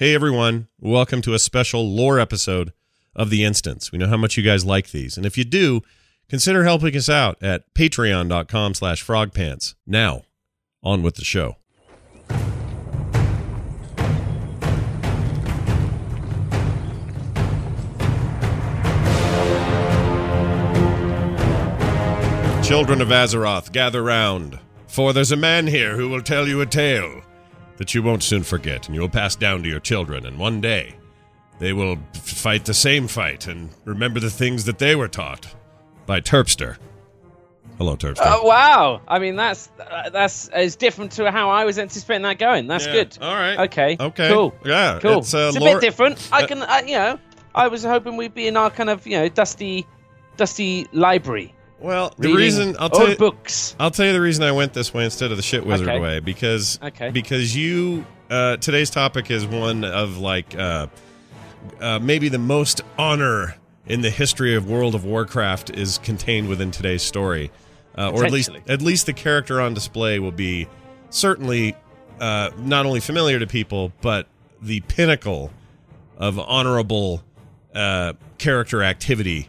Hey 0.00 0.14
everyone, 0.14 0.68
welcome 0.80 1.20
to 1.20 1.34
a 1.34 1.38
special 1.38 1.86
lore 1.86 2.18
episode 2.18 2.72
of 3.14 3.28
The 3.28 3.44
Instance. 3.44 3.92
We 3.92 3.98
know 3.98 4.06
how 4.06 4.16
much 4.16 4.34
you 4.38 4.42
guys 4.42 4.64
like 4.64 4.92
these, 4.92 5.18
and 5.18 5.26
if 5.26 5.36
you 5.36 5.44
do, 5.44 5.82
consider 6.26 6.64
helping 6.64 6.96
us 6.96 7.10
out 7.10 7.36
at 7.42 7.74
patreon.com 7.74 8.72
slash 8.72 9.04
frogpants. 9.04 9.74
Now, 9.86 10.22
on 10.82 11.02
with 11.02 11.16
the 11.16 11.24
show. 11.26 11.56
Children 22.64 23.02
of 23.02 23.08
Azeroth, 23.08 23.70
gather 23.70 24.02
round, 24.02 24.60
for 24.86 25.12
there's 25.12 25.30
a 25.30 25.36
man 25.36 25.66
here 25.66 25.96
who 25.96 26.08
will 26.08 26.22
tell 26.22 26.48
you 26.48 26.62
a 26.62 26.66
tale 26.66 27.20
that 27.80 27.94
you 27.94 28.02
won't 28.02 28.22
soon 28.22 28.42
forget, 28.42 28.86
and 28.86 28.94
you 28.94 29.00
will 29.00 29.08
pass 29.08 29.34
down 29.34 29.62
to 29.62 29.68
your 29.68 29.80
children, 29.80 30.26
and 30.26 30.38
one 30.38 30.60
day 30.60 30.94
they 31.58 31.72
will 31.72 31.96
fight 32.12 32.66
the 32.66 32.74
same 32.74 33.08
fight 33.08 33.46
and 33.46 33.70
remember 33.86 34.20
the 34.20 34.28
things 34.28 34.66
that 34.66 34.78
they 34.78 34.94
were 34.94 35.08
taught 35.08 35.54
by 36.04 36.20
Terpster. 36.20 36.76
Hello, 37.78 37.96
Terpster. 37.96 38.20
Oh 38.20 38.44
wow! 38.44 39.00
I 39.08 39.18
mean, 39.18 39.34
that's 39.34 39.70
uh, 39.80 40.10
that's 40.10 40.48
as 40.48 40.76
different 40.76 41.12
to 41.12 41.30
how 41.30 41.48
I 41.48 41.64
was 41.64 41.78
anticipating 41.78 42.20
that 42.24 42.38
going. 42.38 42.66
That's 42.66 42.84
Yeah, 42.84 42.92
good. 42.92 43.18
All 43.22 43.34
right. 43.34 43.58
Okay. 43.60 43.96
Okay. 43.98 44.28
Cool. 44.28 44.54
Yeah. 44.62 44.98
Cool. 45.00 45.20
It's, 45.20 45.32
uh, 45.32 45.50
a 45.56 45.58
lore- 45.58 45.76
bit 45.76 45.80
different. 45.80 46.28
I 46.30 46.42
uh, 46.42 46.46
can, 46.46 46.62
uh, 46.62 46.82
you 46.86 46.96
know, 46.96 47.18
I 47.54 47.68
was 47.68 47.82
hoping 47.82 48.18
we'd 48.18 48.34
be 48.34 48.46
in 48.46 48.58
our 48.58 48.68
kind 48.70 48.90
of, 48.90 49.06
you 49.06 49.16
know, 49.16 49.30
dusty, 49.30 49.86
dusty 50.36 50.86
library. 50.92 51.54
Well, 51.80 52.14
the 52.18 52.32
reason 52.34 52.76
I'll 52.78 52.90
tell 52.90 53.08
you, 53.08 53.16
books. 53.16 53.74
I'll 53.80 53.90
tell 53.90 54.06
you 54.06 54.12
the 54.12 54.20
reason 54.20 54.44
I 54.44 54.52
went 54.52 54.74
this 54.74 54.92
way 54.92 55.04
instead 55.04 55.30
of 55.30 55.36
the 55.36 55.42
shit 55.42 55.64
wizard 55.64 55.88
Okay. 55.88 55.98
way 55.98 56.20
because 56.20 56.78
Okay. 56.82 57.10
because 57.10 57.56
you 57.56 58.04
uh, 58.30 58.58
today's 58.58 58.90
topic 58.90 59.30
is 59.30 59.46
one 59.46 59.84
of 59.84 60.18
like 60.18 60.54
uh, 60.58 60.86
uh, 61.80 61.98
maybe 61.98 62.28
the 62.28 62.38
most 62.38 62.82
honor 62.98 63.56
in 63.86 64.02
the 64.02 64.10
history 64.10 64.54
of 64.54 64.68
World 64.68 64.94
of 64.94 65.04
Warcraft 65.04 65.70
is 65.70 65.98
contained 65.98 66.48
within 66.48 66.70
today's 66.70 67.02
story, 67.02 67.50
uh, 67.96 68.10
or 68.12 68.24
at 68.24 68.32
least 68.32 68.50
at 68.68 68.82
least 68.82 69.06
the 69.06 69.12
character 69.12 69.60
on 69.60 69.74
display 69.74 70.18
will 70.18 70.30
be 70.32 70.68
certainly 71.08 71.74
uh, 72.20 72.50
not 72.58 72.84
only 72.86 73.00
familiar 73.00 73.38
to 73.38 73.46
people 73.46 73.92
but 74.02 74.26
the 74.60 74.80
pinnacle 74.82 75.50
of 76.18 76.38
honorable 76.38 77.22
uh, 77.74 78.12
character 78.36 78.82
activity 78.82 79.48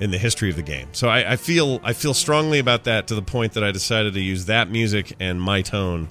in 0.00 0.10
the 0.10 0.18
history 0.18 0.50
of 0.50 0.56
the 0.56 0.62
game. 0.62 0.88
So 0.92 1.08
I, 1.08 1.32
I 1.32 1.36
feel 1.36 1.80
I 1.84 1.92
feel 1.92 2.14
strongly 2.14 2.58
about 2.58 2.84
that 2.84 3.06
to 3.08 3.14
the 3.14 3.22
point 3.22 3.52
that 3.52 3.62
I 3.64 3.70
decided 3.70 4.14
to 4.14 4.20
use 4.20 4.46
that 4.46 4.70
music 4.70 5.14
and 5.20 5.40
my 5.40 5.62
tone 5.62 6.08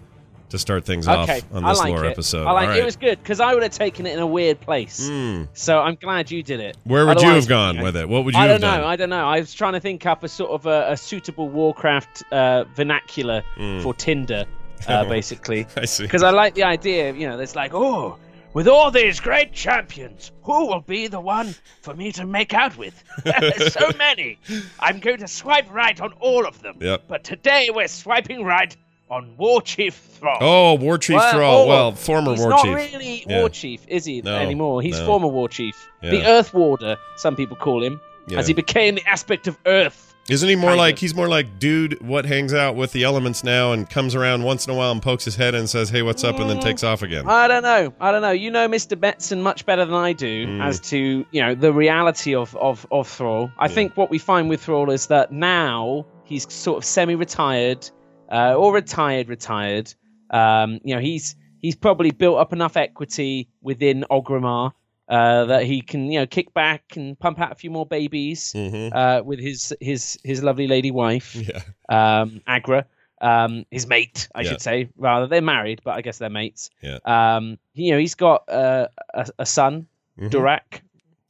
to 0.49 0.57
start 0.57 0.83
things 0.83 1.07
Okay, 1.07 1.37
off 1.39 1.43
on 1.53 1.63
I 1.63 1.69
this 1.69 1.77
like 1.79 1.89
lore 1.93 2.05
it. 2.05 2.09
episode. 2.11 2.47
I 2.47 2.51
like 2.53 2.69
All 2.69 2.75
it. 2.75 2.83
was 2.85 2.95
good 2.95 3.19
because 3.21 3.39
I 3.39 3.53
would 3.53 3.61
have 3.61 3.71
taken 3.71 4.07
it 4.07 4.13
in 4.13 4.19
a 4.19 4.25
weird 4.25 4.59
place. 4.59 5.07
Hmm. 5.07 5.43
So 5.53 5.79
I'm 5.79 5.93
glad 5.95 6.31
you 6.31 6.41
did 6.41 6.59
it. 6.59 6.75
Where 6.85 7.05
would 7.05 7.21
you 7.21 7.29
have 7.29 7.47
gone 7.47 7.75
you 7.75 7.79
know, 7.81 7.85
with 7.85 7.95
it? 7.97 8.09
What 8.09 8.25
would 8.25 8.33
you 8.33 8.39
I 8.39 8.47
have 8.47 8.59
don't 8.59 8.71
know. 8.71 8.77
done? 8.81 8.89
I 8.89 8.95
don't 8.95 9.09
know. 9.11 9.27
I 9.27 9.39
was 9.41 9.53
trying 9.53 9.73
to 9.73 9.79
think 9.79 10.07
up 10.07 10.23
a 10.23 10.27
sort 10.27 10.49
of 10.49 10.65
a, 10.65 10.91
a 10.93 10.97
suitable 10.97 11.49
Warcraft 11.49 12.23
uh, 12.31 12.63
vernacular 12.75 13.43
Mm. 13.59 13.83
for 13.83 13.93
Tinder, 13.93 14.45
uh, 14.87 15.03
basically. 15.09 15.67
I 15.77 15.85
see. 15.85 16.03
Because 16.03 16.23
I 16.23 16.31
like 16.31 16.55
the 16.55 16.63
idea, 16.63 17.13
you 17.13 17.27
know, 17.29 17.37
it's 17.39 17.55
like, 17.55 17.73
oh, 17.75 18.17
with 18.53 18.67
all 18.67 18.91
these 18.91 19.19
great 19.19 19.53
champions, 19.53 20.31
who 20.43 20.67
will 20.67 20.81
be 20.81 21.07
the 21.07 21.19
one 21.19 21.53
for 21.81 21.93
me 21.93 22.11
to 22.13 22.25
make 22.25 22.53
out 22.53 22.77
with? 22.77 23.03
There's 23.23 23.73
so 23.79 23.91
many. 23.97 24.39
I'm 24.79 24.99
going 24.99 25.19
to 25.19 25.27
swipe 25.27 25.71
right 25.71 25.99
on 26.01 26.13
all 26.13 26.45
of 26.47 26.61
them. 26.61 26.77
Yep. 26.79 27.03
But 27.07 27.23
today 27.23 27.69
we're 27.73 27.87
swiping 27.87 28.43
right 28.43 28.75
on 29.09 29.35
War 29.37 29.61
Chief 29.61 29.95
Thrall. 29.95 30.37
Oh, 30.41 30.73
War 30.75 30.97
Chief 30.97 31.15
Well, 31.17 31.31
Thrall. 31.33 31.57
oh, 31.63 31.67
Well, 31.67 31.91
former 31.93 32.31
He's 32.31 32.39
War 32.41 32.49
not 32.49 32.63
Chief. 32.65 32.75
really 32.75 33.23
Yeah. 33.27 33.39
War 33.39 33.49
Chief, 33.49 33.81
is 33.87 34.05
he 34.05 34.21
No, 34.21 34.35
anymore? 34.35 34.81
He's 34.81 34.99
no. 34.99 35.05
former 35.05 35.27
War 35.27 35.49
Chief, 35.49 35.75
the 36.01 36.25
Earth 36.27 36.53
Warder. 36.53 36.95
Some 37.17 37.35
people 37.35 37.55
call 37.57 37.83
him, 37.83 37.99
Yeah. 38.27 38.37
as 38.39 38.47
he 38.47 38.53
became 38.53 38.95
the 38.95 39.07
aspect 39.07 39.47
of 39.47 39.57
Earth. 39.65 40.08
Isn't 40.29 40.47
he 40.49 40.55
more 40.55 40.75
like 40.75 40.95
of. 40.95 40.99
he's 40.99 41.15
more 41.15 41.27
like 41.27 41.59
dude 41.59 41.99
what 42.01 42.25
hangs 42.25 42.53
out 42.53 42.75
with 42.75 42.91
the 42.91 43.03
elements 43.03 43.43
now 43.43 43.71
and 43.73 43.89
comes 43.89 44.13
around 44.15 44.43
once 44.43 44.67
in 44.67 44.73
a 44.73 44.77
while 44.77 44.91
and 44.91 45.01
pokes 45.01 45.25
his 45.25 45.35
head 45.35 45.55
and 45.55 45.69
says, 45.69 45.89
"Hey, 45.89 46.01
what's 46.01 46.23
up?" 46.23 46.39
and 46.39 46.49
then 46.49 46.57
Mm. 46.57 46.61
takes 46.63 46.83
off 46.83 47.01
again. 47.01 47.27
I 47.27 47.47
don't 47.47 47.63
know. 47.63 47.93
I 47.99 48.11
don't 48.11 48.21
know. 48.21 48.31
You 48.31 48.51
know 48.51 48.67
Mr. 48.67 48.95
Metzen 48.97 49.41
much 49.41 49.65
better 49.65 49.85
than 49.85 49.95
I 49.95 50.13
do 50.13 50.47
Mm. 50.47 50.63
as 50.63 50.79
to 50.91 51.25
you 51.31 51.41
know 51.41 51.55
the 51.55 51.73
reality 51.73 52.35
of 52.35 52.55
of 52.57 52.85
of 52.91 53.07
Thrall. 53.07 53.51
I 53.59 53.67
think 53.67 53.97
what 53.97 54.09
we 54.09 54.17
find 54.19 54.49
with 54.49 54.61
Thrall 54.63 54.91
is 54.91 55.07
that 55.07 55.31
now 55.31 56.05
he's 56.25 56.51
sort 56.53 56.77
of 56.77 56.85
semi-retired 56.85 57.89
uh, 58.31 58.53
or 58.53 58.71
retired, 58.73 59.27
retired. 59.29 59.91
Um, 60.29 60.79
you 60.83 60.93
know, 60.93 61.01
he's 61.01 61.35
he's 61.61 61.75
probably 61.75 62.11
built 62.11 62.37
up 62.37 62.53
enough 62.53 62.77
equity 62.77 63.49
within 63.61 64.05
Orgrimmar 64.11 64.71
uh, 65.09 65.45
that 65.45 65.63
he 65.63 65.81
can 65.81 66.11
you 66.11 66.19
know 66.19 66.25
kick 66.27 66.53
back 66.53 66.95
and 66.95 67.17
pump 67.19 67.39
out 67.39 67.51
a 67.51 67.55
few 67.55 67.71
more 67.71 67.85
babies 67.85 68.53
Mhm. 68.55 68.93
uh, 68.93 69.23
with 69.23 69.39
his 69.39 69.73
his 69.81 70.17
his 70.23 70.43
lovely 70.43 70.67
lady 70.67 70.91
wife 70.91 71.35
Yeah. 71.35 71.61
um, 71.89 72.41
Aggra, 72.47 72.85
um, 73.21 73.65
his 73.71 73.87
mate, 73.87 74.29
I 74.35 74.41
Yeah. 74.41 74.49
should 74.51 74.61
say. 74.61 74.89
Rather, 74.97 75.27
they're 75.27 75.41
married, 75.41 75.81
but 75.83 75.95
I 75.95 76.01
guess 76.01 76.19
they're 76.19 76.29
mates. 76.29 76.69
Yeah. 76.81 76.99
Um, 77.05 77.57
you 77.73 77.91
know, 77.91 77.97
he's 77.99 78.15
got 78.15 78.47
uh, 78.49 78.87
a, 79.13 79.27
a 79.39 79.45
son, 79.45 79.87
Mhm. 80.19 80.29
Durak. 80.29 80.81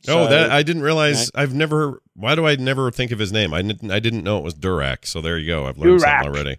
Oh, 0.07 0.27
that 0.27 0.49
I 0.51 0.63
didn't 0.63 0.81
realize. 0.83 1.29
I've 1.35 1.53
never. 1.53 2.01
Why 2.15 2.33
do 2.35 2.47
I 2.47 2.55
never 2.55 2.89
think 2.91 3.11
of 3.11 3.19
his 3.19 3.31
name? 3.33 3.53
I 3.53 3.61
didn't. 3.61 3.91
I 3.91 3.99
didn't 3.99 4.23
know 4.23 4.37
it 4.37 4.43
was 4.43 4.55
Durak. 4.55 5.05
So 5.05 5.19
there 5.21 5.37
you 5.37 5.47
go. 5.47 5.67
I've 5.67 5.77
learned 5.77 6.01
something 6.01 6.27
already. 6.29 6.57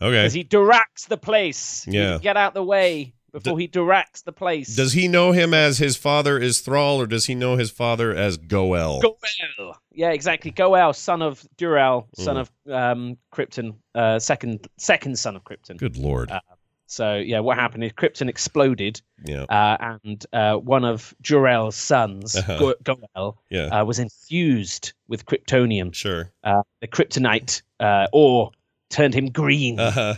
Okay. 0.00 0.10
Because 0.22 0.32
he 0.34 0.44
Duraks 0.44 1.06
the 1.08 1.16
place. 1.16 1.86
Yeah. 1.88 2.18
Get 2.20 2.36
out 2.36 2.54
the 2.54 2.62
way 2.64 3.14
before 3.32 3.58
he 3.58 3.66
directs 3.66 4.22
the 4.22 4.32
place. 4.32 4.76
Does 4.76 4.92
he 4.92 5.08
know 5.08 5.32
him 5.32 5.54
as 5.54 5.78
his 5.78 5.96
father 5.96 6.38
is 6.38 6.60
Thrall, 6.60 7.00
or 7.00 7.06
does 7.06 7.26
he 7.26 7.34
know 7.34 7.56
his 7.56 7.70
father 7.70 8.14
as 8.14 8.36
Goel? 8.36 9.00
Goel. 9.00 9.76
Yeah, 9.90 10.10
exactly. 10.10 10.50
Goel, 10.50 10.92
son 10.92 11.22
of 11.22 11.44
Dural, 11.56 12.06
son 12.16 12.36
Mm. 12.36 12.40
of 12.40 12.72
um, 12.72 13.16
Krypton, 13.32 13.74
uh, 13.94 14.18
second 14.18 14.68
second 14.76 15.18
son 15.18 15.36
of 15.36 15.44
Krypton. 15.44 15.76
Good 15.78 15.96
lord. 15.96 16.30
Uh, 16.30 16.40
So 16.86 17.16
yeah, 17.16 17.40
what 17.40 17.56
happened 17.58 17.84
is 17.84 17.92
Krypton 17.92 18.28
exploded, 18.28 19.00
yeah. 19.24 19.44
uh, 19.44 19.96
and 20.04 20.26
uh, 20.34 20.56
one 20.56 20.84
of 20.84 21.14
Jor-El's 21.22 21.74
sons, 21.76 22.36
Uh-huh. 22.36 22.58
Go- 22.58 22.74
Goel, 23.14 23.38
Yeah. 23.48 23.68
uh, 23.80 23.84
was 23.86 23.98
infused 23.98 24.92
with 25.08 25.24
kryptonium. 25.24 25.94
sure. 25.94 26.30
Uh, 26.44 26.62
the 26.82 26.88
kryptonite 26.88 27.62
uh, 27.80 28.08
ore 28.12 28.50
turned 28.90 29.14
him 29.14 29.30
green. 29.30 29.80
Uh-huh. 29.80 30.14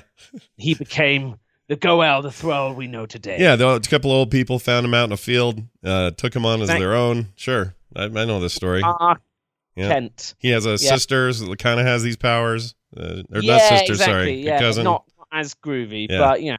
He 0.56 0.74
became 0.74 1.36
the 1.68 1.76
Goel, 1.76 2.22
the 2.22 2.30
Thrall 2.32 2.74
we 2.74 2.86
know 2.86 3.06
today. 3.06 3.36
Yeah. 3.40 3.56
The, 3.56 3.68
a 3.68 3.80
couple 3.80 4.10
old 4.12 4.30
people 4.30 4.58
found 4.58 4.84
him 4.86 4.94
out 4.94 5.04
in 5.04 5.12
a 5.12 5.16
field, 5.16 5.62
uh, 5.84 6.10
took 6.12 6.34
him 6.34 6.44
on 6.46 6.60
as 6.62 6.68
Thank- 6.68 6.80
their 6.80 6.94
own. 6.94 7.28
Sure. 7.36 7.74
I, 7.96 8.04
I 8.04 8.08
know 8.08 8.40
this 8.40 8.54
story. 8.54 8.82
Ah, 8.84 9.16
Yeah. 9.76 9.88
Kent. 9.88 10.34
He 10.38 10.50
has 10.50 10.66
a 10.66 10.70
yeah. 10.70 10.76
sister 10.76 11.32
that 11.32 11.58
kind 11.58 11.80
of 11.80 11.86
has 11.86 12.02
these 12.02 12.16
powers. 12.16 12.74
Uh, 12.96 13.22
or 13.32 13.40
yeah, 13.40 13.52
not 13.56 13.60
sister, 13.62 13.92
exactly. 13.92 14.04
sorry. 14.14 14.34
Yeah, 14.34 14.58
cousin. 14.60 14.84
not 14.84 15.04
as 15.32 15.54
groovy, 15.54 16.06
Yeah. 16.08 16.18
but 16.18 16.42
you 16.42 16.52
know, 16.52 16.58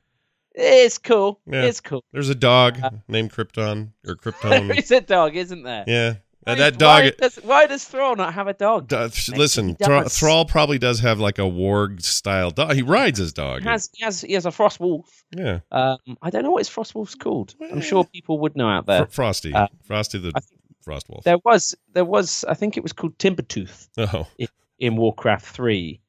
it's 0.54 0.98
cool. 0.98 1.40
It's 1.48 1.82
cool. 1.82 2.04
There's 2.14 2.30
a 2.30 2.36
dog 2.36 2.78
Uh, 2.82 2.90
named 3.08 3.32
Krypton 3.32 3.90
or 4.08 4.16
Krypton. 4.18 4.78
is 4.78 4.92
a 4.92 5.02
dog, 5.02 5.36
isn't 5.36 5.64
there? 5.64 5.84
yeah. 5.88 6.14
Uh, 6.48 6.52
Why- 6.52 6.56
that 6.56 6.78
dog. 6.78 7.04
Why 7.04 7.12
does, 7.18 7.36
why 7.38 7.66
does 7.66 7.84
Thrall 7.86 8.16
not 8.16 8.34
have 8.34 8.48
a 8.48 8.54
dog? 8.54 8.94
Uh, 8.94 9.10
listen, 9.36 9.70
he 9.70 9.76
Thrall 10.10 10.46
probably 10.46 10.78
does 10.78 11.00
have 11.00 11.20
like 11.20 11.40
a 11.40 11.44
warg 11.44 12.04
style 12.04 12.52
dog. 12.52 12.74
He 12.74 12.84
rides 12.84 13.18
his 13.18 13.34
dog. 13.34 13.64
He 13.64 13.68
has, 13.68 13.90
he 13.94 14.04
has 14.04 14.22
he 14.22 14.34
has 14.34 14.46
a 14.46 14.52
frost 14.52 14.80
wolf. 14.80 15.24
yeah. 15.36 15.60
Um, 15.72 15.98
I 16.22 16.30
don't 16.30 16.44
know 16.44 16.52
what 16.52 16.60
his 16.60 16.70
frost 16.70 16.94
wolf's 16.94 17.16
called. 17.16 17.56
I'm 17.72 17.82
sure 17.82 18.04
people 18.06 18.40
would 18.40 18.56
know 18.56 18.70
out 18.70 18.86
there. 18.86 19.06
Fr- 19.08 19.12
Frosty. 19.12 19.54
Uh, 19.54 19.68
Frosty 19.86 20.20
the 20.20 20.32
Frost 20.86 21.10
Wolf. 21.10 21.24
There 21.24 21.40
was 21.44 21.76
there 21.94 22.06
was 22.06 22.46
I 22.48 22.54
think 22.54 22.78
it 22.78 22.84
was 22.84 22.94
called 22.94 23.18
Timbertooth 23.18 23.90
oh. 23.98 24.28
in 24.78 24.96
Warcraft 24.96 25.48
three. 25.48 26.00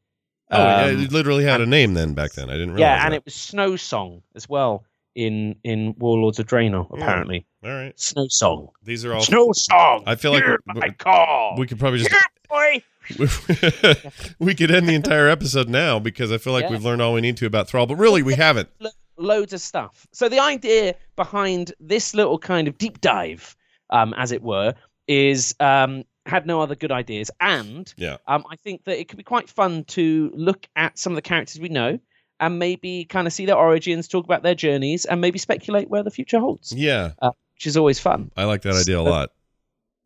Oh, 0.51 0.59
yeah, 0.59 0.85
Um, 0.85 1.01
it 1.03 1.13
literally 1.13 1.45
had 1.45 1.61
a 1.61 1.67
name 1.67 1.95
then 1.95 2.15
back 2.15 2.33
then. 2.33 2.51
I 2.51 2.53
didn't 2.53 2.75
realize 2.75 2.81
yeah, 2.81 3.05
and 3.05 3.13
that. 3.13 3.17
it 3.17 3.25
was 3.25 3.35
Snow 3.35 3.75
Song 3.75 4.23
as 4.37 4.49
well 4.49 4.85
in 5.17 5.57
in 5.65 5.95
Warlords 5.99 6.39
of 6.39 6.47
Draenor. 6.47 6.87
Hmm. 6.89 6.95
Apparently, 7.03 7.45
All 7.65 7.71
right. 7.73 7.99
Snow 7.99 8.27
Song. 8.29 8.69
These 8.85 9.05
are 9.05 9.13
all. 9.15 9.23
Snow 9.23 9.51
Song. 9.53 10.05
I 10.07 10.15
feel 10.15 10.31
like 10.33 10.45
Hear 10.45 10.59
my 10.67 10.91
call. 10.91 11.57
We 11.59 11.67
could 11.67 11.81
probably 11.81 11.99
just. 11.99 12.11
Here, 12.13 12.21
boy. 12.49 12.83
we 14.39 14.55
could 14.55 14.71
end 14.71 14.89
the 14.89 14.95
entire 14.95 15.29
episode 15.29 15.69
now 15.69 15.99
because 15.99 16.33
I 16.33 16.39
feel 16.39 16.53
like 16.53 16.65
Yeah. 16.65 16.71
we've 16.71 16.85
learned 16.85 17.03
all 17.03 17.13
we 17.15 17.21
need 17.21 17.37
to 17.39 17.47
about 17.47 17.69
Thrall, 17.69 17.87
but 17.87 17.97
really 17.97 18.23
we 18.23 18.35
haven't. 18.47 18.69
loads 19.17 19.53
of 19.53 19.61
stuff. 19.61 20.07
So 20.13 20.29
the 20.29 20.39
idea 20.41 20.95
behind 21.17 21.73
this 21.81 22.15
little 22.15 22.39
kind 22.39 22.69
of 22.69 22.77
deep 22.79 23.01
dive, 23.01 23.57
um, 23.91 24.13
as 24.15 24.33
it 24.33 24.43
were, 24.43 24.75
is 25.09 25.55
um, 25.61 26.03
had 26.27 26.47
no 26.47 26.61
other 26.61 26.75
good 26.75 26.91
ideas, 26.93 27.31
and 27.41 27.93
Yeah. 27.97 28.17
um, 28.27 28.45
I 28.51 28.57
think 28.57 28.85
that 28.85 28.99
it 29.01 29.09
could 29.09 29.17
be 29.19 29.23
quite 29.23 29.49
fun 29.49 29.85
to 29.85 30.31
look 30.35 30.67
at 30.77 30.99
some 30.99 31.13
of 31.13 31.17
the 31.17 31.23
characters 31.23 31.61
we 31.61 31.69
know. 31.69 31.99
And 32.39 32.59
maybe 32.59 33.05
kind 33.07 33.27
of 33.27 33.33
see 33.33 33.47
their 33.47 33.57
origins, 33.57 34.09
talk 34.09 34.25
about 34.27 34.43
their 34.43 34.55
journeys, 34.55 35.07
and 35.07 35.21
maybe 35.23 35.39
speculate 35.39 35.89
where 35.89 36.03
the 36.03 36.11
future 36.11 36.39
holds, 36.39 36.71
Yeah. 36.73 37.13
which 37.55 37.67
is 37.67 37.77
always 37.79 37.99
fun. 37.99 38.31
I 38.37 38.45
like 38.45 38.61
that 38.63 38.75
idea 38.75 38.99
a 38.99 39.03
lot. 39.03 39.31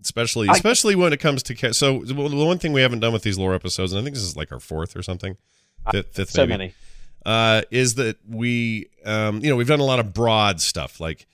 Especially, 0.02 0.48
I- 0.48 0.52
especially 0.52 0.94
when 0.94 1.12
it 1.12 1.18
comes 1.18 1.42
to 1.44 1.54
ca- 1.54 1.72
so 1.72 1.98
the 2.04 2.14
one 2.14 2.58
thing 2.58 2.72
we 2.72 2.80
haven't 2.82 3.00
done 3.00 3.12
with 3.12 3.22
these 3.22 3.36
lore 3.36 3.54
episodes, 3.54 3.92
and 3.92 4.00
I 4.00 4.04
think 4.04 4.14
this 4.14 4.22
is 4.22 4.36
like 4.36 4.50
our 4.52 4.60
fourth 4.60 4.96
or 4.96 5.02
something, 5.02 5.36
fifth, 5.90 6.14
fifth 6.14 6.30
Uh, 6.30 6.32
So 6.32 6.42
maybe, 6.46 6.50
many. 6.58 6.74
uh, 7.26 7.62
is 7.72 7.96
that 7.96 8.16
we, 8.28 8.86
um, 9.04 9.40
you 9.42 9.50
know, 9.50 9.56
we've 9.56 9.66
done 9.68 9.80
a 9.80 9.84
lot 9.84 9.98
of 9.98 10.14
broad 10.14 10.60
stuff 10.60 11.00
like, 11.00 11.26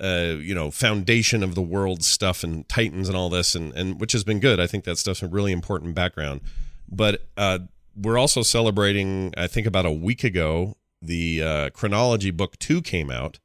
uh, 0.00 0.34
you 0.40 0.54
know, 0.54 0.70
foundation 0.70 1.42
of 1.42 1.54
the 1.54 1.62
world 1.62 2.04
stuff 2.04 2.44
and 2.44 2.68
Titans 2.68 3.08
and 3.08 3.16
all 3.16 3.30
this, 3.30 3.54
and 3.54 3.72
and 3.72 3.98
which 4.00 4.12
has 4.12 4.22
been 4.24 4.40
good. 4.40 4.60
I 4.60 4.66
think 4.66 4.84
that 4.84 4.98
stuff's 4.98 5.22
a 5.22 5.26
really 5.26 5.52
important 5.52 5.94
background. 5.94 6.40
But 6.88 7.22
uh, 7.36 7.60
we're 7.96 8.18
also 8.18 8.42
celebrating. 8.42 9.32
I 9.36 9.46
think 9.46 9.66
about 9.66 9.86
a 9.86 9.92
week 9.92 10.24
ago, 10.24 10.76
the 11.00 11.42
uh, 11.42 11.70
chronology 11.70 12.30
book 12.30 12.58
two 12.58 12.82
came 12.82 13.10
out. 13.10 13.38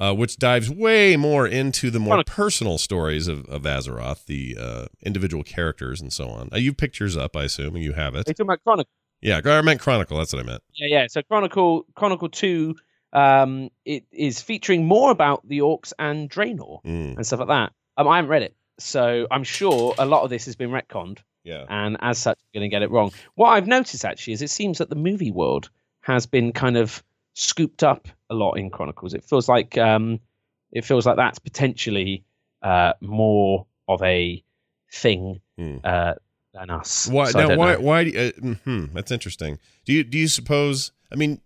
Uh, 0.00 0.12
which 0.12 0.36
dives 0.36 0.68
way 0.68 1.16
more 1.16 1.46
into 1.46 1.88
the 1.88 2.00
more 2.00 2.24
personal 2.24 2.76
stories 2.76 3.28
of, 3.28 3.44
of 3.44 3.62
Azeroth, 3.62 4.24
the 4.24 4.56
uh, 4.58 4.86
individual 5.02 5.44
characters 5.44 6.00
and 6.00 6.12
so 6.12 6.28
on. 6.28 6.48
Uh, 6.52 6.56
you 6.56 6.70
have 6.70 6.76
pictures 6.76 7.16
up, 7.16 7.36
I 7.36 7.44
assume, 7.44 7.76
and 7.76 7.84
you 7.84 7.92
have 7.92 8.16
it. 8.16 8.24
talking 8.26 8.42
about 8.44 8.64
Chronicle? 8.64 8.90
Yeah, 9.20 9.40
I 9.44 9.60
meant 9.60 9.80
Chronicle. 9.80 10.18
That's 10.18 10.32
what 10.32 10.42
I 10.42 10.46
meant. 10.46 10.62
Yeah, 10.74 10.88
yeah. 10.88 11.06
So 11.08 11.22
Chronicle, 11.22 11.86
Chronicle 11.94 12.30
Two, 12.30 12.74
um, 13.12 13.70
it 13.84 14.04
is 14.10 14.40
featuring 14.40 14.86
more 14.86 15.12
about 15.12 15.46
the 15.46 15.60
orcs 15.60 15.92
and 15.98 16.28
Draenor 16.28 16.82
Mm, 16.84 17.16
and 17.16 17.26
stuff 17.26 17.40
like 17.40 17.48
that. 17.48 17.72
Um, 17.96 18.08
I 18.08 18.16
haven't 18.16 18.30
read 18.30 18.42
it, 18.42 18.56
so 18.80 19.28
I'm 19.30 19.44
sure 19.44 19.94
a 19.98 20.06
lot 20.06 20.24
of 20.24 20.30
this 20.30 20.46
has 20.46 20.56
been 20.56 20.70
retconned, 20.70 21.18
yeah. 21.44 21.64
and 21.68 21.96
as 22.00 22.18
such, 22.18 22.38
I'm 22.40 22.60
going 22.60 22.70
to 22.70 22.74
get 22.74 22.82
it 22.82 22.90
wrong. 22.90 23.12
What 23.34 23.48
I've 23.50 23.66
noticed 23.66 24.04
actually 24.04 24.34
is 24.34 24.42
it 24.42 24.50
seems 24.50 24.78
that 24.78 24.88
the 24.90 24.96
movie 24.96 25.30
world 25.30 25.70
has 26.00 26.26
been 26.26 26.52
kind 26.52 26.76
of 26.76 27.02
scooped 27.34 27.82
up 27.82 28.08
a 28.30 28.34
lot 28.34 28.54
in 28.54 28.70
Chronicles. 28.70 29.14
It 29.14 29.24
feels 29.24 29.48
like 29.48 29.78
um, 29.78 30.20
it 30.72 30.84
feels 30.84 31.06
like 31.06 31.16
that's 31.16 31.38
potentially 31.38 32.24
uh, 32.62 32.92
more 33.00 33.66
of 33.88 34.02
a 34.02 34.42
thing 34.92 35.40
Hmm. 35.58 35.76
uh, 35.84 36.14
than 36.54 36.70
us. 36.70 37.08
Why 37.08 37.30
So 37.30 37.38
now? 37.46 37.56
Why? 37.56 37.74
know. 37.74 37.80
Why? 37.80 38.04
Do 38.04 38.10
you, 38.10 38.18
uh, 38.20 38.54
hmm, 38.64 38.84
that's 38.94 39.10
interesting. 39.10 39.58
Do 39.84 39.92
you 39.92 40.04
do 40.04 40.18
you 40.18 40.28
suppose? 40.28 40.92
I 41.10 41.16
mean, 41.16 41.40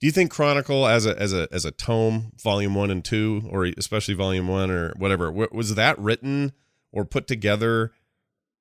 do 0.00 0.06
you 0.06 0.10
think 0.12 0.30
Chronicle 0.30 0.86
as 0.86 1.06
a 1.06 1.18
as 1.20 1.32
a 1.32 1.48
as 1.50 1.64
a 1.64 1.70
tome, 1.70 2.32
volume 2.42 2.74
one 2.74 2.90
and 2.90 3.04
two, 3.04 3.48
or 3.50 3.64
especially 3.78 4.14
volume 4.14 4.48
one 4.48 4.70
or 4.70 4.92
whatever, 4.96 5.30
wa- 5.32 5.48
was 5.52 5.74
that 5.76 5.98
written 5.98 6.52
or 6.92 7.04
put 7.04 7.26
together 7.26 7.92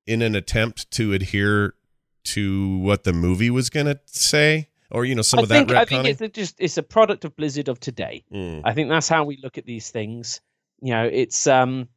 in 0.06 0.22
an 0.22 0.36
attempt 0.36 0.90
to 0.92 1.14
adhere 1.14 1.76
to 2.24 2.78
what 2.80 3.04
the 3.04 3.14
movie 3.14 3.50
was 3.50 3.70
going 3.70 3.86
to 3.86 4.00
say, 4.06 4.70
or 4.92 5.06
you 5.06 5.16
know, 5.16 5.22
some 5.22 5.40
I 5.40 5.44
of 5.44 5.50
think 5.50 5.68
that 5.70 5.78
I 5.78 5.86
think 5.86 6.08
it's 6.08 6.22
a, 6.22 6.30
just 6.30 6.56
it's 6.60 6.78
a 6.78 6.84
product 6.84 7.26
of 7.26 7.36
Blizzard 7.36 7.68
of 7.68 7.80
today. 7.80 8.24
Mm, 8.32 8.62
I 8.64 8.74
think 8.74 8.90
that's 8.90 9.10
how 9.10 9.24
we 9.24 9.40
look 9.42 9.58
at 9.58 9.66
these 9.66 9.90
things. 9.90 10.42
You 10.82 10.94
know, 10.94 11.10
it's 11.12 11.48
um, 11.48 11.90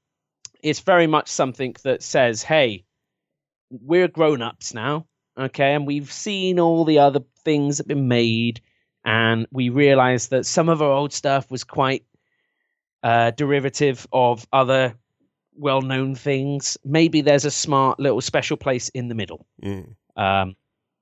it's 0.62 0.80
very 0.80 1.06
much 1.06 1.28
something 1.28 1.76
that 1.84 2.02
says, 2.02 2.42
"Hey, 2.42 2.84
we're 3.70 4.08
grown 4.08 4.42
ups 4.42 4.74
now, 4.74 5.06
okay, 5.38 5.74
and 5.74 5.86
we've 5.86 6.12
seen 6.12 6.58
all 6.58 6.84
the 6.84 6.98
other 6.98 7.20
things 7.44 7.78
that 7.78 7.84
have 7.84 7.88
been 7.88 8.08
made, 8.08 8.60
and 9.04 9.46
we 9.52 9.68
realize 9.68 10.28
that 10.28 10.46
some 10.46 10.68
of 10.68 10.82
our 10.82 10.90
old 10.90 11.12
stuff 11.12 11.50
was 11.50 11.64
quite 11.64 12.04
uh, 13.02 13.30
derivative 13.32 14.06
of 14.12 14.46
other 14.52 14.94
well-known 15.58 16.14
things. 16.14 16.76
Maybe 16.84 17.20
there's 17.20 17.44
a 17.44 17.50
smart 17.50 17.98
little 18.00 18.20
special 18.20 18.56
place 18.56 18.88
in 18.90 19.08
the 19.08 19.14
middle." 19.14 19.46
mm, 19.62 19.94
Um, 20.16 20.56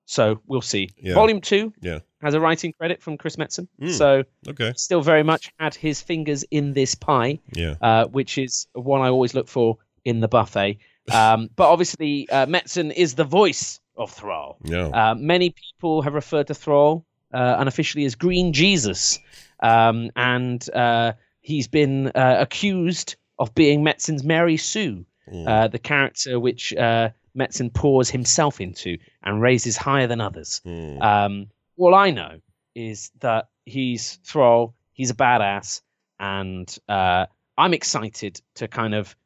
so 0.07 0.41
we'll 0.47 0.61
see. 0.61 0.91
Yeah. 0.99 1.15
Volume 1.15 1.41
two 1.41 1.73
Yeah. 1.81 2.01
has 2.23 2.35
a 2.35 2.41
writing 2.41 2.73
credit 2.73 3.01
from 3.03 3.17
Chris 3.17 3.37
Metzen. 3.37 3.69
Mm. 3.81 3.91
So 3.91 4.25
okay. 4.49 4.73
still 4.77 5.01
very 5.01 5.23
much 5.23 5.51
had 5.59 5.75
his 5.75 6.01
fingers 6.03 6.45
in 6.51 6.73
this 6.75 6.95
pie, 6.95 7.39
Yeah. 7.55 7.77
uh, 7.81 8.07
which 8.07 8.37
is 8.39 8.67
one 8.75 9.01
I 9.01 9.09
always 9.09 9.35
look 9.35 9.49
for 9.49 9.79
in 10.05 10.21
the 10.21 10.29
buffet. 10.29 10.79
Um, 11.13 11.49
but 11.57 11.69
obviously, 11.71 12.29
uh, 12.29 12.47
Metzen 12.47 12.93
is 12.93 13.15
the 13.15 13.25
voice 13.25 13.81
of 13.97 14.11
Thrall. 14.11 14.59
No. 14.63 14.91
Uh, 14.93 15.15
many 15.17 15.51
people 15.51 16.03
have 16.03 16.15
referred 16.15 16.49
to 16.49 16.55
Thrall 16.55 17.07
uh, 17.33 17.57
unofficially 17.59 18.05
as 18.05 18.15
Green 18.15 18.53
Jesus, 18.53 19.19
um, 19.61 20.11
and 20.17 20.69
uh, 20.75 21.13
he's 21.41 21.67
been 21.69 22.09
uh, 22.09 22.37
accused 22.41 23.17
of 23.45 23.55
being 23.55 23.85
Metzen's 23.85 24.25
Mary 24.25 24.57
Sue, 24.57 25.05
Mm. 25.33 25.49
uh, 25.49 25.69
the 25.69 25.79
character 25.79 26.39
which 26.39 26.75
uh, 26.75 27.09
Metzen 27.35 27.73
pours 27.73 28.11
himself 28.11 28.61
into 28.61 28.99
and 29.23 29.41
raises 29.41 29.75
higher 29.75 30.07
than 30.07 30.21
others. 30.21 30.61
Mm. 30.67 31.03
Um, 31.03 31.47
all 31.79 31.95
I 31.95 32.11
know 32.11 32.41
is 32.75 33.11
that 33.21 33.49
he's 33.65 34.19
Thrall, 34.25 34.75
he's 34.93 35.11
a 35.11 35.15
badass, 35.15 35.81
and 36.19 36.69
uh, 36.91 37.25
I'm 37.57 37.73
excited 37.73 38.41
to 38.57 38.69
kind 38.69 38.95
of 38.95 39.17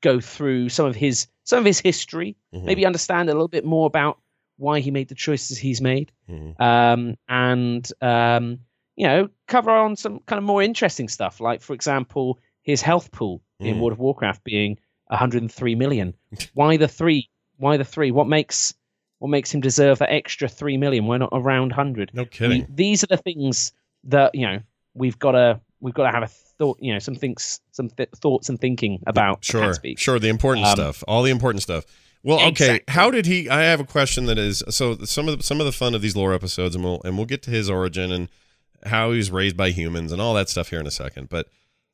go 0.00 0.20
through 0.20 0.68
some 0.68 0.86
of 0.86 0.94
his 0.94 1.26
some 1.42 1.58
of 1.58 1.64
his 1.64 1.80
history, 1.80 2.36
Mhm. 2.54 2.62
maybe 2.64 2.86
understand 2.86 3.28
a 3.28 3.32
little 3.32 3.48
bit 3.48 3.64
more 3.64 3.86
about 3.88 4.20
why 4.58 4.78
he 4.78 4.92
made 4.92 5.08
the 5.08 5.16
choices 5.16 5.58
he's 5.58 5.80
made, 5.80 6.12
Mhm. 6.30 6.60
um, 6.60 7.16
and 7.28 7.90
um, 8.00 8.60
you 8.94 9.08
know 9.08 9.28
cover 9.48 9.72
on 9.72 9.96
some 9.96 10.20
kind 10.20 10.38
of 10.38 10.44
more 10.44 10.62
interesting 10.62 11.08
stuff, 11.08 11.40
like 11.40 11.62
for 11.62 11.74
example 11.74 12.38
his 12.62 12.80
health 12.80 13.10
pool 13.10 13.42
in 13.64 13.76
Mm. 13.76 13.80
World 13.80 13.92
of 13.92 13.98
Warcraft 13.98 14.44
being 14.44 14.78
103 15.08 15.74
million. 15.74 16.14
Why 16.54 16.76
the 16.76 16.88
three? 16.88 17.28
Why 17.58 17.76
the 17.76 17.84
three? 17.84 18.10
What 18.10 18.26
makes 18.28 18.74
what 19.18 19.28
makes 19.28 19.54
him 19.54 19.60
deserve 19.60 19.98
that 20.00 20.10
extra 20.12 20.48
three 20.48 20.76
million? 20.76 21.06
Why 21.06 21.16
not 21.18 21.28
around 21.32 21.72
hundred? 21.72 22.10
No 22.12 22.24
kidding. 22.24 22.66
These 22.68 23.04
are 23.04 23.08
the 23.08 23.16
things 23.16 23.72
that 24.04 24.34
you 24.34 24.46
know 24.46 24.60
we've 24.94 25.18
got 25.18 25.32
to 25.32 25.60
we've 25.80 25.94
got 25.94 26.04
to 26.10 26.12
have 26.12 26.22
a 26.24 26.28
thought. 26.58 26.78
You 26.80 26.92
know, 26.92 26.98
some 26.98 27.14
things, 27.14 27.60
some 27.70 27.88
th- 27.90 28.08
thoughts 28.16 28.48
and 28.48 28.60
thinking 28.60 29.00
about. 29.06 29.44
Sure, 29.44 29.74
sure. 29.96 30.18
The 30.18 30.28
important 30.28 30.66
Um, 30.66 30.72
stuff, 30.74 31.04
all 31.06 31.22
the 31.22 31.30
important 31.30 31.62
stuff. 31.62 31.84
Well, 32.24 32.38
okay. 32.38 32.48
Exactly. 32.48 32.84
How 32.94 33.10
did 33.10 33.26
he? 33.26 33.48
I 33.50 33.62
have 33.62 33.80
a 33.80 33.84
question 33.84 34.26
that 34.26 34.38
is 34.38 34.62
so 34.70 34.96
some 35.04 35.28
of 35.28 35.38
the, 35.38 35.44
some 35.44 35.60
of 35.60 35.66
the 35.66 35.72
fun 35.72 35.94
of 35.94 36.02
these 36.02 36.16
lore 36.16 36.32
episodes, 36.34 36.74
and 36.74 36.84
we'll 36.84 37.00
and 37.04 37.16
we'll 37.16 37.26
get 37.26 37.42
to 37.42 37.50
his 37.50 37.68
origin 37.70 38.10
and 38.12 38.28
how 38.84 39.10
he 39.12 39.16
was 39.18 39.30
raised 39.30 39.56
by 39.56 39.70
humans 39.70 40.10
and 40.12 40.20
all 40.20 40.34
that 40.34 40.48
stuff 40.48 40.70
here 40.70 40.80
in 40.80 40.86
a 40.86 40.90
second. 40.92 41.28
But 41.28 41.46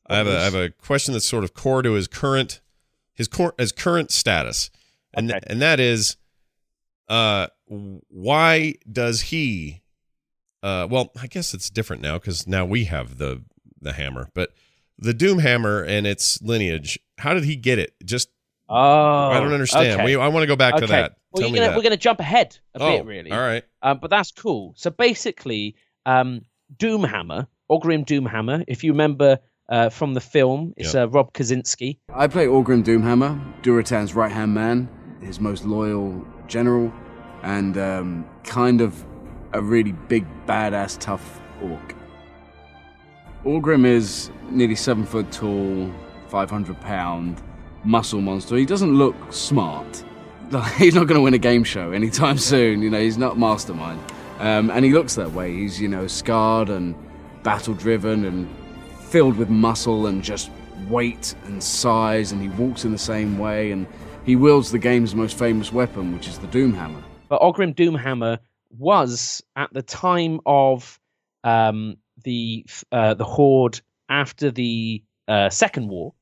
I 0.09 0.17
have 0.17 0.27
a 0.27 0.39
I 0.39 0.45
have 0.45 0.55
a 0.55 0.71
question 0.71 1.13
that's 1.13 1.27
sort 1.27 1.45
of 1.45 1.55
core 1.55 1.83
to 1.83 1.93
his 1.93 2.09
current 2.09 2.61
his 3.15 3.29
cor- 3.29 3.55
his 3.59 3.73
current 3.73 4.11
status, 4.11 4.71
and 5.13 5.31
Okay. 5.31 5.41
and 5.47 5.61
that 5.61 5.81
is, 5.81 6.17
uh, 7.09 7.49
why 7.67 8.75
does 8.91 9.23
he? 9.23 9.83
Uh, 10.63 10.87
well, 10.91 11.13
I 11.21 11.27
guess 11.27 11.55
it's 11.55 11.71
different 11.71 12.03
now 12.03 12.15
because 12.19 12.47
now 12.47 12.65
we 12.65 12.85
have 12.85 13.19
the 13.19 13.43
the 13.81 13.93
hammer, 13.93 14.29
but 14.35 14.53
the 14.99 15.15
Doom 15.15 15.39
hammer 15.39 15.83
and 15.83 16.07
its 16.07 16.41
lineage. 16.43 16.99
How 17.19 17.35
did 17.35 17.45
he 17.45 17.57
get 17.57 17.79
it? 17.79 17.95
Just 18.05 18.31
Oh, 18.69 19.31
I 19.31 19.41
don't 19.41 19.53
understand. 19.53 20.01
okay. 20.01 20.05
We, 20.05 20.17
I 20.17 20.29
want 20.29 20.43
to 20.43 20.47
go 20.47 20.57
back 20.57 20.77
to 20.77 20.87
that. 20.89 21.17
Well, 21.33 21.41
Tell 21.41 21.49
you're 21.49 21.53
me 21.53 21.59
gonna, 21.59 21.71
that. 21.71 21.77
we're 21.77 21.83
going 21.83 21.93
to 21.93 21.97
jump 21.97 22.21
ahead 22.21 22.59
a 22.75 22.83
oh, 22.83 22.99
bit, 22.99 23.07
really. 23.07 23.31
All 23.31 23.39
right. 23.39 23.65
Um, 23.83 23.99
but 23.99 24.11
that's 24.11 24.31
cool. 24.31 24.75
So 24.77 24.91
basically, 24.91 25.75
um, 26.05 26.43
Doomhammer, 26.77 27.47
Orgrim 27.71 28.05
Doomhammer, 28.05 28.65
if 28.69 28.85
you 28.85 28.93
remember 28.93 29.39
uh, 29.69 29.89
from 29.91 30.15
the 30.15 30.21
film, 30.21 30.75
it's 30.77 30.95
uh, 30.95 31.09
Rob 31.09 31.33
Kazinsky. 31.33 31.99
I 32.13 32.27
play 32.27 32.47
Orgrim 32.47 32.83
Doomhammer, 32.83 33.63
Durotan's 33.63 34.15
right 34.15 34.33
hand 34.33 34.55
man, 34.55 34.89
his 35.21 35.41
most 35.41 35.65
loyal 35.65 36.27
general, 36.47 36.93
and 37.43 37.77
um, 37.77 38.27
kind 38.45 38.81
of 38.81 39.05
a 39.53 39.61
really 39.63 39.93
big, 39.93 40.27
badass, 40.47 40.99
tough 40.99 41.41
orc. 41.63 41.95
Orgrim 43.45 43.87
is 43.87 44.31
nearly 44.51 44.75
seven 44.75 45.05
foot 45.05 45.31
tall, 45.31 45.93
500 46.29 46.81
pound 46.81 47.41
muscle 47.85 48.21
monster. 48.21 48.57
He 48.57 48.67
doesn't 48.67 48.95
look 48.95 49.17
smart. 49.31 50.05
Like, 50.51 50.73
he's 50.77 50.95
not 50.95 51.07
going 51.07 51.19
to 51.19 51.21
win 51.21 51.35
a 51.35 51.39
game 51.39 51.63
show 51.63 51.93
anytime 51.93 52.39
soon. 52.53 52.81
You 52.81 52.89
know, 52.89 52.99
he's 52.99 53.19
not 53.19 53.39
mastermind. 53.39 54.01
Um, 54.39 54.71
and 54.71 54.83
he 54.83 54.95
looks 54.95 55.15
that 55.17 55.33
way. 55.33 55.53
He's, 55.55 55.79
you 55.79 55.89
know, 55.89 56.07
scarred 56.07 56.71
and 56.71 56.95
battle 57.43 57.75
driven 57.75 58.25
and 58.25 58.49
filled 59.09 59.37
with 59.37 59.49
muscle 59.49 60.07
and 60.07 60.23
just 60.23 60.51
weight 60.89 61.35
and 61.45 61.63
size. 61.63 62.33
And 62.33 62.41
he 62.41 62.49
walks 62.49 62.85
in 62.85 62.93
the 62.93 62.99
same 62.99 63.39
way. 63.39 63.73
And 63.73 63.87
he 64.25 64.37
wields 64.37 64.71
the 64.71 64.79
game's 64.79 65.15
most 65.15 65.39
famous 65.39 65.73
weapon, 65.73 66.13
which 66.13 66.29
is 66.29 66.39
the 66.39 66.47
Doomhammer. 66.49 67.03
But 67.29 67.41
Orgrim 67.41 67.75
Doomhammer 67.75 68.39
was 68.71 69.43
at 69.57 69.73
the 69.73 69.83
time 69.83 70.41
of 70.47 71.01
um, 71.45 71.97
the 72.25 72.67
uh, 72.93 73.15
the 73.15 73.25
Horde 73.25 73.81
after 74.09 74.51
the 74.51 75.03
uh, 75.27 75.51
Second 75.51 75.89
War, 75.89 76.15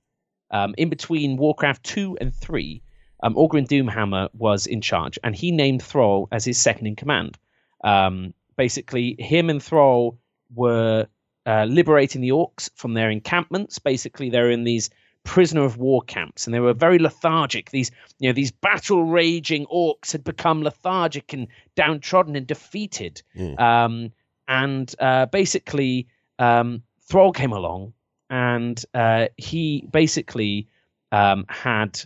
um, 0.51 0.75
in 0.79 0.89
between 0.89 1.37
Warcraft 1.37 1.83
two 1.85 2.17
and 2.21 2.35
three. 2.35 2.83
Um, 3.23 3.35
Orgrim 3.35 3.67
Doomhammer 3.67 4.29
was 4.35 4.67
in 4.67 4.81
charge, 4.81 5.19
and 5.25 5.35
he 5.35 5.51
named 5.51 5.83
Thrall 5.83 6.29
as 6.31 6.45
his 6.45 6.61
second 6.61 6.87
in 6.87 6.97
command. 6.97 7.39
Um, 7.83 8.35
basically, 8.57 9.17
him 9.19 9.49
and 9.49 9.63
Thrall 9.63 10.19
were 10.55 11.07
uh, 11.47 11.65
liberating 11.69 12.21
the 12.21 12.31
orcs 12.31 12.69
from 12.75 12.95
their 12.95 13.11
encampments. 13.11 13.79
Basically, 13.79 14.31
they're 14.31 14.51
in 14.51 14.65
these 14.65 14.91
prisoner 15.25 15.65
of 15.65 15.77
war 15.77 16.03
camps, 16.03 16.47
and 16.47 16.55
they 16.55 16.61
were 16.61 16.73
very 16.75 16.99
lethargic. 16.99 17.71
These, 17.71 17.91
you 18.19 18.29
know, 18.29 18.33
these 18.33 18.51
battle 18.53 19.05
raging 19.05 19.67
orcs 19.67 20.13
had 20.13 20.23
become 20.25 20.63
lethargic 20.63 21.33
and 21.33 21.49
downtrodden 21.75 22.37
and 22.37 22.47
defeated. 22.47 23.23
Mm. 23.37 23.59
Um, 23.61 24.13
and 24.49 24.95
uh, 25.01 25.27
basically, 25.27 26.07
um, 26.39 26.83
Thrall 27.03 27.33
came 27.33 27.53
along, 27.53 27.93
and 28.31 28.83
uh, 28.95 29.27
he 29.37 29.89
basically 29.91 30.69
um, 31.13 31.45
had 31.49 32.01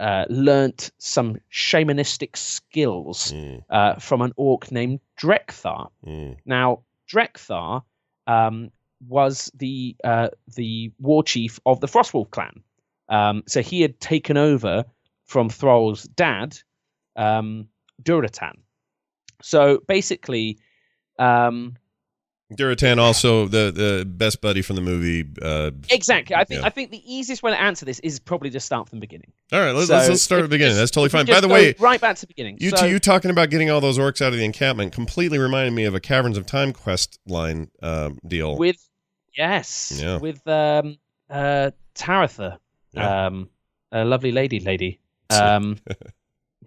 uh, 0.00 0.24
learnt 0.28 0.90
some 0.98 1.38
shamanistic 1.52 2.36
skills 2.36 3.32
Mm, 3.32 3.62
uh, 3.70 3.94
from 4.00 4.22
an 4.22 4.32
orc 4.36 4.70
named 4.72 5.00
Drekthar. 5.18 5.90
mm, 6.06 6.36
Now, 6.44 6.80
Drekthar 7.10 7.82
um, 8.26 8.70
was 9.06 9.50
the 9.54 9.96
uh, 10.04 10.28
the 10.54 10.92
war 10.98 11.22
chief 11.22 11.60
of 11.66 11.80
the 11.80 11.88
Frostwolf 11.88 12.30
clan. 12.30 12.62
Um, 13.08 13.42
so 13.46 13.60
he 13.60 13.82
had 13.82 14.00
taken 14.00 14.36
over 14.36 14.84
from 15.24 15.48
Thrall's 15.48 16.04
dad, 16.04 16.58
um, 17.16 17.68
Durotan. 18.02 18.58
So 19.42 19.80
basically, 19.86 20.58
um, 21.18 21.76
Durotan 22.52 22.98
also 22.98 23.48
the 23.48 23.72
the 23.72 24.04
best 24.06 24.40
buddy 24.40 24.60
from 24.62 24.76
the 24.76 24.82
movie. 24.82 25.24
Uh, 25.40 25.70
exactly. 25.90 26.36
I 26.36 26.44
think 26.44 26.60
Yeah. 26.60 26.66
I 26.66 26.70
think 26.70 26.90
the 26.90 27.02
easiest 27.12 27.42
way 27.42 27.50
to 27.50 27.60
answer 27.60 27.84
this 27.86 27.98
is 28.00 28.20
probably 28.20 28.50
to 28.50 28.60
start 28.60 28.88
from 28.88 28.98
the 28.98 29.06
beginning. 29.06 29.32
all 29.52 29.60
right, 29.60 29.72
let's, 29.74 29.88
So 29.88 29.94
let's, 29.94 30.08
let's 30.10 30.22
start 30.22 30.40
at 30.40 30.42
the 30.44 30.48
beginning. 30.48 30.72
just- 30.72 30.80
That's 30.80 30.90
totally 30.90 31.08
fine. 31.08 31.26
By 31.26 31.40
the 31.40 31.48
way, 31.48 31.74
right 31.78 32.00
back 32.00 32.16
to 32.16 32.20
the 32.20 32.26
beginning. 32.26 32.58
you 32.60 32.70
so, 32.70 32.76
two, 32.76 32.88
you 32.90 32.98
talking 32.98 33.30
about 33.30 33.48
getting 33.50 33.70
all 33.70 33.80
those 33.80 33.98
orcs 33.98 34.20
out 34.20 34.32
of 34.32 34.38
the 34.38 34.44
encampment 34.44 34.92
completely 34.92 35.38
reminded 35.38 35.72
me 35.72 35.84
of 35.84 35.94
a 35.94 36.00
Caverns 36.00 36.36
of 36.36 36.44
Time 36.46 36.72
quest 36.72 37.18
line 37.26 37.70
um, 37.82 38.18
deal. 38.26 38.56
with 38.58 38.76
yes, 39.36 39.98
Yeah. 40.00 40.18
with 40.18 40.46
um, 40.46 40.98
uh, 41.30 41.70
Taretha, 41.94 42.58
Yeah. 42.92 43.26
um, 43.26 43.48
a 43.90 44.04
lovely 44.04 44.32
lady, 44.32 44.60
lady. 44.60 45.00
Um, 45.30 45.78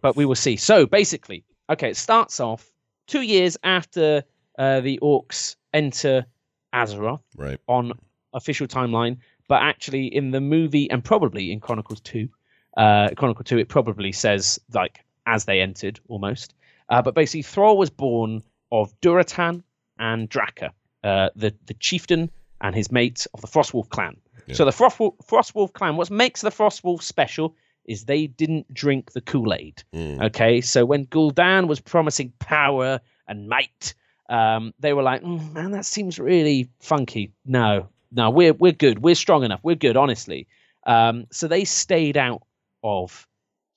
but 0.01 0.15
we 0.17 0.25
will 0.25 0.35
see. 0.35 0.57
So 0.57 0.87
basically, 0.87 1.45
okay, 1.69 1.91
it 1.91 1.97
starts 1.97 2.39
off 2.39 2.69
two 3.05 3.21
years 3.21 3.55
after 3.63 4.23
uh, 4.57 4.81
the 4.81 4.99
orcs 5.01 5.55
enter 5.77 6.25
Azeroth 6.73 7.21
right. 7.37 7.59
on 7.67 7.93
official 8.33 8.67
timeline, 8.67 9.17
but 9.47 9.61
actually 9.61 10.07
in 10.07 10.31
the 10.31 10.41
movie 10.41 10.89
and 10.91 11.03
probably 11.03 11.51
in 11.51 11.59
Chronicles 11.59 12.01
Two, 12.01 12.27
uh, 12.75 13.09
Chronicle 13.15 13.43
Two, 13.43 13.57
it 13.57 13.69
probably 13.69 14.11
says 14.11 14.59
like 14.73 15.03
as 15.25 15.45
they 15.45 15.61
entered 15.61 15.99
almost. 16.07 16.53
Uh, 16.89 17.01
but 17.01 17.13
basically, 17.15 17.43
Thrall 17.43 17.77
was 17.77 17.89
born 17.89 18.43
of 18.71 18.93
Durotan 19.01 19.63
and 19.99 20.29
Draka, 20.29 20.69
uh, 21.03 21.29
the 21.35 21.53
the 21.65 21.73
chieftain 21.75 22.29
and 22.61 22.75
his 22.75 22.91
mate 22.91 23.27
of 23.33 23.41
the 23.41 23.47
Frostwolf 23.47 23.89
clan. 23.89 24.17
Yeah. 24.47 24.55
So 24.55 24.65
the 24.65 24.71
Frostwolf, 24.71 25.13
Frostwolf 25.29 25.73
clan, 25.73 25.95
what 25.97 26.09
makes 26.09 26.41
the 26.41 26.49
Frostwolf 26.49 27.01
special 27.03 27.55
is 27.85 28.03
they 28.05 28.27
didn't 28.27 28.71
drink 28.73 29.11
the 29.11 29.21
Kool 29.21 29.53
Aid. 29.53 29.83
Mm, 29.93 30.21
Okay, 30.27 30.61
so 30.61 30.85
when 30.85 31.05
Gul'dan 31.05 31.67
was 31.67 31.79
promising 31.79 32.33
power 32.39 32.99
and 33.27 33.47
might, 33.47 33.93
um, 34.29 34.73
they 34.79 34.93
were 34.93 35.03
like, 35.03 35.21
"Mm, 35.23 35.53
"Man, 35.53 35.71
that 35.71 35.85
seems 35.85 36.19
really 36.19 36.69
funky." 36.79 37.31
No, 37.45 37.87
no, 38.11 38.29
we're 38.29 38.53
we're 38.53 38.71
good. 38.73 38.99
We're 38.99 39.15
strong 39.15 39.43
enough. 39.43 39.59
We're 39.63 39.75
good, 39.75 39.97
honestly. 39.97 40.47
Um, 40.85 41.25
so 41.31 41.47
they 41.47 41.65
stayed 41.65 42.17
out 42.17 42.41
of 42.83 43.27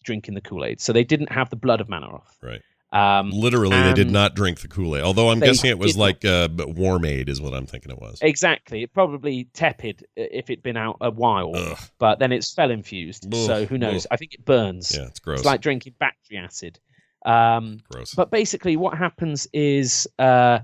drinking 0.04 0.34
the 0.34 0.40
Kool 0.40 0.64
Aid. 0.64 0.80
So 0.80 0.92
they 0.92 1.04
didn't 1.04 1.32
have 1.32 1.50
the 1.50 1.56
blood 1.56 1.80
of 1.80 1.88
Mannoroth. 1.88 2.36
right. 2.42 2.62
Um, 2.92 3.30
Literally, 3.30 3.80
they 3.82 3.92
did 3.92 4.10
not 4.10 4.34
drink 4.34 4.60
the 4.60 4.66
Kool 4.68 4.96
Aid. 4.96 5.04
Although 5.04 5.30
I'm 5.30 5.38
guessing 5.38 5.70
it 5.70 5.78
was 5.78 5.96
like 5.96 6.24
uh, 6.24 6.48
warm 6.58 7.04
aid, 7.04 7.28
is 7.28 7.40
what 7.40 7.54
I'm 7.54 7.64
thinking 7.66 7.92
it 7.92 8.00
was. 8.00 8.18
exactly. 8.20 8.82
It 8.82 8.92
probably 8.92 9.44
tepid 9.52 10.04
if 10.16 10.50
it'd 10.50 10.64
been 10.64 10.76
out 10.76 10.96
a 11.00 11.10
while, 11.10 11.52
Ugh. 11.54 11.78
but 12.00 12.18
then 12.18 12.32
it's 12.32 12.52
fell 12.52 12.72
infused. 12.72 13.32
Ugh, 13.32 13.46
so 13.46 13.64
who 13.64 13.78
knows? 13.78 14.06
ugh. 14.06 14.08
I 14.10 14.16
think 14.16 14.34
it 14.34 14.44
burns. 14.44 14.92
Yeah, 14.92 15.06
it's 15.06 15.20
gross. 15.20 15.38
It's 15.38 15.46
like 15.46 15.60
drinking 15.60 15.94
battery 16.00 16.38
acid. 16.38 16.80
Um, 17.24 17.80
gross. 17.90 18.14
But 18.14 18.30
basically, 18.30 18.76
what 18.76 18.96
happens 18.96 19.46
is 19.52 20.08
uh, 20.18 20.60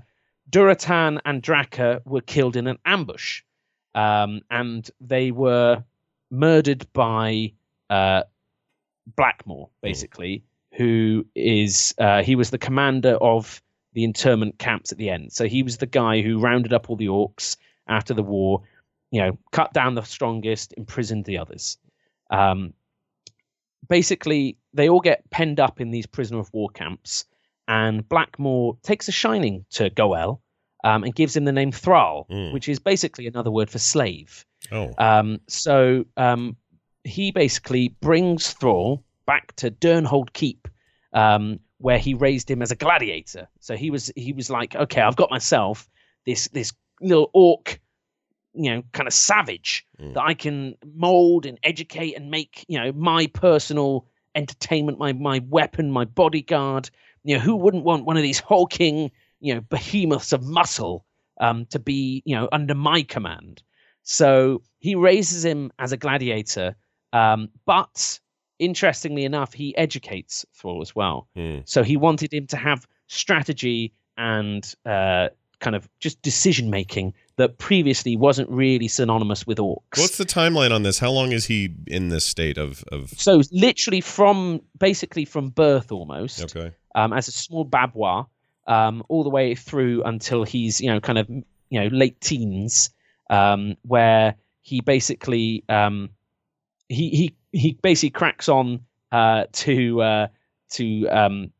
Durotan 0.49 1.19
and 1.25 1.41
Draka 1.41 2.01
were 2.05 2.21
killed 2.21 2.55
in 2.55 2.67
an 2.67 2.77
ambush, 2.85 3.43
um, 3.95 4.41
and 4.49 4.89
they 4.99 5.31
were 5.31 5.83
murdered 6.31 6.91
by 6.93 7.53
uh, 7.89 8.23
Blackmoore, 9.17 9.69
basically, 9.81 10.43
who 10.73 11.25
is 11.35 11.93
uh, 11.97 12.23
he 12.23 12.35
was 12.35 12.49
the 12.49 12.57
commander 12.57 13.15
of 13.15 13.61
the 13.93 14.03
internment 14.03 14.59
camps 14.59 14.91
at 14.91 14.97
the 14.97 15.09
end. 15.09 15.33
So 15.33 15.47
he 15.47 15.63
was 15.63 15.77
the 15.77 15.87
guy 15.87 16.21
who 16.21 16.39
rounded 16.39 16.73
up 16.73 16.89
all 16.89 16.95
the 16.95 17.07
orcs 17.07 17.57
after 17.87 18.13
the 18.13 18.23
war, 18.23 18.61
you 19.11 19.21
know, 19.21 19.37
cut 19.51 19.73
down 19.73 19.95
the 19.95 20.03
strongest, 20.03 20.73
imprisoned 20.77 21.25
the 21.25 21.37
others. 21.37 21.77
Um, 22.29 22.73
basically, 23.87 24.57
they 24.73 24.89
all 24.89 24.99
get 25.01 25.29
penned 25.29 25.59
up 25.59 25.79
in 25.81 25.91
these 25.91 26.05
prisoner 26.05 26.39
of 26.39 26.49
war 26.53 26.69
camps, 26.69 27.25
and 27.67 28.07
Blackmoore 28.07 28.81
takes 28.81 29.07
a 29.07 29.11
shining 29.11 29.65
to 29.71 29.89
Goel 29.89 30.41
um, 30.83 31.03
and 31.03 31.13
gives 31.13 31.35
him 31.35 31.45
the 31.45 31.51
name 31.51 31.71
Thrall, 31.71 32.27
Mm. 32.29 32.53
which 32.53 32.69
is 32.69 32.79
basically 32.79 33.27
another 33.27 33.51
word 33.51 33.69
for 33.69 33.79
slave. 33.79 34.45
oh, 34.71 34.93
Um, 34.97 35.39
so 35.47 36.05
um, 36.17 36.55
he 37.03 37.31
basically 37.31 37.89
brings 38.01 38.53
Thrall 38.53 39.03
back 39.25 39.55
to 39.57 39.71
Durnholde 39.71 40.31
Keep, 40.33 40.67
um, 41.13 41.59
where 41.79 41.97
he 41.99 42.13
raised 42.13 42.49
him 42.49 42.61
as 42.61 42.71
a 42.71 42.75
gladiator. 42.75 43.47
So 43.59 43.75
he 43.75 43.91
was 43.91 44.11
he 44.15 44.33
was 44.33 44.49
like, 44.49 44.75
okay, 44.75 45.01
I've 45.01 45.15
got 45.15 45.29
myself 45.29 45.87
this 46.25 46.47
this 46.49 46.71
little 47.01 47.29
orc, 47.33 47.79
you 48.57 48.71
know, 48.71 48.83
kind 48.93 49.07
of 49.07 49.13
savage 49.13 49.85
Mm. 49.99 50.13
that 50.13 50.23
I 50.23 50.33
can 50.35 50.75
mold 50.93 51.45
and 51.45 51.57
educate 51.63 52.13
and 52.13 52.29
make, 52.29 52.63
you 52.67 52.79
know, 52.79 52.91
my 52.91 53.27
personal 53.27 54.05
entertainment, 54.35 54.99
my 54.99 55.13
my 55.13 55.41
weapon, 55.49 55.91
my 55.91 56.05
bodyguard. 56.05 56.89
You 57.23 57.35
know, 57.35 57.41
who 57.41 57.55
wouldn't 57.55 57.83
want 57.83 58.05
one 58.05 58.15
of 58.15 58.23
these 58.23 58.39
hulking, 58.39 59.11
you 59.39 59.55
know, 59.55 59.61
behemoths 59.61 60.33
of 60.33 60.43
muscle 60.43 61.05
um, 61.41 61.65
to 61.67 61.79
be, 61.79 62.21
you 62.25 62.35
know, 62.35 62.47
under 62.51 62.75
my 62.75 63.01
command? 63.01 63.63
So 64.03 64.61
he 64.79 64.95
raises 64.95 65.43
him 65.43 65.71
as 65.79 65.91
a 65.91 65.97
gladiator, 65.97 66.75
um, 67.11 67.49
but 67.65 68.19
interestingly 68.59 69.25
enough, 69.25 69.53
he 69.53 69.75
educates 69.77 70.45
Thrall 70.53 70.81
as 70.81 70.95
well. 70.95 71.27
Hmm. 71.35 71.59
So 71.65 71.83
he 71.83 71.97
wanted 71.97 72.33
him 72.33 72.47
to 72.47 72.57
have 72.57 72.87
strategy 73.07 73.93
and 74.15 74.73
uh, 74.85 75.29
kind 75.59 75.75
of 75.75 75.89
just 75.99 76.21
decision 76.21 76.69
making 76.69 77.13
that 77.37 77.57
previously 77.57 78.17
wasn't 78.17 78.49
really 78.49 78.87
synonymous 78.87 79.45
with 79.47 79.59
orcs. 79.59 79.97
What's 79.97 80.17
the 80.17 80.25
timeline 80.25 80.71
on 80.71 80.83
this? 80.83 80.99
How 80.99 81.11
long 81.11 81.31
is 81.31 81.45
he 81.45 81.73
in 81.87 82.09
this 82.09 82.25
state 82.25 82.57
of 82.57 82.83
of? 82.91 83.09
so 83.17 83.41
literally 83.51 84.01
from 84.01 84.61
basically 84.77 85.25
from 85.25 85.49
birth 85.49 85.91
almost 85.91 86.43
Okay. 86.55 86.73
um, 86.95 87.13
as 87.13 87.27
a 87.27 87.31
small 87.31 87.65
babwa 87.65 88.25
um, 88.67 89.03
all 89.07 89.23
the 89.23 89.29
way 89.29 89.55
through 89.55 90.03
until 90.03 90.43
he's 90.43 90.81
you 90.81 90.89
know 90.91 90.99
kind 90.99 91.17
of 91.19 91.29
you 91.29 91.79
know 91.79 91.87
late 91.87 92.19
teens 92.19 92.89
um, 93.29 93.75
where 93.83 94.35
he 94.61 94.81
basically 94.81 95.63
um, 95.69 96.09
he 96.89 97.09
he 97.09 97.35
he 97.51 97.79
basically 97.81 98.09
cracks 98.09 98.49
on 98.49 98.81
uh, 99.11 99.45
to 99.53 100.01
uh, 100.01 100.27
to 100.71 101.07
um, 101.07 101.51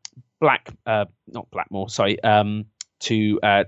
black 0.41 0.69
uh, 0.85 1.05
not 1.27 1.47
blackmoore 1.51 1.89
sorry 1.89 2.21
um, 2.23 2.65
to 2.99 3.39
uh, 3.43 3.63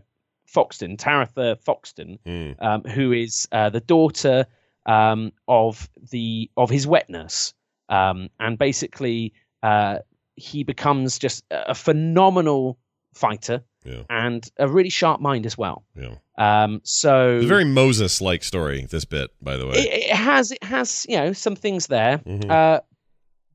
foxton 0.55 0.97
taretha 0.97 1.55
foxton 1.65 2.17
Hmm. 2.25 2.51
um, 2.65 2.83
who 2.83 3.11
is 3.11 3.47
uh, 3.51 3.69
the 3.69 3.81
daughter 3.81 4.45
um, 4.85 5.31
of 5.47 5.89
the 6.11 6.49
of 6.57 6.69
his 6.69 6.87
wet 6.87 7.09
nurse, 7.09 7.53
um, 7.89 8.29
and 8.39 8.57
basically 8.57 9.33
uh, 9.63 9.99
he 10.35 10.63
becomes 10.63 11.19
just 11.19 11.43
a 11.51 11.75
phenomenal 11.75 12.77
fighter 13.13 13.61
Yeah. 13.85 14.03
and 14.09 14.49
a 14.57 14.67
really 14.67 14.89
sharp 14.89 15.19
mind 15.21 15.45
as 15.45 15.57
well. 15.57 15.83
Yeah. 15.95 16.15
Um, 16.37 16.79
so 16.83 17.35
It's 17.37 17.45
a 17.45 17.47
very 17.47 17.65
Moses 17.65 18.21
like 18.21 18.43
story. 18.43 18.87
This 18.89 19.05
bit, 19.05 19.29
by 19.41 19.57
the 19.57 19.67
way. 19.67 19.73
it, 19.73 20.03
it 20.11 20.15
has 20.15 20.51
it 20.51 20.63
has 20.63 21.05
you 21.09 21.17
know 21.17 21.33
some 21.33 21.55
things 21.55 21.87
there. 21.87 22.19
Mhm. 22.19 22.49
Uh, 22.49 22.79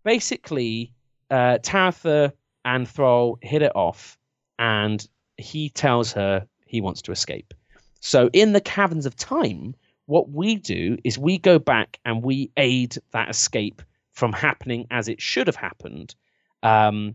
basically, 0.05 0.93
uh, 1.31 1.59
Taretha 1.63 2.33
and 2.65 2.89
Thrall 2.89 3.39
hit 3.43 3.63
it 3.63 3.73
off, 3.75 4.19
and 4.59 5.07
he 5.37 5.69
tells 5.71 6.13
her 6.13 6.47
he 6.75 6.81
wants 6.81 7.01
to 7.03 7.13
escape. 7.13 7.55
So, 8.01 8.29
in 8.33 8.53
the 8.53 8.61
Caverns 8.61 9.07
of 9.07 9.17
Time, 9.17 9.75
what 10.07 10.31
we 10.31 10.57
do 10.57 10.99
is 11.05 11.19
we 11.19 11.39
go 11.39 11.59
back 11.59 11.99
and 12.05 12.23
we 12.23 12.51
aid 12.57 12.99
that 13.13 13.31
escape 13.31 13.81
from 14.13 14.33
happening 14.33 14.87
as 14.91 15.09
it 15.09 15.23
should 15.23 15.47
have 15.47 15.57
happened, 15.57 16.15
um, 16.63 17.15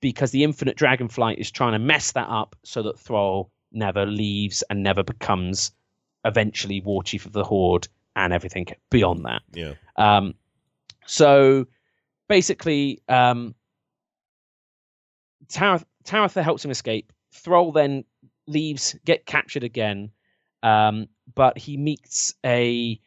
because 0.00 0.30
the 0.30 0.44
Infinite 0.44 0.76
Dragonflight 0.76 1.38
is 1.38 1.50
trying 1.50 1.72
to 1.72 1.78
mess 1.78 2.12
that 2.12 2.28
up 2.28 2.56
so 2.64 2.82
that 2.82 2.98
Thrall 2.98 3.50
never 3.72 4.06
leaves 4.06 4.62
and 4.70 4.82
never 4.82 5.02
becomes 5.02 5.72
eventually 6.24 6.80
War 6.80 7.02
Chief 7.02 7.26
of 7.26 7.32
the 7.32 7.44
Horde 7.44 7.88
and 8.16 8.32
everything 8.32 8.66
beyond 8.90 9.24
that. 9.26 9.42
yeah. 9.52 9.74
Um, 9.96 10.34
so 11.06 11.66
basically, 12.28 13.02
um, 13.08 13.54
Tarath- 15.48 15.84
Taretha 16.04 16.42
helps 16.42 16.64
him 16.64 16.70
escape. 16.70 17.12
Thrall 17.32 17.72
then 17.72 18.04
leaves, 18.46 18.96
get 19.04 19.26
captured 19.26 19.64
again. 19.64 20.10
Um, 20.62 21.08
but 21.34 21.58
he 21.58 21.76
meets 21.76 22.34
a 22.44 23.00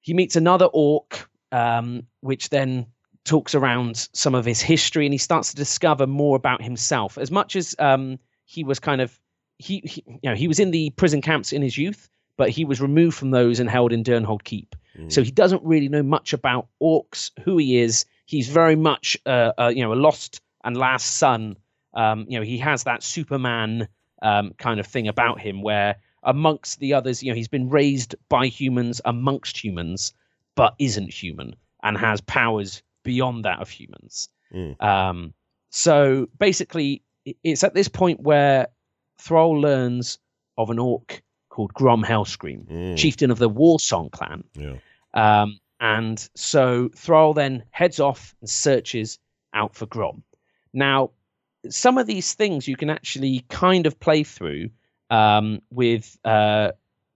he 0.00 0.14
meets 0.14 0.36
another 0.36 0.66
orc, 0.66 1.28
um, 1.52 2.06
which 2.20 2.50
then 2.50 2.86
talks 3.24 3.54
around 3.54 4.08
some 4.12 4.34
of 4.34 4.44
his 4.44 4.60
history, 4.60 5.06
and 5.06 5.14
he 5.14 5.18
starts 5.18 5.50
to 5.50 5.56
discover 5.56 6.06
more 6.06 6.36
about 6.36 6.62
himself. 6.62 7.16
As 7.18 7.30
much 7.30 7.56
as 7.56 7.74
um, 7.78 8.18
he 8.44 8.64
was 8.64 8.78
kind 8.80 9.00
of 9.00 9.18
he, 9.58 9.80
he 9.84 10.04
you 10.06 10.30
know 10.30 10.34
he 10.34 10.48
was 10.48 10.60
in 10.60 10.70
the 10.70 10.90
prison 10.90 11.20
camps 11.22 11.52
in 11.52 11.62
his 11.62 11.76
youth, 11.76 12.08
but 12.36 12.50
he 12.50 12.64
was 12.64 12.80
removed 12.80 13.16
from 13.16 13.30
those 13.30 13.60
and 13.60 13.68
held 13.70 13.92
in 13.92 14.02
Durnholde 14.02 14.44
Keep. 14.44 14.76
So 15.08 15.22
he 15.22 15.30
doesn't 15.30 15.62
really 15.64 15.88
know 15.88 16.02
much 16.04 16.32
about 16.32 16.68
orcs, 16.80 17.32
who 17.42 17.56
he 17.58 17.78
is. 17.78 18.04
He's 18.26 18.48
very 18.48 18.76
much 18.76 19.18
uh, 19.26 19.52
uh, 19.58 19.72
you 19.74 19.82
know 19.82 19.92
a 19.92 19.96
lost 19.96 20.40
and 20.62 20.76
last 20.76 21.16
son. 21.16 21.56
Um, 21.94 22.26
you 22.28 22.38
know 22.38 22.44
he 22.44 22.58
has 22.58 22.84
that 22.84 23.02
Superman 23.02 23.88
um, 24.22 24.52
kind 24.58 24.80
of 24.80 24.86
thing 24.86 25.08
about 25.08 25.40
him, 25.40 25.62
where 25.62 25.96
amongst 26.22 26.80
the 26.80 26.94
others, 26.94 27.22
you 27.22 27.30
know 27.30 27.36
he's 27.36 27.48
been 27.48 27.68
raised 27.68 28.14
by 28.28 28.46
humans 28.46 29.00
amongst 29.04 29.62
humans, 29.62 30.12
but 30.54 30.74
isn't 30.78 31.12
human 31.12 31.56
and 31.82 31.98
has 31.98 32.20
powers 32.22 32.82
beyond 33.02 33.44
that 33.44 33.60
of 33.60 33.68
humans. 33.68 34.28
Mm. 34.52 34.82
Um, 34.82 35.34
so 35.70 36.28
basically, 36.38 37.02
it's 37.42 37.64
at 37.64 37.74
this 37.74 37.88
point 37.88 38.20
where 38.20 38.68
Thrall 39.18 39.60
learns 39.60 40.18
of 40.56 40.70
an 40.70 40.78
orc 40.78 41.22
called 41.48 41.74
Grom 41.74 42.02
Hellscream, 42.02 42.66
Mm. 42.66 42.96
chieftain 42.96 43.30
of 43.30 43.38
the 43.38 43.50
Warsong 43.50 44.10
clan. 44.10 44.44
Yeah. 44.54 44.76
Um, 45.14 45.60
and 45.80 46.28
so 46.34 46.88
Thrall 46.94 47.34
then 47.34 47.64
heads 47.70 48.00
off 48.00 48.34
and 48.40 48.48
searches 48.48 49.18
out 49.52 49.74
for 49.74 49.86
Grom. 49.86 50.22
Now, 50.72 51.10
some 51.70 51.98
of 51.98 52.06
these 52.06 52.34
things 52.34 52.66
you 52.68 52.76
can 52.76 52.90
actually 52.90 53.44
kind 53.48 53.86
of 53.86 53.98
play 54.00 54.24
through 54.24 54.70
um, 55.10 55.60
with 55.70 56.18
uh, 56.24 56.72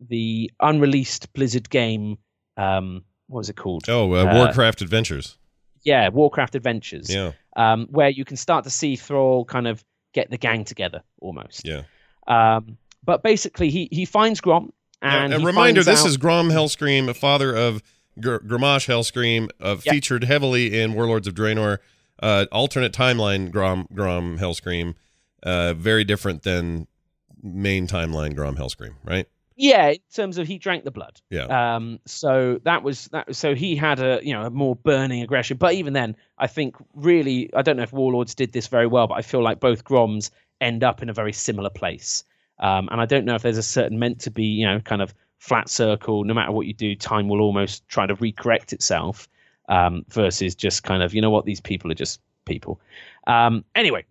the 0.08 0.50
unreleased 0.60 1.32
Blizzard 1.32 1.68
game. 1.70 2.18
Um, 2.56 3.04
what 3.28 3.38
was 3.38 3.48
it 3.48 3.56
called? 3.56 3.88
Oh, 3.88 4.12
uh, 4.14 4.24
Uh, 4.24 4.34
Warcraft 4.34 4.82
Adventures. 4.82 5.36
Yeah, 5.84 6.08
Warcraft 6.08 6.54
Adventures. 6.54 7.12
Yeah. 7.12 7.32
Um, 7.56 7.86
where 7.90 8.08
you 8.08 8.24
can 8.24 8.36
start 8.36 8.64
to 8.64 8.70
see 8.70 8.96
Thrall 8.96 9.44
kind 9.44 9.66
of 9.66 9.84
get 10.14 10.30
the 10.30 10.38
gang 10.38 10.64
together 10.64 11.02
almost. 11.20 11.66
Yeah. 11.66 11.82
Um, 12.26 12.78
but 13.04 13.22
basically, 13.22 13.70
he 13.70 13.88
he 13.90 14.04
finds 14.04 14.40
Grom. 14.40 14.72
And 15.00 15.30
Now, 15.30 15.38
a 15.38 15.44
reminder: 15.44 15.82
this 15.82 16.00
out- 16.02 16.08
is 16.08 16.16
Grom 16.16 16.48
Hellscream, 16.50 17.08
a 17.08 17.14
father 17.14 17.54
of 17.56 17.82
Gr- 18.20 18.38
Gramash 18.38 18.86
Hellscream, 18.88 19.48
uh, 19.60 19.76
Yep. 19.82 19.92
featured 19.94 20.24
heavily 20.24 20.78
in 20.78 20.94
Warlords 20.94 21.26
of 21.28 21.34
Draenor. 21.34 21.78
Uh, 22.20 22.46
alternate 22.52 22.92
timeline 22.92 23.50
Grom 23.50 23.86
Grom 23.94 24.38
Hellscream, 24.38 24.94
uh, 25.42 25.74
very 25.74 26.04
different 26.04 26.42
than 26.42 26.86
main 27.42 27.86
timeline 27.86 28.34
Grom 28.34 28.56
Hellscream, 28.56 28.94
right? 29.04 29.26
yeah 29.60 29.88
in 29.88 29.98
terms 30.14 30.38
of 30.38 30.46
he 30.46 30.56
drank 30.56 30.84
the 30.84 30.90
blood 30.92 31.20
Yeah. 31.30 31.74
um 31.74 31.98
so 32.06 32.60
that 32.62 32.84
was 32.84 33.06
that 33.06 33.34
so 33.34 33.56
he 33.56 33.74
had 33.74 33.98
a 33.98 34.20
you 34.22 34.32
know 34.32 34.42
a 34.42 34.50
more 34.50 34.76
burning 34.76 35.20
aggression 35.20 35.56
but 35.56 35.74
even 35.74 35.94
then 35.94 36.14
i 36.38 36.46
think 36.46 36.76
really 36.94 37.50
i 37.54 37.62
don't 37.62 37.76
know 37.76 37.82
if 37.82 37.92
warlords 37.92 38.36
did 38.36 38.52
this 38.52 38.68
very 38.68 38.86
well 38.86 39.08
but 39.08 39.14
i 39.14 39.22
feel 39.22 39.42
like 39.42 39.58
both 39.58 39.82
groms 39.82 40.30
end 40.60 40.84
up 40.84 41.02
in 41.02 41.08
a 41.08 41.12
very 41.12 41.32
similar 41.32 41.70
place 41.70 42.22
um 42.60 42.88
and 42.92 43.00
i 43.00 43.04
don't 43.04 43.24
know 43.24 43.34
if 43.34 43.42
there's 43.42 43.58
a 43.58 43.62
certain 43.64 43.98
meant 43.98 44.20
to 44.20 44.30
be 44.30 44.44
you 44.44 44.64
know 44.64 44.78
kind 44.78 45.02
of 45.02 45.12
flat 45.38 45.68
circle 45.68 46.22
no 46.22 46.34
matter 46.34 46.52
what 46.52 46.66
you 46.68 46.72
do 46.72 46.94
time 46.94 47.28
will 47.28 47.40
almost 47.40 47.84
try 47.88 48.06
to 48.06 48.14
recorrect 48.14 48.72
itself 48.72 49.26
um 49.68 50.04
versus 50.08 50.54
just 50.54 50.82
kind 50.82 51.02
of 51.02 51.14
you 51.14 51.20
know 51.20 51.30
what 51.30 51.44
these 51.44 51.60
people 51.60 51.90
are 51.90 51.94
just 51.94 52.20
people 52.44 52.80
um 53.26 53.64
anyway 53.74 54.04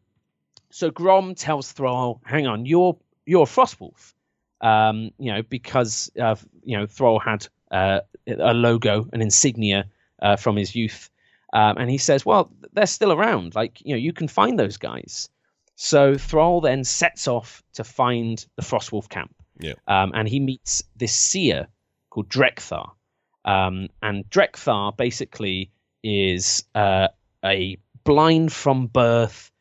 so 0.69 0.89
grom 0.91 1.33
tells 1.35 1.71
thrall 1.71 2.21
hang 2.25 2.47
on 2.47 2.65
you're 2.65 2.97
you're 3.25 3.43
a 3.43 3.45
frostwolf 3.45 4.13
um, 4.59 5.11
you 5.19 5.31
know, 5.31 5.43
because 5.43 6.11
uh, 6.19 6.35
you 6.63 6.75
know 6.75 6.87
Thrall 6.87 7.19
had 7.19 7.47
uh, 7.69 7.99
a 8.27 8.55
logo, 8.55 9.07
an 9.13 9.21
insignia 9.21 9.85
uh, 10.19 10.35
from 10.35 10.55
his 10.55 10.75
youth, 10.75 11.11
um, 11.53 11.77
and 11.77 11.91
he 11.91 11.99
says, 11.99 12.25
"Well, 12.25 12.51
they're 12.73 12.87
still 12.87 13.11
around. 13.11 13.53
Like 13.53 13.79
you 13.85 13.93
know, 13.93 13.99
you 13.99 14.13
can 14.13 14.27
find 14.27 14.57
those 14.57 14.77
guys." 14.77 15.29
So 15.75 16.17
Thrall 16.17 16.59
then 16.61 16.83
sets 16.83 17.27
off 17.27 17.61
to 17.73 17.83
find 17.83 18.43
the 18.55 18.63
Frostwolf 18.63 19.09
camp, 19.09 19.35
Yeah. 19.59 19.73
um, 19.87 20.11
and 20.15 20.27
he 20.27 20.39
meets 20.39 20.83
this 20.95 21.13
seer 21.13 21.67
called 22.09 22.27
Drekthar, 22.27 22.89
um, 23.47 23.87
and 24.03 24.29
Drekthar 24.29 24.95
basically 24.97 25.71
is 26.03 26.63
uh, 26.75 27.07
a 27.43 27.77
blind 28.03 28.53
from 28.53 28.87
birth 28.87 29.51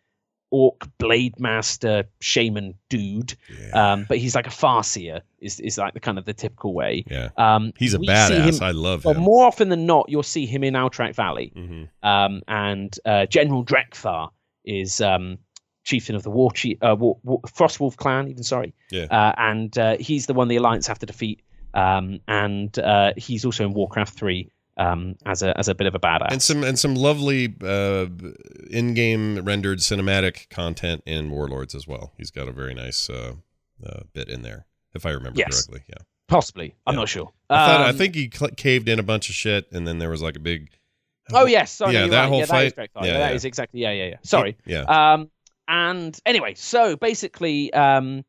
orc 0.50 0.86
blade 0.98 1.40
master 1.40 2.04
shaman 2.20 2.72
dude 2.88 3.34
Yeah. 3.60 3.92
um, 3.92 4.06
but 4.08 4.18
he's 4.18 4.34
like 4.36 4.46
a 4.46 4.50
farseer 4.50 5.20
is 5.40 5.58
is 5.58 5.76
like 5.76 5.92
the 5.94 6.00
kind 6.00 6.18
of 6.18 6.24
the 6.24 6.32
typical 6.34 6.72
way. 6.72 7.04
yeah. 7.10 7.30
Um, 7.36 7.72
He's 7.76 7.94
a 7.94 7.98
badass. 7.98 8.58
him- 8.58 8.62
I 8.62 8.70
love 8.70 9.04
well, 9.04 9.14
him. 9.14 9.22
more 9.22 9.44
often 9.44 9.68
than 9.70 9.86
not, 9.86 10.08
you'll 10.08 10.22
see 10.22 10.46
him 10.46 10.62
in 10.62 10.74
Alterac 10.74 11.14
Valley. 11.16 11.52
hmm 11.54 11.84
Um, 12.02 12.42
and 12.46 12.96
uh, 13.04 13.26
General 13.26 13.64
Drekthar 13.64 14.30
is 14.64 15.00
um, 15.00 15.38
chieftain 15.84 16.14
of 16.14 16.22
the 16.22 16.30
War, 16.30 16.50
Chief, 16.52 16.78
uh, 16.82 16.94
War, 16.98 17.18
War 17.24 17.40
Frostwolf 17.42 17.96
clan. 17.96 18.28
Even 18.28 18.42
sorry, 18.44 18.72
Yeah. 18.92 19.04
uh, 19.10 19.34
and 19.36 19.76
uh, 19.76 19.96
he's 19.98 20.26
the 20.26 20.34
one 20.34 20.46
the 20.48 20.56
Alliance 20.56 20.86
have 20.86 21.00
to 21.00 21.06
defeat. 21.06 21.40
Um, 21.76 22.20
and 22.26 22.76
uh, 22.78 23.12
he's 23.16 23.44
also 23.44 23.64
in 23.66 23.74
Warcraft 23.74 24.14
three 24.18 24.50
um, 24.78 25.14
as 25.26 25.42
a 25.42 25.56
as 25.58 25.68
a 25.68 25.74
bit 25.74 25.86
of 25.86 25.94
a 25.94 25.98
badass. 26.00 26.28
and 26.32 26.42
some 26.42 26.64
and 26.64 26.78
some 26.78 26.94
lovely 26.94 27.54
uh, 27.62 28.06
in-game 28.70 29.44
rendered 29.44 29.78
cinematic 29.78 30.48
content 30.50 31.02
in 31.06 31.30
Warlords 31.30 31.74
as 31.74 31.86
well. 31.86 32.12
He's 32.16 32.30
got 32.30 32.48
a 32.48 32.52
very 32.52 32.74
nice 32.74 33.08
uh, 33.10 33.34
uh, 33.84 34.00
bit 34.12 34.28
in 34.28 34.42
there, 34.42 34.66
if 34.94 35.06
I 35.06 35.10
remember 35.10 35.38
Yes. 35.38 35.66
correctly. 35.66 35.84
Yeah, 35.88 36.02
Possibly, 36.28 36.74
I'm 36.86 36.94
Yeah. 36.94 37.00
not 37.00 37.08
sure. 37.08 37.30
I, 37.50 37.66
thought, 37.66 37.80
I 37.82 37.88
Um, 37.90 37.96
think 37.96 38.14
he 38.14 38.30
cl- 38.32 38.50
caved 38.56 38.88
in 38.88 38.98
a 38.98 39.02
bunch 39.02 39.28
of 39.28 39.34
shit, 39.34 39.66
and 39.72 39.86
then 39.86 39.98
there 39.98 40.10
was 40.10 40.22
like 40.22 40.36
a 40.36 40.40
big. 40.40 40.70
Oh 41.32 41.46
yes, 41.46 41.72
sorry, 41.72 41.94
Yeah, 41.94 42.06
that 42.06 42.20
right. 42.20 42.28
whole 42.28 42.38
yeah, 42.40 42.46
fight- 42.46 42.74
That 42.76 42.82
is 42.84 42.88
Drekthar. 42.90 43.02
yeah, 43.02 43.12
Yeah, 43.12 43.18
that 43.18 43.28
yeah. 43.30 43.34
is 43.36 43.44
exactly. 43.44 43.80
Yeah, 43.80 43.90
yeah, 43.92 44.04
yeah. 44.06 44.16
Sorry. 44.22 44.56
Yeah. 44.64 44.82
Um, 44.82 45.30
and 45.68 46.16
anyway, 46.24 46.54
so 46.54 46.96
basically, 46.96 47.72
um, 47.72 48.24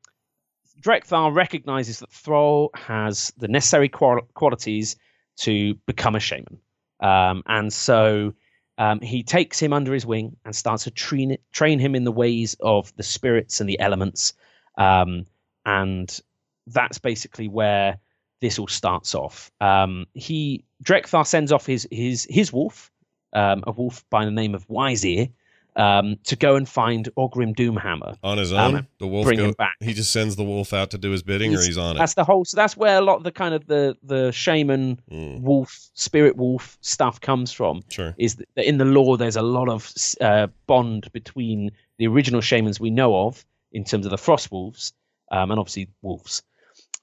Drekthar 0.81 1.33
recognizes 1.33 1.99
that 1.99 2.11
Thrall 2.11 2.69
has 2.75 3.33
the 3.37 3.47
necessary 3.47 3.89
qual- 3.89 4.27
qualities 4.33 4.95
to 5.37 5.75
become 5.85 6.15
a 6.15 6.19
shaman. 6.19 6.59
Um, 6.99 7.43
and 7.45 7.71
so 7.71 8.33
um, 8.77 8.99
he 9.01 9.23
takes 9.23 9.59
him 9.59 9.73
under 9.73 9.93
his 9.93 10.05
wing 10.05 10.35
and 10.45 10.55
starts 10.55 10.83
to 10.85 10.91
train, 10.91 11.37
train 11.51 11.79
him 11.79 11.95
in 11.95 12.03
the 12.03 12.11
ways 12.11 12.55
of 12.59 12.95
the 12.95 13.03
spirits 13.03 13.59
and 13.59 13.69
the 13.69 13.79
elements. 13.79 14.33
Um, 14.77 15.25
and 15.65 16.19
that's 16.67 16.99
basically 16.99 17.47
where 17.47 17.99
this 18.41 18.59
all 18.59 18.67
starts 18.67 19.15
off. 19.15 19.51
Um, 19.59 20.05
he 20.13 20.63
Drekthar 20.83 21.25
sends 21.25 21.51
off 21.51 21.65
his 21.65 21.87
his 21.91 22.27
his 22.29 22.53
wolf, 22.53 22.91
um, 23.33 23.63
a 23.65 23.71
wolf 23.71 24.05
by 24.09 24.25
the 24.25 24.31
name 24.31 24.53
of 24.53 24.67
Wiseear, 24.67 25.31
um, 25.77 26.17
to 26.25 26.35
go 26.35 26.55
and 26.55 26.67
find 26.67 27.07
Orgrim 27.17 27.55
Doomhammer. 27.55 28.17
on 28.23 28.37
his 28.39 28.51
um, 28.51 28.75
own, 28.75 28.87
the 28.99 29.07
wolf 29.07 29.25
bring 29.25 29.39
him 29.39 29.53
back. 29.53 29.75
He 29.79 29.93
just 29.93 30.11
sends 30.11 30.35
the 30.35 30.43
wolf 30.43 30.73
out 30.73 30.91
to 30.91 30.97
do 30.97 31.11
his 31.11 31.23
bidding, 31.23 31.49
or 31.51 31.57
He's- 31.57 31.67
he's 31.67 31.77
on 31.77 31.95
it. 31.95 31.99
That's 31.99 32.15
the 32.15 32.23
whole. 32.23 32.43
So 32.45 32.55
that's 32.57 32.75
where 32.75 32.97
a 32.97 33.01
lot 33.01 33.17
of 33.17 33.23
the 33.23 33.31
kind 33.31 33.53
of 33.53 33.65
the 33.67 33.95
the 34.03 34.31
shaman 34.31 34.99
Mm, 35.11 35.41
wolf 35.41 35.71
spirit 35.93 36.35
wolf 36.35 36.77
stuff 36.81 37.21
comes 37.21 37.51
from. 37.53 37.81
sure. 37.89 38.13
Is 38.17 38.35
that 38.55 38.67
in 38.67 38.77
the 38.79 38.85
lore 38.85 39.17
there's 39.17 39.35
a 39.37 39.41
lot 39.41 39.69
of 39.69 39.93
uh, 40.19 40.47
bond 40.65 41.11
between 41.13 41.71
the 41.97 42.07
original 42.07 42.41
shamans 42.41 42.79
we 42.79 42.89
know 42.89 43.25
of 43.27 43.45
in 43.71 43.83
terms 43.83 44.05
of 44.05 44.09
the 44.09 44.17
frost 44.17 44.51
wolves 44.51 44.93
um, 45.31 45.51
and 45.51 45.59
obviously 45.59 45.89
wolves. 46.01 46.41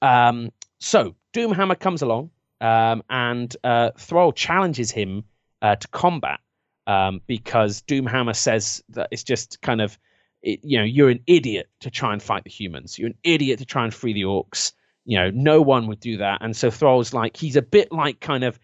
Um, 0.02 0.50
so 0.78 1.14
Doomhammer 1.32 1.78
comes 1.78 2.02
along 2.02 2.30
um, 2.60 3.02
and 3.08 3.54
uh, 3.64 3.90
Thrall 3.98 4.32
challenges 4.32 4.90
him 4.90 5.24
uh, 5.62 5.76
to 5.76 5.88
combat 5.88 6.40
um, 6.86 7.20
because 7.26 7.82
Doomhammer 7.82 8.34
says 8.36 8.82
that 8.90 9.08
it's 9.10 9.24
just 9.24 9.60
kind 9.62 9.80
of, 9.80 9.98
it, 10.42 10.60
you 10.62 10.78
know, 10.78 10.84
you're 10.84 11.10
an 11.10 11.20
idiot 11.26 11.68
to 11.80 11.90
try 11.90 12.12
and 12.12 12.22
fight 12.22 12.44
the 12.44 12.50
humans. 12.50 12.98
You're 12.98 13.08
an 13.08 13.18
idiot 13.22 13.58
to 13.60 13.64
try 13.64 13.84
and 13.84 13.92
free 13.94 14.12
the 14.12 14.22
orcs. 14.22 14.72
You 15.06 15.18
know, 15.18 15.30
no 15.30 15.60
one 15.62 15.86
would 15.88 16.00
do 16.00 16.18
that. 16.18 16.38
And 16.42 16.56
so 16.56 16.70
Thrall's 16.70 17.12
like, 17.14 17.36
he's 17.36 17.56
a 17.56 17.62
bit 17.62 17.92
like 17.92 18.20
kind 18.20 18.44
of 18.44 18.58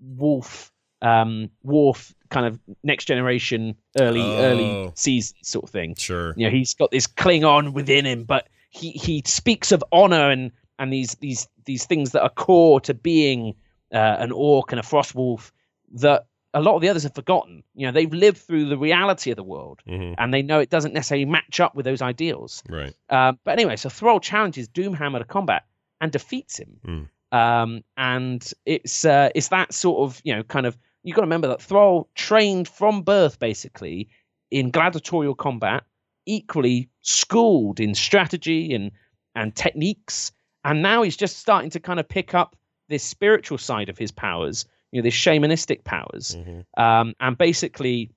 Wolf, 0.00 0.70
um, 1.02 1.50
Worf, 1.62 2.14
kind 2.30 2.46
of 2.46 2.58
next 2.82 3.06
generation, 3.06 3.76
early, 3.98 4.20
Oh. 4.20 4.36
early 4.36 4.92
season 4.94 5.36
sort 5.42 5.64
of 5.64 5.70
thing 5.70 5.94
Sure. 5.96 6.34
you 6.36 6.44
know 6.46 6.50
he's 6.50 6.74
got 6.74 6.90
this 6.90 7.06
Klingon 7.06 7.72
within 7.72 8.04
him, 8.04 8.24
but 8.24 8.48
he 8.70 8.90
he 8.90 9.22
speaks 9.26 9.72
of 9.72 9.82
honor 9.92 10.30
and 10.30 10.52
and 10.78 10.92
these 10.92 11.14
these 11.20 11.48
these 11.64 11.86
things 11.86 12.12
that 12.12 12.22
are 12.22 12.28
core 12.30 12.80
to 12.80 12.94
being 12.94 13.54
uh, 13.92 14.16
an 14.18 14.32
orc 14.32 14.72
and 14.72 14.80
a 14.80 14.82
frostwolf 14.82 15.50
that 15.94 16.26
a 16.56 16.60
lot 16.60 16.74
of 16.74 16.80
the 16.80 16.88
others 16.88 17.02
have 17.02 17.14
forgotten. 17.14 17.62
You 17.74 17.86
know, 17.86 17.92
they've 17.92 18.12
lived 18.12 18.38
through 18.38 18.70
the 18.70 18.78
reality 18.78 19.30
of 19.30 19.36
the 19.36 19.44
world 19.44 19.82
hmm 19.86 20.14
and 20.18 20.32
they 20.32 20.40
know 20.40 20.58
it 20.58 20.70
doesn't 20.70 20.94
necessarily 20.94 21.26
match 21.26 21.60
up 21.60 21.74
with 21.74 21.84
those 21.84 22.00
ideals. 22.00 22.62
Right. 22.68 22.94
Um, 23.10 23.38
but 23.44 23.52
anyway, 23.52 23.76
so 23.76 23.90
Thrall 23.90 24.20
challenges 24.20 24.66
Doomhammer 24.68 25.18
to 25.18 25.24
combat 25.24 25.64
and 26.00 26.10
defeats 26.10 26.58
him. 26.58 26.80
Mm. 26.86 27.08
Um, 27.36 27.84
and 27.96 28.52
it's 28.64 29.04
uh, 29.04 29.28
it's 29.34 29.48
that 29.48 29.74
sort 29.74 29.98
of 30.08 30.20
you 30.24 30.34
know 30.34 30.42
kind 30.42 30.64
of 30.64 30.78
you 31.02 31.12
got 31.12 31.20
to 31.20 31.26
remember 31.26 31.48
that 31.48 31.60
Thrall 31.60 32.08
trained 32.14 32.68
from 32.68 33.02
birth 33.02 33.38
basically 33.38 34.08
in 34.50 34.70
gladiatorial 34.70 35.34
combat, 35.34 35.84
equally 36.24 36.88
schooled 37.02 37.80
in 37.80 37.94
strategy 37.94 38.74
and 38.74 38.92
and 39.34 39.54
techniques, 39.54 40.32
and 40.64 40.82
now 40.82 41.02
he's 41.02 41.16
just 41.16 41.38
starting 41.38 41.70
to 41.70 41.80
kind 41.80 42.00
of 42.00 42.08
pick 42.08 42.32
up 42.32 42.56
this 42.88 43.02
spiritual 43.02 43.58
side 43.58 43.90
of 43.90 43.98
his 43.98 44.12
powers, 44.12 44.64
you 44.92 45.00
know, 45.00 45.04
this 45.04 45.14
shamanistic 45.14 45.84
powers, 45.84 46.36
Mhm. 46.36 46.64
um, 46.76 47.14
and 47.20 47.36
basically 47.36 48.10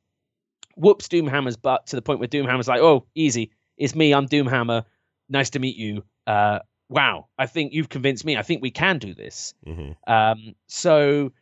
whoops 0.75 1.07
Doomhammer's 1.07 1.57
butt 1.57 1.87
to 1.87 1.95
the 1.95 2.01
point 2.01 2.19
where 2.19 2.27
Doomhammer's 2.29 2.67
like, 2.67 2.79
"Oh, 2.81 3.05
easy, 3.15 3.51
it's 3.77 3.95
me, 3.95 4.13
I'm 4.13 4.27
Doomhammer. 4.27 4.85
Nice 5.27 5.49
to 5.51 5.59
meet 5.59 5.75
you. 5.75 6.03
Uh, 6.25 6.59
wow, 6.89 7.27
I 7.37 7.47
think 7.47 7.73
you've 7.73 7.89
convinced 7.89 8.23
me. 8.23 8.37
I 8.37 8.43
think 8.43 8.61
we 8.61 8.71
can 8.71 8.97
do 8.97 9.13
this." 9.13 9.53
Mhm. 9.65 9.95
Um, 10.07 10.55
so 10.67 11.33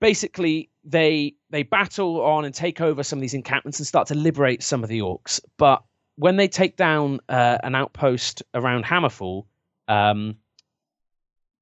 basically, 0.00 0.70
they 0.84 1.34
they 1.50 1.62
battle 1.64 2.20
on 2.22 2.44
and 2.44 2.54
take 2.54 2.80
over 2.80 3.02
some 3.02 3.18
of 3.18 3.22
these 3.22 3.34
encampments 3.34 3.80
and 3.80 3.86
start 3.86 4.08
to 4.08 4.14
liberate 4.14 4.62
some 4.62 4.82
of 4.84 4.88
the 4.88 5.00
orcs. 5.00 5.40
But 5.56 5.82
when 6.16 6.36
they 6.36 6.48
take 6.48 6.76
down 6.76 7.18
uh, 7.28 7.58
an 7.64 7.74
outpost 7.74 8.42
around 8.54 8.84
Hammerfall, 8.84 9.46
um, 9.88 10.36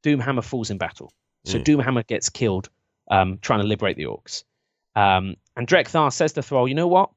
Doomhammer 0.05 0.45
falls 0.45 0.71
in 0.71 0.79
battle. 0.79 1.13
So 1.45 1.59
Mm. 1.59 1.65
Doomhammer 1.65 2.07
gets 2.07 2.29
killed 2.29 2.69
um, 3.11 3.39
trying 3.41 3.61
to 3.61 3.67
liberate 3.67 3.97
the 3.97 4.05
orcs. 4.05 4.45
Um, 4.97 5.37
and 5.57 5.67
Drekthar 5.67 6.13
says 6.13 6.33
to 6.35 6.43
Thrall, 6.43 6.69
"You 6.69 6.75
know 6.75 6.89
what? 6.89 7.11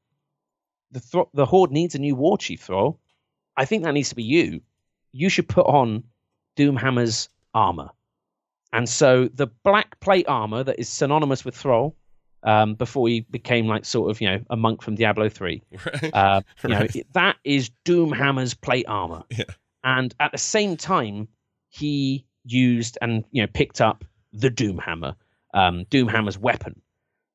The 0.92 1.24
the 1.34 1.46
Horde 1.46 1.70
needs 1.72 1.94
a 1.94 1.98
new 1.98 2.14
war 2.14 2.38
chief, 2.38 2.62
Thrall. 2.62 2.98
I 3.56 3.64
think 3.64 3.84
that 3.84 3.92
needs 3.92 4.10
to 4.10 4.14
be 4.16 4.22
you. 4.22 4.60
You 5.12 5.28
should 5.28 5.48
put 5.48 5.66
on 5.66 6.04
Doomhammer's 6.56 7.28
armor." 7.54 7.90
And 8.72 8.88
so 8.88 9.28
the 9.34 9.48
black 9.64 10.00
plate 10.00 10.26
armor 10.28 10.64
that 10.64 10.78
is 10.78 10.88
synonymous 10.88 11.44
with 11.44 11.54
Thrall, 11.54 11.94
um, 12.42 12.74
before 12.74 13.06
he 13.08 13.20
became 13.20 13.66
like 13.66 13.84
sort 13.84 14.10
of 14.10 14.20
you 14.20 14.28
know 14.30 14.40
a 14.50 14.56
monk 14.56 14.82
from 14.82 14.94
Diablo 14.94 15.28
three, 15.28 15.62
Right. 15.86 16.14
uh, 16.14 16.40
you 16.62 16.68
know 16.70 16.78
Right. 16.80 17.06
that 17.12 17.36
is 17.44 17.70
Doomhammer's 17.84 18.54
plate 18.54 18.86
armor. 18.88 19.24
Yeah. 19.30 19.44
And 19.84 20.14
at 20.20 20.30
the 20.30 20.38
same 20.38 20.76
time, 20.76 21.26
he 21.68 22.24
used 22.44 22.98
and 23.02 23.24
you 23.32 23.42
know 23.42 23.48
picked 23.52 23.80
up 23.80 24.04
the 24.32 24.48
Doomhammer, 24.50 25.16
um, 25.52 25.84
Doomhammer's 25.90 26.38
weapon. 26.38 26.80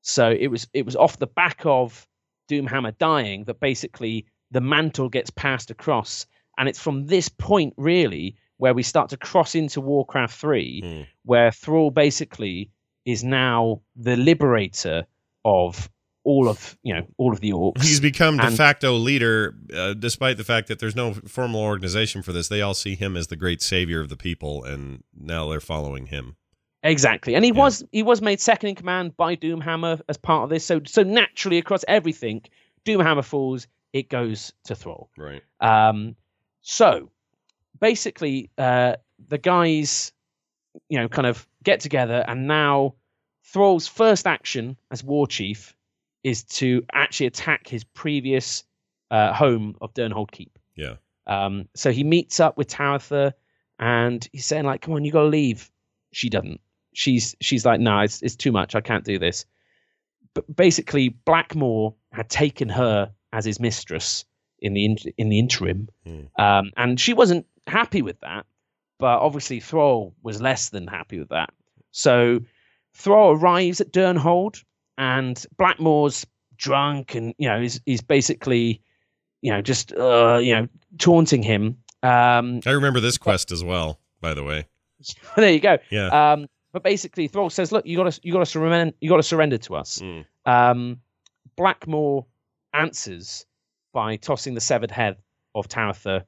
So 0.02 0.30
it 0.30 0.48
was 0.48 0.68
it 0.72 0.84
was 0.84 0.96
off 0.96 1.18
the 1.18 1.26
back 1.26 1.62
of 1.64 2.06
Doomhammer 2.50 2.96
dying 2.98 3.44
that 3.44 3.60
basically 3.60 4.26
the 4.50 4.60
mantle 4.60 5.08
gets 5.08 5.30
passed 5.30 5.70
across, 5.70 6.26
and 6.56 6.68
it's 6.68 6.78
from 6.80 7.06
this 7.06 7.28
point 7.28 7.74
really 7.76 8.36
where 8.56 8.74
we 8.74 8.82
start 8.82 9.10
to 9.10 9.16
cross 9.16 9.54
into 9.54 9.80
Warcraft 9.80 10.34
three, 10.34 10.82
Mm. 10.82 11.06
where 11.24 11.52
Thrall 11.52 11.90
basically 11.90 12.70
is 13.04 13.22
now 13.22 13.82
the 13.96 14.16
liberator 14.16 15.06
of 15.44 15.88
all 16.24 16.48
of 16.48 16.76
you 16.82 16.92
know 16.94 17.06
all 17.18 17.32
of 17.32 17.40
the 17.40 17.52
orcs. 17.52 17.82
He's 17.82 18.00
become 18.00 18.36
de 18.38 18.50
facto 18.50 18.94
leader, 18.94 19.54
uh, 19.72 19.94
despite 19.94 20.36
the 20.38 20.44
fact 20.44 20.68
that 20.68 20.78
there's 20.78 20.96
no 20.96 21.14
formal 21.14 21.60
organization 21.60 22.22
for 22.22 22.32
this. 22.32 22.48
They 22.48 22.62
all 22.62 22.74
see 22.74 22.94
him 22.96 23.16
as 23.16 23.26
the 23.28 23.36
great 23.36 23.62
savior 23.62 24.00
of 24.00 24.08
the 24.08 24.16
people, 24.16 24.64
and 24.64 25.04
now 25.14 25.48
they're 25.48 25.60
following 25.60 26.06
him. 26.06 26.36
Exactly, 26.82 27.34
and 27.34 27.44
he 27.44 27.50
Yeah. 27.50 27.58
was 27.58 27.84
he 27.92 28.02
was 28.02 28.22
made 28.22 28.40
second 28.40 28.70
in 28.70 28.74
command 28.76 29.16
by 29.16 29.34
Doomhammer 29.36 30.00
as 30.08 30.16
part 30.16 30.44
of 30.44 30.50
this. 30.50 30.64
So 30.64 30.80
so 30.86 31.02
naturally 31.02 31.58
across 31.58 31.84
everything, 31.88 32.42
Doomhammer 32.84 33.24
falls, 33.24 33.66
it 33.92 34.08
goes 34.08 34.52
to 34.64 34.74
Thrall. 34.76 35.10
Right. 35.16 35.42
Um, 35.60 36.14
so 36.60 37.10
basically, 37.80 38.50
uh, 38.58 38.96
the 39.28 39.38
guys, 39.38 40.12
you 40.88 40.98
know, 40.98 41.08
kind 41.08 41.26
of 41.26 41.46
get 41.64 41.80
together, 41.80 42.24
and 42.28 42.46
now 42.46 42.94
Thrall's 43.44 43.88
first 43.88 44.26
action 44.26 44.76
as 44.90 45.02
war 45.02 45.26
chief 45.26 45.74
is 46.22 46.44
to 46.44 46.84
actually 46.92 47.26
attack 47.26 47.66
his 47.66 47.82
previous 47.84 48.62
uh, 49.10 49.32
home 49.32 49.76
of 49.80 49.94
Durnholde 49.94 50.30
Keep. 50.30 50.58
Yeah. 50.76 50.94
Um, 51.26 51.68
so 51.74 51.90
he 51.90 52.04
meets 52.04 52.40
up 52.40 52.56
with 52.56 52.68
Taretha, 52.68 53.32
and 53.80 54.26
he's 54.32 54.46
saying 54.46 54.64
like, 54.64 54.82
"Come 54.82 54.94
on, 54.94 55.04
you 55.04 55.10
got 55.10 55.22
to 55.22 55.28
leave." 55.28 55.70
She 56.12 56.28
doesn't. 56.30 56.60
She's 56.94 57.36
she's 57.40 57.64
like, 57.64 57.80
"No, 57.80 58.00
it's 58.00 58.22
it's 58.22 58.36
too 58.36 58.52
much. 58.52 58.74
I 58.74 58.80
can't 58.80 59.04
do 59.04 59.18
this." 59.18 59.44
But 60.34 60.54
basically, 60.54 61.10
Blackmoore 61.26 61.94
had 62.12 62.28
taken 62.28 62.68
her 62.68 63.10
as 63.32 63.44
his 63.44 63.60
mistress 63.60 64.24
in 64.60 64.74
the 64.74 64.84
in, 64.84 64.96
in 65.16 65.28
the 65.28 65.38
interim, 65.38 65.88
Hmm. 66.04 66.20
um, 66.40 66.70
and 66.76 66.98
she 67.00 67.12
wasn't 67.12 67.46
happy 67.66 68.02
with 68.02 68.18
that. 68.20 68.46
But 68.98 69.20
obviously, 69.20 69.60
Thrall 69.60 70.14
was 70.22 70.40
less 70.42 70.70
than 70.70 70.86
happy 70.88 71.18
with 71.18 71.28
that. 71.28 71.50
So 71.92 72.40
Thrall 72.94 73.32
arrives 73.32 73.80
at 73.80 73.92
Durnholde, 73.92 74.62
and 74.96 75.44
Blackmoore's 75.58 76.26
drunk, 76.56 77.14
and 77.14 77.34
you 77.38 77.48
know, 77.48 77.60
he's 77.60 77.80
he's 77.86 78.00
basically, 78.02 78.82
you 79.42 79.52
know, 79.52 79.62
just 79.62 79.92
uh, 79.92 80.38
you 80.42 80.54
know, 80.54 80.68
taunting 80.98 81.42
him. 81.42 81.76
Um, 82.02 82.60
I 82.66 82.70
remember 82.70 83.00
this 83.00 83.18
quest 83.18 83.52
as 83.52 83.62
well. 83.62 84.00
By 84.20 84.34
the 84.34 84.42
way. 84.42 84.66
there 85.36 85.52
you 85.52 85.60
go. 85.60 85.78
Yeah. 85.90 86.32
Um, 86.32 86.46
but 86.72 86.82
basically, 86.82 87.28
Thrall 87.28 87.50
says, 87.50 87.72
"Look, 87.72 87.86
you 87.86 87.96
got 87.96 88.12
to, 88.12 88.20
you 88.22 88.32
got 88.32 88.40
to 88.40 88.46
surrender, 88.46 88.94
you 89.00 89.08
got 89.08 89.16
to 89.16 89.22
surrender 89.22 89.58
to 89.58 89.76
us." 89.76 89.98
Mm. 89.98 90.24
Um, 90.46 91.00
Blackmoore 91.56 92.26
answers 92.74 93.46
by 93.92 94.16
tossing 94.16 94.54
the 94.54 94.60
severed 94.60 94.90
head 94.90 95.16
of 95.54 95.68
Taretha 95.68 96.24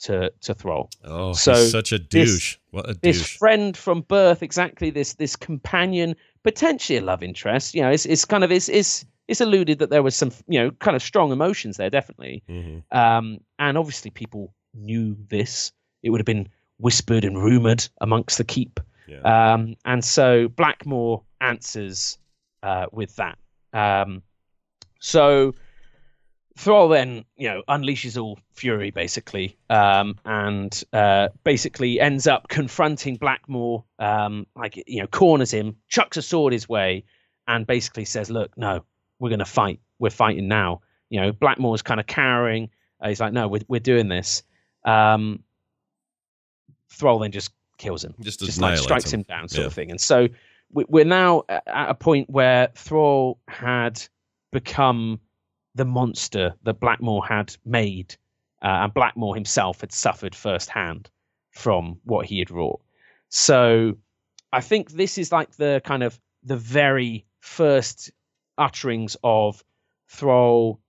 to 0.00 0.32
to 0.40 0.54
Thrall. 0.54 0.90
Oh, 1.04 1.32
So 1.32 1.54
he's 1.54 1.70
such 1.70 1.92
a 1.92 1.98
douche. 1.98 2.56
what 2.70 2.88
a 2.88 2.94
douche! 2.94 3.18
This 3.18 3.26
friend 3.26 3.76
from 3.76 4.02
birth, 4.02 4.42
exactly 4.42 4.90
this 4.90 5.14
this 5.14 5.36
companion, 5.36 6.16
potentially 6.42 6.98
a 6.98 7.02
love 7.02 7.22
interest. 7.22 7.74
You 7.74 7.82
know, 7.82 7.90
it's 7.90 8.06
it's 8.06 8.24
kind 8.24 8.44
of 8.44 8.50
it's 8.50 8.68
it's 8.68 9.04
it's 9.28 9.40
alluded 9.40 9.78
that 9.78 9.90
there 9.90 10.02
was 10.02 10.14
some 10.14 10.32
you 10.48 10.60
know 10.60 10.70
kind 10.70 10.96
of 10.96 11.02
strong 11.02 11.32
emotions 11.32 11.76
there, 11.76 11.90
definitely. 11.90 12.42
Mhm. 12.48 12.82
Um, 12.92 13.38
and 13.58 13.78
obviously, 13.78 14.10
people 14.10 14.54
knew 14.74 15.16
this. 15.28 15.72
It 16.02 16.10
would 16.10 16.20
have 16.20 16.26
been 16.26 16.48
whispered 16.78 17.24
and 17.24 17.40
rumored 17.42 17.86
amongst 18.00 18.38
the 18.38 18.44
keep. 18.44 18.80
Yeah. 19.06 19.52
Um, 19.54 19.76
and 19.84 20.04
so 20.04 20.48
Blackmoore 20.48 21.22
answers 21.40 22.18
uh, 22.62 22.86
with 22.92 23.16
that. 23.16 23.38
Um, 23.72 24.22
so 25.00 25.54
Thrall 26.56 26.88
then, 26.88 27.24
you 27.36 27.48
know, 27.48 27.62
unleashes 27.68 28.20
all 28.20 28.38
fury 28.52 28.90
basically, 28.92 29.58
um, 29.68 30.16
and 30.24 30.84
uh, 30.92 31.28
basically 31.42 31.98
ends 32.00 32.28
up 32.28 32.48
confronting 32.48 33.18
Blackmoore, 33.18 33.82
um, 33.98 34.46
like 34.54 34.82
you 34.86 35.00
know, 35.00 35.08
corners 35.08 35.50
him, 35.50 35.76
chucks 35.88 36.16
a 36.16 36.22
sword 36.22 36.52
his 36.52 36.68
way, 36.68 37.04
and 37.48 37.66
basically 37.66 38.04
says, 38.04 38.30
"Look, 38.30 38.56
no, 38.56 38.84
we're 39.18 39.30
going 39.30 39.40
to 39.40 39.44
fight. 39.44 39.80
We're 39.98 40.10
fighting 40.10 40.46
now." 40.46 40.82
You 41.10 41.20
know, 41.22 41.32
Blackmoore's 41.32 41.82
kind 41.82 41.98
of 41.98 42.06
cowering. 42.06 42.70
Uh, 43.00 43.08
he's 43.08 43.20
like, 43.20 43.32
"No, 43.32 43.48
we're 43.48 43.62
we're 43.66 43.80
doing 43.80 44.08
this." 44.08 44.44
Um, 44.84 45.42
Thrall 46.88 47.18
then 47.18 47.32
just 47.32 47.50
kills 47.84 48.04
him 48.04 48.14
Just, 48.20 48.40
just 48.40 48.60
like 48.60 48.78
strikes 48.78 49.12
him. 49.12 49.20
him 49.20 49.24
down, 49.28 49.48
sort 49.48 49.60
Yeah. 49.62 49.66
of 49.66 49.74
thing. 49.74 49.90
And 49.90 50.00
so 50.00 50.28
we- 50.72 50.86
we're 50.88 51.04
now 51.04 51.42
at 51.48 51.90
a 51.90 51.94
point 51.94 52.30
where 52.30 52.68
Thrall 52.74 53.38
had 53.48 54.02
become 54.52 55.20
the 55.74 55.84
monster 55.84 56.54
that 56.62 56.80
Blackmoore 56.80 57.26
had 57.26 57.56
made, 57.64 58.16
uh, 58.62 58.82
and 58.82 58.94
Blackmoore 58.94 59.34
himself 59.34 59.80
had 59.80 59.92
suffered 59.92 60.34
firsthand 60.34 61.10
from 61.50 62.00
what 62.04 62.26
he 62.26 62.38
had 62.38 62.50
wrought. 62.50 62.80
So 63.28 63.94
I 64.52 64.60
think 64.60 64.92
this 64.92 65.18
is 65.18 65.30
like 65.32 65.50
the 65.56 65.80
kind 65.84 66.02
of 66.02 66.18
the 66.42 66.56
very 66.56 67.26
first 67.40 68.10
utterings 68.56 69.16
of 69.22 69.62
Thrall 70.08 70.80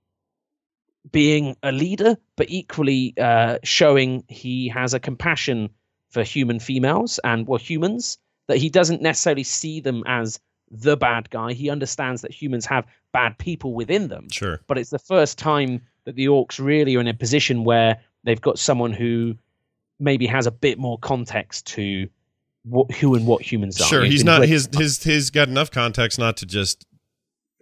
being 1.12 1.56
a 1.64 1.72
leader, 1.72 2.18
but 2.36 2.50
equally 2.50 3.14
uh, 3.18 3.58
showing 3.64 4.24
he 4.28 4.68
has 4.70 4.94
a 4.94 5.00
compassion 5.00 5.70
for 6.16 6.24
human 6.24 6.62
females 6.62 7.20
and 7.26 7.46
well 7.46 7.60
humans 7.60 8.18
that 8.48 8.56
he 8.58 8.70
doesn't 8.70 9.02
necessarily 9.02 9.44
see 9.44 9.82
them 9.82 10.02
as 10.08 10.40
the 10.72 10.96
bad 10.96 11.30
guy. 11.30 11.52
He 11.52 11.70
understands 11.70 12.22
that 12.22 12.32
humans 12.32 12.66
have 12.68 12.86
bad 13.12 13.38
people 13.38 13.74
within 13.74 14.08
them, 14.08 14.30
Sure. 14.32 14.62
but 14.68 14.78
it's 14.78 14.92
the 14.92 14.98
first 15.14 15.38
time 15.38 15.82
that 16.06 16.16
the 16.16 16.28
orcs 16.28 16.58
really 16.58 16.96
are 16.96 17.02
in 17.02 17.08
a 17.10 17.14
position 17.14 17.66
where 17.66 18.00
they've 18.24 18.40
got 18.40 18.58
someone 18.58 18.94
who 18.94 19.36
maybe 20.00 20.26
has 20.26 20.48
a 20.48 20.52
bit 20.52 20.80
more 20.80 20.98
context 21.00 21.68
to 21.68 22.08
what 22.64 22.90
who 22.94 23.14
and 23.16 23.28
what 23.28 23.42
humans 23.42 23.82
are. 23.82 23.88
Sure, 23.88 24.06
He's 24.06 24.24
not. 24.24 24.48
His 24.48 24.70
his 24.74 25.04
he's 25.04 25.30
got 25.30 25.50
enough 25.50 25.70
context 25.70 26.18
not 26.18 26.38
to 26.38 26.46
just. 26.46 26.86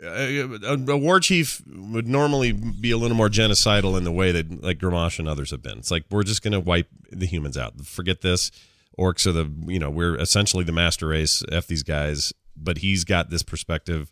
Uh, 0.04 0.58
a, 0.68 0.92
a 0.92 0.98
war 0.98 1.20
chief 1.20 1.62
would 1.68 2.08
normally 2.08 2.52
be 2.52 2.92
a 2.92 2.98
little 2.98 3.16
more 3.16 3.30
genocidal 3.30 3.98
in 3.98 4.04
the 4.04 4.12
way 4.12 4.32
that 4.32 4.64
like 4.64 4.80
Gramash 4.80 5.20
and 5.20 5.28
others 5.28 5.52
have 5.52 5.62
been. 5.62 5.78
It's 5.78 5.92
like 5.92 6.04
we're 6.10 6.24
just 6.24 6.42
going 6.42 6.52
to 6.52 6.60
wipe 6.60 6.88
the 7.12 7.26
humans 7.26 7.58
out. 7.58 7.80
Forget 7.86 8.22
this. 8.22 8.52
Orcs 9.00 9.26
are 9.26 9.32
the 9.32 9.52
you 9.66 9.80
know 9.80 9.90
we're 9.90 10.16
essentially 10.18 10.64
the 10.64 10.72
master 10.72 11.08
race. 11.08 11.44
F 11.52 11.68
these 11.68 11.84
guys. 11.84 12.34
But 12.56 12.80
he's 12.80 13.04
got 13.04 13.30
this 13.30 13.42
perspective, 13.42 14.12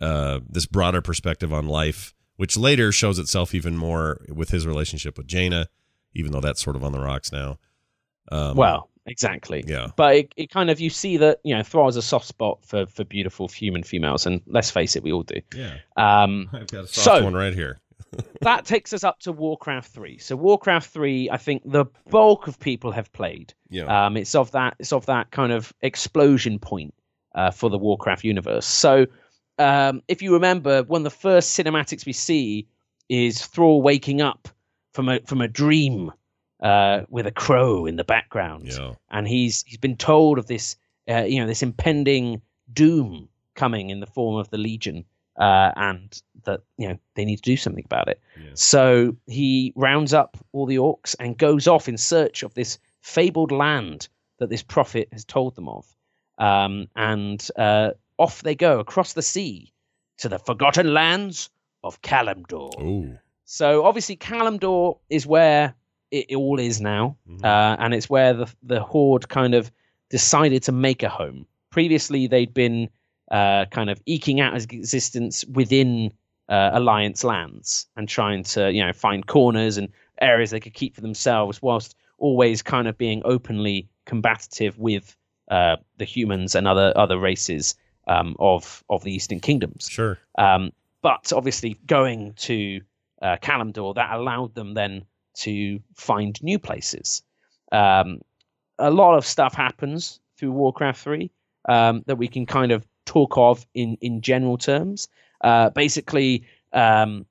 uh, 0.00 0.40
this 0.48 0.66
broader 0.66 1.02
perspective 1.02 1.52
on 1.52 1.66
life, 1.66 2.14
which 2.36 2.56
later 2.56 2.90
shows 2.90 3.18
itself 3.18 3.54
even 3.54 3.76
more 3.76 4.24
with 4.28 4.50
his 4.50 4.66
relationship 4.66 5.18
with 5.18 5.26
Jaina, 5.26 5.68
even 6.14 6.32
though 6.32 6.40
that's 6.40 6.62
sort 6.62 6.76
of 6.76 6.84
on 6.84 6.92
the 6.92 7.00
rocks 7.00 7.32
now. 7.32 7.58
Um, 8.32 8.56
well, 8.56 8.89
exactly. 9.06 9.64
yeah, 9.66 9.88
But 9.96 10.16
it, 10.16 10.34
it 10.36 10.50
kind 10.50 10.70
of 10.70 10.80
you 10.80 10.90
see 10.90 11.16
that 11.18 11.40
you 11.44 11.54
know 11.56 11.62
Thrall 11.62 11.86
has 11.86 11.96
a 11.96 12.02
soft 12.02 12.26
spot 12.26 12.58
for 12.64 12.86
for 12.86 13.04
beautiful 13.04 13.48
human 13.48 13.82
females, 13.82 14.26
and 14.26 14.40
let's 14.46 14.70
face 14.70 14.96
it, 14.96 15.02
we 15.02 15.12
all 15.12 15.22
do. 15.22 15.40
yeah. 15.54 15.76
Um, 15.96 16.48
I've 16.52 16.66
got 16.68 16.84
a 16.84 16.88
soft 16.88 17.18
So- 17.18 17.24
one 17.24 17.34
right 17.34 17.54
here. 17.54 17.80
that 18.40 18.64
takes 18.64 18.92
us 18.92 19.04
up 19.04 19.20
to 19.20 19.30
Warcraft 19.30 19.92
3. 19.92 20.18
So 20.18 20.34
Warcraft 20.34 20.90
3, 20.90 21.30
I 21.30 21.36
think 21.36 21.62
the 21.64 21.84
bulk 22.10 22.48
of 22.48 22.58
people 22.58 22.90
have 22.90 23.12
played. 23.12 23.54
Yeah. 23.68 23.84
Um, 24.06 24.16
it's 24.16 24.34
of 24.34 24.50
that 24.50 24.74
it's 24.80 24.92
of 24.92 25.06
that 25.06 25.30
kind 25.30 25.52
of 25.52 25.72
explosion 25.82 26.58
point 26.58 26.92
uh, 27.36 27.52
for 27.52 27.70
the 27.70 27.78
Warcraft 27.78 28.24
universe. 28.24 28.66
So 28.66 29.06
um, 29.60 30.02
if 30.08 30.22
you 30.22 30.32
remember, 30.32 30.82
one 30.84 31.00
of 31.00 31.04
the 31.04 31.10
first 31.16 31.56
cinematics 31.56 32.04
we 32.04 32.12
see 32.12 32.66
is 33.08 33.46
Thrall 33.46 33.80
waking 33.80 34.20
up 34.20 34.48
from 34.92 35.08
a 35.08 35.20
from 35.20 35.40
a 35.40 35.46
dream 35.46 36.10
uh, 36.62 37.02
with 37.08 37.26
a 37.26 37.30
crow 37.32 37.86
in 37.86 37.96
the 37.96 38.04
background, 38.04 38.68
Yeah. 38.68 38.92
and 39.10 39.26
he's 39.26 39.62
he's 39.66 39.78
been 39.78 39.96
told 39.96 40.38
of 40.38 40.46
this 40.46 40.76
uh, 41.08 41.24
you 41.24 41.40
know 41.40 41.46
this 41.46 41.62
impending 41.62 42.42
doom 42.72 43.28
coming 43.54 43.90
in 43.90 44.00
the 44.00 44.06
form 44.06 44.36
of 44.36 44.48
the 44.50 44.58
Legion, 44.58 45.04
uh, 45.38 45.72
and 45.76 46.22
that 46.44 46.60
you 46.76 46.88
know 46.88 46.98
they 47.14 47.24
need 47.24 47.36
to 47.36 47.42
do 47.42 47.56
something 47.56 47.84
about 47.84 48.08
it. 48.08 48.20
Yeah. 48.38 48.50
So 48.54 49.16
he 49.26 49.72
rounds 49.76 50.12
up 50.14 50.36
all 50.52 50.66
the 50.66 50.76
orcs 50.76 51.14
and 51.18 51.36
goes 51.36 51.66
off 51.66 51.88
in 51.88 51.96
search 51.98 52.42
of 52.42 52.54
this 52.54 52.78
fabled 53.00 53.52
land 53.52 54.08
that 54.38 54.50
this 54.50 54.62
prophet 54.62 55.08
has 55.12 55.24
told 55.24 55.54
them 55.54 55.68
of. 55.68 55.86
Um, 56.38 56.88
and 56.96 57.46
uh, 57.56 57.90
off 58.16 58.42
they 58.42 58.54
go 58.54 58.80
across 58.80 59.12
the 59.12 59.22
sea 59.22 59.72
to 60.18 60.28
the 60.28 60.38
forgotten 60.38 60.94
lands 60.94 61.50
of 61.84 62.00
Kalimdor. 62.02 62.70
Oh. 62.78 63.18
So 63.44 63.84
obviously, 63.84 64.16
Kalimdor 64.16 64.98
is 65.10 65.26
where 65.26 65.74
it, 66.10 66.26
it 66.30 66.36
all 66.36 66.58
is 66.58 66.80
now, 66.80 67.16
Mhm. 67.28 67.44
uh, 67.44 67.76
and 67.78 67.94
it's 67.94 68.08
where 68.10 68.32
the 68.34 68.46
the 68.62 68.80
horde 68.82 69.28
kind 69.28 69.54
of 69.54 69.70
decided 70.08 70.62
to 70.64 70.72
make 70.72 71.02
a 71.02 71.08
home. 71.08 71.46
Previously, 71.70 72.26
they'd 72.26 72.52
been 72.54 72.88
uh, 73.30 73.64
kind 73.66 73.90
of 73.90 74.00
eking 74.06 74.40
out 74.40 74.56
existence 74.56 75.44
within 75.44 76.12
uh, 76.48 76.70
Alliance 76.72 77.22
lands 77.22 77.86
and 77.96 78.08
trying 78.08 78.42
to 78.42 78.72
you 78.72 78.84
know 78.84 78.92
find 78.92 79.26
corners 79.26 79.76
and 79.76 79.88
areas 80.20 80.50
they 80.50 80.60
could 80.60 80.74
keep 80.74 80.94
for 80.94 81.00
themselves, 81.00 81.62
whilst 81.62 81.94
always 82.18 82.60
kind 82.62 82.88
of 82.88 82.98
being 82.98 83.22
openly 83.24 83.88
combative 84.04 84.76
with 84.78 85.16
uh, 85.50 85.76
the 85.98 86.04
humans 86.04 86.54
and 86.56 86.66
other 86.66 86.92
other 86.96 87.18
races 87.18 87.76
um, 88.08 88.34
of 88.40 88.82
of 88.90 89.04
the 89.04 89.12
Eastern 89.14 89.38
Kingdoms. 89.40 89.88
Sure. 89.88 90.18
Um, 90.36 90.72
but 91.02 91.32
obviously, 91.32 91.78
going 91.86 92.32
to 92.34 92.80
uh, 93.22 93.36
Kalimdor, 93.40 93.94
that 93.94 94.10
allowed 94.12 94.54
them 94.54 94.74
then 94.74 95.04
to 95.34 95.80
find 95.96 96.42
new 96.42 96.58
places. 96.58 97.22
Um, 97.72 98.20
a 98.78 98.90
lot 98.90 99.16
of 99.16 99.24
stuff 99.26 99.54
happens 99.54 100.20
through 100.36 100.52
Warcraft 100.52 101.00
3 101.00 101.30
um, 101.68 102.02
that 102.06 102.16
we 102.16 102.28
can 102.28 102.46
kind 102.46 102.72
of 102.72 102.86
talk 103.04 103.36
of 103.36 103.66
in, 103.74 103.96
in 104.00 104.20
general 104.20 104.58
terms. 104.58 105.08
Uh, 105.42 105.70
basically, 105.70 106.44
um, 106.72 107.26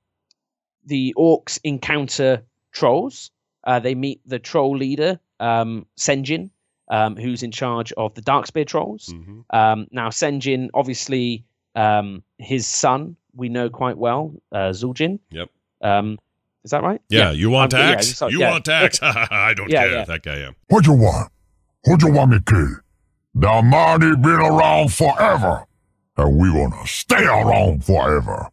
the 0.84 1.14
orcs 1.16 1.58
encounter 1.64 2.42
trolls. 2.72 3.30
Uh, 3.64 3.78
they 3.78 3.94
meet 3.94 4.20
the 4.26 4.38
troll 4.38 4.76
leader, 4.76 5.20
um, 5.38 5.86
Senjin, 5.98 6.50
um, 6.90 7.16
who's 7.16 7.42
in 7.42 7.50
charge 7.50 7.92
of 7.92 8.14
the 8.14 8.22
Darkspear 8.22 8.66
trolls. 8.66 9.12
hmm 9.12 9.40
Um, 9.50 9.86
now, 9.90 10.08
Senjin, 10.08 10.70
obviously, 10.72 11.44
um, 11.74 12.22
his 12.38 12.66
son, 12.66 13.16
we 13.34 13.48
know 13.48 13.68
quite 13.68 13.98
well, 13.98 14.32
uh, 14.52 14.70
Zuljin. 14.72 15.18
Yep. 15.30 15.50
Um, 15.82 16.18
is 16.64 16.70
that 16.72 16.82
right? 16.82 17.00
Yeah, 17.08 17.30
you 17.30 17.50
want 17.50 17.74
Um, 17.74 17.80
yeah, 17.80 17.94
tax? 17.94 18.16
so- 18.16 18.28
you 18.28 18.40
yeah. 18.40 18.50
want 18.50 18.64
tax? 18.64 18.98
I 19.02 19.54
don't 19.54 19.70
Yeah, 19.70 19.82
care. 19.84 19.92
yeah. 19.92 20.04
That 20.04 20.22
guy 20.22 20.36
am. 20.38 20.54
What 20.68 20.86
you 20.86 20.92
want? 20.92 21.30
What 21.84 22.02
you 22.02 22.12
want 22.12 22.30
me 22.32 22.38
kill? 22.46 22.76
The 23.34 23.62
money 23.62 24.16
been 24.16 24.40
around 24.40 24.92
forever, 24.92 25.64
and 26.16 26.36
we 26.36 26.52
gonna 26.52 26.86
stay 26.86 27.24
around 27.24 27.84
forever. 27.84 28.48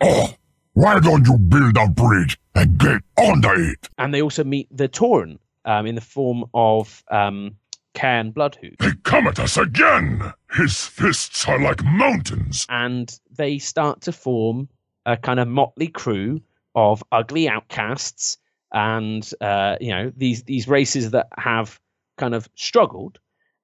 Oh, 0.00 0.34
why 0.74 0.98
don't 1.00 1.26
you 1.26 1.38
build 1.38 1.76
a 1.78 1.88
bridge 1.88 2.38
and 2.54 2.76
get 2.78 3.00
under 3.16 3.54
it? 3.54 3.88
And 3.98 4.12
they 4.12 4.20
also 4.20 4.44
meet 4.44 4.68
the 4.76 4.88
Tauren 4.88 5.38
um, 5.64 5.86
in 5.86 5.94
the 5.94 6.00
form 6.02 6.44
of 6.52 7.02
um, 7.10 7.56
Cairn 7.94 8.32
Bloodhoof. 8.32 8.76
They 8.78 8.90
come 9.04 9.26
at 9.26 9.38
us 9.38 9.56
again. 9.56 10.32
His 10.52 10.84
fists 10.84 11.46
are 11.48 11.58
like 11.60 11.82
mountains. 11.84 12.66
and 12.68 13.18
they 13.38 13.58
start 13.58 14.00
to 14.02 14.12
form 14.12 14.68
a 15.06 15.16
kind 15.16 15.38
of 15.40 15.46
motley 15.48 15.88
crew 15.88 16.40
of 16.76 17.02
ugly 17.10 17.48
outcasts 17.48 18.36
and 18.72 19.32
uh, 19.40 19.76
you 19.80 19.90
know 19.90 20.12
these 20.16 20.44
these 20.44 20.68
races 20.68 21.10
that 21.10 21.26
have 21.36 21.80
kind 22.18 22.34
of 22.34 22.48
struggled 22.54 23.18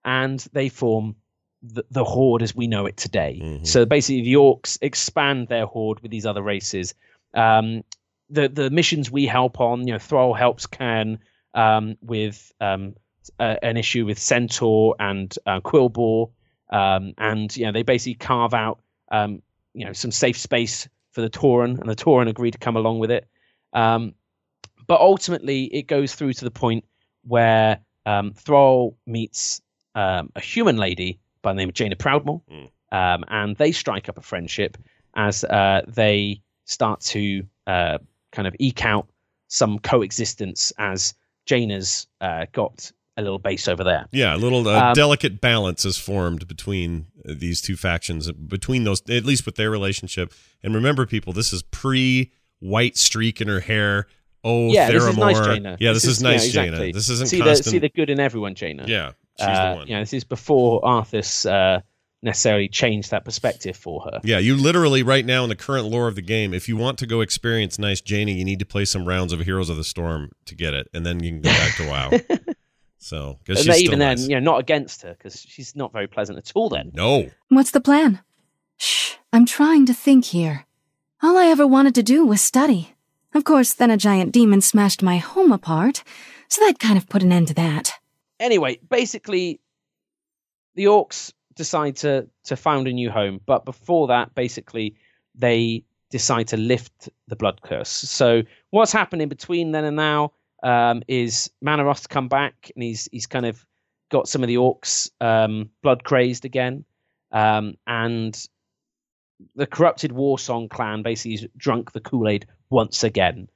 and 0.04 0.40
they 0.52 0.68
form 0.68 1.14
the, 1.62 1.84
the 1.90 2.02
horde 2.02 2.42
as 2.42 2.56
we 2.56 2.66
know 2.66 2.86
it 2.86 2.96
today. 2.96 3.38
Mhm. 3.40 3.66
so 3.66 3.84
basically 3.84 4.22
the 4.22 4.34
orcs 4.34 4.78
expand 4.82 5.46
their 5.48 5.66
horde 5.66 6.00
with 6.00 6.10
these 6.10 6.26
other 6.26 6.42
races. 6.42 6.94
Um, 7.34 7.84
the 8.30 8.48
the 8.48 8.70
missions 8.70 9.10
we 9.10 9.26
help 9.26 9.60
on 9.60 9.86
you 9.86 9.92
know 9.92 9.98
thrall 9.98 10.32
helps 10.34 10.66
Cairn 10.66 11.18
um, 11.54 11.96
with 12.00 12.50
um, 12.60 12.94
an 13.38 13.76
issue 13.76 14.06
with 14.06 14.18
centaur 14.18 14.96
and 14.98 15.36
uh, 15.46 15.60
quilboar. 15.60 16.30
Um, 16.70 17.12
and 17.18 17.54
you 17.54 17.66
know 17.66 17.72
they 17.72 17.82
basically 17.82 18.14
carve 18.14 18.54
out 18.54 18.80
um, 19.10 19.42
you 19.74 19.84
know 19.84 19.92
some 19.92 20.10
safe 20.10 20.38
space 20.38 20.88
for 21.12 21.20
the 21.20 21.30
Tauren, 21.30 21.78
and 21.78 21.88
the 21.88 21.96
Tauren 21.96 22.28
agreed 22.28 22.52
to 22.52 22.58
come 22.58 22.76
along 22.76 22.98
with 22.98 23.10
it. 23.10 23.26
Um, 23.72 24.14
but 24.86 25.00
ultimately, 25.00 25.64
it 25.64 25.86
goes 25.86 26.14
through 26.14 26.32
to 26.34 26.44
the 26.44 26.50
point 26.50 26.84
where 27.24 27.78
um, 28.04 28.32
Thrall 28.32 28.96
meets 29.06 29.60
um, 29.94 30.30
a 30.34 30.40
human 30.40 30.76
lady 30.76 31.20
by 31.42 31.52
the 31.52 31.56
name 31.58 31.68
of 31.68 31.74
Jaina 31.74 31.96
Proudmoore, 31.96 32.42
Mm. 32.50 32.68
um, 32.92 33.24
and 33.28 33.56
they 33.56 33.72
strike 33.72 34.08
up 34.08 34.18
a 34.18 34.22
friendship 34.22 34.76
as 35.14 35.44
uh, 35.44 35.82
they 35.86 36.40
start 36.64 37.00
to 37.00 37.44
uh, 37.66 37.98
kind 38.32 38.48
of 38.48 38.56
eke 38.58 38.84
out 38.84 39.08
some 39.48 39.78
coexistence 39.78 40.72
as 40.78 41.14
Jaina's 41.46 42.06
uh, 42.20 42.46
got 42.52 42.90
a 43.16 43.22
little 43.22 43.38
base 43.38 43.68
over 43.68 43.84
there. 43.84 44.06
Yeah, 44.12 44.34
a 44.34 44.38
little 44.38 44.66
uh, 44.66 44.88
Um, 44.90 44.94
delicate 44.94 45.40
balance 45.40 45.84
is 45.84 45.98
formed 45.98 46.48
between 46.48 47.06
uh, 47.28 47.34
these 47.36 47.60
two 47.60 47.76
factions, 47.76 48.30
between 48.32 48.84
those, 48.84 49.02
at 49.10 49.24
least 49.24 49.44
with 49.46 49.56
their 49.56 49.70
relationship. 49.70 50.32
And 50.62 50.74
remember, 50.74 51.04
people, 51.06 51.32
this 51.32 51.52
is 51.52 51.62
pre 51.62 52.30
white 52.60 52.96
streak 52.96 53.40
in 53.40 53.48
her 53.48 53.60
hair. 53.60 54.06
Oh, 54.44 54.68
yeah, 54.72 54.90
this 54.90 55.04
is 55.04 55.16
nice 55.16 55.38
Jaina. 55.40 55.76
Yeah, 55.78 55.92
this, 55.92 56.04
is, 56.04 56.22
nice 56.22 56.46
yeah, 56.46 56.52
Jaina. 56.62 56.66
exactly. 56.72 56.92
This 56.92 57.08
isn't 57.10 57.28
see 57.28 57.40
the 57.40 57.54
see 57.56 57.78
the 57.78 57.88
good 57.90 58.10
in 58.10 58.18
everyone, 58.18 58.54
Jaina. 58.56 58.86
yeah, 58.88 59.12
she's 59.38 59.46
Uh, 59.46 59.70
the 59.70 59.76
one. 59.76 59.86
You 59.88 59.94
know, 59.94 60.00
this 60.00 60.12
is 60.14 60.24
before 60.24 60.80
Arthas 60.82 61.48
uh, 61.48 61.80
necessarily 62.24 62.68
changed 62.68 63.10
that 63.12 63.24
perspective 63.24 63.76
for 63.76 64.00
her. 64.02 64.20
Yeah, 64.24 64.38
you 64.38 64.56
literally 64.56 65.04
right 65.04 65.24
now 65.24 65.44
in 65.44 65.48
the 65.48 65.54
current 65.54 65.86
lore 65.86 66.08
of 66.08 66.16
the 66.16 66.22
game, 66.22 66.54
if 66.54 66.68
you 66.68 66.76
want 66.76 66.98
to 66.98 67.06
go 67.06 67.20
experience 67.20 67.78
nice 67.78 68.00
Jaina, 68.00 68.32
you 68.32 68.44
need 68.44 68.58
to 68.58 68.66
play 68.66 68.84
some 68.84 69.06
rounds 69.06 69.32
of 69.32 69.40
Heroes 69.40 69.68
of 69.68 69.76
the 69.76 69.84
Storm 69.84 70.32
to 70.46 70.54
get 70.56 70.74
it, 70.74 70.88
and 70.92 71.06
then 71.06 71.22
you 71.22 71.30
can 71.30 71.40
go 71.42 71.50
back 71.50 71.76
to 71.76 71.86
WoW. 71.88 72.10
So, 73.02 73.38
because 73.44 73.66
And 73.66 73.74
she's 73.74 73.82
even 73.84 73.98
then, 73.98 74.16
nice. 74.16 74.28
you 74.28 74.34
know, 74.36 74.52
not 74.52 74.60
against 74.60 75.02
her 75.02 75.14
because 75.14 75.44
she's 75.48 75.74
not 75.74 75.92
very 75.92 76.06
pleasant 76.06 76.38
at 76.38 76.52
all. 76.54 76.68
Then 76.68 76.92
no, 76.94 77.30
What's 77.48 77.72
the 77.72 77.80
plan? 77.80 78.20
Shh, 78.76 79.14
I'm 79.32 79.44
trying 79.44 79.86
to 79.86 79.94
think 79.94 80.26
here. 80.26 80.66
All 81.22 81.36
I 81.36 81.46
ever 81.46 81.66
wanted 81.66 81.94
to 81.96 82.02
do 82.02 82.24
was 82.24 82.40
study. 82.40 82.94
Of 83.34 83.44
course, 83.44 83.72
then 83.74 83.90
a 83.90 83.96
giant 83.96 84.30
demon 84.32 84.60
smashed 84.60 85.02
my 85.02 85.16
home 85.16 85.52
apart, 85.52 86.04
so 86.48 86.64
that 86.64 86.78
kind 86.78 86.96
of 86.98 87.08
put 87.08 87.22
an 87.22 87.32
end 87.32 87.48
to 87.48 87.54
that. 87.54 87.92
anyway, 88.38 88.78
basically, 88.88 89.60
the 90.74 90.84
orcs 90.84 91.32
decide 91.54 91.96
to 91.96 92.28
to 92.44 92.56
found 92.56 92.86
a 92.88 92.92
new 92.92 93.10
home, 93.10 93.40
but 93.46 93.64
before 93.64 94.06
that, 94.08 94.34
basically, 94.34 94.94
they 95.34 95.82
decide 96.10 96.46
to 96.48 96.56
lift 96.56 97.08
the 97.28 97.36
blood 97.36 97.60
curse. 97.62 97.88
So 97.88 98.42
what's 98.70 98.92
happened 98.92 99.22
in 99.22 99.28
between 99.28 99.72
then 99.72 99.84
and 99.84 99.96
now 99.96 100.32
um, 100.62 101.02
is 101.08 101.50
Mannoroth's 101.64 102.06
come 102.06 102.28
back 102.28 102.70
and 102.74 102.82
he's 102.82 103.08
he's 103.12 103.26
kind 103.26 103.46
of 103.46 103.64
got 104.10 104.28
some 104.28 104.42
of 104.42 104.48
the 104.48 104.56
orcs 104.56 105.10
um, 105.20 105.70
blood 105.82 106.04
crazed 106.04 106.44
again, 106.44 106.84
um, 107.32 107.74
and 107.86 108.48
the 109.56 109.66
corrupted 109.66 110.12
war 110.12 110.38
song 110.38 110.68
clan 110.68 111.02
basically 111.02 111.32
has 111.32 111.46
drunk 111.56 111.92
the 111.92 112.00
Kool 112.00 112.28
Aid 112.28 112.46
once 112.70 113.02
again. 113.04 113.48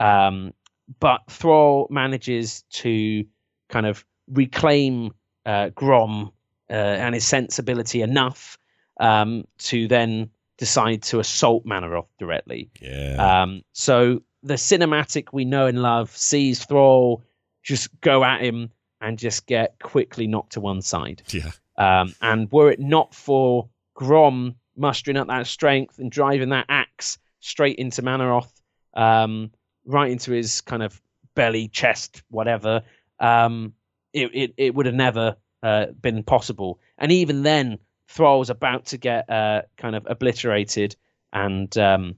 Um, 0.00 0.52
but 1.00 1.22
Thrall 1.28 1.86
manages 1.90 2.62
to 2.70 3.24
kind 3.68 3.86
of 3.86 4.04
reclaim 4.28 5.12
uh, 5.46 5.70
Grom 5.70 6.32
uh, 6.70 6.72
and 6.72 7.14
his 7.14 7.26
sensibility 7.26 8.02
enough 8.02 8.58
um, 9.00 9.44
to 9.58 9.88
then 9.88 10.30
decide 10.56 11.02
to 11.02 11.20
assault 11.20 11.66
Manaroth 11.66 12.06
directly. 12.18 12.70
yeah, 12.80 13.42
Um, 13.42 13.62
so 13.72 14.22
the 14.44 14.54
cinematic 14.54 15.28
we 15.32 15.44
know 15.44 15.66
and 15.66 15.82
love 15.82 16.14
sees 16.16 16.64
Thrall 16.64 17.24
just 17.62 17.88
go 18.00 18.22
at 18.22 18.42
him 18.42 18.70
and 19.00 19.18
just 19.18 19.46
get 19.46 19.78
quickly 19.82 20.26
knocked 20.26 20.52
to 20.52 20.60
one 20.60 20.82
side. 20.82 21.22
yeah, 21.30 21.50
Um, 21.76 22.14
and 22.20 22.50
were 22.52 22.70
it 22.70 22.78
not 22.78 23.14
for 23.14 23.68
Grom 23.94 24.54
mustering 24.76 25.16
up 25.16 25.28
that 25.28 25.46
strength 25.46 25.98
and 25.98 26.10
driving 26.10 26.50
that 26.50 26.66
axe 26.68 27.18
straight 27.40 27.78
into 27.78 28.02
Mannoroth, 28.02 28.52
um, 28.94 29.50
right 29.86 30.10
into 30.10 30.32
his 30.32 30.60
kind 30.60 30.82
of 30.82 31.00
belly, 31.34 31.68
chest, 31.68 32.22
whatever, 32.28 32.82
um, 33.20 33.72
it, 34.12 34.30
it, 34.34 34.54
it 34.56 34.74
would 34.74 34.86
have 34.86 34.94
never 34.94 35.36
uh, 35.62 35.86
been 36.00 36.22
possible. 36.22 36.78
And 36.98 37.10
even 37.10 37.42
then, 37.42 37.78
Thrall 38.08 38.38
was 38.38 38.50
about 38.50 38.86
to 38.86 38.98
get 38.98 39.28
uh, 39.30 39.62
kind 39.76 39.96
of 39.96 40.06
obliterated 40.08 40.96
and 41.32 41.76
um, 41.78 42.16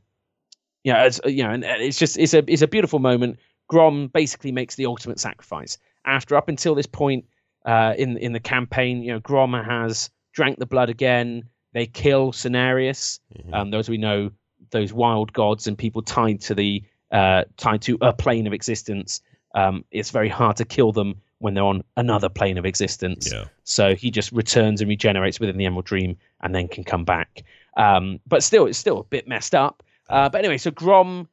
you 0.86 0.92
know, 0.92 1.00
as, 1.00 1.20
you 1.24 1.42
know, 1.42 1.50
and 1.50 1.64
it's 1.64 1.98
just 1.98 2.16
it's 2.16 2.32
a 2.32 2.44
it's 2.46 2.62
a 2.62 2.68
beautiful 2.68 3.00
moment. 3.00 3.40
Grom 3.66 4.06
basically 4.06 4.52
makes 4.52 4.76
the 4.76 4.86
ultimate 4.86 5.18
sacrifice. 5.18 5.78
After 6.04 6.36
up 6.36 6.48
until 6.48 6.76
this 6.76 6.86
point 6.86 7.24
uh, 7.64 7.94
in 7.98 8.16
in 8.18 8.32
the 8.32 8.38
campaign, 8.38 9.02
you 9.02 9.12
know, 9.12 9.18
Grom 9.18 9.52
has 9.52 10.10
drank 10.32 10.60
the 10.60 10.66
blood 10.66 10.88
again. 10.88 11.48
They 11.72 11.86
kill 11.86 12.30
Cenarius. 12.30 13.18
Mhm. 13.36 13.52
Um, 13.52 13.70
those 13.72 13.88
we 13.88 13.98
know, 13.98 14.30
those 14.70 14.92
wild 14.92 15.32
gods 15.32 15.66
and 15.66 15.76
people 15.76 16.02
tied 16.02 16.42
to 16.42 16.54
the 16.54 16.84
uh, 17.10 17.42
tied 17.56 17.82
to 17.82 17.98
a 18.00 18.12
plane 18.12 18.46
of 18.46 18.52
existence. 18.52 19.22
Um, 19.56 19.84
it's 19.90 20.10
very 20.10 20.28
hard 20.28 20.58
to 20.58 20.64
kill 20.64 20.92
them 20.92 21.20
when 21.38 21.54
they're 21.54 21.64
on 21.64 21.82
another 21.96 22.28
plane 22.28 22.58
of 22.58 22.64
existence. 22.64 23.32
Yeah. 23.32 23.46
So 23.64 23.96
he 23.96 24.12
just 24.12 24.30
returns 24.30 24.80
and 24.80 24.88
regenerates 24.88 25.40
within 25.40 25.56
the 25.56 25.66
Emerald 25.66 25.86
Dream 25.86 26.16
and 26.42 26.54
then 26.54 26.68
can 26.68 26.84
come 26.84 27.04
back. 27.04 27.42
Um, 27.76 28.20
but 28.24 28.44
still, 28.44 28.66
it's 28.66 28.78
still 28.78 29.00
a 29.00 29.04
bit 29.04 29.26
messed 29.26 29.54
up. 29.54 29.82
Uh, 30.08 30.28
but 30.28 30.38
anyway, 30.38 30.58
so 30.58 30.70
Grom 30.70 31.28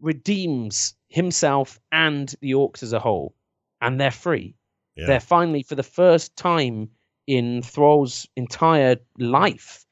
redeems 0.00 0.94
himself 1.08 1.80
and 1.92 2.34
the 2.40 2.52
orcs 2.52 2.82
as 2.82 2.92
a 2.92 2.98
whole, 3.00 3.34
and 3.80 4.00
they're 4.00 4.10
free. 4.10 4.54
Yeah. 4.96 5.06
They're 5.06 5.20
finally, 5.20 5.62
for 5.62 5.74
the 5.74 5.82
first 5.82 6.34
time 6.36 6.90
in 7.26 7.62
Thrall's 7.62 8.26
entire 8.36 8.96
life, 9.18 9.84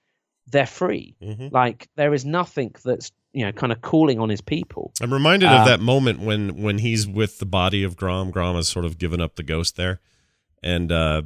they're 0.47 0.67
free. 0.67 1.17
Mhm. 1.23 1.53
Like 1.53 1.89
there 1.97 2.15
is 2.15 2.25
nothing 2.25 2.75
that's 2.85 3.11
you 3.33 3.45
know 3.45 3.53
kind 3.53 3.73
of 3.73 3.81
calling 3.83 4.19
on 4.21 4.29
his 4.29 4.41
people. 4.41 4.93
I'm 5.01 5.13
reminded 5.13 5.49
Um, 5.49 5.61
of 5.61 5.67
that 5.67 5.81
moment 5.81 6.21
when 6.21 6.63
when 6.63 6.79
he's 6.79 7.07
with 7.07 7.39
the 7.39 7.47
body 7.47 7.83
of 7.83 7.97
Grom. 7.97 8.31
Grom 8.31 8.57
has 8.57 8.69
sort 8.69 8.85
of 8.85 8.99
given 8.99 9.21
up 9.21 9.37
the 9.37 9.43
ghost 9.43 9.77
there, 9.77 10.01
and 10.63 10.93
uh, 10.93 11.23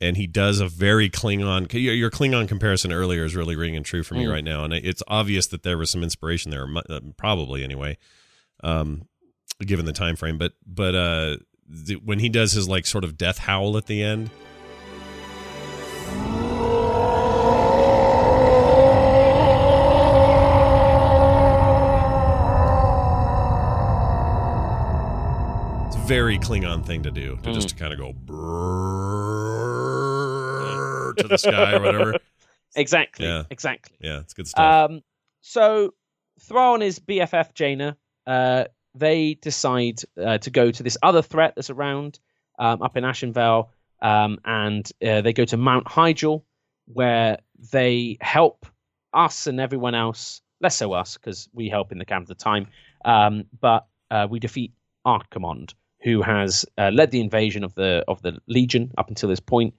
and 0.00 0.16
he 0.16 0.26
does 0.26 0.60
a 0.60 0.68
very 0.68 1.08
Klingon. 1.08 1.72
Your 1.72 2.10
Klingon 2.10 2.46
comparison 2.48 2.92
earlier 2.92 3.24
is 3.24 3.34
really 3.34 3.56
ringing 3.56 3.82
true 3.82 4.02
for 4.02 4.14
me 4.14 4.24
Mm. 4.24 4.30
right 4.32 4.44
now, 4.44 4.64
and 4.64 4.72
it's 4.74 5.02
obvious 5.08 5.46
that 5.48 5.62
there 5.62 5.78
was 5.78 5.90
some 5.90 6.02
inspiration 6.02 6.50
there, 6.50 6.66
uh, 6.88 7.00
probably 7.16 7.64
anyway, 7.64 7.96
um, 8.62 9.06
given 9.60 9.86
the 9.86 9.92
time 9.92 10.16
frame. 10.16 10.36
But 10.38 10.52
but 10.66 10.94
uh, 10.94 11.36
the, 11.68 11.94
when 11.96 12.18
he 12.18 12.28
does 12.28 12.52
his 12.52 12.68
like 12.68 12.86
sort 12.86 13.04
of 13.04 13.16
death 13.16 13.38
howl 13.38 13.76
at 13.76 13.86
the 13.86 14.02
end. 14.02 14.30
It's 25.86 25.96
a 25.96 26.00
very 26.00 26.38
Klingon 26.38 26.84
thing 26.84 27.02
to 27.04 27.10
do, 27.10 27.38
to 27.44 27.52
just 27.52 27.68
to 27.70 27.74
kind 27.76 27.92
of 27.92 27.98
go 27.98 28.12
brrrr 28.12 29.45
to 31.28 31.34
the 31.34 31.38
sky 31.38 31.74
or 31.74 31.80
whatever. 31.80 32.14
Exactly. 32.74 33.26
Yeah. 33.26 33.44
Exactly. 33.48 33.96
Yeah, 34.00 34.20
it's 34.20 34.34
good 34.34 34.46
stuff. 34.46 34.90
Um, 34.90 35.00
so 35.40 35.94
Thrall 36.40 36.74
and 36.74 36.82
his 36.82 36.98
BFF 36.98 37.54
Jaina, 37.54 37.96
uh, 38.26 38.64
they 38.94 39.34
decide 39.34 40.00
uh, 40.22 40.38
to 40.38 40.50
go 40.50 40.70
to 40.70 40.82
this 40.82 40.98
other 41.02 41.22
threat 41.22 41.54
that's 41.56 41.70
around 41.70 42.18
um, 42.58 42.82
up 42.82 42.96
in 42.96 43.04
Ashenvale, 43.04 43.68
um, 44.02 44.38
and 44.44 44.90
uh, 45.06 45.22
they 45.22 45.32
go 45.32 45.44
to 45.46 45.56
Mount 45.56 45.86
Hyjal, 45.86 46.42
where 46.86 47.38
they 47.72 48.18
help 48.20 48.66
us 49.12 49.46
and 49.46 49.60
everyone 49.60 49.94
else. 49.94 50.42
Less 50.60 50.76
so 50.76 50.92
us, 50.92 51.16
because 51.16 51.48
we 51.52 51.68
help 51.68 51.92
in 51.92 51.98
the 51.98 52.04
camp 52.04 52.24
at 52.24 52.28
the 52.28 52.34
time. 52.34 52.68
Um, 53.04 53.44
but 53.60 53.86
uh, 54.10 54.26
we 54.28 54.38
defeat 54.38 54.72
Archimonde, 55.06 55.74
who 56.02 56.22
has 56.22 56.64
uh, 56.78 56.90
led 56.92 57.10
the 57.10 57.20
invasion 57.20 57.62
of 57.62 57.74
the 57.74 58.04
of 58.08 58.22
the 58.22 58.38
Legion 58.46 58.92
up 58.96 59.08
until 59.08 59.28
this 59.28 59.40
point, 59.40 59.74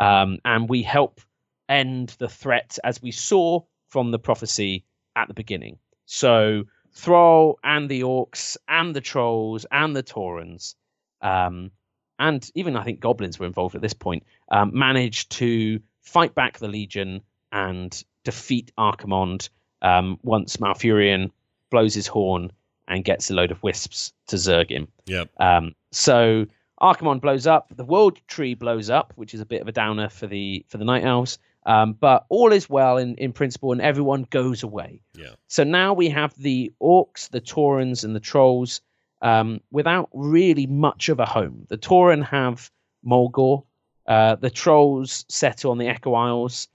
um, 0.00 0.38
and 0.44 0.68
we 0.68 0.82
help 0.82 1.20
end 1.68 2.16
the 2.18 2.28
threat 2.28 2.78
as 2.82 3.00
we 3.00 3.12
saw 3.12 3.60
from 3.88 4.10
the 4.10 4.18
prophecy 4.18 4.84
at 5.14 5.28
the 5.28 5.34
beginning. 5.34 5.78
So 6.06 6.64
Thrall 6.92 7.60
and 7.62 7.88
the 7.88 8.00
orcs 8.00 8.56
and 8.66 8.96
the 8.96 9.00
trolls 9.00 9.66
and 9.70 9.94
the 9.94 10.02
Taurens, 10.02 10.74
um, 11.22 11.70
and 12.18 12.50
even 12.54 12.76
I 12.76 12.82
think 12.82 12.98
goblins 12.98 13.38
were 13.38 13.46
involved 13.46 13.76
at 13.76 13.82
this 13.82 13.92
point, 13.92 14.24
um, 14.50 14.72
managed 14.74 15.30
to 15.32 15.80
fight 16.00 16.34
back 16.34 16.58
the 16.58 16.68
Legion 16.68 17.20
and 17.52 18.02
defeat 18.24 18.72
Archimonde 18.76 19.48
um, 19.82 20.18
once 20.22 20.56
Malfurion 20.56 21.30
blows 21.70 21.94
his 21.94 22.06
horn 22.06 22.50
and 22.88 23.04
gets 23.04 23.30
a 23.30 23.34
load 23.34 23.50
of 23.50 23.62
wisps 23.62 24.12
to 24.26 24.36
zerg 24.36 24.70
him. 24.70 24.88
Yep. 25.06 25.30
Um, 25.38 25.74
so 25.92 26.46
Archimonde 26.80 27.20
blows 27.20 27.46
up, 27.46 27.72
the 27.76 27.84
World 27.84 28.18
Tree 28.26 28.54
blows 28.54 28.90
up, 28.90 29.12
which 29.16 29.34
is 29.34 29.40
a 29.40 29.46
bit 29.46 29.60
of 29.60 29.68
a 29.68 29.72
downer 29.72 30.08
for 30.08 30.26
the 30.26 30.64
for 30.68 30.78
the 30.78 30.84
Night 30.84 31.04
Elves. 31.04 31.38
Um, 31.66 31.92
but 31.92 32.24
all 32.30 32.52
is 32.52 32.70
well 32.70 32.96
in, 32.96 33.16
in 33.16 33.32
principle, 33.32 33.72
and 33.72 33.82
everyone 33.82 34.26
goes 34.30 34.62
away. 34.62 35.02
Yeah. 35.14 35.34
So 35.48 35.62
now 35.62 35.92
we 35.92 36.08
have 36.08 36.34
the 36.38 36.72
orcs, 36.80 37.28
the 37.28 37.40
Taurens, 37.40 38.02
and 38.02 38.16
the 38.16 38.20
trolls 38.20 38.80
um, 39.20 39.60
without 39.70 40.08
really 40.14 40.66
much 40.66 41.10
of 41.10 41.20
a 41.20 41.26
home. 41.26 41.66
The 41.68 41.76
Tauren 41.76 42.24
have 42.24 42.70
Mulgore, 43.06 43.64
uh, 44.06 44.36
the 44.36 44.50
trolls 44.50 45.24
settle 45.28 45.70
on 45.70 45.78
the 45.78 45.88
Echo 45.88 46.14
Isles, 46.14 46.68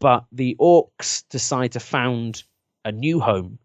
but 0.00 0.24
the 0.32 0.56
orcs 0.60 1.24
decide 1.28 1.72
to 1.72 1.80
found 1.80 2.42
a 2.84 2.90
new 2.90 3.20
home 3.20 3.58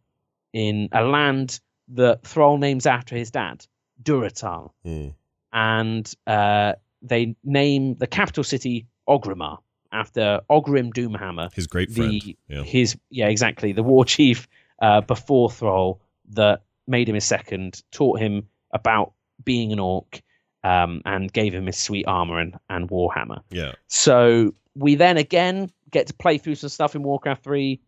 in 0.54 0.90
a 0.92 1.04
land 1.04 1.60
that 1.90 2.26
Thrall 2.26 2.58
names 2.58 2.86
after 2.86 3.16
his 3.16 3.32
dad, 3.32 3.66
Durotar 4.02 4.72
Mm. 4.86 5.14
And 5.54 6.12
uh, 6.26 6.74
they 7.02 7.36
name 7.44 7.96
the 7.96 8.08
capital 8.08 8.44
city 8.44 8.88
Orgrimmar 9.08 9.58
after 9.92 10.42
Orgrim 10.50 10.94
Doomhammer, 10.94 11.54
His 11.54 11.68
great 11.68 11.92
friend. 11.92 12.12
the 12.12 12.38
yeah. 12.50 12.64
his 12.64 12.98
yeah 13.10 13.28
exactly 13.28 13.72
the 13.72 13.84
war 13.84 14.04
chief 14.06 14.48
uh, 14.82 15.02
before 15.02 15.50
Thrall 15.50 16.02
that 16.34 16.62
made 16.88 17.08
him 17.10 17.16
his 17.16 17.26
second, 17.26 17.82
taught 17.92 18.20
him 18.20 18.48
about 18.72 19.14
being 19.44 19.72
an 19.72 19.80
orc, 19.80 20.22
um, 20.64 21.02
and 21.06 21.32
gave 21.32 21.54
him 21.54 21.66
his 21.66 21.78
sweet 21.78 22.06
armor 22.08 22.40
and, 22.40 22.58
and 22.70 22.90
warhammer. 22.90 23.42
Yeah. 23.50 23.74
So 23.88 24.54
we 24.76 24.96
then 24.96 25.18
again 25.18 25.72
get 25.92 26.08
to 26.08 26.14
play 26.14 26.38
through 26.38 26.56
some 26.56 26.70
stuff 26.70 26.96
in 26.96 27.04
Warcraft 27.04 27.44
3. 27.44 27.80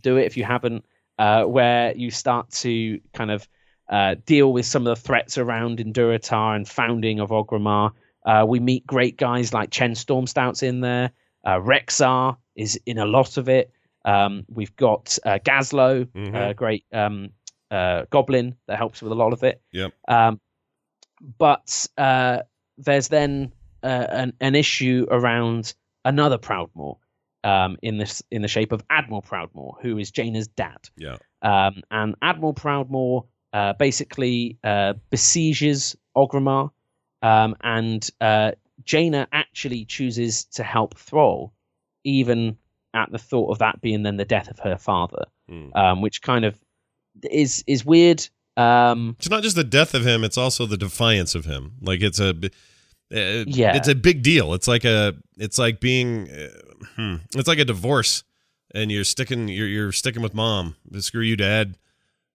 Do 0.00 0.16
it 0.16 0.26
if 0.26 0.36
you 0.36 0.44
haven't, 0.44 0.84
uh, 1.18 1.44
where 1.44 1.96
you 1.96 2.10
start 2.10 2.50
to 2.50 3.00
kind 3.14 3.30
of 3.30 3.48
uh, 3.88 4.16
deal 4.26 4.52
with 4.52 4.66
some 4.66 4.86
of 4.86 4.96
the 4.96 5.00
threats 5.00 5.38
around 5.38 5.80
in 5.80 5.92
Durotar 5.92 6.56
and 6.56 6.68
founding 6.68 7.20
of 7.20 7.30
Orgrimmar. 7.30 7.92
Uh, 8.24 8.44
we 8.48 8.58
meet 8.60 8.86
great 8.86 9.16
guys 9.16 9.52
like 9.54 9.70
Chen 9.70 9.92
Stormstout's 9.92 10.62
in 10.62 10.80
there. 10.80 11.12
Uh, 11.44 11.60
Rexxar 11.60 12.36
is 12.56 12.80
in 12.86 12.98
a 12.98 13.06
lot 13.06 13.36
of 13.36 13.48
it. 13.48 13.70
Um, 14.04 14.44
we've 14.48 14.74
got 14.76 15.18
uh, 15.24 15.38
Gazlowe, 15.44 16.06
Mhm. 16.06 16.50
a 16.50 16.54
great 16.54 16.84
um, 16.92 17.30
uh, 17.70 18.04
goblin 18.10 18.56
that 18.66 18.78
helps 18.78 19.00
with 19.02 19.12
a 19.12 19.14
lot 19.14 19.32
of 19.32 19.42
it. 19.44 19.60
Yep. 19.72 19.92
Um, 20.08 20.40
but 21.38 21.86
uh, 21.96 22.38
there's 22.78 23.08
then 23.08 23.52
uh, 23.82 24.06
an, 24.10 24.32
an 24.40 24.54
issue 24.54 25.06
around 25.10 25.74
another 26.04 26.38
Proudmoore 26.38 26.96
um, 27.44 27.76
in 27.82 27.98
this 27.98 28.22
in 28.30 28.42
the 28.42 28.48
shape 28.48 28.72
of 28.72 28.82
Admiral 28.90 29.22
Proudmoore, 29.22 29.76
who 29.80 29.98
is 29.98 30.10
Jaina's 30.10 30.48
dad. 30.48 30.88
Yeah. 30.96 31.16
Um, 31.42 31.82
and 31.90 32.14
Admiral 32.22 32.54
Proudmoore 32.54 33.24
uh, 33.56 33.72
basically 33.78 34.58
uh, 34.64 34.92
besieges 35.10 35.96
Orgrimmar, 36.14 36.70
um, 37.22 37.54
and 37.62 38.02
uh, 38.20 38.50
Jaina 38.84 39.26
actually 39.32 39.84
chooses 39.86 40.44
to 40.56 40.62
help 40.62 40.96
Thrall, 41.06 41.52
even 42.04 42.56
at 42.92 43.10
the 43.12 43.18
thought 43.18 43.50
of 43.52 43.58
that 43.58 43.80
being 43.80 44.02
then 44.04 44.16
the 44.16 44.24
death 44.24 44.48
of 44.50 44.58
her 44.60 44.76
father, 44.78 45.24
Mm. 45.50 45.70
um, 45.76 46.02
which 46.02 46.22
kind 46.22 46.44
of 46.44 46.58
is 47.30 47.62
is 47.66 47.84
weird. 47.84 48.20
Um, 48.56 49.14
It's 49.18 49.30
not 49.30 49.42
just 49.44 49.56
the 49.56 49.70
death 49.78 49.94
of 49.94 50.04
him; 50.04 50.24
it's 50.24 50.38
also 50.38 50.66
the 50.66 50.76
defiance 50.76 51.34
of 51.38 51.44
him. 51.44 51.72
Like 51.80 52.00
it's 52.08 52.18
a, 52.18 52.32
b- 52.34 52.50
uh, 53.14 53.44
Yeah. 53.46 53.76
it's 53.76 53.88
a 53.88 53.94
big 53.94 54.22
deal. 54.22 54.54
It's 54.54 54.66
like 54.68 54.84
a, 54.84 55.14
it's 55.38 55.58
like 55.58 55.78
being, 55.80 56.28
uh, 56.30 56.48
hmm, 56.96 57.14
it's 57.36 57.46
like 57.48 57.60
a 57.60 57.64
divorce, 57.64 58.24
and 58.74 58.90
you're 58.90 59.04
sticking, 59.04 59.48
you're 59.48 59.68
you're 59.68 59.92
sticking 59.92 60.22
with 60.22 60.34
mom. 60.34 60.74
Screw 60.98 61.22
you, 61.22 61.36
dad. 61.36 61.76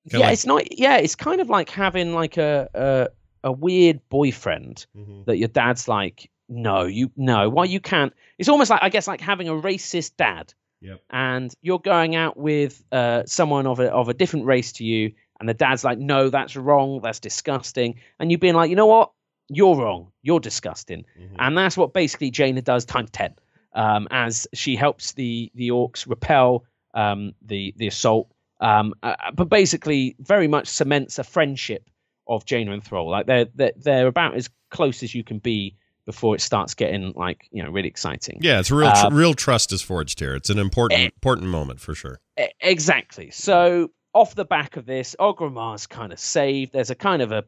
Kinda 0.09 0.19
yeah, 0.19 0.25
like- 0.27 0.33
it's 0.33 0.45
not. 0.45 0.79
Yeah, 0.79 0.97
it's 0.97 1.15
kind 1.15 1.41
of 1.41 1.49
like 1.49 1.69
having 1.69 2.13
like 2.13 2.37
a 2.37 2.69
a, 2.73 3.49
a 3.49 3.51
weird 3.51 4.01
boyfriend 4.09 4.85
Mhm. 4.97 5.25
that 5.25 5.37
your 5.37 5.47
dad's 5.47 5.87
like, 5.87 6.29
no, 6.49 6.83
you 6.83 7.11
no, 7.15 7.49
why 7.49 7.65
you 7.65 7.79
can't. 7.79 8.13
It's 8.37 8.49
almost 8.49 8.69
like 8.69 8.81
I 8.83 8.89
guess 8.89 9.07
like 9.07 9.21
having 9.21 9.47
a 9.47 9.53
racist 9.53 10.17
dad, 10.17 10.53
Yep. 10.81 11.01
and 11.11 11.53
you're 11.61 11.79
going 11.79 12.15
out 12.15 12.35
with 12.37 12.83
uh, 12.91 13.23
someone 13.25 13.67
of 13.67 13.79
a 13.79 13.91
of 13.91 14.09
a 14.09 14.13
different 14.13 14.45
race 14.47 14.71
to 14.73 14.83
you, 14.83 15.13
and 15.39 15.47
the 15.47 15.53
dad's 15.53 15.83
like, 15.83 15.99
no, 15.99 16.29
that's 16.29 16.55
wrong, 16.55 17.01
that's 17.01 17.19
disgusting, 17.19 17.95
and 18.19 18.31
you 18.31 18.37
being 18.37 18.55
like, 18.55 18.69
you 18.69 18.75
know 18.75 18.87
what, 18.87 19.11
you're 19.49 19.75
wrong, 19.75 20.11
you're 20.23 20.39
disgusting, 20.39 21.05
Mhm. 21.19 21.35
and 21.37 21.57
that's 21.57 21.77
what 21.77 21.93
basically 21.93 22.31
Jaina 22.31 22.61
does 22.63 22.85
times 22.85 23.11
ten, 23.11 23.35
um, 23.73 24.07
as 24.09 24.47
she 24.53 24.75
helps 24.75 25.13
the 25.13 25.51
the 25.53 25.69
orcs 25.69 26.07
repel 26.09 26.63
um, 26.95 27.33
the 27.43 27.73
the 27.77 27.87
assault, 27.87 28.29
um, 28.61 28.93
uh, 29.03 29.15
but 29.33 29.49
basically 29.49 30.15
very 30.19 30.47
much 30.47 30.67
cements 30.67 31.19
a 31.19 31.23
friendship 31.23 31.89
of 32.27 32.45
Jaina 32.45 32.71
and 32.71 32.83
Thrall. 32.83 33.09
Like 33.09 33.25
they're 33.25 33.45
they're, 33.55 33.73
they're 33.75 34.07
about 34.07 34.35
as 34.35 34.49
close 34.69 35.03
as 35.03 35.13
you 35.13 35.23
can 35.23 35.39
be 35.39 35.75
before 36.05 36.33
it 36.35 36.41
starts 36.41 36.73
getting 36.73 37.13
like 37.15 37.47
you 37.51 37.61
know 37.61 37.69
really 37.69 37.87
exciting. 37.89 38.39
Yeah, 38.41 38.59
it's 38.59 38.71
real. 38.71 38.91
Tr- 38.91 39.07
Um, 39.07 39.13
real 39.15 39.33
trust 39.33 39.71
is 39.73 39.81
forged 39.81 40.19
here. 40.19 40.33
It's 40.35 40.49
an 40.49 40.59
important 40.59 40.99
Eh. 41.01 41.05
important 41.05 41.47
moment 41.47 41.79
for 41.79 41.93
sure. 41.93 42.19
Exactly. 42.61 43.31
So 43.31 43.91
off 44.13 44.35
the 44.35 44.45
back 44.45 44.77
of 44.77 44.85
this, 44.85 45.15
Orgrimmar's 45.19 45.87
kind 45.87 46.11
of 46.13 46.19
saved. 46.19 46.73
There's 46.73 46.89
a 46.89 46.95
kind 46.95 47.21
of 47.21 47.31
a 47.31 47.43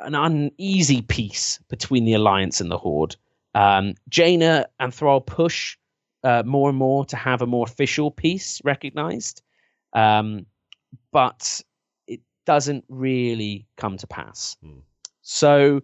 an 0.00 0.14
uneasy 0.14 1.02
peace 1.02 1.60
between 1.68 2.04
the 2.04 2.14
Alliance 2.14 2.60
and 2.60 2.70
the 2.70 2.76
Horde. 2.78 3.16
Um, 3.54 3.94
Jaina 4.08 4.66
and 4.80 4.92
Thrall 4.92 5.20
push 5.20 5.76
uh, 6.24 6.42
more 6.44 6.68
and 6.68 6.76
more 6.78 7.04
to 7.06 7.16
have 7.16 7.42
a 7.42 7.46
more 7.46 7.64
official 7.64 8.10
peace 8.10 8.60
recognized, 8.64 9.42
um, 9.94 10.46
but 11.12 11.60
it 12.06 12.20
doesn't 12.46 12.84
really 12.88 13.66
come 13.76 13.96
to 13.98 14.06
pass. 14.06 14.56
Hmm. 14.62 14.78
So 15.22 15.80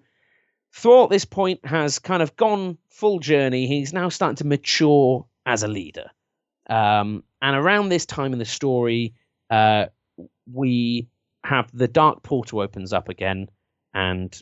Thrall 0.72 1.04
at 1.04 1.10
this 1.10 1.24
point 1.24 1.64
has 1.66 1.98
kind 1.98 2.22
of 2.22 2.36
gone 2.36 2.78
full 2.90 3.18
journey. 3.18 3.66
He's 3.66 3.92
now 3.92 4.08
starting 4.08 4.36
to 4.36 4.46
mature 4.46 5.26
as 5.46 5.62
a 5.62 5.68
leader. 5.68 6.10
Um, 6.68 7.24
and 7.42 7.56
around 7.56 7.88
this 7.88 8.06
time 8.06 8.32
in 8.32 8.38
the 8.38 8.44
story, 8.44 9.14
uh, 9.50 9.86
we 10.52 11.08
have 11.44 11.70
the 11.72 11.88
Dark 11.88 12.22
Portal 12.22 12.60
opens 12.60 12.92
up 12.92 13.08
again, 13.08 13.48
and 13.94 14.38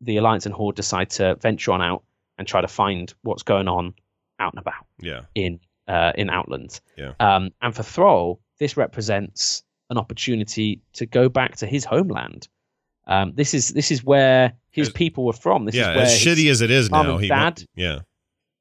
the 0.00 0.18
Alliance 0.18 0.46
and 0.46 0.54
Horde 0.54 0.76
decide 0.76 1.10
to 1.10 1.34
venture 1.36 1.72
on 1.72 1.80
out 1.82 2.04
and 2.38 2.46
try 2.46 2.60
to 2.60 2.68
find 2.68 3.12
what's 3.22 3.42
going 3.42 3.66
on 3.66 3.94
out 4.38 4.52
and 4.52 4.60
about 4.60 4.84
Yeah. 5.00 5.22
in 5.34 5.58
uh, 5.88 6.12
in 6.16 6.28
Outland. 6.30 6.80
Yeah. 6.96 7.14
Um, 7.18 7.50
and 7.62 7.74
for 7.74 7.82
Thrall, 7.82 8.40
this 8.58 8.76
represents 8.76 9.62
an 9.90 9.98
opportunity 9.98 10.80
to 10.94 11.06
go 11.06 11.28
back 11.28 11.56
to 11.56 11.66
his 11.66 11.84
homeland. 11.84 12.48
Um, 13.06 13.32
this 13.36 13.54
is 13.54 13.68
this 13.68 13.90
is 13.90 14.02
where 14.02 14.52
his 14.72 14.90
people 14.90 15.24
were 15.24 15.32
from. 15.32 15.64
This 15.64 15.74
yeah. 15.76 15.90
is 15.90 15.96
where 15.96 16.04
As 16.06 16.18
shitty 16.18 16.50
as 16.50 16.60
it 16.60 16.70
is 16.70 16.90
now, 16.90 17.18
he 17.18 17.28
dad- 17.28 17.44
went, 17.44 17.66
yeah. 17.76 18.00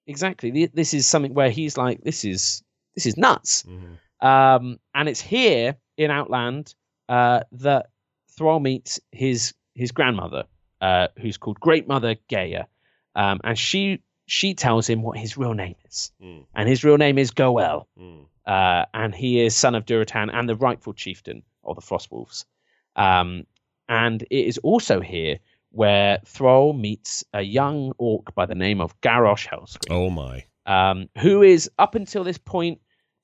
exactly. 0.08 0.70
This 0.74 0.94
is 0.94 1.08
something 1.08 1.34
where 1.34 1.50
he's 1.50 1.78
like, 1.78 2.04
this 2.04 2.24
is 2.26 2.64
this 2.96 3.06
is 3.06 3.18
nuts. 3.18 3.64
Mhm. 3.64 3.98
Um, 4.26 4.80
and 4.94 5.10
it's 5.10 5.20
here 5.22 5.76
in 5.98 6.12
Outland 6.12 6.74
uh, 7.10 7.42
that 7.54 7.88
Thrall 8.38 8.60
meets 8.60 9.00
his 9.12 9.54
his 9.74 9.92
grandmother, 9.92 10.46
uh, 10.82 11.08
who's 11.20 11.38
called 11.38 11.60
Great 11.60 11.88
Mother 11.88 12.16
Geyah, 12.30 12.66
um, 13.16 13.40
and 13.44 13.58
she 13.58 14.02
she 14.28 14.54
tells 14.54 14.88
him 14.88 15.02
what 15.02 15.18
his 15.18 15.38
real 15.38 15.54
name 15.54 15.76
is, 15.88 16.12
Mm. 16.22 16.46
and 16.56 16.68
his 16.70 16.84
real 16.84 16.98
name 16.98 17.18
is 17.20 17.32
Go'el, 17.32 17.88
Mm. 18.00 18.25
Uh, 18.46 18.86
and 18.94 19.14
he 19.16 19.42
is 19.42 19.56
son 19.56 19.76
of 19.76 19.86
Durotan 19.86 20.30
and 20.34 20.48
the 20.48 20.56
rightful 20.56 20.94
chieftain 20.94 21.44
of 21.64 21.76
the 21.76 21.82
Frostwolves. 21.82 22.46
Um, 22.96 23.46
and 23.90 24.22
it 24.24 24.46
is 24.48 24.58
also 24.60 25.02
here 25.02 25.40
where 25.72 26.20
Thrall 26.26 26.74
meets 26.74 27.24
a 27.34 27.42
young 27.42 27.92
orc 27.98 28.34
by 28.36 28.46
the 28.46 28.56
name 28.56 28.80
of 28.82 29.00
Garrosh 29.02 29.48
Hellscream 29.48 29.92
Oh 29.92 30.10
my. 30.10 30.46
um, 30.66 31.10
who 31.18 31.42
is 31.42 31.70
up 31.80 31.96
until 31.96 32.24
this 32.24 32.38
point 32.38 32.80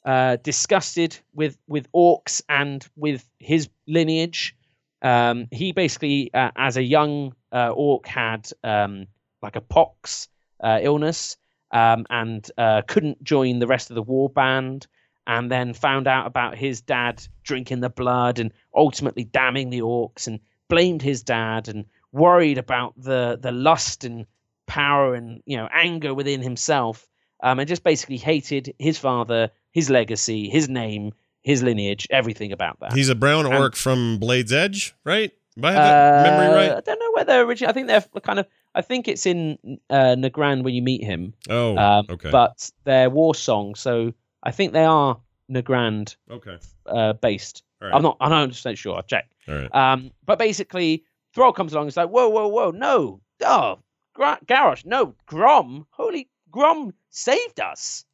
uh, 0.05 0.37
disgusted 0.43 1.17
with 1.33 1.57
with 1.67 1.87
orcs 1.91 2.41
and 2.49 2.85
with 2.95 3.23
his 3.37 3.69
lineage. 3.87 4.55
Um, 5.03 5.47
he 5.51 5.71
basically, 5.71 6.31
uh, 6.33 6.51
as 6.55 6.77
a 6.77 6.83
young 6.83 7.33
uh, 7.51 7.69
orc, 7.69 8.05
had 8.07 8.49
um, 8.63 9.05
like 9.41 9.55
a 9.55 9.61
pox 9.61 10.27
uh, 10.59 10.79
illness 10.81 11.37
um, 11.71 12.05
and 12.09 12.49
uh, 12.57 12.81
couldn't 12.87 13.23
join 13.23 13.59
the 13.59 13.67
rest 13.67 13.91
of 13.91 13.95
the 13.95 14.01
war 14.03 14.29
band. 14.29 14.87
And 15.31 15.49
then 15.49 15.73
found 15.73 16.07
out 16.07 16.27
about 16.27 16.57
his 16.57 16.81
dad 16.81 17.25
drinking 17.43 17.79
the 17.79 17.89
blood 17.89 18.37
and 18.39 18.51
ultimately 18.75 19.23
damning 19.23 19.69
the 19.69 19.79
orcs, 19.81 20.27
and 20.27 20.39
blamed 20.67 21.01
his 21.01 21.23
dad 21.23 21.69
and 21.69 21.85
worried 22.11 22.57
about 22.57 22.93
the 22.97 23.37
the 23.41 23.51
lust 23.53 24.03
and 24.03 24.25
power 24.67 25.15
and 25.15 25.41
you 25.45 25.55
know 25.57 25.69
anger 25.71 26.13
within 26.13 26.41
himself 26.41 27.07
um, 27.43 27.59
and 27.59 27.67
just 27.69 27.83
basically 27.83 28.17
hated 28.17 28.73
his 28.77 28.97
father, 28.97 29.49
his 29.71 29.89
legacy, 29.89 30.49
his 30.49 30.67
name, 30.67 31.11
his 31.43 31.63
lineage, 31.63 32.07
everything 32.09 32.51
about 32.51 32.77
that. 32.81 32.91
He's 32.93 33.09
a 33.09 33.15
brown 33.15 33.45
And- 33.45 33.55
orc 33.55 33.75
from 33.75 34.17
Blade's 34.19 34.51
Edge, 34.53 34.93
right? 35.05 35.31
Do 35.57 35.67
I 35.67 35.71
have 35.71 35.83
that 35.83 36.23
memory 36.31 36.47
Uh, 36.47 36.55
right? 36.55 36.77
I 36.77 36.81
don't 36.81 36.99
know 36.99 37.11
where 37.13 37.25
they're 37.25 37.43
originally. 37.43 37.69
I 37.69 37.73
think 37.73 37.87
they're 37.87 38.21
kind 38.21 38.39
of. 38.39 38.45
I 38.75 38.81
think 38.81 39.07
it's 39.07 39.25
in 39.25 39.57
uh, 39.89 40.15
Nagrand 40.17 40.63
when 40.63 40.73
you 40.73 40.81
meet 40.81 41.03
him. 41.03 41.33
Oh, 41.49 41.75
Um, 41.77 42.05
okay. 42.09 42.29
But 42.31 42.69
they're 42.85 43.09
war 43.09 43.33
songs, 43.35 43.79
so 43.81 44.13
I 44.43 44.51
think 44.51 44.73
they 44.73 44.85
are 44.85 45.19
Nagrand 45.49 46.15
okay. 46.29 46.57
uh, 46.85 47.13
based. 47.13 47.63
Right. 47.79 47.93
I'm 47.93 48.01
not. 48.03 48.17
I'm 48.19 48.29
not 48.29 48.37
100 48.37 48.53
percent 48.53 48.77
sure. 48.77 48.95
I'll 48.95 49.03
check. 49.03 49.29
Right. 49.47 49.73
Um, 49.73 50.11
but 50.25 50.39
basically, 50.39 51.03
Thrall 51.33 51.53
comes 51.53 51.73
along. 51.73 51.83
and 51.83 51.89
is 51.89 51.97
like, 51.97 52.09
whoa, 52.09 52.29
whoa, 52.29 52.47
whoa, 52.47 52.71
no, 52.71 53.21
oh, 53.43 53.79
Gra- 54.13 54.39
Garrosh, 54.45 54.85
no, 54.85 55.15
Grom, 55.25 55.87
holy 55.91 56.29
Grom 56.51 56.93
saved 57.09 57.59
us. 57.59 58.05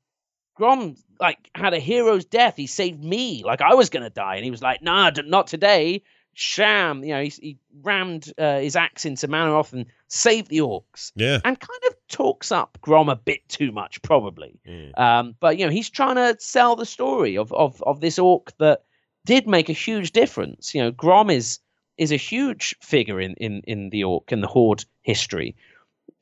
Grom 0.55 0.95
like 1.19 1.49
had 1.53 1.73
a 1.73 1.79
hero's 1.79 2.25
death. 2.25 2.55
He 2.55 2.67
saved 2.67 3.03
me. 3.03 3.43
Like 3.43 3.61
I 3.61 3.75
was 3.75 3.89
gonna 3.89 4.09
die, 4.09 4.35
and 4.35 4.45
he 4.45 4.51
was 4.51 4.61
like, 4.61 4.81
nah, 4.81 5.09
d- 5.09 5.23
not 5.25 5.47
today. 5.47 6.01
Sham, 6.39 7.03
you 7.03 7.13
know, 7.15 7.23
he, 7.23 7.29
he 7.29 7.57
rammed 7.81 8.31
uh, 8.37 8.59
his 8.59 8.75
axe 8.75 9.05
into 9.05 9.27
Mannoroth 9.27 9.73
and 9.73 9.87
saved 10.07 10.49
the 10.49 10.59
orcs, 10.59 11.11
Yeah. 11.15 11.39
and 11.43 11.59
kind 11.59 11.79
of 11.87 11.95
talks 12.09 12.51
up 12.51 12.77
Grom 12.79 13.09
a 13.09 13.15
bit 13.15 13.47
too 13.49 13.71
much, 13.71 13.99
probably. 14.03 14.59
Mm. 14.67 14.95
Um, 14.99 15.35
but 15.39 15.57
you 15.57 15.65
know, 15.65 15.71
he's 15.71 15.89
trying 15.89 16.15
to 16.15 16.35
sell 16.39 16.75
the 16.75 16.85
story 16.85 17.37
of 17.39 17.51
of 17.53 17.81
of 17.83 18.01
this 18.01 18.19
orc 18.19 18.55
that 18.59 18.83
did 19.25 19.47
make 19.47 19.67
a 19.67 19.73
huge 19.73 20.11
difference. 20.11 20.75
You 20.75 20.83
know, 20.83 20.91
Grom 20.91 21.31
is 21.31 21.57
is 21.97 22.11
a 22.11 22.17
huge 22.17 22.75
figure 22.81 23.19
in 23.19 23.33
in 23.37 23.61
in 23.65 23.89
the 23.89 24.03
orc 24.03 24.31
and 24.31 24.43
the 24.43 24.47
horde 24.47 24.85
history. 25.01 25.55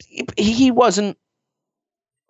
He, 0.08 0.26
he 0.38 0.72
wasn't 0.72 1.18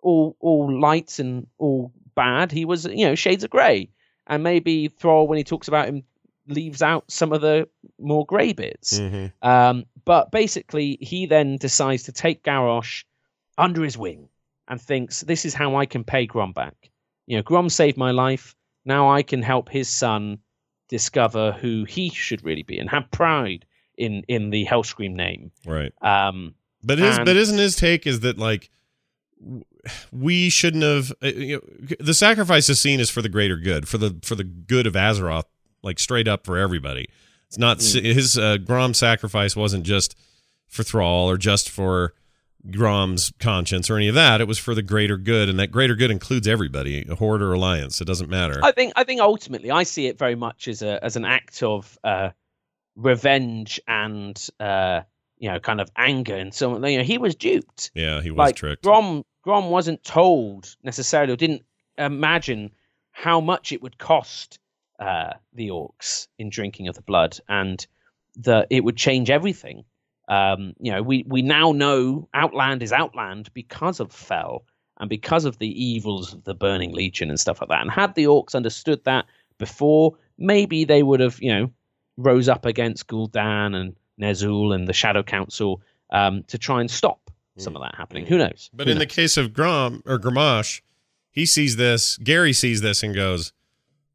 all 0.02 0.36
all 0.40 0.80
lights 0.80 1.20
and 1.20 1.46
all 1.58 1.92
bad. 2.16 2.50
He 2.50 2.64
was 2.64 2.84
you 2.84 3.06
know 3.06 3.14
shades 3.14 3.44
of 3.44 3.50
grey, 3.50 3.90
and 4.26 4.42
maybe 4.42 4.88
Thrall 4.88 5.28
when 5.28 5.38
he 5.38 5.44
talks 5.44 5.68
about 5.68 5.86
him 5.86 6.02
leaves 6.48 6.82
out 6.82 7.10
some 7.10 7.32
of 7.32 7.40
the 7.40 7.68
more 7.98 8.24
grey 8.26 8.52
bits. 8.52 8.98
Mhm. 8.98 9.32
Um, 9.42 9.84
but 10.04 10.30
basically, 10.30 10.98
he 11.00 11.26
then 11.26 11.56
decides 11.56 12.04
to 12.04 12.12
take 12.12 12.42
Garrosh 12.44 13.04
under 13.58 13.82
his 13.82 13.96
wing 13.98 14.28
and 14.68 14.80
thinks, 14.80 15.20
"This 15.22 15.44
is 15.44 15.54
how 15.54 15.76
I 15.76 15.86
can 15.86 16.04
pay 16.04 16.26
Grom 16.26 16.52
back. 16.52 16.90
You 17.26 17.36
know, 17.36 17.42
Grom 17.42 17.68
saved 17.68 17.96
my 17.96 18.10
life. 18.12 18.54
Now 18.84 19.08
I 19.10 19.22
can 19.22 19.42
help 19.42 19.68
his 19.68 19.88
son 19.88 20.38
discover 20.88 21.52
who 21.52 21.84
he 21.84 22.10
should 22.10 22.44
really 22.44 22.62
be 22.62 22.78
and 22.78 22.88
have 22.90 23.10
pride 23.10 23.66
in 23.98 24.22
in 24.28 24.50
the 24.50 24.64
Hellscream 24.66 25.12
name." 25.14 25.50
Right. 25.64 25.92
Um, 26.02 26.54
But 26.84 26.98
his, 26.98 27.16
And- 27.16 27.26
but 27.26 27.36
isn't 27.36 27.58
his 27.58 27.74
take 27.74 28.06
is 28.06 28.20
that 28.20 28.38
like 28.38 28.70
we 30.12 30.48
shouldn't 30.48 30.82
have 30.84 31.12
uh, 31.22 31.26
you 31.28 31.56
know, 31.56 31.96
the 32.00 32.14
sacrifice 32.14 32.68
is 32.68 32.80
seen 32.80 33.00
as 33.00 33.10
for 33.10 33.22
the 33.22 33.28
greater 33.28 33.56
good, 33.56 33.88
for 33.88 33.98
the 33.98 34.18
for 34.22 34.34
the 34.34 34.44
good 34.44 34.86
of 34.86 34.94
Azeroth, 34.94 35.44
like 35.82 35.98
straight 35.98 36.28
up 36.28 36.44
for 36.44 36.56
everybody. 36.58 37.06
It's 37.48 37.58
not 37.58 37.78
Mm. 37.78 38.02
his 38.14 38.36
uh, 38.36 38.56
Grom 38.58 38.92
sacrifice 38.94 39.54
wasn't 39.54 39.84
just 39.84 40.16
for 40.66 40.82
Thrall 40.82 41.30
or 41.30 41.36
just 41.36 41.70
for 41.70 42.12
Grom's 42.70 43.32
conscience 43.38 43.88
or 43.88 43.96
any 43.96 44.08
of 44.08 44.16
that. 44.16 44.40
It 44.40 44.48
was 44.48 44.58
for 44.58 44.74
the 44.74 44.82
greater 44.82 45.16
good, 45.16 45.48
and 45.48 45.58
that 45.60 45.68
greater 45.68 45.94
good 45.94 46.10
includes 46.10 46.48
everybody, 46.48 47.06
a 47.08 47.14
horde 47.14 47.40
or 47.40 47.52
alliance. 47.52 48.00
It 48.00 48.06
doesn't 48.06 48.28
matter. 48.28 48.58
I 48.64 48.72
think 48.72 48.92
I 48.96 49.04
think 49.04 49.20
ultimately 49.20 49.70
I 49.70 49.84
see 49.84 50.06
it 50.08 50.18
very 50.18 50.34
much 50.34 50.66
as 50.66 50.82
a 50.82 51.02
as 51.04 51.14
an 51.14 51.24
act 51.24 51.62
of 51.62 51.96
uh, 52.02 52.30
revenge 52.96 53.80
and 53.86 54.48
uh, 54.58 55.02
you 55.38 55.50
know 55.50 55.60
kind 55.60 55.80
of 55.80 55.88
anger 55.96 56.34
and 56.34 56.52
so 56.52 56.74
on. 56.74 56.84
You 56.84 56.98
know, 56.98 57.04
he 57.04 57.18
was 57.18 57.34
duped. 57.34 57.90
yeah, 57.94 58.20
he 58.20 58.30
was 58.30 58.38
like 58.38 58.56
tricked. 58.56 58.82
Grom 58.82 59.24
Grom 59.42 59.70
wasn't 59.70 60.02
told 60.02 60.74
necessarily 60.82 61.32
or 61.32 61.36
didn't 61.36 61.62
imagine 61.98 62.72
how 63.12 63.40
much 63.40 63.72
it 63.72 63.80
would 63.82 63.96
cost 63.98 64.58
uh, 64.98 65.34
the 65.52 65.68
orcs 65.68 66.28
in 66.38 66.50
drinking 66.50 66.88
of 66.88 66.94
the 66.94 67.02
blood 67.02 67.38
and 67.48 67.86
that 68.36 68.66
it 68.70 68.84
would 68.84 68.96
change 68.96 69.30
everything. 69.30 69.84
Um, 70.28 70.74
you 70.80 70.90
know, 70.90 71.02
we 71.02 71.24
we 71.26 71.42
now 71.42 71.72
know 71.72 72.28
Outland 72.34 72.82
is 72.82 72.92
Outland 72.92 73.52
because 73.54 74.00
of 74.00 74.12
fel 74.12 74.64
and 74.98 75.08
because 75.08 75.44
of 75.44 75.58
the 75.58 75.68
evils 75.68 76.32
of 76.32 76.44
the 76.44 76.54
Burning 76.54 76.92
Legion 76.92 77.28
and 77.28 77.38
stuff 77.38 77.60
like 77.60 77.70
that. 77.70 77.82
And 77.82 77.90
had 77.90 78.14
the 78.14 78.24
orcs 78.24 78.54
understood 78.54 79.04
that 79.04 79.26
before, 79.58 80.16
maybe 80.38 80.84
they 80.84 81.02
would 81.02 81.20
have, 81.20 81.40
you 81.40 81.52
know, 81.52 81.70
rose 82.16 82.48
up 82.48 82.64
against 82.64 83.06
Gul'dan 83.06 83.74
and 83.74 83.94
Ner'zhul 84.20 84.74
and 84.74 84.88
the 84.88 84.92
Shadow 84.92 85.22
Council 85.22 85.82
um, 86.10 86.42
to 86.44 86.58
try 86.58 86.80
and 86.80 86.90
stop 86.90 87.30
some 87.58 87.76
of 87.76 87.82
that 87.82 87.94
happening. 87.94 88.26
Who 88.26 88.38
knows? 88.38 88.70
But 88.72 88.86
Who 88.86 88.92
in 88.92 88.98
the 88.98 89.06
case 89.06 89.36
of 89.36 89.52
Grom 89.52 90.02
or 90.06 90.18
Grommash, 90.18 90.80
he 91.30 91.46
sees 91.46 91.76
this. 91.76 92.16
Gary 92.18 92.52
sees 92.52 92.80
this 92.80 93.02
and 93.02 93.14
goes, 93.14 93.52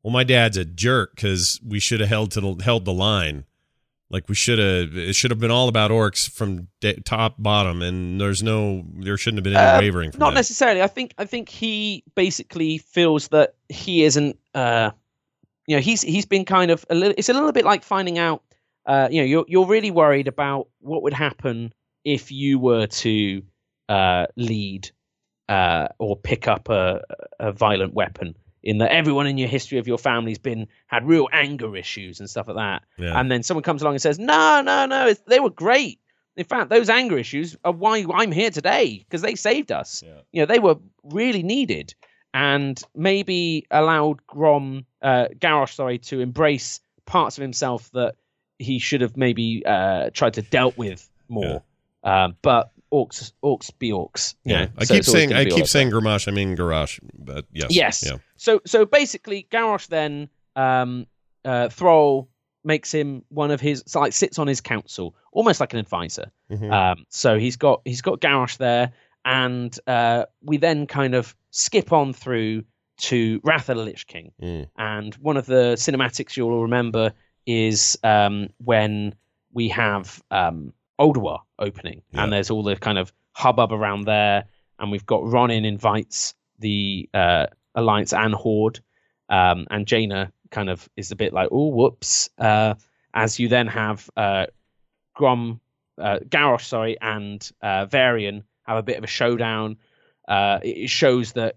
"Well, 0.04 0.12
my 0.12 0.24
dad's 0.24 0.58
a 0.58 0.66
jerk 0.66 1.16
because 1.16 1.60
we 1.66 1.80
should 1.80 2.00
have 2.00 2.10
held 2.10 2.32
to 2.32 2.42
the 2.42 2.64
held 2.64 2.86
the 2.86 2.94
line. 2.94 3.46
Like 4.10 4.28
we 4.28 4.36
should 4.36 4.60
have. 4.60 4.98
It 4.98 5.14
should 5.16 5.32
have 5.32 5.40
been 5.40 5.52
all 5.52 5.70
about 5.70 5.90
orcs 5.90 6.30
from 6.30 6.68
da- 6.82 7.00
top 7.06 7.36
bottom, 7.40 7.82
and 7.82 8.20
there's 8.20 8.44
no. 8.44 8.84
There 9.00 9.16
shouldn't 9.18 9.38
have 9.38 9.44
been 9.46 9.56
any 9.56 9.78
Uh, 9.78 9.80
wavering 9.80 10.12
from 10.12 10.20
not 10.20 10.32
that. 10.32 10.36
necessarily. 10.36 10.82
I 10.82 10.88
think 10.88 11.14
I 11.18 11.26
think 11.26 11.48
he 11.48 12.04
basically 12.16 12.78
feels 12.80 13.30
that 13.30 13.56
he 13.70 14.04
isn't. 14.04 14.38
Uh, 14.54 14.92
you 15.68 15.78
know, 15.78 15.82
he's 15.82 16.02
he's 16.02 16.26
been 16.26 16.44
kind 16.44 16.72
of 16.72 16.86
a 16.90 16.96
little. 16.96 17.16
It's 17.18 17.30
a 17.30 17.34
little 17.34 17.54
bit 17.54 17.64
like 17.64 17.84
finding 17.84 18.18
out. 18.18 18.44
Uh, 18.86 19.08
you 19.10 19.22
know, 19.22 19.26
you're 19.26 19.46
you're 19.48 19.66
really 19.68 19.92
worried 19.92 20.28
about 20.28 20.68
what 20.80 21.04
would 21.04 21.14
happen 21.14 21.72
if 22.04 22.32
you 22.34 22.60
were 22.60 22.88
to 22.88 23.42
uh, 23.88 24.26
lead 24.36 24.90
uh, 25.48 25.88
or 26.00 26.18
pick 26.18 26.48
up 26.50 26.68
a, 26.68 27.02
a 27.40 27.52
violent 27.54 27.94
weapon 27.94 28.36
in 28.64 28.78
that 28.80 28.92
everyone 28.92 29.28
in 29.28 29.38
your 29.38 29.48
history 29.48 29.78
of 29.78 29.88
your 29.88 29.98
family's 29.98 30.38
been 30.38 30.68
had 30.88 31.08
real 31.08 31.28
anger 31.32 31.76
issues 31.76 32.20
and 32.20 32.30
stuff 32.30 32.48
like 32.48 32.58
that. 32.58 32.84
Yeah. 32.98 33.20
And 33.20 33.32
then 33.32 33.44
someone 33.44 33.64
comes 33.64 33.82
along 33.82 33.96
and 33.96 34.02
says, 34.02 34.20
"No, 34.20 34.62
no, 34.62 34.86
no, 34.86 35.08
it's, 35.08 35.22
they 35.22 35.40
were 35.40 35.50
great. 35.50 36.00
In 36.36 36.46
fact, 36.46 36.70
those 36.70 36.90
anger 36.90 37.18
issues 37.18 37.58
are 37.64 37.74
why 37.74 38.06
I'm 38.14 38.32
here 38.32 38.52
today 38.52 39.00
because 39.00 39.22
they 39.22 39.36
saved 39.36 39.72
us. 39.72 40.04
Yeah. 40.06 40.22
You 40.32 40.42
know, 40.42 40.46
they 40.46 40.60
were 40.60 40.76
really 41.04 41.44
needed." 41.44 41.94
And 42.34 42.82
maybe 42.96 43.68
allowed 43.70 44.26
Grom, 44.26 44.86
uh, 45.02 45.26
Garrosh, 45.38 45.74
sorry, 45.74 45.98
to 46.00 46.22
embrace 46.22 46.80
parts 47.06 47.38
of 47.38 47.42
himself 47.42 47.92
that 47.92 48.16
he 48.58 48.80
should 48.80 49.02
have 49.02 49.18
maybe 49.18 49.66
uh, 49.66 50.12
tried 50.14 50.36
to 50.36 50.42
dealt 50.42 50.78
with 50.78 51.10
more. 51.28 51.64
Um, 52.04 52.36
but 52.42 52.71
orcs, 52.92 53.32
orcs 53.44 53.72
be 53.80 53.92
orcs. 53.92 54.36
Yeah, 54.44 54.66
know, 54.66 54.72
I 54.78 54.84
so 54.86 54.94
keep 54.96 55.04
saying 55.06 55.34
I 55.34 55.46
keep 55.46 55.54
like 55.54 55.68
saying 55.68 55.92
Garmash. 55.92 56.28
I 56.28 56.32
mean 56.32 56.56
Garrosh, 56.56 57.00
but 57.18 57.46
yes, 57.52 57.74
Yes. 57.74 58.04
yeah, 58.06 58.18
So 58.38 58.62
so 58.66 58.86
basically, 58.86 59.48
Garrosh 59.52 59.88
then 59.88 60.30
um, 60.56 61.08
uh, 61.46 61.70
Thrall 61.70 62.30
makes 62.64 62.92
him 62.94 63.24
one 63.30 63.50
of 63.52 63.60
his 63.60 63.84
so 63.88 64.00
like 64.00 64.14
sits 64.14 64.38
on 64.38 64.48
his 64.48 64.62
council, 64.62 65.16
almost 65.32 65.60
like 65.60 65.74
an 65.74 65.80
advisor. 65.80 66.32
Mhm. 66.52 66.72
Um, 66.72 67.06
so 67.10 67.38
he's 67.40 67.58
got 67.58 67.82
he's 67.86 68.02
got 68.02 68.20
Garrosh 68.22 68.58
there, 68.58 68.92
and 69.26 69.78
uh, 69.88 70.26
we 70.44 70.58
then 70.58 70.88
kind 70.88 71.16
of 71.16 71.36
skip 71.52 71.92
on 71.92 72.14
through 72.14 72.64
to 72.98 73.42
Wrath 73.44 73.70
of 73.70 73.78
the 73.78 73.84
Lich 73.84 74.06
King. 74.06 74.32
Mm. 74.42 74.68
And 74.78 75.16
one 75.16 75.38
of 75.38 75.48
the 75.48 75.74
cinematics 75.76 76.38
you'll 76.38 76.62
remember 76.62 77.14
is 77.48 77.98
um, 78.04 78.50
when 78.60 79.16
we 79.54 79.70
have 79.70 80.22
um, 80.30 80.72
Oldwar 81.02 81.40
opening, 81.58 82.02
Yeah. 82.12 82.24
and 82.24 82.34
there's 82.34 82.50
all 82.52 82.64
the 82.64 82.76
kind 82.76 82.98
of 82.98 83.12
hubbub 83.34 83.72
around 83.74 84.06
there, 84.06 84.46
and 84.80 84.92
we've 84.92 85.06
got 85.06 85.22
Rhonin 85.24 85.66
invites 85.66 86.36
the 86.60 87.10
uh, 87.14 87.48
Alliance 87.76 88.14
and 88.14 88.34
Horde, 88.34 88.80
um, 89.30 89.66
and 89.72 89.88
Jaina 89.88 90.32
kind 90.52 90.70
of 90.70 90.88
is 90.96 91.12
a 91.12 91.16
bit 91.16 91.34
like, 91.34 91.50
oh, 91.52 91.68
whoops. 91.70 92.30
Uh, 92.38 92.76
as 93.14 93.40
you 93.40 93.48
then 93.48 93.68
have 93.68 94.10
uh, 94.16 94.46
Grom, 95.16 95.60
uh, 95.98 96.20
Garrosh, 96.28 96.66
sorry, 96.66 96.98
and 97.02 97.50
uh, 97.62 97.86
Varian 97.86 98.44
have 98.68 98.78
a 98.78 98.84
bit 98.84 98.98
of 98.98 99.04
a 99.04 99.08
showdown. 99.08 99.78
Uh, 100.28 100.60
it 100.64 100.78
it 100.86 100.90
shows 100.90 101.34
that 101.34 101.56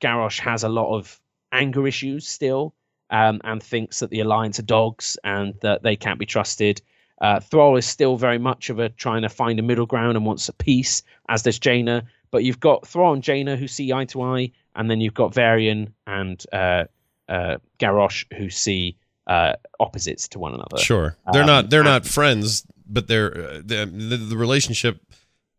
Garrosh 0.00 0.38
has 0.40 0.64
a 0.64 0.68
lot 0.68 0.96
of 0.96 1.20
anger 1.52 1.86
issues 1.86 2.26
still, 2.26 2.74
um, 3.10 3.40
and 3.44 3.62
thinks 3.62 4.00
that 4.00 4.10
the 4.10 4.20
Alliance 4.20 4.58
are 4.58 4.62
dogs 4.78 5.18
and 5.24 5.54
that 5.60 5.82
they 5.82 5.96
can't 5.96 6.18
be 6.18 6.26
trusted. 6.26 6.80
Uh, 7.20 7.40
Thrall 7.40 7.76
is 7.76 7.86
still 7.86 8.16
very 8.16 8.38
much 8.38 8.70
of 8.70 8.78
a 8.78 8.88
trying 8.90 9.22
to 9.22 9.28
find 9.28 9.58
a 9.58 9.62
middle 9.62 9.86
ground 9.86 10.16
and 10.16 10.24
wants 10.26 10.48
a 10.48 10.52
peace, 10.52 11.02
as 11.28 11.42
does 11.42 11.58
Jaina. 11.58 12.04
But 12.30 12.44
you've 12.44 12.60
got 12.60 12.86
Thrall 12.86 13.12
and 13.14 13.22
Jaina 13.22 13.56
who 13.56 13.66
see 13.66 13.92
eye 13.92 14.04
to 14.06 14.22
eye, 14.22 14.52
and 14.76 14.90
then 14.90 15.00
you've 15.00 15.14
got 15.14 15.34
Varian 15.34 15.94
and 16.06 16.44
uh, 16.52 16.84
uh, 17.28 17.56
Garrosh 17.78 18.24
who 18.36 18.50
see 18.50 18.96
uh, 19.26 19.54
opposites 19.80 20.28
to 20.28 20.38
one 20.38 20.54
another. 20.54 20.78
Sure, 20.78 21.16
they're 21.32 21.42
Um, 21.42 21.46
not 21.48 21.70
they're 21.70 21.80
and- 21.80 21.88
not 21.88 22.06
friends, 22.06 22.64
but 22.88 23.08
they're 23.08 23.34
uh, 23.34 23.52
the, 23.64 23.86
the 23.92 24.16
the 24.16 24.36
relationship. 24.36 25.00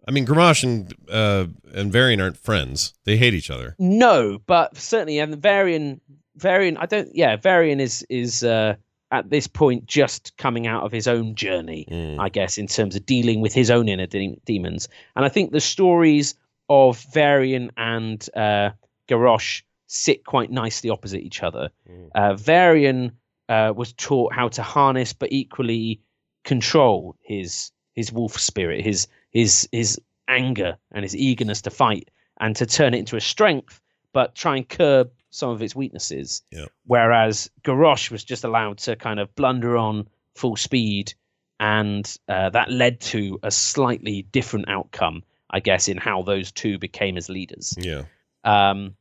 I 0.08 0.12
mean, 0.12 0.26
Garmash 0.26 0.64
and 0.64 0.94
uh, 1.12 1.48
and 1.74 1.92
Varian 1.92 2.22
aren't 2.22 2.38
friends. 2.38 2.94
They 3.04 3.18
hate 3.18 3.34
each 3.34 3.52
other. 3.52 3.76
No, 3.78 4.40
but 4.48 4.76
certainly, 4.78 5.20
and 5.20 5.36
Varian, 5.36 6.02
Varian, 6.36 6.78
I 6.78 6.86
don't. 6.88 7.14
Yeah, 7.14 7.36
Varian 7.36 7.80
is 7.80 8.04
is 8.10 8.44
uh, 8.44 8.76
at 9.12 9.30
this 9.30 9.48
point 9.48 9.86
just 9.88 10.38
coming 10.38 10.68
out 10.68 10.84
of 10.84 10.92
his 10.92 11.08
own 11.08 11.36
journey, 11.36 11.86
Mm. 11.90 12.20
I 12.20 12.30
guess, 12.30 12.58
in 12.58 12.68
terms 12.68 12.96
of 12.96 13.06
dealing 13.06 13.42
with 13.42 13.54
his 13.54 13.72
own 13.72 13.90
inner 13.90 14.06
de- 14.06 14.40
demons. 14.46 14.88
And 15.16 15.26
I 15.26 15.30
think 15.30 15.52
the 15.52 15.60
stories 15.60 16.36
of 16.70 17.00
Varian 17.14 17.72
and 17.78 18.28
uh, 18.36 18.70
Garrosh 19.08 19.64
sit 19.88 20.24
quite 20.26 20.52
nicely 20.52 20.92
opposite 20.92 21.22
each 21.22 21.42
other. 21.42 21.72
Mm. 21.90 22.10
Uh, 22.14 22.36
Varian 22.36 23.14
uh, 23.48 23.74
was 23.76 23.94
taught 23.94 24.34
how 24.34 24.48
to 24.50 24.62
harness, 24.62 25.14
but 25.14 25.32
equally 25.32 26.02
control 26.44 27.16
his 27.22 27.72
his 27.96 28.12
wolf 28.14 28.40
spirit, 28.40 28.84
his 28.84 29.08
his 29.32 29.68
his 29.72 30.00
anger 30.28 30.78
and 30.92 31.04
his 31.04 31.16
eagerness 31.16 31.64
to 31.64 31.72
fight, 31.72 32.10
and 32.40 32.56
to 32.56 32.66
turn 32.68 32.94
it 32.94 33.00
into 33.00 33.16
a 33.16 33.22
strength, 33.22 33.82
but 34.14 34.36
try 34.36 34.56
and 34.58 34.70
curb 34.70 35.10
some 35.30 35.50
of 35.50 35.62
its 35.62 35.76
weaknesses. 35.76 36.42
Yeah. 36.52 36.66
Whereas 36.86 37.50
Garrosh 37.64 38.12
was 38.12 38.24
just 38.24 38.44
allowed 38.44 38.80
to 38.80 38.96
kind 38.96 39.20
of 39.20 39.34
blunder 39.36 39.78
on 39.78 40.08
full 40.36 40.56
speed, 40.56 41.14
and 41.60 42.12
uh, 42.28 42.50
that 42.52 42.72
led 42.72 43.02
to 43.02 43.40
a 43.44 43.52
slightly 43.52 44.24
different 44.32 44.70
outcome, 44.70 45.24
I 45.50 45.60
guess, 45.60 45.88
in 45.88 45.98
how 45.98 46.24
those 46.24 46.52
two 46.52 46.78
became 46.78 47.18
as 47.18 47.30
leaders. 47.30 47.76
Yeah, 47.78 48.04
Um, 48.44 48.96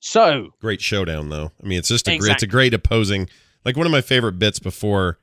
so 0.00 0.50
great 0.60 0.82
showdown 0.82 1.30
though. 1.30 1.50
I 1.62 1.66
mean, 1.66 1.78
it's 1.78 1.88
just 1.88 2.06
a 2.08 2.18
great, 2.18 2.32
it's 2.32 2.42
a 2.42 2.46
great 2.46 2.74
opposing. 2.74 3.28
Like 3.64 3.76
one 3.76 3.86
of 3.86 3.92
my 3.92 4.02
favorite 4.02 4.38
bits 4.38 4.58
before 4.58 5.18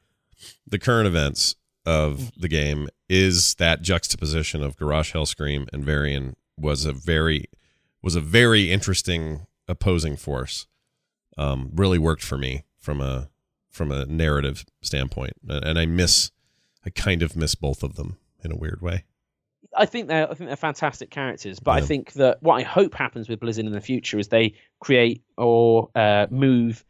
the 0.66 0.80
current 0.80 1.06
events 1.06 1.56
of 1.86 2.32
the 2.36 2.48
game 2.48 2.90
is 3.08 3.54
that 3.56 3.84
juxtaposition 3.84 4.64
of 4.64 4.78
Garrosh 4.78 5.14
Hellscream 5.14 5.68
and 5.72 5.86
Varian 5.86 6.36
was 6.58 6.86
a 6.86 6.94
very 6.94 7.46
was 8.02 8.16
a 8.16 8.22
very 8.22 8.72
interesting 8.72 9.46
opposing 9.68 10.16
force. 10.16 10.68
Um, 11.38 11.70
really 11.74 11.98
worked 11.98 12.24
for 12.24 12.38
me 12.38 12.66
from 12.78 13.00
a 13.02 13.30
from 13.70 13.90
a 13.92 14.06
narrative 14.06 14.66
standpoint, 14.82 15.34
and, 15.48 15.80
I 15.80 15.86
miss 15.86 16.32
I 16.86 16.90
kind 16.90 17.24
of 17.24 17.38
miss 17.38 17.56
both 17.56 17.84
of 17.84 17.96
them 17.96 18.18
in 18.44 18.52
a 18.52 18.56
weird 18.58 18.82
way. 18.82 19.06
I 19.78 19.86
think 19.86 20.08
they're 20.10 20.30
I 20.30 20.34
think 20.34 20.50
they're 20.50 20.58
fantastic 20.58 21.10
characters, 21.10 21.60
but 21.60 21.72
I 21.72 21.82
think 21.82 22.14
that 22.14 22.44
what 22.44 22.56
I 22.56 22.64
hope 22.64 22.94
happens 22.94 23.30
with 23.30 23.40
Blizzard 23.40 23.66
in 23.66 23.72
the 23.72 23.80
future 23.82 24.20
is 24.20 24.28
they 24.28 24.56
create 24.82 25.24
or 25.38 25.90
uh, 25.96 26.28
move 26.30 26.84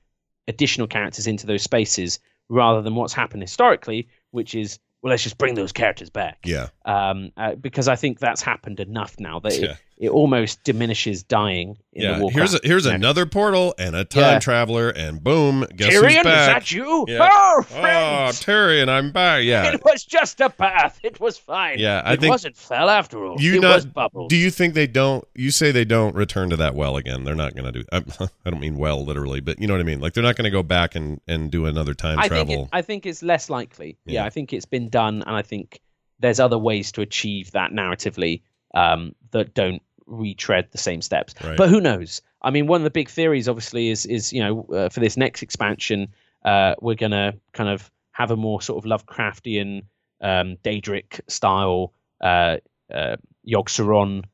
additional 0.47 0.88
characters 0.88 1.28
into 1.28 1.45
those 1.45 1.61
spaces 1.61 2.19
rather 2.49 2.82
than 2.82 2.95
what's 2.95 3.13
happened 3.13 3.43
historically, 3.43 4.07
which 4.32 4.55
is 4.55 4.80
well, 5.03 5.11
let's 5.11 5.24
just 5.24 5.38
bring 5.38 5.55
those 5.55 5.72
characters 5.72 6.09
back. 6.09 6.39
Yeah, 6.45 6.67
Um, 6.86 7.32
uh, 7.36 7.55
because 7.55 7.88
I 7.88 7.95
think 7.95 8.19
that's 8.19 8.41
happened 8.41 8.80
enough 8.80 9.19
now 9.19 9.39
that 9.39 9.57
Yeah. 9.59 9.72
it, 9.72 9.78
it 10.02 10.10
almost 10.10 10.64
diminishes 10.64 11.22
dying 11.22 11.78
in 11.93 12.02
yeah. 12.02 12.14
the 12.18 12.24
Warcraft. 12.24 12.36
Here's 12.36 12.54
a, 12.56 12.60
here's 12.64 12.86
Yeah. 12.88 12.93
another 12.95 13.28
portal 13.28 13.76
and 13.78 13.95
a 13.95 14.04
time 14.04 14.24
Yeah. 14.24 14.39
traveler, 14.39 14.89
and 14.89 15.24
boom, 15.24 15.64
guess 15.76 15.93
Tyrion, 15.93 16.04
who's 16.08 16.16
is 16.18 16.24
back? 16.24 16.47
that 16.56 16.72
you? 16.72 17.06
Yeah. 17.08 17.20
Oh, 17.32 17.58
Oh, 17.60 17.62
friends! 17.62 18.41
Tyrion, 18.43 18.89
I'm 18.89 19.12
back. 19.12 19.43
Yeah. 19.43 19.72
It 19.76 19.84
was 19.86 20.04
just 20.04 20.41
a 20.41 20.49
bath. 20.49 20.99
It 21.04 21.20
was 21.20 21.38
fine. 21.38 21.78
Yeah, 21.80 22.02
I 22.04 22.14
it 22.14 22.20
think- 22.20 22.32
wasn't 22.32 22.58
fell 22.58 22.89
after 22.89 23.24
all. 23.26 23.39
You 23.39 23.56
it 23.58 23.62
not- 23.62 23.76
was 23.76 23.86
bubbles. 23.86 24.30
Do 24.30 24.36
you 24.38 24.49
think 24.49 24.74
they 24.74 24.88
don't? 24.88 25.24
You 25.36 25.52
say 25.52 25.72
they 25.72 25.86
don't 25.86 26.16
return 26.16 26.49
to 26.49 26.58
that 26.58 26.74
well 26.74 26.97
again. 26.97 27.24
They're 27.24 27.36
not 27.36 27.54
going 27.56 27.72
to 27.72 27.84
do. 27.84 27.84
I, 27.91 27.97
I 28.45 28.49
don't 28.49 28.60
mean 28.60 28.78
well 28.78 29.06
literally, 29.06 29.39
but 29.39 29.60
you 29.62 29.68
know 29.68 29.76
what 29.76 29.82
I 29.82 29.84
mean. 29.84 29.99
Like 29.99 30.14
they're 30.14 30.24
not 30.24 30.36
going 30.36 30.45
to 30.45 30.49
go 30.52 30.64
back 30.64 30.95
and 30.95 31.22
and 31.28 31.52
do 31.52 31.68
another 31.68 31.93
time 31.93 32.18
I 32.18 32.28
think 32.28 32.49
travel. 32.49 32.64
it, 32.64 32.70
I 32.74 32.82
think 32.82 33.06
it's 33.06 33.22
less 33.22 33.49
likely. 33.52 33.97
Yeah. 34.06 34.22
Yeah. 34.22 34.26
I 34.26 34.32
think 34.32 34.52
it's 34.52 34.66
been 34.66 34.89
done, 34.89 35.22
and 35.28 35.36
I 35.36 35.43
think 35.43 35.80
there's 36.20 36.39
other 36.39 36.58
ways 36.58 36.91
to 36.93 37.02
achieve 37.02 37.52
that 37.52 37.72
narratively 37.72 38.41
um, 38.74 39.14
that 39.32 39.54
don't 39.54 39.82
retread 40.12 40.68
the 40.72 40.78
same 40.78 41.01
steps. 41.01 41.34
Right. 41.43 41.57
But 41.57 41.70
who 41.70 41.82
knows? 41.82 42.22
I 42.41 42.51
mean, 42.51 42.68
one 42.68 42.82
of 42.82 42.84
the 42.84 42.91
big 42.91 43.09
theories, 43.09 43.47
obviously, 43.47 43.89
is 43.89 44.05
is 44.05 44.32
you 44.34 44.41
know 44.41 44.66
uh, 44.74 44.89
for 44.89 44.99
this 44.99 45.18
next 45.18 45.41
expansion, 45.41 46.07
uh, 46.45 46.76
we're 46.82 46.95
gonna 46.95 47.34
kind 47.53 47.70
of 47.70 47.89
have 48.12 48.32
a 48.32 48.36
more 48.36 48.62
sort 48.62 48.84
of 48.84 48.89
Lovecraftian, 48.89 49.84
um, 50.22 50.57
Daedric 50.64 51.22
style 51.28 51.93
uh, 52.22 52.57
uh, 52.93 53.16
Yogg-Saron 53.47 54.26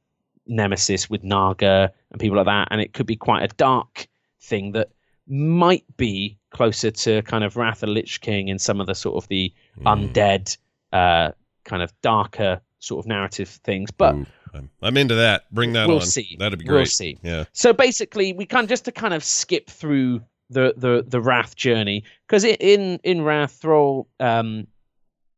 nemesis 0.47 1.09
with 1.09 1.23
Naga 1.23 1.91
and 2.11 2.19
people 2.19 2.37
like 2.37 2.45
that, 2.47 2.69
and 2.71 2.81
it 2.81 2.93
could 2.93 3.05
be 3.05 3.15
quite 3.15 3.43
a 3.43 3.53
dark 3.55 4.07
thing 4.41 4.71
that 4.71 4.89
might 5.27 5.83
be 5.97 6.37
closer 6.51 6.89
to 6.89 7.21
kind 7.23 7.43
of 7.43 7.57
Wrath 7.57 7.83
of 7.83 7.87
the 7.87 7.93
Lich 7.93 8.21
King 8.21 8.49
and 8.49 8.59
some 8.61 8.79
of 8.79 8.87
the 8.87 8.95
sort 8.95 9.21
of 9.21 9.27
the 9.27 9.53
Mm. 9.79 10.11
undead, 10.13 10.57
uh, 10.93 11.31
kind 11.65 11.83
of 11.83 11.93
darker 12.01 12.61
sort 12.79 13.03
of 13.03 13.07
narrative 13.07 13.49
things. 13.49 13.91
But 13.91 14.15
Ooh, 14.15 14.25
I'm, 14.57 14.69
I'm 14.81 14.97
into 14.97 15.15
that. 15.15 15.43
Bring 15.51 15.73
that 15.73 15.87
We'll 15.87 15.97
on. 15.97 16.05
see. 16.05 16.35
That'd 16.39 16.59
be 16.59 16.65
great. 16.65 16.75
We'll 16.75 16.85
see. 16.85 17.17
Yeah. 17.23 17.45
so 17.53 17.73
basically, 17.73 18.33
we 18.33 18.45
can 18.45 18.67
just 18.67 18.85
to 18.85 18.91
kind 18.91 19.13
of 19.13 19.23
skip 19.23 19.69
through 19.69 20.21
the 20.49 20.73
the 20.77 21.03
the 21.05 21.21
Wrath 21.21 21.55
journey 21.55 22.03
because 22.27 22.43
in 22.43 22.99
in 23.03 23.21
Wrath, 23.23 23.51
Thrall 23.53 24.07
um, 24.19 24.67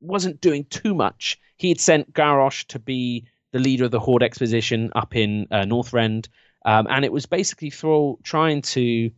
wasn't 0.01 0.41
doing 0.41 0.65
too 0.65 0.93
much. 0.93 1.39
He 1.57 1.69
had 1.69 1.79
sent 1.79 2.13
Garrosh 2.13 2.65
to 2.67 2.79
be 2.79 3.25
the 3.51 3.59
leader 3.59 3.85
of 3.85 3.91
the 3.91 3.99
Horde 3.99 4.23
expedition 4.23 4.91
up 4.95 5.15
in 5.15 5.47
uh, 5.51 5.63
Northrend, 5.63 6.27
um, 6.65 6.87
and 6.89 7.03
it 7.03 7.11
was 7.11 7.25
basically 7.25 7.69
Thrall 7.69 8.19
trying 8.23 8.61
to 8.61 9.11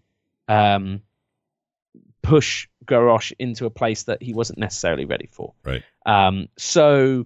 um, 0.47 1.01
push 2.21 2.67
Garrosh 2.85 3.33
into 3.39 3.65
a 3.65 3.69
place 3.69 4.03
that 4.03 4.21
he 4.23 4.33
wasn't 4.33 4.59
necessarily 4.59 5.05
ready 5.05 5.27
for. 5.31 5.53
Right. 5.63 5.83
Um, 6.05 6.47
so 6.57 7.25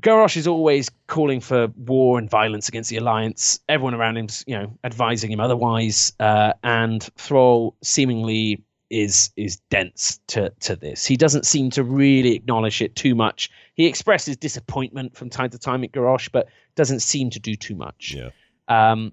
Garrosh 0.00 0.36
is 0.36 0.46
always 0.46 0.90
calling 1.06 1.40
for 1.40 1.68
war 1.76 2.18
and 2.18 2.28
violence 2.28 2.68
against 2.68 2.90
the 2.90 2.96
alliance. 2.96 3.60
Everyone 3.68 3.94
around 3.94 4.16
him's, 4.16 4.42
you 4.46 4.58
know, 4.58 4.76
advising 4.84 5.30
him 5.30 5.40
otherwise. 5.40 6.12
Uh, 6.18 6.52
and 6.64 7.02
Thrall 7.16 7.76
seemingly 7.82 8.62
is 8.90 9.30
is 9.36 9.56
dense 9.70 10.20
to 10.28 10.50
to 10.60 10.76
this. 10.76 11.06
He 11.06 11.16
doesn't 11.16 11.46
seem 11.46 11.70
to 11.70 11.82
really 11.84 12.34
acknowledge 12.34 12.82
it 12.82 12.96
too 12.96 13.14
much. 13.14 13.50
He 13.74 13.86
expresses 13.86 14.36
disappointment 14.36 15.16
from 15.16 15.30
time 15.30 15.50
to 15.50 15.58
time 15.58 15.84
at 15.84 15.92
Garrosh, 15.92 16.28
but 16.30 16.48
doesn't 16.74 17.00
seem 17.00 17.30
to 17.30 17.38
do 17.40 17.54
too 17.54 17.74
much. 17.76 18.14
Yeah. 18.16 18.30
Um, 18.68 19.12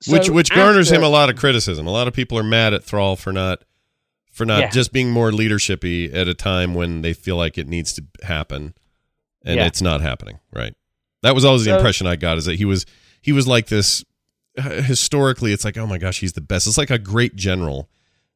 So 0.00 0.12
which 0.12 0.30
which 0.30 0.50
garners 0.50 0.88
after- 0.90 1.00
him 1.00 1.04
a 1.04 1.08
lot 1.10 1.28
of 1.28 1.36
criticism. 1.36 1.86
A 1.86 1.90
lot 1.90 2.06
of 2.08 2.14
people 2.14 2.38
are 2.38 2.42
mad 2.44 2.72
at 2.72 2.84
Thrall 2.84 3.16
for 3.16 3.32
not 3.32 3.62
for 4.32 4.46
not 4.46 4.60
Yeah. 4.60 4.70
just 4.70 4.92
being 4.92 5.10
more 5.10 5.30
leadershipy 5.32 6.14
at 6.14 6.28
a 6.28 6.34
time 6.34 6.72
when 6.74 7.02
they 7.02 7.12
feel 7.12 7.36
like 7.36 7.58
it 7.58 7.66
needs 7.68 7.92
to 7.94 8.04
happen, 8.22 8.74
and 9.44 9.56
Yeah. 9.56 9.66
it's 9.66 9.82
not 9.82 10.00
happening. 10.00 10.38
Right. 10.52 10.74
That 11.22 11.34
was 11.34 11.44
always 11.44 11.64
the 11.64 11.70
So- 11.70 11.76
impression 11.76 12.06
I 12.06 12.16
got 12.16 12.38
is 12.38 12.44
that 12.46 12.56
he 12.56 12.64
was 12.64 12.86
he 13.20 13.32
was 13.32 13.46
like 13.46 13.66
this. 13.66 14.04
Historically, 14.56 15.52
it's 15.52 15.64
like 15.64 15.76
oh 15.78 15.86
my 15.86 15.98
gosh, 15.98 16.20
he's 16.20 16.32
the 16.32 16.40
best. 16.40 16.66
It's 16.66 16.78
like 16.78 16.90
a 16.90 16.98
great 16.98 17.36
general. 17.36 17.88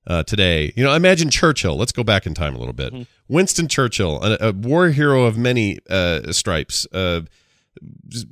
Uh, 0.06 0.22
today, 0.22 0.70
you 0.76 0.84
know, 0.84 0.92
imagine 0.92 1.30
Churchill. 1.30 1.76
Let's 1.78 1.90
go 1.90 2.04
back 2.04 2.26
in 2.26 2.34
time 2.34 2.54
a 2.54 2.58
little 2.58 2.74
bit. 2.74 2.92
Mm-hmm. 2.92 3.02
Winston 3.26 3.68
Churchill, 3.68 4.22
a, 4.22 4.48
a 4.48 4.52
war 4.52 4.90
hero 4.90 5.24
of 5.24 5.38
many 5.38 5.78
uh, 5.88 6.30
stripes, 6.30 6.86
uh, 6.92 7.22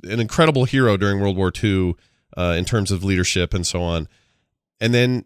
an 0.03 0.19
incredible 0.19 0.65
hero 0.65 0.97
during 0.97 1.19
World 1.19 1.35
War 1.35 1.51
II 1.63 1.95
uh, 2.37 2.53
in 2.55 2.63
terms 2.65 2.91
of 2.91 3.03
leadership 3.03 3.55
and 3.55 3.65
so 3.65 3.81
on. 3.81 4.07
And 4.79 4.93
then 4.93 5.25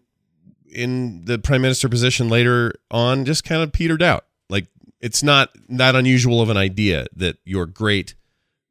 in 0.72 1.26
the 1.26 1.38
prime 1.38 1.60
minister 1.60 1.86
position 1.86 2.30
later 2.30 2.72
on, 2.90 3.26
just 3.26 3.44
kind 3.44 3.60
of 3.62 3.70
petered 3.70 4.02
out. 4.02 4.24
Like 4.48 4.68
it's 5.00 5.22
not 5.22 5.50
that 5.68 5.94
unusual 5.94 6.40
of 6.42 6.48
an 6.50 6.56
idea 6.56 7.06
that 7.14 7.38
your 7.44 7.66
great 7.66 8.14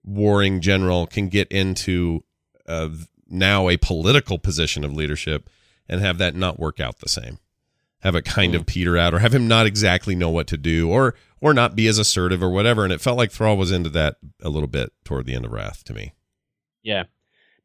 warring 0.03 0.61
general 0.61 1.05
can 1.07 1.27
get 1.29 1.49
into 1.51 2.23
uh, 2.67 2.89
now 3.29 3.69
a 3.69 3.77
political 3.77 4.37
position 4.39 4.83
of 4.83 4.93
leadership 4.93 5.49
and 5.89 6.01
have 6.01 6.17
that 6.17 6.35
not 6.35 6.59
work 6.59 6.79
out 6.79 6.99
the 6.99 7.09
same. 7.09 7.39
Have 8.01 8.15
it 8.15 8.25
kind 8.25 8.53
of 8.55 8.65
peter 8.65 8.95
out, 8.97 9.13
or 9.13 9.19
have 9.19 9.33
him 9.33 9.47
not 9.47 9.65
exactly 9.65 10.15
know 10.15 10.29
what 10.29 10.47
to 10.47 10.57
do, 10.57 10.89
or 10.89 11.15
or 11.41 11.53
not 11.53 11.75
be 11.75 11.87
as 11.87 11.97
assertive 11.97 12.43
or 12.43 12.49
whatever. 12.51 12.83
And 12.83 12.93
it 12.93 13.01
felt 13.01 13.17
like 13.17 13.31
Thrall 13.31 13.57
was 13.57 13.71
into 13.71 13.89
that 13.89 14.17
a 14.41 14.49
little 14.49 14.67
bit 14.67 14.91
toward 15.03 15.25
the 15.25 15.33
end 15.33 15.45
of 15.45 15.51
Wrath 15.51 15.83
to 15.85 15.93
me. 15.93 16.13
Yeah. 16.83 17.03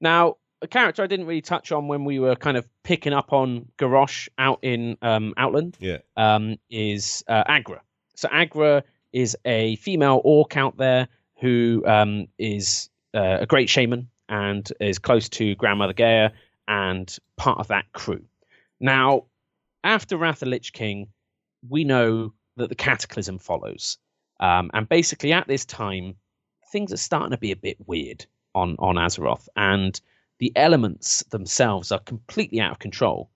Now, 0.00 0.36
a 0.62 0.66
character 0.66 1.02
I 1.02 1.06
didn't 1.06 1.26
really 1.26 1.42
touch 1.42 1.70
on 1.70 1.86
when 1.86 2.04
we 2.04 2.18
were 2.18 2.34
kind 2.34 2.56
of 2.56 2.66
picking 2.82 3.12
up 3.12 3.32
on 3.32 3.68
Garrosh 3.78 4.28
out 4.38 4.58
in 4.62 4.96
um, 5.02 5.34
Outland 5.36 5.76
Yeah. 5.80 5.98
um, 6.16 6.56
is 6.70 7.22
uh, 7.28 7.44
Aggra. 7.44 7.80
So 8.22 8.28
Aggra 8.28 8.84
is 9.12 9.36
a 9.44 9.74
female 9.76 10.20
orc 10.22 10.56
out 10.56 10.76
there 10.76 11.08
who 11.40 11.82
um, 11.84 12.28
is 12.38 12.88
uh, 13.14 13.38
a 13.40 13.46
great 13.46 13.68
shaman 13.68 14.08
and 14.28 14.72
is 14.78 15.00
close 15.00 15.28
to 15.30 15.56
Grandmother 15.56 15.92
Geyah 15.92 16.30
and 16.68 17.18
part 17.36 17.58
of 17.58 17.66
that 17.68 17.92
crew. 17.92 18.22
Now, 18.78 19.24
after 19.82 20.16
Wrath 20.16 20.40
of 20.42 20.48
Lich 20.48 20.72
King, 20.72 21.08
we 21.68 21.82
know 21.82 22.32
that 22.58 22.68
the 22.68 22.76
Cataclysm 22.76 23.40
follows. 23.40 23.98
Um, 24.38 24.70
and 24.72 24.88
basically, 24.88 25.32
at 25.32 25.48
this 25.48 25.64
time, 25.64 26.14
things 26.70 26.92
are 26.92 26.98
starting 26.98 27.32
to 27.32 27.38
be 27.38 27.50
a 27.50 27.56
bit 27.56 27.76
weird 27.88 28.24
on, 28.54 28.76
on 28.78 28.94
Azeroth. 28.94 29.48
And 29.56 30.00
the 30.38 30.52
elements 30.54 31.24
themselves 31.30 31.90
are 31.90 31.98
completely 31.98 32.60
out 32.60 32.70
of 32.70 32.78
control. 32.78 33.30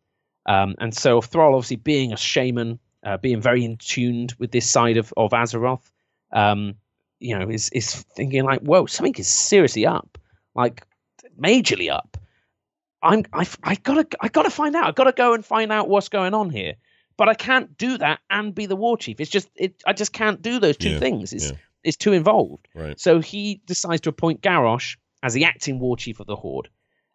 Um, 0.48 0.76
and 0.78 0.94
so 0.94 1.20
Thrall, 1.20 1.56
obviously 1.56 1.74
being 1.74 2.12
a 2.12 2.16
shaman, 2.16 2.78
uh, 3.06 3.16
being 3.16 3.40
very 3.40 3.64
in 3.64 3.76
tuned 3.76 4.34
with 4.38 4.50
this 4.50 4.68
side 4.68 4.96
of, 4.96 5.14
of 5.16 5.30
Azeroth, 5.30 5.90
um, 6.32 6.74
you 7.20 7.38
know, 7.38 7.48
is 7.48 7.70
is 7.70 7.94
thinking 7.94 8.44
like, 8.44 8.60
whoa, 8.60 8.86
something 8.86 9.14
is 9.14 9.28
seriously 9.28 9.86
up, 9.86 10.18
like 10.54 10.84
majorly 11.40 11.90
up. 11.90 12.16
I'm 13.02 13.24
I 13.32 13.46
I 13.62 13.76
gotta 13.76 14.06
I 14.20 14.28
gotta 14.28 14.50
find 14.50 14.74
out. 14.74 14.86
I 14.88 14.92
gotta 14.92 15.12
go 15.12 15.34
and 15.34 15.44
find 15.44 15.70
out 15.72 15.88
what's 15.88 16.08
going 16.08 16.34
on 16.34 16.50
here. 16.50 16.74
But 17.16 17.28
I 17.30 17.34
can't 17.34 17.78
do 17.78 17.96
that 17.98 18.18
and 18.28 18.54
be 18.54 18.66
the 18.66 18.76
war 18.76 18.98
chief. 18.98 19.20
It's 19.20 19.30
just 19.30 19.48
it. 19.54 19.82
I 19.86 19.92
just 19.92 20.12
can't 20.12 20.42
do 20.42 20.58
those 20.58 20.76
two 20.76 20.90
Yeah, 20.90 20.98
things. 20.98 21.32
It's 21.32 21.50
yeah. 21.50 21.56
it's 21.84 21.96
too 21.96 22.12
involved. 22.12 22.68
Right. 22.74 22.98
So 23.00 23.20
he 23.20 23.62
decides 23.66 24.02
to 24.02 24.10
appoint 24.10 24.42
Garrosh 24.42 24.96
as 25.22 25.32
the 25.32 25.44
acting 25.44 25.78
war 25.78 25.96
chief 25.96 26.20
of 26.20 26.26
the 26.26 26.36
Horde, 26.36 26.68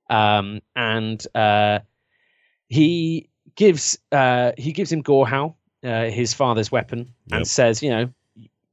um, 0.09 0.61
and 0.75 1.23
uh, 1.35 1.79
he 2.67 3.29
gives 3.55 3.99
uh, 4.11 4.53
he 4.57 4.71
gives 4.71 4.91
him 4.91 5.03
Gorehowl, 5.03 5.55
uh, 5.83 6.05
his 6.05 6.33
father's 6.33 6.71
weapon, 6.71 6.99
Yep. 7.27 7.37
and 7.37 7.47
says, 7.47 7.81
you 7.83 7.89
know, 7.89 8.09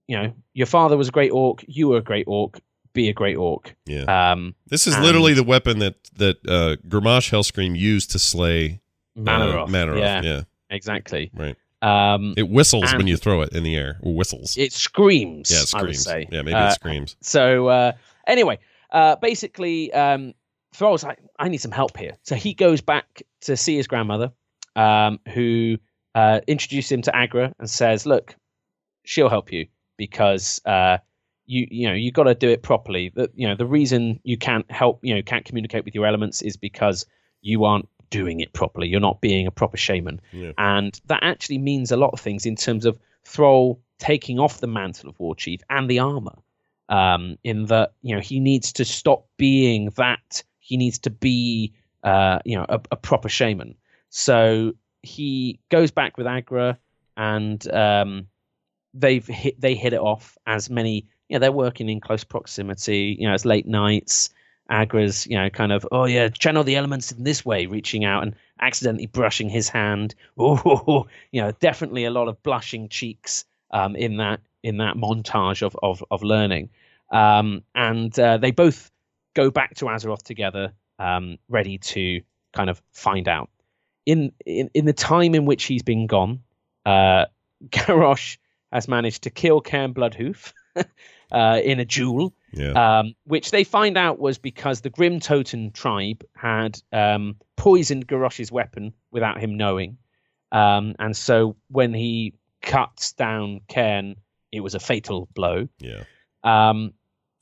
you 0.07 0.17
know, 0.17 0.33
your 0.55 0.67
father 0.67 0.97
was 0.97 1.09
a 1.09 1.13
great 1.13 1.31
orc, 1.33 1.65
you 1.69 1.89
were 1.89 1.99
a 1.99 2.03
great 2.03 2.25
orc, 2.27 2.61
be 2.95 3.09
a 3.09 3.13
great 3.13 3.37
orc. 3.37 3.75
Yeah. 3.87 4.05
Um, 4.33 4.55
This 4.67 4.87
is 4.87 4.99
literally 4.99 5.35
the 5.35 5.43
weapon 5.45 5.79
that 5.81 5.95
that 6.17 6.37
uh, 6.49 6.77
Grommash 6.89 7.31
Hellscream 7.31 7.77
used 7.79 8.11
to 8.13 8.19
slay 8.19 8.81
uh, 9.17 9.21
Mannoroth. 9.21 9.69
Mannoroth. 9.69 10.01
Yeah, 10.01 10.23
yeah, 10.23 10.43
exactly. 10.71 11.31
right. 11.35 11.57
Um, 11.81 12.35
It 12.37 12.49
whistles 12.49 12.93
when 12.95 13.07
you 13.07 13.17
throw 13.17 13.43
it 13.43 13.53
in 13.55 13.63
the 13.63 13.77
air. 13.77 13.99
Or 14.03 14.13
whistles. 14.15 14.57
it 14.57 14.73
screams. 14.73 15.51
yeah, 15.51 15.59
it 15.63 15.75
I 15.75 15.83
would 15.83 15.95
screams. 15.97 16.03
say. 16.05 16.29
Yeah, 16.33 16.43
maybe 16.43 16.55
Uh, 16.57 16.69
it 16.71 16.73
screams. 16.75 17.17
So 17.21 17.69
uh, 17.69 17.93
anyway, 18.27 18.59
uh, 18.91 19.15
basically, 19.17 19.93
um, 19.93 20.35
like, 20.81 21.19
I 21.39 21.49
need 21.49 21.59
some 21.59 21.71
help 21.71 21.97
here. 21.97 22.17
So 22.25 22.35
he 22.35 22.55
goes 22.55 22.81
back 22.81 23.23
to 23.43 23.57
see 23.57 23.77
his 23.77 23.87
grandmother, 23.87 24.33
um, 24.75 25.21
who 25.35 25.79
uh, 26.19 26.41
introduces 26.47 26.93
him 26.93 27.03
to 27.03 27.12
Aggra 27.12 27.53
and 27.59 27.69
says, 27.71 28.07
"Look, 28.07 28.35
she'll 29.05 29.29
help 29.37 29.53
you 29.53 29.66
because 29.97 30.61
uh, 30.64 30.99
you 31.47 31.66
you 31.71 31.89
know 31.89 31.95
you 31.95 32.11
got 32.12 32.25
to 32.25 32.35
do 32.35 32.49
it 32.49 32.62
properly. 32.62 33.12
That 33.14 33.31
you 33.35 33.47
know 33.49 33.57
the 33.57 33.66
reason 33.66 34.21
you 34.25 34.37
can't 34.39 34.69
help 34.71 35.01
you 35.03 35.14
know 35.14 35.23
can't 35.23 35.45
communicate 35.45 35.85
with 35.85 35.95
your 35.95 36.07
elements 36.07 36.43
is 36.43 36.57
because 36.57 37.07
you 37.41 37.64
aren't 37.64 37.89
doing 38.11 38.41
it 38.41 38.53
properly. 38.53 38.89
You're 38.89 39.09
not 39.11 39.21
being 39.21 39.47
a 39.47 39.51
proper 39.51 39.77
shaman, 39.77 40.21
Yeah. 40.33 40.53
and 40.59 40.99
that 41.07 41.23
actually 41.23 41.59
means 41.59 41.93
a 41.93 41.97
lot 41.97 42.11
of 42.12 42.21
things 42.21 42.47
in 42.47 42.57
terms 42.57 42.85
of 42.87 42.99
Thrall 43.25 43.81
taking 43.99 44.39
off 44.39 44.61
the 44.61 44.66
mantle 44.66 45.11
of 45.11 45.19
war 45.21 45.35
chief 45.37 45.61
and 45.69 45.91
the 45.91 45.99
armor 45.99 46.37
um, 46.89 47.37
in 47.45 47.66
that 47.66 47.93
you 48.03 48.14
know 48.14 48.21
he 48.21 48.41
needs 48.41 48.73
to 48.73 48.85
stop 48.85 49.27
being 49.37 49.91
that. 49.97 50.43
He 50.59 50.77
needs 50.77 50.99
to 51.01 51.11
be 51.11 51.73
uh, 52.03 52.39
you 52.45 52.57
know 52.57 52.66
a, 52.69 52.81
a 52.91 52.97
proper 52.97 53.29
shaman. 53.29 53.75
So 54.11 54.73
he 55.09 55.59
goes 55.71 55.91
back 55.91 56.17
with 56.17 56.27
Aggra, 56.27 56.77
and 57.17 57.71
um, 57.73 58.29
they've 58.95 59.27
hit 59.27 59.61
they 59.61 59.75
hit 59.75 59.93
it 59.93 60.01
off 60.01 60.37
as 60.47 60.71
many. 60.71 61.07
You 61.29 61.35
know 61.35 61.41
they're 61.41 61.53
working 61.53 61.89
in 61.89 62.01
close 62.01 62.25
proximity. 62.25 63.17
You 63.19 63.29
know 63.29 63.35
it's 63.35 63.45
late 63.45 63.67
nights. 63.67 64.31
Aggra's 64.71 65.27
you 65.27 65.37
know 65.37 65.49
kind 65.49 65.73
of 65.73 65.87
oh 65.93 66.05
yeah 66.05 66.29
channel 66.29 66.63
the 66.63 66.77
elements 66.77 67.11
in 67.13 67.25
this 67.25 67.45
way, 67.45 67.67
reaching 67.67 68.05
out 68.05 68.23
and 68.23 68.35
accidentally 68.61 69.07
brushing 69.07 69.49
his 69.49 69.69
hand. 69.69 70.15
Oh 70.39 71.07
you 71.33 71.41
know 71.41 71.53
definitely 71.53 72.05
a 72.05 72.11
lot 72.11 72.29
of 72.29 72.43
blushing 72.43 72.89
cheeks 72.89 73.45
um, 73.71 73.97
in 73.97 74.19
that 74.19 74.41
in 74.63 74.77
that 74.79 74.97
montage 74.97 75.63
of 75.63 75.77
of, 75.83 76.05
of 76.11 76.23
learning. 76.23 76.71
Um, 77.11 77.63
and 77.75 78.17
uh, 78.19 78.37
they 78.37 78.51
both 78.51 78.91
go 79.35 79.51
back 79.51 79.75
to 79.77 79.87
Azeroth 79.87 80.23
together, 80.23 80.73
um, 80.99 81.39
ready 81.49 81.79
to 81.79 82.21
kind 82.53 82.69
of 82.69 82.83
find 82.93 83.29
out. 83.29 83.49
In, 84.09 84.33
in 84.47 84.71
in 84.73 84.85
the 84.87 84.93
time 84.95 85.35
in 85.35 85.45
which 85.45 85.65
he's 85.65 85.83
been 85.83 86.07
gone, 86.07 86.41
uh, 86.87 87.27
Garrosh 87.69 88.39
has 88.73 88.89
managed 88.89 89.23
to 89.25 89.31
kill 89.31 89.61
Cairn 89.61 89.93
Bloodhoof 89.93 90.53
uh, 91.33 91.61
in 91.63 91.81
a 91.81 91.85
duel, 91.85 92.35
Yeah. 92.53 93.01
um, 93.01 93.15
which 93.25 93.51
they 93.51 93.65
find 93.65 93.97
out 93.97 94.19
was 94.19 94.39
because 94.39 94.81
the 94.81 94.91
Grim 94.91 95.21
Totem 95.21 95.71
tribe 95.73 96.25
had 96.35 96.81
um, 96.93 97.37
poisoned 97.57 98.07
Garrosh's 98.07 98.51
weapon 98.53 98.93
without 99.11 99.41
him 99.41 99.57
knowing. 99.57 99.99
Um, 100.53 100.95
and 100.99 101.15
so 101.17 101.57
when 101.69 101.93
he 101.93 102.35
cuts 102.63 103.13
down 103.13 103.61
Cairn, 103.69 104.17
it 104.53 104.61
was 104.61 104.75
a 104.75 104.81
fatal 104.81 105.29
blow. 105.35 105.69
yeah. 105.79 106.05
Um, 106.45 106.93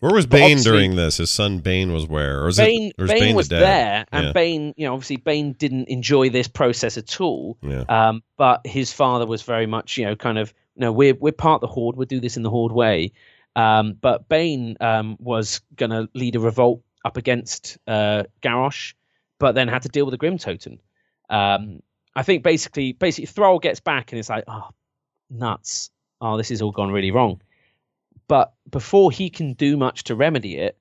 Where 0.00 0.12
was 0.12 0.26
but 0.26 0.36
Bane 0.36 0.58
during 0.58 0.96
this? 0.96 1.16
His 1.16 1.30
son 1.30 1.58
Bane 1.60 1.92
was 1.92 2.06
where? 2.06 2.42
Or 2.42 2.48
is 2.48 2.58
Bane, 2.58 2.90
it, 2.90 2.94
or 2.98 3.04
is 3.06 3.10
Bane, 3.10 3.20
Bane, 3.20 3.36
was 3.36 3.48
the 3.48 3.56
there, 3.56 4.04
and 4.12 4.26
Yeah. 4.26 4.32
Bane, 4.32 4.74
you 4.76 4.86
know, 4.86 4.92
obviously 4.92 5.16
Bane 5.16 5.52
didn't 5.52 5.88
enjoy 5.88 6.28
this 6.28 6.48
process 6.48 6.98
at 6.98 7.20
all. 7.20 7.56
Yeah. 7.62 7.84
Um, 7.88 8.22
but 8.36 8.66
his 8.66 8.92
father 8.92 9.26
was 9.26 9.42
very 9.42 9.66
much, 9.66 9.96
you 9.96 10.04
know, 10.04 10.14
kind 10.14 10.38
of, 10.38 10.52
you 10.74 10.82
no, 10.82 10.92
we're 10.92 11.14
we're 11.14 11.32
part 11.32 11.62
of 11.62 11.68
the 11.68 11.72
Horde. 11.72 11.96
We'll 11.96 12.06
do 12.06 12.20
this 12.20 12.36
in 12.36 12.42
the 12.42 12.50
Horde 12.50 12.72
way. 12.72 13.12
Um, 13.54 13.94
but 13.98 14.28
Bane 14.28 14.76
um, 14.80 15.16
was 15.18 15.62
going 15.76 15.90
to 15.90 16.10
lead 16.12 16.36
a 16.36 16.40
revolt 16.40 16.82
up 17.06 17.16
against 17.16 17.78
uh, 17.86 18.24
Garrosh, 18.42 18.92
but 19.38 19.54
then 19.54 19.68
had 19.68 19.82
to 19.82 19.88
deal 19.88 20.04
with 20.04 20.12
the 20.12 20.18
Grim 20.18 20.36
Totem. 20.36 20.78
Um, 21.30 21.80
I 22.14 22.22
think 22.22 22.42
basically, 22.42 22.92
basically, 22.92 23.26
Thrall 23.26 23.58
gets 23.58 23.80
back 23.80 24.12
and 24.12 24.18
it's 24.18 24.28
like, 24.28 24.44
oh, 24.46 24.68
nuts. 25.30 25.90
Oh, 26.20 26.36
this 26.36 26.50
has 26.50 26.60
all 26.60 26.70
gone 26.70 26.90
really 26.90 27.10
wrong. 27.10 27.40
But 28.28 28.52
before 28.70 29.10
he 29.10 29.30
can 29.30 29.52
do 29.54 29.76
much 29.76 30.04
to 30.04 30.16
remedy 30.16 30.56
it, 30.56 30.78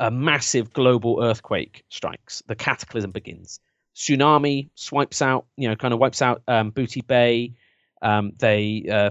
a 0.00 0.10
massive 0.10 0.72
global 0.72 1.22
earthquake 1.22 1.84
strikes. 1.88 2.42
The 2.46 2.54
cataclysm 2.54 3.10
begins. 3.10 3.60
Tsunami 3.94 4.70
swipes 4.74 5.22
out, 5.22 5.46
you 5.56 5.68
know, 5.68 5.76
kind 5.76 5.94
of 5.94 6.00
wipes 6.00 6.20
out 6.20 6.42
um, 6.48 6.70
Booty 6.70 7.00
Bay. 7.00 7.54
Um, 8.02 8.32
they 8.38 8.86
uh, 8.90 9.10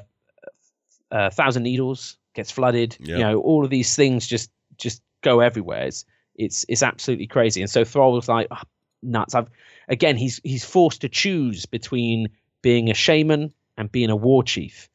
uh, 1.12 1.30
Thousand 1.32 1.64
Needles 1.64 2.18
gets 2.34 2.52
flooded. 2.52 2.98
You 3.18 3.24
know, 3.24 3.40
all 3.40 3.64
of 3.64 3.70
these 3.70 3.96
things 3.96 4.28
just 4.28 4.52
just 4.78 5.02
go 5.22 5.40
everywhere. 5.40 5.88
It's 5.88 6.06
it's, 6.36 6.66
it's 6.68 6.84
absolutely 6.84 7.28
crazy. 7.28 7.62
And 7.62 7.70
so 7.70 7.84
Thrall 7.84 8.14
was 8.14 8.28
like, 8.28 8.48
"Ah, 8.52 8.64
nuts. 9.02 9.34
I've 9.34 9.50
again, 9.88 10.18
he's 10.18 10.40
he's 10.44 10.66
forced 10.66 11.02
to 11.02 11.10
choose 11.10 11.66
between 11.66 12.30
being 12.62 12.90
a 12.90 12.94
shaman 12.94 13.54
and 13.78 13.92
being 13.92 14.10
a 14.10 14.16
war 14.16 14.44
chief, 14.44 14.90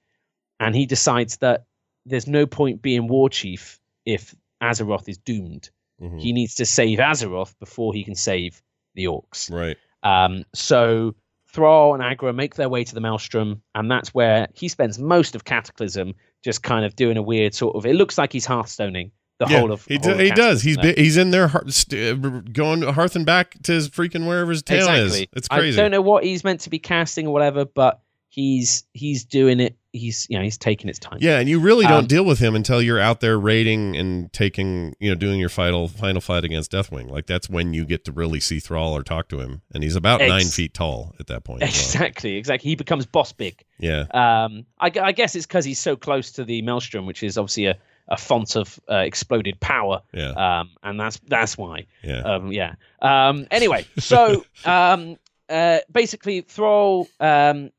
and 0.59 0.75
he 0.75 0.87
decides 0.87 1.39
that 1.39 1.65
there's 2.07 2.27
no 2.27 2.47
point 2.47 2.83
being 2.83 3.09
war 3.09 3.29
chief 3.29 3.81
if 4.05 4.35
Azeroth 4.63 5.09
is 5.09 5.19
doomed. 5.19 5.71
Mhm. 6.01 6.21
He 6.21 6.33
needs 6.33 6.55
to 6.57 6.67
save 6.67 6.99
Azeroth 6.99 7.55
before 7.59 7.93
he 7.93 8.05
can 8.05 8.15
save 8.15 8.63
the 8.95 9.05
orcs. 9.05 9.51
Right. 9.51 9.77
Um, 10.03 10.45
so 10.55 11.15
Thrall 11.49 11.95
and 11.95 12.03
Aggra 12.03 12.35
make 12.35 12.55
their 12.55 12.69
way 12.69 12.85
to 12.85 12.95
the 12.95 13.01
Maelstrom, 13.01 13.63
and 13.75 13.91
that's 13.91 14.15
where 14.15 14.49
he 14.55 14.69
spends 14.69 14.99
most 14.99 15.35
of 15.35 15.45
Cataclysm 15.45 16.15
just 16.43 16.63
kind 16.63 16.85
of 16.85 16.97
doing 16.97 17.17
a 17.17 17.23
weird 17.23 17.55
sort 17.55 17.77
of. 17.77 17.87
It 17.87 17.95
looks 17.95 18.17
like 18.17 18.33
he's 18.33 18.47
Hearthstoning 18.47 19.11
the 19.41 19.47
yeah, 19.49 19.59
whole 19.59 19.73
of. 19.73 19.85
he, 19.87 19.97
whole 19.97 20.03
do, 20.03 20.13
of 20.13 20.21
he 20.21 20.31
does. 20.31 20.63
He's 20.63 20.79
he's 20.97 21.17
in 21.17 21.31
there 21.31 21.45
uh, 21.45 22.15
going 22.53 22.83
hearth 22.83 23.17
and 23.17 23.27
back 23.27 23.61
to 23.65 23.73
his 23.73 23.89
freaking 23.89 24.27
wherever 24.27 24.51
his 24.51 24.63
town 24.63 24.79
exactly. 24.79 25.23
is. 25.23 25.29
It's 25.33 25.49
crazy. 25.49 25.79
I 25.79 25.83
don't 25.83 25.91
know 25.91 26.03
what 26.03 26.25
he's 26.25 26.45
meant 26.45 26.61
to 26.61 26.71
be 26.71 26.79
casting 26.79 27.27
or 27.27 27.33
whatever, 27.33 27.65
but 27.65 28.01
he's 28.29 28.85
he's 28.93 29.25
doing 29.25 29.59
it. 29.61 29.77
He's 29.93 30.27
you 30.31 30.39
know 30.39 30.45
he's 30.45 30.57
taking 30.57 30.87
his 30.89 30.99
time. 30.99 31.19
Yeah, 31.21 31.39
and 31.41 31.49
you 31.49 31.59
really 31.59 31.85
don't 31.85 32.01
Um, 32.01 32.07
deal 32.07 32.25
with 32.25 32.39
him 32.39 32.55
until 32.55 32.81
you're 32.81 33.01
out 33.01 33.21
there 33.21 33.39
raiding 33.39 33.97
and 33.97 34.33
taking, 34.33 34.95
you 35.01 35.11
know, 35.11 35.17
doing 35.17 35.41
your 35.41 35.49
final 35.49 35.89
final 35.89 36.21
fight 36.21 36.45
against 36.45 36.71
Deathwing. 36.71 37.11
Like 37.11 37.27
that's 37.27 37.51
when 37.51 37.75
you 37.75 37.85
get 37.85 38.05
to 38.05 38.13
really 38.13 38.39
see 38.41 38.61
Thrall 38.61 38.95
or 38.97 39.03
talk 39.03 39.29
to 39.31 39.41
him, 39.41 39.63
and 39.75 39.83
he's 39.83 39.97
about 39.97 40.21
Ex- 40.21 40.29
nine 40.29 40.45
feet 40.47 40.75
tall 40.75 41.15
at 41.19 41.27
that 41.27 41.43
point. 41.45 41.61
well. 41.63 41.69
Exactly, 41.69 42.37
exactly. 42.37 42.71
He 42.71 42.77
becomes 42.77 43.05
boss 43.07 43.33
big. 43.33 43.65
Yeah, 43.81 44.03
Um, 44.13 44.65
I, 44.79 44.93
I 45.03 45.13
guess 45.13 45.35
it's 45.35 45.47
because 45.47 45.65
he's 45.65 45.79
so 45.81 45.97
close 45.97 46.31
to 46.33 46.45
the 46.45 46.63
Maelstrom, 46.63 47.07
which 47.07 47.23
is 47.23 47.37
obviously 47.37 47.67
a, 47.67 47.77
a 48.09 48.17
font 48.17 48.55
of 48.57 48.79
uh, 48.89 48.97
exploded 48.99 49.59
power. 49.61 50.03
yeah, 50.13 50.31
Um, 50.61 50.71
and 50.85 51.01
that's 51.01 51.19
that's 51.27 51.59
why. 51.59 51.87
yeah. 52.05 52.21
Um, 52.21 52.53
yeah. 52.53 52.75
Um, 53.03 53.47
anyway, 53.51 53.87
so 53.99 54.45
um, 54.65 55.17
uh, 55.49 55.79
basically, 55.91 56.43
Thrall 56.43 57.09
um, 57.19 57.71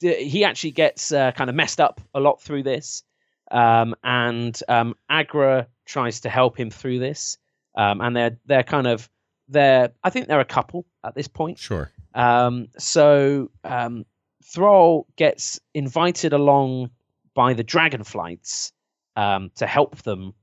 he 0.00 0.44
actually 0.44 0.72
gets 0.72 1.12
uh, 1.12 1.32
kind 1.32 1.50
of 1.50 1.56
messed 1.56 1.80
up 1.80 2.00
a 2.14 2.20
lot 2.20 2.40
through 2.40 2.62
this, 2.62 3.02
um, 3.50 3.94
and 4.02 4.58
um, 4.68 4.94
Aggra 5.10 5.66
tries 5.84 6.20
to 6.20 6.28
help 6.28 6.58
him 6.58 6.70
through 6.70 6.98
this, 6.98 7.38
um, 7.76 8.00
and 8.00 8.16
they're 8.16 8.38
they're 8.46 8.62
kind 8.62 8.86
of 8.86 9.08
they're 9.48 9.92
I 10.02 10.10
think 10.10 10.28
they're 10.28 10.40
a 10.40 10.44
couple 10.44 10.86
at 11.04 11.14
this 11.14 11.28
point. 11.28 11.58
Sure. 11.58 11.90
Um, 12.14 12.68
so 12.78 13.50
um, 13.64 14.04
Thrall 14.44 15.06
gets 15.16 15.60
invited 15.74 16.32
along 16.32 16.90
by 17.34 17.54
the 17.54 17.64
Dragonflights 17.64 18.72
um, 19.16 19.50
to 19.56 19.66
help 19.66 19.96
them 20.02 20.34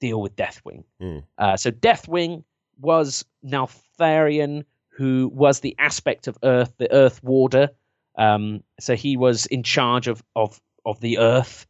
deal 0.00 0.20
with 0.20 0.36
Deathwing. 0.36 0.84
Mm. 1.00 1.24
Uh, 1.38 1.56
so 1.56 1.70
Deathwing 1.70 2.44
was 2.80 3.24
Neltharion, 3.44 4.64
who 4.88 5.30
was 5.32 5.60
the 5.60 5.76
aspect 5.78 6.26
of 6.26 6.38
Earth, 6.42 6.72
the 6.78 6.92
Earth 6.92 7.22
Warder. 7.22 7.70
Um, 8.16 8.62
so 8.78 8.94
he 8.94 9.16
was 9.16 9.46
in 9.46 9.62
charge 9.62 10.08
of 10.08 10.22
of 10.36 10.60
of 10.84 11.00
the 11.00 11.18
Earth, 11.18 11.66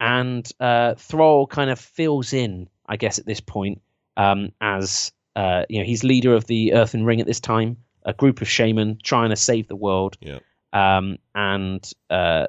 and 0.00 0.48
uh, 0.60 0.94
Thrall 0.94 1.46
kind 1.46 1.70
of 1.70 1.78
fills 1.78 2.32
in, 2.32 2.68
I 2.86 2.96
guess, 2.96 3.18
at 3.18 3.26
this 3.26 3.40
point 3.40 3.80
um, 4.16 4.52
as 4.60 5.12
uh, 5.34 5.64
you 5.68 5.78
know 5.78 5.84
he's 5.84 6.04
leader 6.04 6.34
of 6.34 6.46
the 6.46 6.74
Earthen 6.74 7.04
Ring 7.04 7.20
at 7.20 7.26
this 7.26 7.40
time, 7.40 7.76
a 8.04 8.12
group 8.12 8.40
of 8.40 8.48
shaman 8.48 8.98
trying 9.02 9.30
to 9.30 9.36
save 9.36 9.68
the 9.68 9.76
world. 9.76 10.16
Yeah. 10.20 10.38
Um, 10.72 11.18
and 11.34 11.88
uh, 12.10 12.48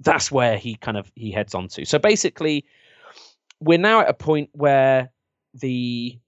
that's 0.00 0.30
where 0.30 0.56
he 0.56 0.76
kind 0.76 0.96
of 0.96 1.10
he 1.14 1.30
heads 1.30 1.54
on 1.54 1.68
to. 1.68 1.84
So 1.84 1.98
basically, 1.98 2.64
we're 3.60 3.78
now 3.78 4.00
at 4.00 4.08
a 4.08 4.14
point 4.14 4.50
where 4.52 5.10
the 5.54 6.18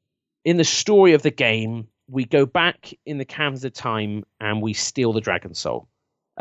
in 0.45 0.57
the 0.57 0.65
story 0.65 1.13
of 1.13 1.23
the 1.23 1.31
game 1.31 1.89
we 2.09 2.25
go 2.25 2.45
back 2.45 2.93
in 3.07 3.19
the 3.19 3.25
Caverns 3.25 3.65
of 3.65 3.73
Time 3.73 4.25
and 4.41 4.61
we 4.61 4.75
steal 4.75 5.13
the 5.13 5.21
dragon 5.21 5.55
soul. 5.55 5.89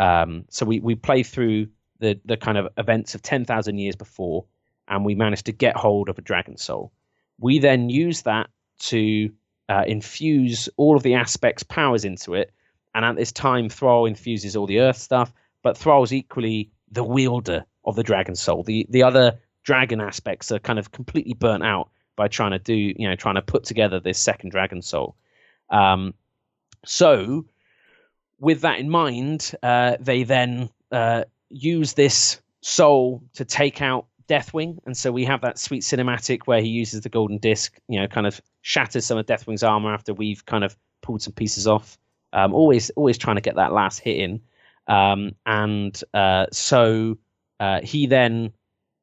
Um, 0.01 0.45
so 0.49 0.65
we 0.65 0.79
we 0.79 0.95
play 0.95 1.21
through 1.21 1.67
the 1.99 2.19
the 2.25 2.35
kind 2.35 2.57
of 2.57 2.67
events 2.77 3.13
of 3.13 3.21
ten 3.21 3.45
thousand 3.45 3.77
years 3.77 3.95
before, 3.95 4.45
and 4.87 5.05
we 5.05 5.13
manage 5.13 5.43
to 5.43 5.51
get 5.51 5.77
hold 5.77 6.09
of 6.09 6.17
a 6.17 6.23
dragon 6.23 6.57
soul. 6.57 6.91
We 7.39 7.59
then 7.59 7.89
use 7.89 8.23
that 8.23 8.49
to 8.79 9.31
uh, 9.69 9.83
infuse 9.85 10.67
all 10.75 10.97
of 10.97 11.03
the 11.03 11.13
aspects 11.13 11.61
powers 11.61 12.03
into 12.03 12.33
it, 12.33 12.51
and 12.95 13.05
at 13.05 13.15
this 13.15 13.31
time, 13.31 13.69
Thrall 13.69 14.07
infuses 14.07 14.55
all 14.55 14.65
the 14.65 14.79
Earth 14.79 14.97
stuff, 14.97 15.31
but 15.61 15.77
Thrall's 15.77 16.11
equally 16.11 16.71
the 16.91 17.03
wielder 17.03 17.63
of 17.85 17.95
the 17.95 18.03
dragon 18.03 18.35
soul. 18.35 18.63
The 18.63 18.87
the 18.89 19.03
other 19.03 19.39
dragon 19.63 20.01
aspects 20.01 20.51
are 20.51 20.57
kind 20.57 20.79
of 20.79 20.91
completely 20.91 21.35
burnt 21.35 21.63
out 21.63 21.91
by 22.15 22.27
trying 22.27 22.51
to 22.51 22.59
do 22.59 22.73
you 22.75 23.07
know 23.07 23.15
trying 23.15 23.35
to 23.35 23.43
put 23.43 23.65
together 23.65 23.99
this 23.99 24.17
second 24.17 24.49
dragon 24.49 24.81
soul. 24.81 25.15
Um, 25.69 26.15
so, 26.85 27.45
with 28.41 28.61
that 28.61 28.79
in 28.79 28.89
mind, 28.89 29.53
uh, 29.63 29.95
they 29.99 30.23
then 30.23 30.69
uh, 30.91 31.23
use 31.49 31.93
this 31.93 32.41
soul 32.61 33.23
to 33.35 33.45
take 33.45 33.81
out 33.81 34.07
Deathwing, 34.27 34.79
and 34.85 34.97
so 34.97 35.11
we 35.11 35.25
have 35.25 35.41
that 35.41 35.59
sweet 35.59 35.83
cinematic 35.83 36.41
where 36.45 36.61
he 36.61 36.69
uses 36.69 37.01
the 37.01 37.09
golden 37.09 37.37
disc, 37.37 37.77
you 37.87 37.99
know, 37.99 38.07
kind 38.07 38.25
of 38.25 38.41
shatters 38.61 39.05
some 39.05 39.17
of 39.17 39.25
Deathwing's 39.25 39.63
armor 39.63 39.93
after 39.93 40.13
we've 40.13 40.45
kind 40.45 40.63
of 40.63 40.75
pulled 41.01 41.21
some 41.21 41.33
pieces 41.33 41.67
off. 41.67 41.97
Um, 42.33 42.53
always, 42.53 42.89
always 42.91 43.17
trying 43.17 43.35
to 43.35 43.41
get 43.41 43.55
that 43.55 43.73
last 43.73 43.99
hit 43.99 44.17
in, 44.17 44.41
um, 44.87 45.33
and 45.45 46.01
uh, 46.13 46.47
so 46.51 47.17
uh, 47.59 47.81
he 47.83 48.07
then 48.07 48.53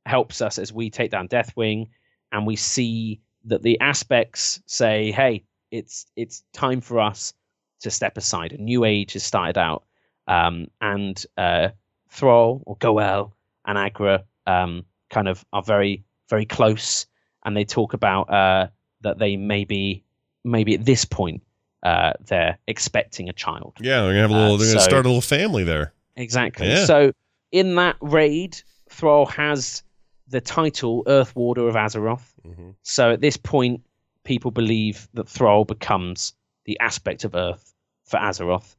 helps 0.07 0.41
us 0.41 0.59
as 0.59 0.72
we 0.72 0.91
take 0.91 1.11
down 1.11 1.28
Deathwing, 1.28 1.89
and 2.32 2.47
we 2.47 2.57
see 2.57 3.20
that 3.45 3.62
the 3.62 3.78
aspects 3.80 4.61
say, 4.66 5.12
"Hey, 5.12 5.45
it's 5.70 6.07
it's 6.16 6.43
time 6.53 6.80
for 6.80 7.01
us 7.01 7.34
to 7.81 7.91
step 7.91 8.16
aside. 8.16 8.53
A 8.53 8.59
new 8.59 8.85
age 8.85 9.12
has 9.14 9.24
started 9.24 9.59
out." 9.59 9.85
Um, 10.26 10.68
and 10.81 11.24
uh, 11.37 11.68
Thrall 12.11 12.62
or 12.66 12.76
Goel 12.81 13.35
and 13.66 13.79
Aggra 13.79 14.24
um, 14.47 14.85
kind 15.11 15.29
of 15.29 15.45
are 15.53 15.62
very 15.62 16.05
very 16.29 16.45
close, 16.47 17.07
and 17.45 17.57
they 17.57 17.64
talk 17.64 17.95
about 17.95 18.31
uh, 18.31 18.68
that 19.03 19.18
they 19.18 19.37
maybe 19.37 20.05
maybe 20.45 20.74
at 20.74 20.85
this 20.85 21.05
point 21.05 21.43
uh, 21.83 22.12
they're 22.26 22.59
expecting 22.66 23.29
a 23.29 23.33
child. 23.33 23.74
Yeah, 23.81 24.03
they're 24.03 24.11
gonna 24.12 24.20
have 24.22 24.31
a 24.31 24.35
little. 24.35 24.55
Uh, 24.55 24.59
they're 24.59 24.66
gonna 24.68 24.81
so- 24.81 24.89
start 24.89 25.07
a 25.07 25.09
little 25.09 25.20
family 25.20 25.64
there. 25.64 25.93
Exactly. 26.16 26.68
Yeah. 26.68 26.85
So 26.85 27.12
in 27.53 27.76
that 27.76 27.97
raid, 28.01 28.61
Thrall 28.91 29.24
has 29.26 29.83
the 30.26 30.41
title 30.41 31.05
Earth 31.07 31.35
Warder 31.37 31.68
of 31.68 31.74
Azeroth. 31.74 32.35
Mhm. 32.47 32.74
So 32.83 33.12
at 33.12 33.20
this 33.20 33.37
point, 33.37 33.83
people 34.24 34.51
believe 34.51 35.09
that 35.14 35.29
Thrall 35.29 35.64
becomes 35.64 36.35
the 36.68 36.78
aspect 36.80 37.24
of 37.24 37.34
Earth 37.34 37.74
for 38.04 38.18
Azeroth. 38.20 38.76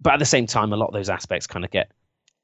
But 0.00 0.12
at 0.12 0.18
the 0.18 0.26
same 0.26 0.46
time, 0.46 0.72
a 0.72 0.76
lot 0.76 0.88
of 0.88 0.92
those 0.92 1.08
aspects 1.08 1.46
kind 1.46 1.64
of 1.64 1.70
get 1.70 1.90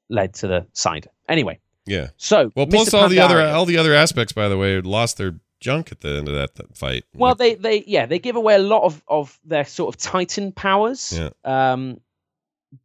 led 0.09 0.34
to 0.34 0.49
the 0.49 0.66
side. 0.72 1.09
Anyway, 1.28 1.61
Yeah. 1.84 2.09
so 2.16 2.51
Well, 2.57 2.66
Mr. 2.66 2.70
plus 2.70 2.94
all 2.94 3.09
the 3.09 3.20
other 3.20 3.40
all 3.42 3.66
the 3.66 3.76
other 3.76 3.94
aspects, 3.94 4.32
by 4.32 4.49
the 4.49 4.57
way, 4.57 4.80
lost 4.80 5.18
their 5.18 5.38
junk 5.61 5.92
at 5.92 6.01
the 6.01 6.16
end 6.16 6.28
of 6.28 6.34
that, 6.34 6.76
fight. 6.76 7.05
Well, 7.14 7.34
they, 7.34 7.55
they 7.55 7.84
yeah 7.86 8.07
they 8.07 8.18
give 8.18 8.36
away 8.36 8.55
a 8.55 8.59
lot 8.59 8.84
of, 8.84 9.03
of 9.07 9.38
their 9.44 9.64
sort 9.64 9.94
of 9.94 10.01
Titan 10.01 10.53
powers. 10.53 11.12
Yeah. 11.12 11.30
Um, 11.44 12.01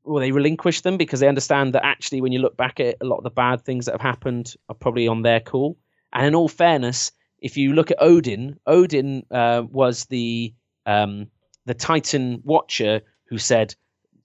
well, 0.03 0.21
they 0.21 0.31
relinquish 0.31 0.81
them 0.81 0.97
because 0.97 1.21
they 1.21 1.27
understand 1.29 1.73
that 1.73 1.85
actually, 1.85 2.21
when 2.21 2.33
you 2.33 2.39
look 2.39 2.57
back 2.57 2.79
at 2.79 2.85
it, 2.87 2.97
a 3.01 3.05
lot 3.05 3.17
of 3.17 3.23
the 3.23 3.29
bad 3.31 3.61
things 3.61 3.85
that 3.85 3.93
have 3.93 4.01
happened 4.01 4.53
are 4.67 4.75
probably 4.75 5.07
on 5.07 5.21
their 5.21 5.39
call. 5.39 5.77
And 6.13 6.25
in 6.25 6.35
all 6.35 6.49
fairness, 6.49 7.11
if 7.39 7.55
you 7.57 7.73
look 7.73 7.89
at 7.91 7.99
Odyn, 7.99 8.57
Odyn 8.67 9.23
uh, 9.31 9.63
was 9.63 10.05
the 10.05 10.53
um, 10.85 11.27
the 11.65 11.73
Titan 11.73 12.41
Watcher 12.43 13.01
who 13.25 13.37
said, 13.37 13.75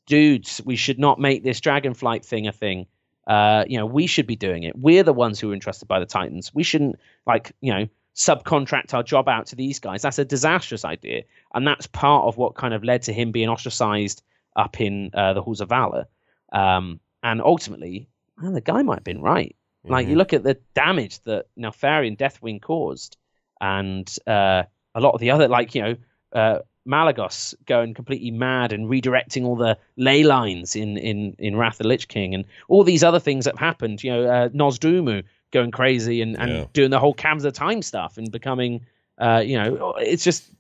"Dudes, 0.06 0.60
we 0.64 0.76
should 0.76 0.98
not 0.98 1.18
make 1.20 1.42
this 1.42 1.60
Dragonflight 1.60 2.24
thing 2.24 2.46
a 2.46 2.52
thing. 2.52 2.86
Uh, 3.26 3.64
you 3.68 3.76
know, 3.76 3.86
we 3.86 4.06
should 4.06 4.26
be 4.26 4.36
doing 4.36 4.62
it. 4.62 4.78
We're 4.78 5.02
the 5.02 5.12
ones 5.12 5.40
who 5.40 5.50
are 5.50 5.54
entrusted 5.54 5.88
by 5.88 5.98
the 5.98 6.06
Titans. 6.06 6.54
We 6.54 6.62
shouldn't 6.62 6.96
like 7.26 7.52
you 7.60 7.72
know." 7.72 7.86
subcontract 8.18 8.94
our 8.94 9.02
job 9.02 9.28
out 9.28 9.44
to 9.44 9.54
these 9.56 9.78
guys. 9.78 10.00
That's 10.00 10.18
a 10.18 10.24
disastrous 10.24 10.86
idea, 10.86 11.24
and 11.54 11.66
that's 11.66 11.86
part 11.86 12.24
of 12.24 12.38
what 12.38 12.54
kind 12.54 12.72
of 12.72 12.82
led 12.82 13.02
to 13.02 13.12
him 13.12 13.30
being 13.30 13.50
ostracized 13.50 14.22
up 14.56 14.80
in 14.80 15.10
uh, 15.12 15.34
the 15.34 15.42
halls 15.42 15.60
of 15.60 15.68
valor. 15.68 16.06
Um, 16.50 16.98
and 17.22 17.42
ultimately, 17.42 18.08
well, 18.40 18.52
the 18.52 18.62
guy 18.62 18.80
might 18.80 18.94
have 19.00 19.04
been 19.04 19.20
right. 19.20 19.54
Like 19.84 20.06
you 20.08 20.14
Mhm. 20.14 20.16
look 20.16 20.32
at 20.32 20.44
the 20.44 20.58
damage 20.72 21.20
that 21.24 21.48
Neltharion 21.58 22.16
Deathwing 22.16 22.62
caused, 22.62 23.18
and 23.60 24.10
uh, 24.26 24.62
a 24.94 25.00
lot 25.00 25.12
of 25.12 25.20
the 25.20 25.30
other, 25.32 25.46
like 25.46 25.74
you 25.74 25.82
know, 25.82 25.96
uh, 26.32 26.58
Malygos 26.86 27.54
going 27.66 27.94
completely 27.94 28.30
mad 28.30 28.72
and 28.72 28.88
redirecting 28.88 29.44
all 29.44 29.56
the 29.56 29.76
ley 29.96 30.22
lines 30.22 30.76
in 30.76 30.96
in 30.96 31.34
in 31.38 31.56
Wrath 31.56 31.74
of 31.74 31.78
the 31.78 31.88
Lich 31.88 32.08
King, 32.08 32.34
and 32.34 32.44
all 32.68 32.84
these 32.84 33.02
other 33.04 33.20
things 33.20 33.44
that 33.44 33.54
have 33.54 33.58
happened. 33.66 34.02
You 34.04 34.12
know, 34.12 34.24
uh, 34.24 34.48
Nozdormu 34.50 35.22
going 35.52 35.70
crazy 35.70 36.22
and, 36.22 36.38
and 36.38 36.50
Yeah. 36.50 36.64
doing 36.72 36.90
the 36.90 36.98
whole 36.98 37.14
Caverns 37.14 37.44
of 37.44 37.52
Time 37.54 37.80
stuff 37.82 38.18
and 38.18 38.30
becoming, 38.32 38.84
uh, 39.18 39.42
you 39.44 39.56
know, 39.56 39.94
it's 39.98 40.24
just 40.24 40.50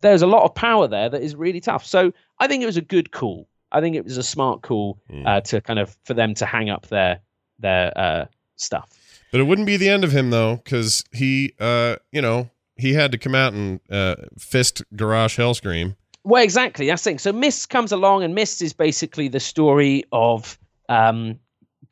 there's 0.00 0.22
a 0.22 0.26
lot 0.26 0.44
of 0.44 0.54
power 0.54 0.86
there 0.88 1.08
that 1.08 1.22
is 1.22 1.34
really 1.34 1.60
tough. 1.60 1.84
So 1.86 2.12
I 2.38 2.46
think 2.48 2.62
it 2.62 2.66
was 2.66 2.76
a 2.76 2.82
good 2.82 3.10
call. 3.10 3.48
I 3.72 3.80
think 3.80 3.96
it 3.96 4.04
was 4.04 4.16
a 4.16 4.22
smart 4.22 4.62
call 4.62 4.98
Mm. 5.10 5.26
uh, 5.26 5.40
to 5.42 5.60
kind 5.60 5.78
of 5.78 5.96
for 6.04 6.14
them 6.14 6.34
to 6.34 6.46
hang 6.46 6.70
up 6.70 6.86
their 6.88 7.20
their 7.58 7.92
uh, 7.98 8.24
stuff. 8.56 8.90
But 9.32 9.40
it 9.40 9.44
wouldn't 9.44 9.66
be 9.66 9.76
the 9.76 9.88
end 9.90 10.04
of 10.04 10.12
him 10.12 10.30
though, 10.30 10.56
because 10.56 11.04
he, 11.12 11.52
uh, 11.60 11.96
you 12.12 12.22
know, 12.22 12.48
he 12.78 12.94
had 12.94 13.12
to 13.12 13.18
come 13.18 13.34
out 13.34 13.52
and 13.52 13.80
uh, 13.90 14.16
fist 14.38 14.82
Garrosh 14.94 15.36
Hellscream. 15.36 15.96
Well, 16.24 16.42
exactly. 16.42 16.86
That's 16.86 17.02
the 17.04 17.10
thing. 17.10 17.18
So 17.18 17.32
Mist 17.32 17.70
comes 17.70 17.92
along, 17.92 18.22
and 18.22 18.34
Mist 18.34 18.60
is 18.62 18.72
basically 18.72 19.28
the 19.28 19.40
story 19.40 20.04
of 20.12 20.58
um, 20.88 21.38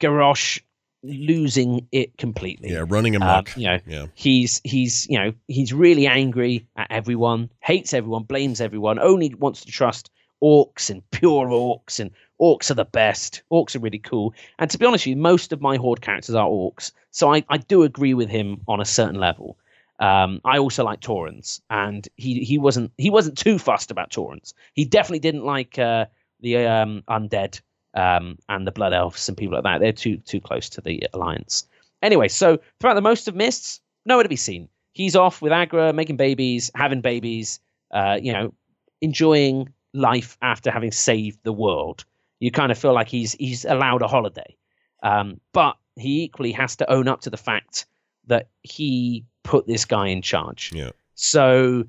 Garrosh 0.00 0.60
losing 1.02 1.86
it 1.92 2.16
completely. 2.18 2.70
Yeah, 2.72 2.84
running 2.86 3.16
Um, 3.16 3.22
amok. 3.22 3.56
you 3.56 3.66
know, 3.68 3.78
yeah, 3.86 4.06
he's 4.14 4.60
he's 4.64 5.06
you 5.08 5.18
know 5.18 5.32
he's 5.48 5.72
really 5.72 6.06
angry 6.06 6.66
at 6.76 6.88
everyone, 6.90 7.50
hates 7.60 7.94
everyone, 7.94 8.24
blames 8.24 8.60
everyone, 8.60 8.98
only 8.98 9.34
wants 9.34 9.64
to 9.64 9.70
trust 9.72 10.10
orcs 10.42 10.90
and 10.90 11.08
pure 11.12 11.46
orcs 11.46 11.98
and 11.98 12.10
orcs 12.40 12.70
are 12.70 12.74
the 12.74 12.84
best. 12.84 13.42
Orcs 13.50 13.74
are 13.74 13.78
really 13.78 13.98
cool. 13.98 14.34
And 14.58 14.70
to 14.70 14.78
be 14.78 14.84
honest 14.84 15.06
with 15.06 15.16
you, 15.16 15.22
most 15.22 15.52
of 15.52 15.60
my 15.62 15.76
horde 15.76 16.02
characters 16.02 16.34
are 16.34 16.46
orcs. 16.48 16.92
So 17.10 17.32
I, 17.32 17.42
I 17.48 17.56
do 17.56 17.84
agree 17.84 18.12
with 18.12 18.28
him 18.28 18.60
on 18.68 18.80
a 18.80 18.84
certain 18.84 19.18
level. 19.18 19.56
Um, 19.98 20.40
I 20.44 20.58
also 20.58 20.84
like 20.84 21.00
Taurens, 21.00 21.60
and 21.70 22.06
he 22.16 22.44
he 22.44 22.58
wasn't 22.58 22.92
he 22.98 23.10
wasn't 23.10 23.38
too 23.38 23.58
fussed 23.58 23.90
about 23.90 24.10
Taurens. 24.10 24.54
He 24.74 24.84
definitely 24.84 25.20
didn't 25.20 25.44
like 25.44 25.78
uh, 25.78 26.06
the 26.40 26.66
um, 26.66 27.02
undead 27.08 27.60
um, 27.94 28.38
and 28.48 28.66
the 28.66 28.72
blood 28.72 28.92
elves 28.92 29.28
and 29.28 29.36
people 29.36 29.54
like 29.54 29.64
that. 29.64 29.80
They're 29.80 29.92
too 29.92 30.18
too 30.18 30.40
close 30.40 30.68
to 30.70 30.80
the 30.80 31.02
alliance. 31.14 31.66
Anyway, 32.02 32.28
so 32.28 32.58
throughout 32.78 32.94
the 32.94 33.00
most 33.00 33.26
of 33.26 33.34
Mists, 33.34 33.80
nowhere 34.04 34.22
to 34.22 34.28
be 34.28 34.36
seen. 34.36 34.68
He's 34.92 35.16
off 35.16 35.42
with 35.42 35.52
Aggra, 35.52 35.94
making 35.94 36.16
babies, 36.16 36.70
having 36.74 37.00
babies, 37.00 37.60
uh, 37.90 38.18
you 38.20 38.32
know, 38.32 38.52
enjoying 39.00 39.72
life 39.92 40.36
after 40.42 40.70
having 40.70 40.92
saved 40.92 41.40
the 41.42 41.52
world. 41.52 42.04
You 42.40 42.50
kind 42.50 42.70
of 42.70 42.78
feel 42.78 42.92
like 42.92 43.08
he's 43.08 43.32
he's 43.32 43.64
allowed 43.64 44.02
a 44.02 44.08
holiday, 44.08 44.56
um, 45.02 45.40
but 45.52 45.76
he 45.96 46.22
equally 46.22 46.52
has 46.52 46.76
to 46.76 46.90
own 46.90 47.08
up 47.08 47.22
to 47.22 47.30
the 47.30 47.38
fact 47.38 47.86
that 48.26 48.48
he 48.62 49.24
put 49.46 49.66
this 49.66 49.84
guy 49.84 50.08
in 50.08 50.22
charge. 50.22 50.72
Yeah. 50.74 50.90
So 51.14 51.84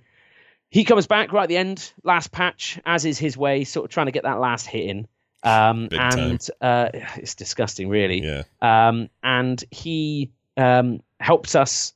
he 0.70 0.84
comes 0.84 1.08
back 1.08 1.34
right 1.34 1.44
at 1.44 1.50
the 1.50 1.58
end, 1.58 1.92
last 2.04 2.32
patch, 2.32 2.80
as 2.86 3.04
is 3.06 3.18
his 3.18 3.38
way, 3.38 3.64
sort 3.64 3.86
of 3.86 3.92
trying 3.92 4.06
to 4.06 4.12
get 4.12 4.24
that 4.24 4.40
last 4.40 4.68
hit 4.68 4.90
in. 4.90 5.08
Um, 5.44 5.90
and 5.92 6.46
uh, 6.62 6.90
it's 7.16 7.36
disgusting, 7.36 7.90
really. 7.90 8.22
Yeah. 8.22 8.44
Um, 8.62 9.10
and 9.24 9.64
he 9.72 10.32
um, 10.56 11.02
helps 11.20 11.56
us 11.56 11.94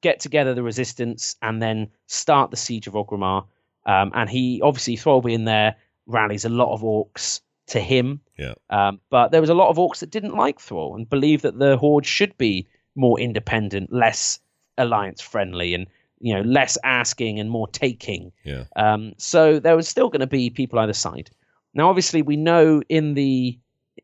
get 0.00 0.20
together 0.20 0.54
the 0.54 0.62
resistance 0.62 1.36
and 1.42 1.62
then 1.62 1.90
start 2.06 2.50
the 2.50 2.56
siege 2.56 2.86
of 2.86 2.94
Orgrimmar. 2.94 3.46
Um, 3.86 4.12
and 4.14 4.28
he 4.28 4.60
obviously 4.62 4.96
Thorby 4.96 5.32
in 5.32 5.44
there 5.44 5.76
rallies 6.06 6.44
a 6.44 6.50
lot 6.50 6.72
of 6.72 6.82
orcs 6.82 7.40
to 7.68 7.80
him. 7.80 8.20
Yeah. 8.38 8.54
Um, 8.70 9.00
but 9.10 9.30
there 9.30 9.40
was 9.40 9.50
a 9.50 9.54
lot 9.54 9.70
of 9.70 9.76
orcs 9.76 10.00
that 10.00 10.10
didn't 10.10 10.36
like 10.36 10.60
Thrall 10.60 10.94
and 10.94 11.08
believed 11.08 11.42
that 11.42 11.58
the 11.58 11.76
horde 11.76 12.06
should 12.06 12.36
be 12.38 12.66
more 12.94 13.18
independent, 13.18 13.92
less 13.92 14.40
alliance 14.78 15.20
friendly, 15.20 15.74
and 15.74 15.86
you 16.20 16.34
know 16.34 16.42
less 16.42 16.78
asking 16.84 17.40
and 17.40 17.50
more 17.50 17.68
taking. 17.68 18.32
Yeah. 18.44 18.64
Um, 18.76 19.14
so 19.18 19.58
there 19.58 19.76
was 19.76 19.88
still 19.88 20.08
going 20.08 20.20
to 20.20 20.26
be 20.26 20.50
people 20.50 20.78
either 20.78 20.92
side. 20.92 21.30
Now, 21.74 21.88
obviously, 21.88 22.22
we 22.22 22.36
know 22.36 22.82
in 22.88 23.14
the 23.14 23.58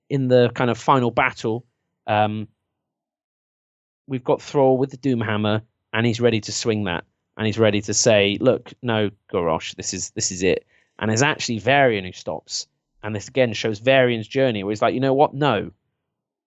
in 0.08 0.28
the 0.28 0.50
kind 0.54 0.70
of 0.70 0.78
final 0.78 1.10
battle, 1.10 1.64
um, 2.06 2.48
we've 4.06 4.24
got 4.24 4.42
Thrall 4.42 4.76
with 4.76 4.90
the 4.90 4.96
Doomhammer, 4.96 5.62
and 5.92 6.06
he's 6.06 6.20
ready 6.20 6.40
to 6.40 6.52
swing 6.52 6.84
that, 6.84 7.04
and 7.36 7.46
he's 7.46 7.58
ready 7.58 7.80
to 7.82 7.94
say, 7.94 8.38
"Look, 8.40 8.72
no, 8.82 9.10
Garrosh, 9.32 9.74
this 9.76 9.94
is 9.94 10.10
this 10.10 10.32
is 10.32 10.42
it." 10.42 10.66
And 10.98 11.08
there's 11.10 11.22
actually 11.22 11.58
Varian 11.60 12.04
who 12.04 12.12
stops, 12.12 12.66
and 13.02 13.14
this 13.14 13.28
again 13.28 13.52
shows 13.52 13.78
Varian's 13.78 14.28
journey, 14.28 14.64
where 14.64 14.72
he's 14.72 14.82
like, 14.82 14.94
"You 14.94 15.00
know 15.00 15.14
what? 15.14 15.32
No, 15.32 15.70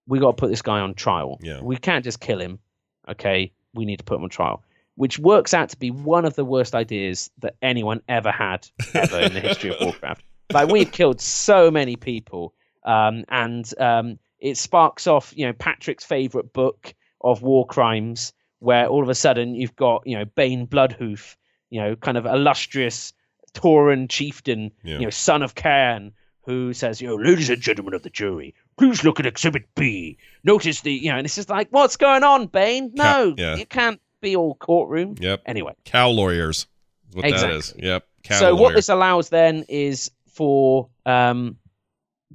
we 0.07 0.19
got 0.19 0.31
to 0.31 0.39
put 0.39 0.49
this 0.49 0.61
guy 0.61 0.79
on 0.79 0.93
trial. 0.93 1.39
Yeah. 1.41 1.61
We 1.61 1.77
can't 1.77 2.03
just 2.03 2.19
kill 2.19 2.39
him. 2.39 2.59
Okay, 3.07 3.51
we 3.73 3.85
need 3.85 3.97
to 3.97 4.03
put 4.03 4.17
him 4.17 4.23
on 4.23 4.29
trial." 4.29 4.63
Which 4.95 5.17
works 5.17 5.53
out 5.55 5.69
to 5.69 5.77
be 5.77 5.89
one 5.89 6.23
of 6.23 6.35
the 6.35 6.45
worst 6.45 6.75
ideas 6.75 7.31
that 7.39 7.55
anyone 7.63 8.01
ever 8.07 8.31
had 8.31 8.67
ever 8.93 9.19
in 9.21 9.33
the 9.33 9.39
history 9.39 9.71
of 9.71 9.77
Warcraft. 9.81 10.23
Like 10.51 10.69
we've 10.69 10.91
killed 10.91 11.19
so 11.19 11.71
many 11.71 11.95
people, 11.95 12.53
um, 12.83 13.23
and 13.29 13.67
um, 13.79 14.19
it 14.39 14.55
sparks 14.57 15.07
off, 15.07 15.33
you 15.35 15.47
know, 15.47 15.53
Patrick's 15.53 16.03
favorite 16.05 16.53
book 16.53 16.93
of 17.21 17.41
war 17.41 17.65
crimes, 17.65 18.33
where 18.59 18.85
all 18.87 19.01
of 19.01 19.09
a 19.09 19.15
sudden 19.15 19.55
you've 19.55 19.75
got, 19.75 20.03
you 20.05 20.15
know, 20.17 20.25
Bane 20.25 20.67
Bloodhoof, 20.67 21.37
you 21.71 21.81
know, 21.81 21.95
kind 21.95 22.17
of 22.17 22.25
illustrious 22.27 23.13
Tauren 23.55 24.07
chieftain, 24.09 24.71
Yeah. 24.83 24.95
you 24.99 25.03
know, 25.05 25.09
son 25.09 25.41
of 25.41 25.55
Cairn, 25.55 26.11
who 26.45 26.73
says, 26.73 27.01
you 27.01 27.07
know, 27.07 27.15
ladies 27.15 27.49
and 27.49 27.61
gentlemen 27.61 27.93
of 27.93 28.03
the 28.03 28.09
jury, 28.09 28.53
please 28.77 29.03
look 29.03 29.19
at 29.19 29.25
Exhibit 29.25 29.63
B. 29.75 30.17
Notice 30.43 30.81
the, 30.81 30.91
you 30.91 31.09
know, 31.09 31.17
and 31.17 31.25
it's 31.25 31.35
just 31.35 31.49
like, 31.49 31.69
what's 31.71 31.97
going 31.97 32.23
on, 32.23 32.47
Bane? 32.47 32.91
No, 32.93 33.33
yeah. 33.37 33.55
you 33.55 33.65
can't 33.65 33.99
be 34.21 34.35
all 34.35 34.55
courtroom. 34.55 35.15
Yep. 35.19 35.43
Anyway, 35.45 35.73
Cow 35.85 36.09
lawyers. 36.09 36.67
What 37.13 37.23
that 37.23 37.33
is. 37.33 37.43
Exactly. 37.69 37.87
Yep. 37.87 38.07
Cow 38.23 38.39
so 38.39 38.51
lawyer. 38.51 38.61
what 38.61 38.75
this 38.75 38.89
allows 38.89 39.29
then 39.29 39.65
is 39.69 40.11
for 40.27 40.89
um, 41.05 41.57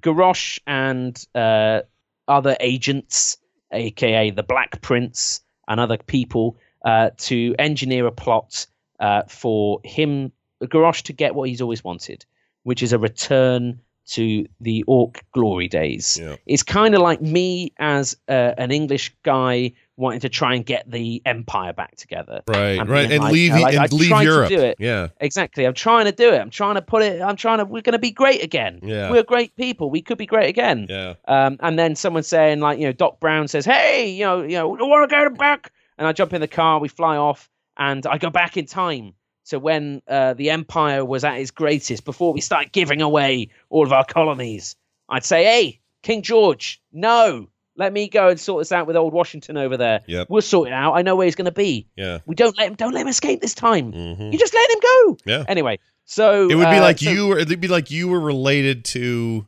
Garrosh 0.01 0.59
and 0.67 1.23
uh, 1.35 1.83
other 2.27 2.57
agents, 2.61 3.37
aka 3.73 4.31
the 4.31 4.43
Black 4.43 4.81
Prince 4.81 5.41
and 5.67 5.81
other 5.81 5.99
people, 5.99 6.57
uh, 6.85 7.11
to 7.19 7.55
engineer 7.59 8.07
a 8.07 8.13
plot 8.13 8.67
uh, 9.01 9.23
for 9.29 9.81
him, 9.85 10.33
Garrosh, 10.63 11.03
to 11.03 11.13
get 11.13 11.35
what 11.35 11.49
he's 11.49 11.61
always 11.61 11.85
wanted, 11.85 12.25
which 12.63 12.83
is 12.83 12.93
a 12.93 12.99
return 12.99 13.81
to 14.09 14.47
the 14.61 14.83
Orc 14.87 15.23
glory 15.33 15.69
days. 15.69 16.19
Yeah. 16.21 16.37
It's 16.47 16.63
kind 16.63 16.95
of 16.95 17.03
like 17.03 17.21
me 17.21 17.73
as 17.79 18.17
uh, 18.29 18.55
an 18.57 18.71
English 18.71 19.15
guy 19.23 19.73
wanting 19.97 20.21
to 20.21 20.29
try 20.29 20.55
and 20.55 20.65
get 20.65 20.89
the 20.91 21.21
empire 21.27 21.73
back 21.73 21.97
together. 21.97 22.41
Right, 22.47 22.79
I'm 22.79 22.89
right, 22.89 23.11
and 23.11 23.23
like, 23.23 23.33
leave 23.33 23.51
you 23.51 23.57
know, 23.57 23.63
like, 23.63 23.75
and 23.75 23.93
leave 23.93 24.23
Europe. 24.23 24.49
do 24.49 24.61
it. 24.61 24.77
Yeah, 24.79 25.09
Exactly. 25.21 25.67
I'm 25.67 25.75
trying 25.75 26.07
to 26.07 26.13
do 26.13 26.33
it. 26.33 26.39
I'm 26.39 26.51
trying 26.51 26.77
to 26.77 26.83
put 26.83 27.03
it. 27.03 27.21
I'm 27.21 27.37
trying 27.37 27.59
to. 27.59 27.65
We're 27.65 27.83
going 27.83 27.93
to 27.93 27.99
be 27.99 28.13
great 28.13 28.43
again. 28.43 28.81
Yeah. 28.83 29.11
We're 29.11 29.25
great 29.25 29.55
people. 29.57 29.91
We 29.91 30.01
could 30.01 30.17
be 30.19 30.27
great 30.27 30.49
again. 30.49 30.87
yeah, 30.89 31.15
Um, 31.27 31.57
and 31.61 31.79
then 31.79 31.97
someone 31.97 32.23
saying 32.23 32.61
like, 32.61 32.79
you 32.79 32.87
know, 32.87 32.93
Doc 32.93 33.21
Brown 33.21 33.49
says, 33.49 33.65
"Hey, 33.67 34.11
you 34.11 34.25
know, 34.25 34.43
you 34.43 34.53
know, 34.53 34.77
I 34.77 34.83
want 34.85 35.11
to 35.11 35.15
go 35.15 35.29
back." 35.31 35.73
And 35.99 36.07
I 36.07 36.13
jump 36.13 36.33
in 36.33 36.41
the 36.41 36.49
car. 36.49 36.79
We 36.79 36.89
fly 36.89 37.17
off, 37.17 37.51
and 37.77 38.07
I 38.07 38.19
go 38.19 38.31
back 38.31 38.57
in 38.57 38.67
time 38.67 39.15
to 39.49 39.59
when 39.59 40.03
uh, 40.09 40.35
the 40.35 40.51
Empire 40.51 41.05
was 41.05 41.25
at 41.25 41.39
its 41.39 41.51
greatest, 41.51 42.05
before 42.05 42.33
we 42.33 42.41
started 42.41 42.73
giving 42.73 43.03
away 43.03 43.49
all 43.71 43.85
of 43.85 43.93
our 43.93 44.05
colonies. 44.05 44.77
I'd 45.09 45.25
say, 45.25 45.45
"Hey, 45.45 45.81
King 46.03 46.23
George, 46.23 46.81
no." 46.93 47.49
Let 47.77 47.93
me 47.93 48.09
go 48.09 48.29
and 48.31 48.41
sort 48.41 48.61
this 48.63 48.73
out 48.73 48.89
with 48.89 48.97
old 48.97 49.13
Washington 49.13 49.57
over 49.57 49.77
there. 49.77 50.01
Yep. 50.09 50.27
We'll 50.31 50.43
sort 50.43 50.67
it 50.67 50.73
out. 50.75 50.95
I 50.95 51.03
know 51.03 51.15
where 51.15 51.27
he's 51.27 51.37
going 51.37 51.45
to 51.45 51.53
be. 51.53 51.87
yeah. 51.95 52.19
We 52.27 52.35
don't 52.35 52.59
let 52.59 52.67
him. 52.67 52.75
Don't 52.75 52.93
let 52.93 53.03
him 53.03 53.07
escape 53.09 53.41
this 53.41 53.55
time. 53.55 53.93
hmm 53.93 54.33
You 54.33 54.37
just 54.37 54.53
let 54.53 54.69
him 54.69 54.79
go. 54.83 55.19
Yeah. 55.25 55.45
Anyway, 55.47 55.79
so 56.05 56.49
It 56.51 56.57
would 56.57 56.71
be 56.71 56.79
uh, 56.79 56.81
like 56.83 56.99
so- 56.99 57.09
you 57.11 57.29
were. 57.29 57.39
It'd 57.39 57.61
be 57.61 57.69
like 57.69 57.93
you 57.93 58.09
were 58.09 58.19
related 58.19 58.85
to. 58.87 59.47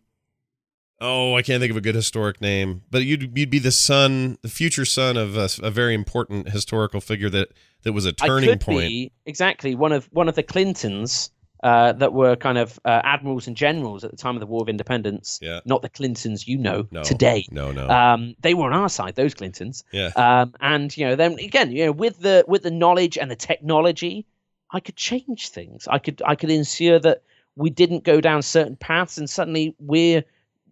Oh, 1.03 1.34
I 1.34 1.42
can't 1.42 1.61
think 1.61 1.70
of 1.70 1.76
a 1.76 1.80
good 1.80 1.94
historic 1.94 2.40
name, 2.40 2.82
but 2.90 3.05
you'd 3.05 3.36
you'd 3.36 3.51
be 3.51 3.59
the 3.59 3.70
son, 3.72 4.36
the 4.42 4.48
future 4.48 4.84
son 4.84 5.16
of 5.16 5.36
a, 5.36 5.48
a 5.62 5.70
very 5.70 5.94
important 5.94 6.51
historical 6.51 7.01
figure 7.01 7.30
that 7.30 7.48
that 7.82 7.92
was 7.94 8.05
a 8.05 8.12
turning 8.12 8.59
point. 8.59 8.88
be 8.88 9.12
exactly 9.24 9.74
one 9.74 9.92
of 9.92 10.07
one 10.12 10.28
of 10.28 10.34
the 10.34 10.42
Clintons 10.42 11.30
uh, 11.62 11.92
that 11.92 12.12
were 12.12 12.36
kind 12.36 12.59
of 12.59 12.78
uh, 12.84 13.01
admirals 13.05 13.46
and 13.46 13.57
generals 13.57 14.05
at 14.05 14.11
the 14.11 14.16
time 14.16 14.36
of 14.36 14.40
the 14.40 14.46
War 14.46 14.62
of 14.62 14.68
Independence. 14.68 15.38
Yeah. 15.42 15.61
Not 15.64 15.80
the 15.82 15.88
Clintons 15.88 16.46
you 16.48 16.57
know 16.59 16.86
No. 16.90 17.03
today. 17.03 17.46
No, 17.51 17.70
no. 17.70 17.88
Um, 17.88 18.34
they 18.40 18.55
were 18.55 18.66
on 18.66 18.72
our 18.72 18.88
side, 18.88 19.14
those 19.14 19.34
Clintons. 19.34 19.84
yeah. 19.92 20.11
Um, 20.16 20.55
and 20.61 20.94
you 20.96 21.07
know, 21.07 21.16
then 21.16 21.38
again, 21.38 21.72
you 21.72 21.86
know, 21.86 21.92
with 21.92 22.18
the 22.20 22.44
with 22.46 22.62
the 22.62 22.70
knowledge 22.70 23.16
and 23.16 23.30
the 23.30 23.36
technology, 23.36 24.26
I 24.70 24.80
could 24.80 24.96
change 24.96 25.48
things. 25.48 25.88
I 25.90 25.98
could 25.98 26.20
I 26.26 26.34
could 26.34 26.51
ensure 26.51 26.98
that 26.98 27.22
we 27.57 27.70
didn't 27.70 28.05
go 28.05 28.20
down 28.20 28.42
certain 28.42 28.76
paths, 28.76 29.16
and 29.16 29.28
suddenly 29.28 29.74
we're 29.78 30.24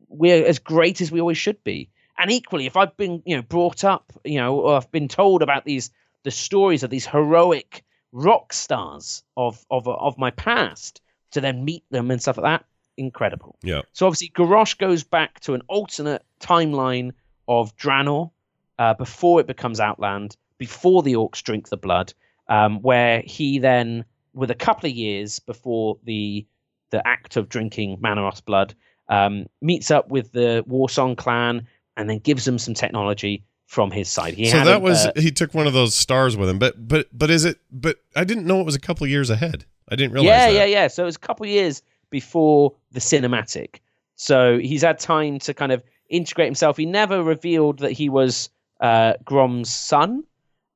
we're 0.09 0.45
as 0.47 0.59
great 0.59 1.01
as 1.01 1.13
we 1.13 1.21
always 1.21 1.39
should 1.39 1.63
be. 1.65 1.91
And 2.19 2.31
equally, 2.31 2.67
if 2.67 2.77
I've 2.77 2.97
been 2.97 3.23
you 3.25 3.37
know 3.37 3.43
brought 3.43 3.85
up, 3.85 4.13
you 4.25 4.39
know, 4.39 4.61
or 4.61 4.77
I've 4.77 4.91
been 4.91 5.09
told 5.09 5.43
about 5.43 5.65
these 5.65 5.91
the 6.25 6.31
stories 6.31 6.83
of 6.83 6.91
these 6.91 7.07
heroic 7.07 7.85
rock 8.13 8.53
stars 8.53 9.23
of 9.37 9.65
of 9.71 9.87
of 9.87 10.19
my 10.19 10.31
past, 10.33 11.01
to 11.33 11.41
then 11.41 11.65
meet 11.65 11.85
them 11.91 12.11
and 12.11 12.21
stuff 12.21 12.39
like 12.39 12.61
that, 12.61 12.65
incredible. 12.97 13.57
yeah. 13.63 13.83
So 13.93 14.07
obviously, 14.07 14.31
Garrosh 14.35 14.77
goes 14.79 15.05
back 15.05 15.41
to 15.41 15.55
an 15.55 15.63
alternate 15.69 16.25
timeline 16.41 17.13
of 17.47 17.77
Draenor 17.77 18.31
uh, 18.79 18.95
before 18.95 19.41
it 19.41 19.47
becomes 19.47 19.81
Outland, 19.81 20.37
before 20.59 21.03
the 21.03 21.15
Orcs 21.15 21.43
drink 21.43 21.69
the 21.69 21.77
blood, 21.77 22.13
um, 22.49 22.81
where 22.83 23.23
he 23.25 23.59
then, 23.59 24.05
with 24.35 24.51
a 24.51 24.55
couple 24.55 24.89
of 24.89 24.95
years 24.95 25.39
before 25.39 25.99
the 26.05 26.47
the 26.91 27.07
act 27.07 27.37
of 27.37 27.49
drinking 27.49 27.99
Mannoroth's 28.01 28.41
blood, 28.41 28.75
um, 29.09 29.47
meets 29.61 29.91
up 29.91 30.09
with 30.09 30.33
the 30.33 30.65
Warsong 30.69 31.17
clan 31.17 31.67
and 31.97 32.09
then 32.09 32.19
gives 32.19 32.45
them 32.45 32.59
some 32.59 32.75
technology 32.75 33.45
from 33.67 33.91
his 33.91 34.09
side. 34.09 34.35
He 34.35 34.47
so 34.47 34.65
that 34.65 34.81
was 34.81 35.07
uh, 35.07 35.13
he 35.17 35.31
took 35.31 35.55
one 35.55 35.67
of 35.67 35.75
those 35.75 35.95
stars 35.95 36.37
with 36.37 36.49
him, 36.49 36.59
but 36.59 36.89
but 36.89 37.07
but 37.13 37.31
is 37.31 37.45
it? 37.45 37.59
But 37.71 37.99
I 38.17 38.25
didn't 38.25 38.47
know 38.47 38.61
it 38.61 38.67
was 38.67 38.75
a 38.75 38.81
couple 38.81 39.05
of 39.05 39.11
years 39.11 39.31
ahead. 39.31 39.67
I 39.89 39.97
didn't 39.97 40.13
realize. 40.13 40.29
yeah, 40.29 40.47
that. 40.47 40.55
yeah, 40.55 40.65
yeah. 40.65 40.89
So 40.89 41.03
it 41.03 41.07
was 41.07 41.17
a 41.17 41.21
couple 41.21 41.47
years 41.47 41.83
before 42.11 42.75
the 42.93 43.01
cinematic. 43.01 43.81
So 44.17 44.59
he's 44.59 44.83
had 44.83 44.99
time 44.99 45.39
to 45.41 45.55
kind 45.55 45.71
of 45.73 45.83
integrate 46.09 46.47
himself. 46.47 46.77
He 46.77 46.87
never 46.87 47.23
revealed 47.23 47.81
that 47.81 47.93
he 47.93 48.09
was 48.09 48.51
uh, 48.81 49.15
Grom's 49.25 49.73
son, 49.73 50.25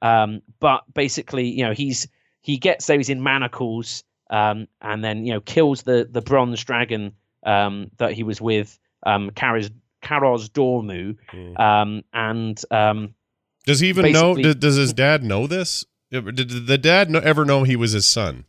um, 0.02 0.42
but 0.60 0.84
basically, 0.92 1.48
you 1.48 1.64
know, 1.64 1.72
he's 1.72 2.08
he 2.42 2.58
gets 2.58 2.86
those 2.86 3.08
in 3.08 3.22
manacles, 3.22 4.04
um, 4.30 4.68
and 4.80 5.02
then 5.02 5.24
you 5.24 5.32
know 5.32 5.40
kills 5.40 5.82
the 5.82 6.08
the 6.10 6.20
bronze 6.20 6.62
dragon 6.62 7.14
um, 7.44 7.90
that 7.98 8.12
he 8.12 8.22
was 8.22 8.40
with, 8.40 8.78
um, 9.04 9.30
Karos 9.30 9.70
Kairozdormu, 10.02 11.16
Mm. 11.32 11.60
um, 11.60 12.02
and 12.12 12.60
um, 12.70 13.14
Does 13.66 13.80
he 13.80 13.88
even 13.88 14.12
know? 14.12 14.34
Does, 14.34 14.56
does 14.56 14.76
his 14.76 14.92
dad 14.92 15.22
know 15.22 15.46
this? 15.46 15.84
Did, 16.10 16.34
did 16.34 16.66
the 16.66 16.78
dad 16.78 17.10
know, 17.10 17.20
ever 17.20 17.44
know 17.44 17.62
he 17.62 17.76
was 17.76 17.92
his 17.92 18.06
son? 18.06 18.44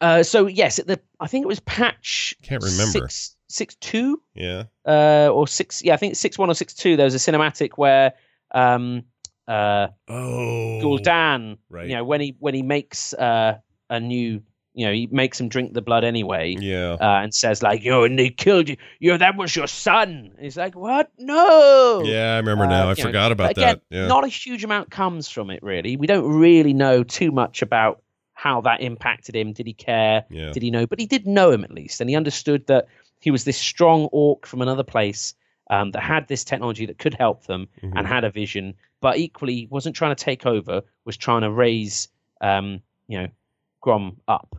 Uh, 0.00 0.22
so 0.22 0.46
yes, 0.46 0.78
at 0.78 0.86
the 0.86 1.00
I 1.20 1.26
think 1.26 1.44
it 1.44 1.48
was 1.48 1.60
patch. 1.60 2.34
Can't 2.42 2.62
remember. 2.62 3.00
Six, 3.08 3.36
six 3.48 3.74
two. 3.76 4.20
Yeah. 4.34 4.64
Uh, 4.86 5.28
or 5.32 5.46
six. 5.46 5.82
Yeah, 5.84 5.94
I 5.94 5.96
think 5.98 6.16
six 6.16 6.38
one 6.38 6.50
or 6.50 6.54
six 6.54 6.74
two. 6.74 6.96
There 6.96 7.04
was 7.04 7.14
a 7.14 7.18
cinematic 7.18 7.72
where 7.76 8.14
um, 8.52 9.02
uh, 9.46 9.88
Oh. 10.08 10.80
Gul'dan, 10.82 11.58
right. 11.68 11.86
you 11.88 11.94
know, 11.94 12.04
when 12.04 12.20
he 12.20 12.34
when 12.38 12.54
he 12.54 12.62
makes 12.62 13.12
uh, 13.14 13.58
a 13.90 14.00
new, 14.00 14.42
you 14.74 14.86
know, 14.86 14.92
he 14.92 15.08
makes 15.10 15.40
him 15.40 15.48
drink 15.48 15.74
the 15.74 15.82
blood 15.82 16.04
anyway. 16.04 16.56
Yeah. 16.58 16.92
Uh, 17.00 17.20
and 17.22 17.34
says 17.34 17.62
like, 17.62 17.82
"Yo, 17.82 18.04
and 18.04 18.18
they 18.18 18.30
killed 18.30 18.68
you. 18.68 18.76
Yo, 19.00 19.16
that 19.16 19.36
was 19.36 19.54
your 19.56 19.66
son." 19.66 20.30
And 20.36 20.44
he's 20.44 20.56
like, 20.56 20.74
"What? 20.76 21.10
No." 21.18 22.02
yeah, 22.04 22.34
I 22.34 22.36
remember 22.38 22.66
now. 22.66 22.86
Uh, 22.86 22.86
I 22.86 22.90
you 22.90 22.96
know, 23.04 23.08
forgot 23.08 23.32
about 23.32 23.50
again, 23.52 23.80
that. 23.90 23.96
Yeah. 23.96 24.06
Not 24.06 24.24
a 24.24 24.28
huge 24.28 24.62
amount 24.64 24.90
comes 24.90 25.28
from 25.28 25.50
it, 25.50 25.62
really. 25.62 25.96
We 25.96 26.06
don't 26.06 26.30
really 26.30 26.72
know 26.72 27.02
too 27.02 27.30
much 27.32 27.62
about 27.62 28.02
how 28.34 28.60
that 28.62 28.80
impacted 28.80 29.36
him. 29.36 29.52
Did 29.52 29.66
he 29.66 29.72
care? 29.74 30.24
yeah. 30.30 30.52
Did 30.52 30.62
he 30.62 30.70
know? 30.70 30.86
But 30.86 30.98
he 31.00 31.06
did 31.06 31.26
know 31.26 31.50
him 31.50 31.64
at 31.64 31.72
least, 31.72 32.00
and 32.00 32.08
he 32.08 32.16
understood 32.16 32.66
that 32.68 32.86
he 33.20 33.30
was 33.30 33.44
this 33.44 33.58
strong 33.58 34.08
orc 34.12 34.46
from 34.46 34.62
another 34.62 34.82
place 34.84 35.34
um, 35.68 35.90
that 35.92 36.02
had 36.02 36.26
this 36.28 36.42
technology 36.42 36.86
that 36.86 36.98
could 36.98 37.14
help 37.14 37.44
them 37.46 37.68
Mhm. 37.82 37.92
and 37.96 38.06
had 38.06 38.24
a 38.24 38.30
vision, 38.30 38.74
but 39.00 39.18
equally 39.18 39.66
wasn't 39.70 39.94
trying 39.94 40.14
to 40.14 40.24
take 40.24 40.46
over. 40.46 40.82
Was 41.04 41.16
trying 41.16 41.42
to 41.42 41.50
raise, 41.50 42.08
um, 42.40 42.80
you 43.08 43.18
know, 43.20 43.28
Grom 43.80 44.18
up. 44.28 44.56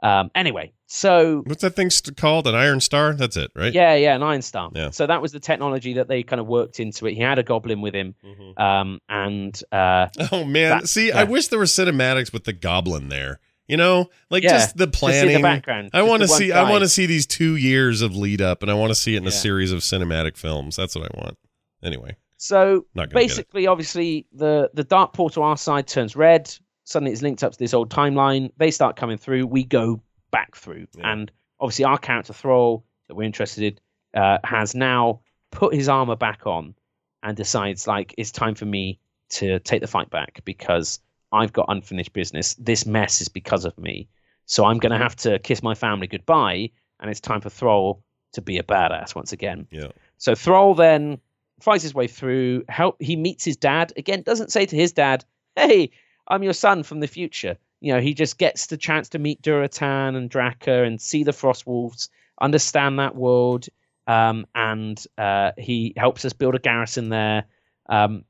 Um, 0.00 0.30
anyway, 0.36 0.72
so 0.86 1.42
What's 1.46 1.62
that 1.62 1.74
thing 1.74 1.90
st- 1.90 2.16
called? 2.16 2.46
An 2.46 2.54
Iron 2.54 2.80
Star? 2.80 3.14
That's 3.14 3.36
it, 3.36 3.50
right? 3.56 3.72
yeah, 3.72 3.94
yeah, 3.96 4.14
an 4.14 4.22
Iron 4.22 4.42
Star. 4.42 4.70
Yeah. 4.72 4.90
So 4.90 5.08
that 5.08 5.20
was 5.20 5.32
the 5.32 5.40
technology 5.40 5.94
that 5.94 6.06
they 6.06 6.22
kind 6.22 6.38
of 6.38 6.46
worked 6.46 6.78
into 6.78 7.06
it. 7.06 7.14
He 7.14 7.20
had 7.20 7.38
a 7.40 7.42
goblin 7.42 7.80
with 7.80 7.94
him, 7.94 8.14
Mhm. 8.24 8.60
um, 8.60 9.00
and 9.08 9.60
uh, 9.72 10.06
Oh 10.30 10.44
man, 10.44 10.70
That- 10.80 10.88
see, 10.88 11.10
I 11.10 11.24
wish 11.24 11.48
there 11.48 11.58
were 11.58 11.64
cinematics 11.64 12.32
with 12.32 12.44
the 12.44 12.52
goblin 12.52 13.08
there. 13.08 13.40
You 13.66 13.76
know, 13.76 14.08
like 14.30 14.44
Yeah, 14.44 14.52
just 14.52 14.76
the 14.78 14.86
planning. 14.86 15.34
the 15.36 15.42
background. 15.42 15.90
I 15.92 16.00
want 16.02 16.22
to 16.22 16.28
see. 16.28 16.52
I 16.52 16.70
want 16.70 16.82
to 16.84 16.88
see 16.88 17.04
these 17.04 17.26
two 17.26 17.56
years 17.56 18.00
of 18.00 18.16
lead 18.16 18.40
up, 18.40 18.62
and 18.62 18.70
I 18.70 18.74
want 18.74 18.90
to 18.90 18.94
see 18.94 19.14
it 19.14 19.18
in 19.18 19.26
a 19.26 19.30
series 19.32 19.72
of 19.72 19.80
cinematic 19.80 20.38
films. 20.38 20.76
That's 20.76 20.94
what 20.94 21.04
I 21.12 21.20
want. 21.20 21.36
Anyway, 21.82 22.16
So 22.38 22.86
not 22.94 23.10
gonna 23.10 23.20
get 23.20 23.24
it. 23.24 23.28
basically, 23.28 23.66
obviously, 23.66 24.26
the 24.32 24.70
the 24.72 24.84
dark 24.84 25.12
portal 25.12 25.42
our 25.42 25.56
side 25.58 25.86
turns 25.86 26.16
red. 26.16 26.50
Suddenly, 26.88 27.12
it's 27.12 27.20
linked 27.20 27.44
up 27.44 27.52
to 27.52 27.58
this 27.58 27.74
old 27.74 27.90
timeline. 27.90 28.50
They 28.56 28.70
start 28.70 28.96
coming 28.96 29.18
through. 29.18 29.46
We 29.46 29.62
go 29.62 30.00
back 30.30 30.56
through, 30.56 30.86
Yeah. 30.96 31.12
and 31.12 31.30
obviously, 31.60 31.84
our 31.84 31.98
character 31.98 32.32
Thrall 32.32 32.82
that 33.08 33.14
we're 33.14 33.24
interested 33.24 33.78
in 34.14 34.20
uh, 34.22 34.38
has 34.42 34.74
now 34.74 35.20
put 35.50 35.74
his 35.74 35.88
armor 35.90 36.16
back 36.16 36.46
on 36.46 36.74
and 37.22 37.36
decides 37.36 37.86
like 37.86 38.14
it's 38.16 38.30
time 38.32 38.54
for 38.54 38.64
me 38.64 38.98
to 39.30 39.58
take 39.60 39.82
the 39.82 39.86
fight 39.86 40.08
back 40.08 40.40
because 40.46 40.98
I've 41.30 41.52
got 41.52 41.66
unfinished 41.68 42.14
business. 42.14 42.54
This 42.54 42.86
mess 42.86 43.20
is 43.20 43.28
because 43.28 43.66
of 43.66 43.76
me, 43.76 44.08
so 44.46 44.64
I'm 44.64 44.78
going 44.78 44.92
to 44.92 44.98
have 44.98 45.16
to 45.16 45.38
kiss 45.40 45.62
my 45.62 45.74
family 45.74 46.06
goodbye, 46.06 46.70
and 47.00 47.10
it's 47.10 47.20
time 47.20 47.42
for 47.42 47.50
Thrall 47.50 48.02
to 48.32 48.40
be 48.40 48.56
a 48.56 48.62
badass 48.62 49.14
once 49.14 49.32
again. 49.32 49.66
Yeah. 49.70 49.88
So 50.16 50.34
Thrall 50.34 50.74
then 50.74 51.20
fights 51.60 51.82
his 51.82 51.92
way 51.94 52.06
through. 52.06 52.64
Help. 52.70 52.96
He 52.98 53.14
meets 53.14 53.44
his 53.44 53.58
dad 53.58 53.92
again. 53.98 54.22
Doesn't 54.22 54.50
say 54.52 54.64
to 54.64 54.74
his 54.74 54.92
dad, 54.92 55.26
"Hey, 55.54 55.90
I'm 56.28 56.42
your 56.42 56.52
son 56.52 56.82
from 56.82 57.00
the 57.00 57.06
future." 57.08 57.56
You 57.80 57.94
know, 57.94 58.00
he 58.00 58.14
just 58.14 58.38
gets 58.38 58.66
the 58.66 58.76
chance 58.76 59.08
to 59.10 59.18
meet 59.18 59.42
Durotan 59.42 60.16
and 60.16 60.30
Draka 60.30 60.86
and 60.86 61.00
see 61.00 61.22
the 61.22 61.32
Frost 61.32 61.66
Wolves, 61.66 62.10
understand 62.40 62.98
that 62.98 63.14
world, 63.14 63.68
um, 64.08 64.46
and 64.54 65.02
uh, 65.16 65.52
he 65.56 65.92
helps 65.96 66.24
us 66.24 66.32
build 66.32 66.54
a 66.54 66.58
garrison 66.58 67.08
there. 67.08 67.44
Um, 67.88 68.24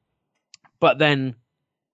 but 0.80 0.99
then 0.99 1.34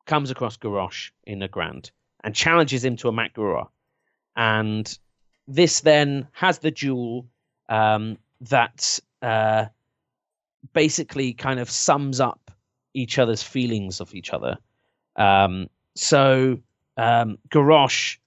comes 0.07 0.31
across 0.31 0.57
Garrosh 0.57 1.11
in 1.25 1.41
Nagrand 1.41 1.91
and 2.23 2.35
challenges 2.35 2.85
him 2.85 2.97
to 2.97 3.09
a 3.09 3.13
Mak'gora. 3.13 3.69
And 4.37 4.99
this 5.47 5.81
then 5.81 6.27
has 6.33 6.59
the 6.59 6.71
duel 6.71 7.27
um, 7.69 8.19
that 8.43 8.99
uh, 9.23 9.67
basically 10.73 11.33
kind 11.35 11.61
of 11.61 11.71
sums 11.71 12.21
up 12.21 12.51
each 12.95 13.19
other's 13.19 13.43
feelings 13.43 14.01
of 14.01 14.15
each 14.15 14.33
other. 14.33 14.59
Um, 15.17 15.69
so 15.95 16.59
um, 16.97 17.39
Garrosh 17.49 18.19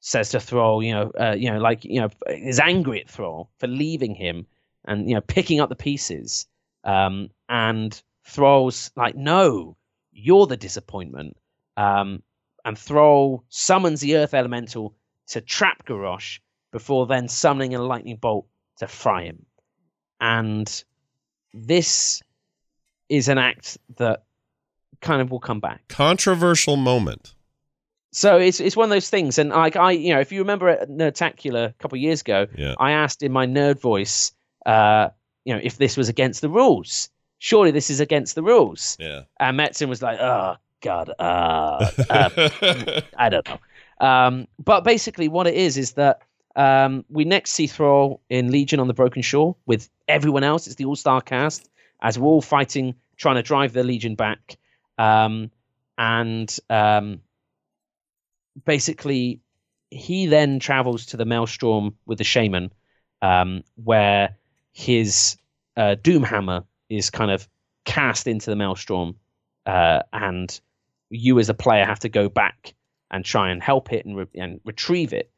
says 0.00 0.30
to 0.30 0.40
Thrall, 0.40 0.82
you 0.82 0.92
know, 0.92 1.12
uh, 1.18 1.34
you 1.36 1.50
know, 1.50 1.58
like 1.58 1.84
you 1.84 2.00
know, 2.00 2.10
is 2.28 2.60
angry 2.60 3.00
at 3.00 3.08
Thrall 3.08 3.50
for 3.58 3.66
leaving 3.66 4.14
him 4.14 4.46
and 4.84 5.08
you 5.08 5.14
know 5.14 5.20
picking 5.20 5.60
up 5.60 5.68
the 5.68 5.76
pieces. 5.76 6.46
Um, 6.84 7.30
and 7.48 8.00
Thrall's 8.24 8.90
like, 8.96 9.16
no, 9.16 9.76
you're 10.12 10.46
the 10.46 10.56
disappointment. 10.56 11.36
Um, 11.76 12.22
and 12.64 12.78
Thrall 12.78 13.44
summons 13.48 14.00
the 14.00 14.16
Earth 14.16 14.34
Elemental 14.34 14.94
to 15.28 15.40
trap 15.40 15.86
Garrosh 15.86 16.38
before 16.70 17.06
then 17.06 17.28
summoning 17.28 17.74
a 17.74 17.82
lightning 17.82 18.16
bolt 18.16 18.46
to 18.78 18.86
fry 18.86 19.24
him. 19.24 19.46
And 20.20 20.84
this 21.52 22.22
is 23.08 23.28
an 23.28 23.38
act 23.38 23.78
that 23.96 24.24
kind 25.00 25.20
of 25.22 25.30
will 25.30 25.40
come 25.40 25.60
back. 25.60 25.86
Controversial 25.88 26.76
moment. 26.76 27.34
So 28.12 28.38
it's 28.38 28.60
it's 28.60 28.76
one 28.76 28.84
of 28.84 28.90
those 28.90 29.10
things, 29.10 29.38
and 29.38 29.50
like 29.50 29.74
I, 29.76 29.90
you 29.92 30.14
know, 30.14 30.20
if 30.20 30.30
you 30.30 30.38
remember 30.40 30.68
at 30.68 30.88
Nerdtacular 30.88 31.70
a 31.70 31.72
couple 31.80 31.96
of 31.96 32.02
years 32.02 32.20
ago, 32.20 32.46
Yeah. 32.56 32.74
I 32.78 32.92
asked 32.92 33.22
in 33.24 33.32
my 33.32 33.44
nerd 33.46 33.80
voice, 33.80 34.30
uh, 34.66 35.08
you 35.44 35.52
know, 35.52 35.60
if 35.62 35.78
this 35.78 35.96
was 35.96 36.08
against 36.08 36.40
the 36.40 36.48
rules. 36.48 37.08
Surely 37.38 37.72
this 37.72 37.90
is 37.90 38.00
against 38.00 38.36
the 38.36 38.42
rules. 38.42 38.96
Yeah. 39.00 39.22
And 39.38 39.58
Metzen 39.58 39.88
was 39.88 40.00
like, 40.00 40.18
oh 40.20 40.54
god, 40.80 41.10
uh, 41.18 41.90
uh, 42.08 43.00
I 43.18 43.28
don't 43.28 43.46
know. 43.48 43.58
Um, 44.06 44.46
but 44.64 44.84
basically, 44.84 45.28
what 45.28 45.46
it 45.46 45.54
is 45.54 45.76
is 45.76 45.92
that 45.94 46.22
um, 46.56 47.04
we 47.10 47.24
next 47.24 47.50
see 47.50 47.66
Thrall 47.66 48.20
in 48.30 48.52
Legion 48.52 48.78
on 48.78 48.86
the 48.86 48.94
Broken 48.94 49.22
Shore 49.22 49.56
with 49.66 49.90
everyone 50.06 50.44
else. 50.44 50.66
It's 50.68 50.76
the 50.76 50.84
All 50.84 50.96
Star 50.96 51.20
cast 51.20 51.68
as 52.00 52.18
we're 52.18 52.28
all 52.28 52.40
fighting, 52.42 52.94
trying 53.16 53.36
to 53.36 53.42
drive 53.42 53.72
the 53.72 53.82
Legion 53.82 54.14
back. 54.14 54.56
Um, 54.98 55.50
and 55.98 56.56
um, 56.70 57.20
basically, 58.64 59.40
he 59.90 60.26
then 60.26 60.58
travels 60.58 61.06
to 61.06 61.16
the 61.16 61.24
Maelstrom 61.24 61.96
with 62.06 62.18
the 62.18 62.24
Shaman, 62.24 62.72
um, 63.22 63.62
where 63.82 64.36
his 64.72 65.36
uh, 65.76 65.96
Doomhammer 66.02 66.64
is 66.88 67.10
kind 67.10 67.30
of 67.30 67.48
cast 67.84 68.26
into 68.26 68.50
the 68.50 68.56
Maelstrom, 68.56 69.16
uh, 69.66 70.00
and 70.12 70.60
you 71.10 71.38
as 71.38 71.48
a 71.48 71.54
player 71.54 71.84
have 71.84 72.00
to 72.00 72.08
go 72.08 72.28
back 72.28 72.74
and 73.10 73.24
try 73.24 73.50
and 73.50 73.62
help 73.62 73.92
it 73.92 74.04
and, 74.04 74.16
re- 74.16 74.26
and 74.34 74.60
retrieve 74.64 75.12
it. 75.12 75.30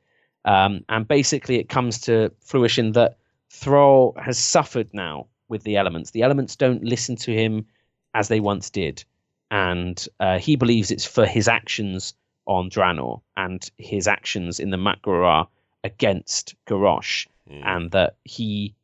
Um, 0.45 0.85
and 0.89 1.07
basically, 1.07 1.57
it 1.57 1.69
comes 1.69 2.01
to 2.03 2.33
fruition 2.41 2.93
that 2.93 3.19
Thrall 3.51 4.17
has 4.21 4.39
suffered 4.39 4.89
now 4.93 5.27
with 5.49 5.63
the 5.65 5.77
elements. 5.77 6.11
The 6.11 6.23
elements 6.23 6.57
don't 6.57 6.85
listen 6.85 7.17
to 7.17 7.33
him 7.33 7.67
as 8.15 8.29
they 8.29 8.41
once 8.41 8.71
did, 8.71 9.05
and 9.51 10.07
uh, 10.21 10.39
he 10.39 10.57
believes 10.57 10.91
it's 10.91 11.05
for 11.05 11.27
his 11.27 11.49
actions 11.49 12.15
on 12.47 12.71
Draenor 12.71 13.21
and 13.37 13.69
his 13.79 14.07
actions 14.09 14.61
in 14.61 14.71
the 14.71 14.77
Mak'gora 14.77 15.47
against 15.85 16.55
Garrosh, 16.67 17.27
and 17.49 17.91
that 17.93 18.17
he 18.25 18.75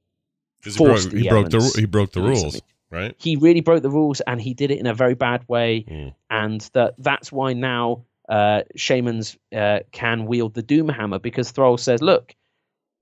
Because 0.63 0.77
he 0.77 0.85
broke, 0.85 1.11
the 1.11 1.19
he 1.19 1.29
broke 1.29 1.51
the 1.51 1.81
he 1.81 1.87
broke 1.87 2.13
the 2.13 2.23
rules, 2.23 2.63
right? 2.91 3.15
he 3.19 3.37
really 3.37 3.61
broke 3.61 3.83
the 3.83 3.91
rules 3.91 4.21
and 4.23 4.41
he 4.41 4.55
did 4.55 4.71
it 4.71 4.79
in 4.79 4.87
a 4.87 4.95
very 4.95 5.15
bad 5.15 5.45
way 5.49 5.85
Mm. 5.89 6.15
and 6.31 6.61
that 6.75 6.95
that's 6.99 7.31
why 7.33 7.53
now 7.53 8.05
uh 8.29 8.63
shamans 8.77 9.37
uh, 9.55 9.81
can 9.91 10.27
wield 10.27 10.55
the 10.55 10.63
doom 10.63 10.89
hammer 10.89 11.19
because 11.19 11.51
thrall 11.51 11.77
says 11.77 12.01
look 12.01 12.35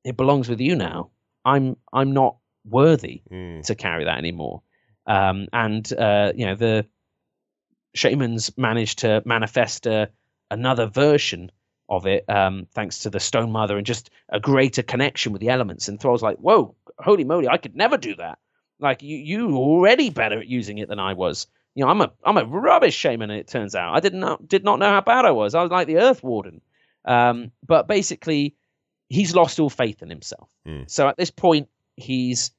it 0.05 0.17
belongs 0.17 0.49
with 0.49 0.61
you 0.61 0.75
now 0.75 1.11
i'm 1.45 1.77
i'm 1.93 2.13
not 2.13 2.37
worthy 2.65 3.23
Mm. 3.31 3.65
to 3.67 3.75
carry 3.75 4.05
that 4.05 4.17
anymore 4.19 4.63
um 5.07 5.47
and 5.53 5.93
uh 5.93 6.33
you 6.35 6.47
know 6.47 6.55
the 6.55 6.87
shamans 7.95 8.57
managed 8.57 8.99
to 9.01 9.23
manifest 9.25 9.87
uh, 9.87 10.07
another 10.51 10.87
version 10.87 11.51
of 11.89 12.07
it 12.07 12.25
um 12.29 12.67
thanks 12.73 13.01
to 13.01 13.11
the 13.11 13.19
stone 13.21 13.51
mother 13.51 13.77
and 13.77 13.85
just 13.87 14.11
a 14.29 14.39
greater 14.39 14.83
connection 14.83 15.33
with 15.33 15.41
the 15.41 15.49
elements 15.49 15.89
and 15.89 15.99
thrall's 16.01 16.23
like 16.23 16.37
whoa 16.39 16.75
holy 16.99 17.25
moly 17.25 17.49
i 17.49 17.57
could 17.57 17.75
never 17.75 17.97
do 17.97 18.15
that 18.15 18.39
like 18.79 19.03
you, 19.03 19.17
you 19.17 19.57
already 19.57 20.09
better 20.11 20.39
at 20.39 20.47
using 20.47 20.79
it 20.79 20.89
than 20.89 20.99
I 20.99 21.13
was. 21.13 21.47
You 21.75 21.85
know, 21.85 21.91
I'm 21.91 22.01
a 22.01 22.11
I'm 22.25 22.39
a 22.39 22.45
rubbish 22.47 22.95
shaman. 22.95 23.31
It 23.31 23.47
turns 23.47 23.75
out 23.75 23.95
I 23.95 24.01
didn't 24.01 24.21
know, 24.21 24.39
did 24.47 24.65
not 24.65 24.79
know 24.79 24.89
how 24.89 25.03
bad 25.03 25.27
I 25.27 25.33
was. 25.33 25.55
I 25.55 25.61
was 25.61 25.71
like 25.71 25.87
the 25.87 25.99
Earth 25.99 26.23
Warden. 26.25 26.63
Um, 27.05 27.53
but 27.67 27.87
basically, 27.89 28.55
he's 29.11 29.35
lost 29.35 29.61
all 29.61 29.69
faith 29.69 30.01
in 30.03 30.09
himself. 30.09 30.49
Hmm. 30.65 30.85
So 30.87 31.07
at 31.09 31.19
this 31.19 31.31
point, 31.31 31.69
he's 31.97 32.53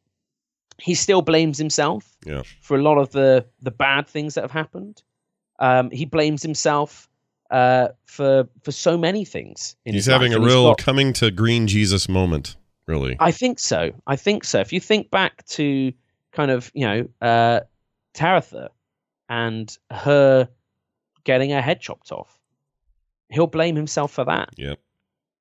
he 0.77 0.93
still 0.93 1.23
blames 1.23 1.57
himself 1.57 2.07
Yeah. 2.23 2.43
for 2.61 2.77
a 2.77 2.83
lot 2.83 2.99
of 2.99 3.09
the 3.09 3.47
the 3.63 3.71
bad 3.71 4.07
things 4.07 4.35
that 4.35 4.41
have 4.43 4.51
happened. 4.51 5.01
Um, 5.61 5.89
he 5.91 6.03
blames 6.05 6.43
himself 6.43 7.07
uh, 7.51 7.89
for 8.05 8.49
for 8.63 8.71
so 8.71 8.97
many 8.97 9.23
things. 9.23 9.75
In 9.85 9.93
He's 9.93 10.07
having 10.07 10.33
a 10.33 10.39
real 10.39 10.71
got- 10.71 10.79
coming 10.79 11.13
to 11.13 11.31
green 11.31 11.67
Jesus 11.67 12.09
moment, 12.09 12.57
really. 12.87 13.15
I 13.19 13.31
think 13.31 13.59
so. 13.59 13.91
I 14.07 14.15
think 14.17 14.43
so. 14.43 14.59
If 14.59 14.73
you 14.73 14.79
think 14.81 15.09
back 15.11 15.45
to 15.47 15.93
kind 16.33 16.51
of, 16.51 16.71
you 16.73 16.85
know, 16.85 17.07
uh, 17.21 17.59
Taretha 18.13 18.69
and 19.29 19.77
her 19.91 20.49
getting 21.23 21.51
her 21.51 21.61
head 21.61 21.79
chopped 21.79 22.11
off, 22.11 22.39
he'll 23.29 23.47
blame 23.47 23.75
himself 23.75 24.11
for 24.11 24.25
that. 24.25 24.49
Yep. 24.57 24.79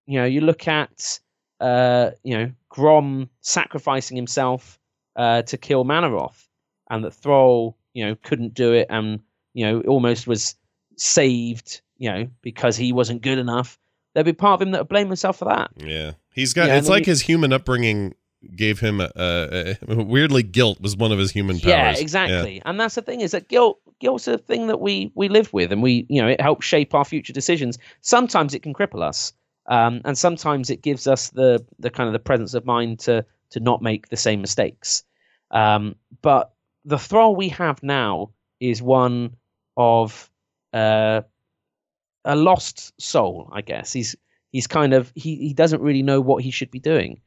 you 0.06 0.18
know, 0.20 0.26
you 0.26 0.42
look 0.42 0.68
at 0.68 1.18
uh, 1.60 2.10
you 2.22 2.36
know 2.36 2.50
Grom 2.68 3.28
sacrificing 3.40 4.16
himself 4.16 4.78
uh, 5.16 5.42
to 5.42 5.56
kill 5.56 5.84
Mannoroth, 5.84 6.46
and 6.90 7.04
that 7.04 7.12
Thrall 7.12 7.76
you 7.94 8.04
know 8.04 8.16
couldn't 8.22 8.54
do 8.54 8.72
it, 8.74 8.86
and 8.90 9.20
you 9.54 9.66
know 9.66 9.80
almost 9.82 10.26
was 10.26 10.54
saved, 10.96 11.80
you 11.98 12.10
know, 12.10 12.28
because 12.42 12.76
he 12.76 12.92
wasn't 12.92 13.22
good 13.22 13.38
enough. 13.38 13.78
There'd 14.14 14.26
be 14.26 14.32
part 14.32 14.60
of 14.60 14.66
him 14.66 14.72
that 14.72 14.80
would 14.82 14.88
blame 14.88 15.06
himself 15.06 15.38
for 15.38 15.46
that. 15.46 15.70
Yeah, 15.76 16.12
he's 16.34 16.52
got. 16.52 16.68
Yeah, 16.68 16.76
it's 16.76 16.88
like 16.88 17.04
he- 17.04 17.10
his 17.10 17.22
human 17.22 17.52
upbringing 17.52 18.14
gave 18.56 18.80
him 18.80 19.00
a, 19.02 19.10
a, 19.16 19.76
a 19.86 20.02
weirdly 20.02 20.42
guilt 20.42 20.80
was 20.80 20.96
one 20.96 21.12
of 21.12 21.18
his 21.18 21.30
human 21.30 21.56
powers. 21.58 21.68
Yeah, 21.68 21.92
exactly. 21.98 22.62
And 22.64 22.80
that's 22.80 22.94
the 22.94 23.02
thing 23.02 23.20
is 23.20 23.32
that 23.32 23.48
guilt 23.48 23.78
guilt's 24.00 24.26
a 24.26 24.38
thing 24.38 24.66
that 24.68 24.80
we 24.80 25.12
we 25.14 25.28
live 25.28 25.52
with, 25.52 25.72
and 25.72 25.82
we 25.82 26.06
you 26.08 26.20
know 26.22 26.28
it 26.28 26.40
helps 26.40 26.66
shape 26.66 26.94
our 26.94 27.04
future 27.04 27.32
decisions. 27.32 27.78
Sometimes 28.00 28.54
it 28.54 28.62
can 28.62 28.74
cripple 28.74 29.02
us, 29.02 29.32
um, 29.68 30.00
and 30.04 30.16
sometimes 30.18 30.70
it 30.70 30.82
gives 30.82 31.06
us 31.06 31.30
the 31.30 31.64
the 31.78 31.90
kind 31.90 32.08
of 32.08 32.12
the 32.12 32.18
presence 32.18 32.54
of 32.54 32.64
mind 32.66 32.98
to 33.00 33.24
to 33.50 33.60
not 33.60 33.82
make 33.82 34.08
the 34.08 34.16
same 34.16 34.40
mistakes. 34.40 35.04
Um, 35.50 35.96
but 36.22 36.52
the 36.84 36.98
thrall 36.98 37.34
we 37.36 37.48
have 37.50 37.82
now 37.82 38.30
is 38.60 38.80
one 38.80 39.36
of 39.76 40.30
uh, 40.72 41.22
a 42.24 42.36
lost 42.36 43.00
soul, 43.00 43.48
I 43.52 43.62
guess. 43.62 43.92
He's 43.92 44.16
he's 44.50 44.66
kind 44.66 44.92
of 44.92 45.12
he 45.14 45.36
he 45.36 45.54
doesn't 45.54 45.82
really 45.82 46.02
know 46.02 46.20
what 46.20 46.42
he 46.42 46.50
should 46.50 46.70
be 46.70 46.80
doing. 46.80 47.20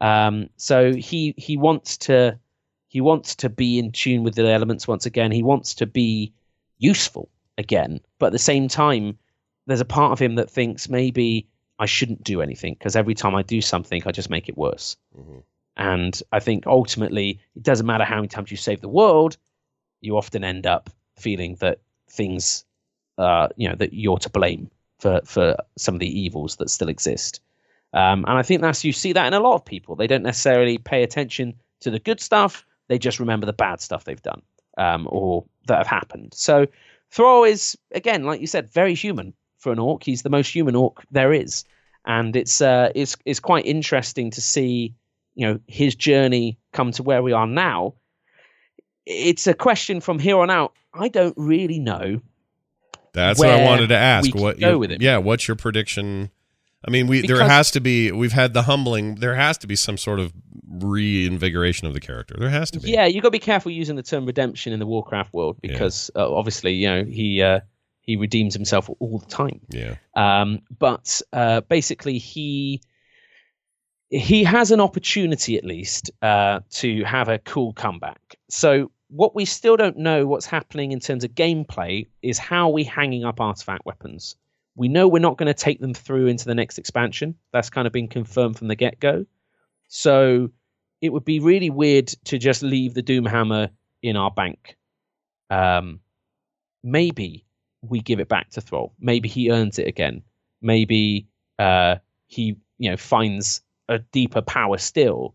Um, 0.00 0.48
so 0.56 0.94
he 0.94 1.34
he 1.36 1.56
wants 1.56 1.96
to 1.98 2.38
he 2.88 3.00
wants 3.00 3.34
to 3.36 3.48
be 3.48 3.78
in 3.78 3.92
tune 3.92 4.22
with 4.22 4.34
the 4.34 4.48
elements 4.48 4.88
once 4.88 5.06
again. 5.06 5.32
He 5.32 5.42
wants 5.42 5.74
to 5.74 5.86
be 5.86 6.32
useful 6.78 7.28
again, 7.58 8.00
but 8.18 8.26
at 8.26 8.32
the 8.32 8.38
same 8.38 8.68
time, 8.68 9.18
there's 9.66 9.80
a 9.80 9.84
part 9.84 10.12
of 10.12 10.18
him 10.18 10.36
that 10.36 10.50
thinks 10.50 10.88
maybe 10.88 11.48
I 11.78 11.86
shouldn't 11.86 12.24
do 12.24 12.40
anything 12.40 12.74
because 12.74 12.96
every 12.96 13.14
time 13.14 13.34
I 13.34 13.42
do 13.42 13.60
something, 13.60 14.02
I 14.06 14.12
just 14.12 14.30
make 14.30 14.48
it 14.48 14.56
worse. 14.56 14.96
Mhm. 15.16 15.42
And 15.76 16.20
I 16.32 16.40
think 16.40 16.66
ultimately, 16.66 17.40
it 17.54 17.62
doesn't 17.62 17.86
matter 17.86 18.04
how 18.04 18.16
many 18.16 18.28
times 18.28 18.50
you 18.50 18.56
save 18.56 18.80
the 18.80 18.88
world, 18.88 19.36
you 20.00 20.16
often 20.16 20.42
end 20.42 20.66
up 20.66 20.90
feeling 21.16 21.56
that 21.56 21.80
things, 22.10 22.64
uh, 23.18 23.48
you 23.56 23.68
know, 23.68 23.74
that 23.76 23.92
you're 23.92 24.18
to 24.18 24.30
blame 24.30 24.70
for 24.98 25.20
for 25.24 25.56
some 25.76 25.94
of 25.94 26.00
the 26.00 26.20
evils 26.20 26.56
that 26.56 26.70
still 26.70 26.88
exist. 26.88 27.40
Um, 27.94 28.24
and 28.28 28.36
I 28.38 28.42
think 28.42 28.60
that's 28.60 28.84
you 28.84 28.92
see 28.92 29.12
that 29.12 29.26
in 29.26 29.34
a 29.34 29.40
lot 29.40 29.54
of 29.54 29.64
people. 29.64 29.96
They 29.96 30.06
don't 30.06 30.22
necessarily 30.22 30.78
pay 30.78 31.02
attention 31.02 31.54
to 31.80 31.90
the 31.90 31.98
good 31.98 32.20
stuff; 32.20 32.66
they 32.88 32.98
just 32.98 33.20
remember 33.20 33.46
the 33.46 33.52
bad 33.52 33.80
stuff 33.80 34.04
they've 34.04 34.22
done 34.22 34.42
um, 34.76 35.08
or 35.10 35.44
that 35.66 35.78
have 35.78 35.86
happened. 35.86 36.32
So 36.34 36.66
Thrall 37.10 37.44
is 37.44 37.76
again, 37.92 38.24
like 38.24 38.40
you 38.40 38.46
said, 38.46 38.70
very 38.70 38.94
human 38.94 39.34
for 39.58 39.72
an 39.72 39.78
orc. 39.78 40.02
He's 40.04 40.22
the 40.22 40.30
most 40.30 40.54
human 40.54 40.74
orc 40.74 41.04
there 41.10 41.32
is, 41.32 41.64
and 42.06 42.34
it's 42.36 42.60
uh, 42.60 42.90
it's 42.94 43.16
it's 43.24 43.40
quite 43.40 43.66
interesting 43.66 44.30
to 44.32 44.40
see 44.40 44.94
you 45.34 45.46
know 45.46 45.60
his 45.66 45.94
journey 45.94 46.58
come 46.72 46.92
to 46.92 47.02
where 47.02 47.22
we 47.22 47.32
are 47.32 47.46
now. 47.46 47.94
It's 49.06 49.46
a 49.46 49.54
question 49.54 50.00
from 50.00 50.18
here 50.18 50.38
on 50.38 50.50
out. 50.50 50.74
I 50.98 51.08
don't 51.08 51.34
really 51.36 51.78
know. 51.78 52.20
That's 53.12 53.38
what 53.38 53.48
I 53.50 53.64
wanted 53.64 53.88
to 53.88 53.96
ask. 53.96 54.34
what 54.34 54.60
go 54.60 54.70
your- 54.70 54.78
with 54.78 54.92
it. 54.92 55.00
Yeah, 55.00 55.18
what's 55.18 55.48
your 55.48 55.56
prediction? 55.56 56.30
I 56.86 56.90
mean, 56.90 57.08
we 57.08 57.26
there 57.26 57.42
has 57.42 57.72
to 57.72 57.80
be. 57.80 58.12
We've 58.12 58.32
had 58.32 58.54
the 58.54 58.62
humbling. 58.62 59.16
There 59.16 59.34
has 59.34 59.58
to 59.58 59.66
be 59.66 59.74
some 59.74 59.96
sort 59.96 60.20
of 60.20 60.32
reinvigoration 60.68 61.88
of 61.88 61.94
the 61.94 62.00
character. 62.00 62.36
There 62.38 62.50
has 62.50 62.70
to 62.72 62.80
be. 62.80 62.90
Yeah, 62.92 63.06
you 63.06 63.20
got 63.20 63.28
to 63.28 63.32
be 63.32 63.40
careful 63.40 63.72
using 63.72 63.96
the 63.96 64.02
term 64.02 64.26
redemption 64.26 64.72
in 64.72 64.78
the 64.78 64.86
Warcraft 64.86 65.34
world 65.34 65.58
because 65.60 66.10
uh, 66.14 66.32
obviously, 66.32 66.74
you 66.74 66.88
know, 66.88 67.04
he 67.04 67.42
uh, 67.42 67.60
he 68.02 68.16
redeems 68.16 68.54
himself 68.54 68.88
all 69.00 69.18
the 69.18 69.26
time. 69.26 69.60
Yeah. 69.70 69.96
Um, 70.14 70.60
but 70.78 71.20
uh, 71.32 71.62
basically, 71.62 72.18
he 72.18 72.80
he 74.08 74.44
has 74.44 74.70
an 74.70 74.80
opportunity 74.80 75.56
at 75.58 75.64
least 75.64 76.10
uh, 76.22 76.60
to 76.70 77.02
have 77.04 77.28
a 77.28 77.38
cool 77.38 77.72
comeback. 77.72 78.36
So 78.48 78.90
what 79.08 79.34
we 79.34 79.44
still 79.44 79.76
don't 79.76 79.96
know 79.96 80.26
what's 80.26 80.46
happening 80.46 80.92
in 80.92 81.00
terms 81.00 81.24
of 81.24 81.32
gameplay 81.32 82.06
is 82.22 82.38
how 82.38 82.68
we 82.68 82.84
hanging 82.84 83.24
up 83.24 83.40
artifact 83.40 83.84
weapons. 83.86 84.36
We 84.76 84.88
know 84.88 85.08
we're 85.08 85.18
not 85.18 85.38
going 85.38 85.52
to 85.52 85.54
take 85.54 85.80
them 85.80 85.94
through 85.94 86.26
into 86.26 86.44
the 86.44 86.54
next 86.54 86.78
expansion. 86.78 87.34
That's 87.52 87.70
kind 87.70 87.86
of 87.86 87.92
been 87.92 88.08
confirmed 88.08 88.58
from 88.58 88.68
the 88.68 88.76
get 88.76 89.00
go. 89.00 89.26
So 89.88 90.50
it 91.00 91.12
would 91.12 91.24
be 91.24 91.40
really 91.40 91.70
weird 91.70 92.08
to 92.24 92.38
just 92.38 92.62
leave 92.62 92.94
the 92.94 93.02
Doomhammer 93.02 93.70
in 94.02 94.16
our 94.16 94.30
bank. 94.30 94.76
Um, 95.50 96.00
maybe 96.84 97.46
we 97.82 98.00
give 98.00 98.20
it 98.20 98.28
back 98.28 98.50
to 98.50 98.60
Thrall. 98.60 98.94
Maybe 99.00 99.28
he 99.28 99.50
earns 99.50 99.78
it 99.78 99.88
again. 99.88 100.22
Maybe 100.60 101.28
uh, 101.58 101.96
he, 102.26 102.56
you 102.76 102.90
know, 102.90 102.96
finds 102.96 103.62
a 103.88 103.98
deeper 103.98 104.42
power 104.42 104.76
still. 104.76 105.34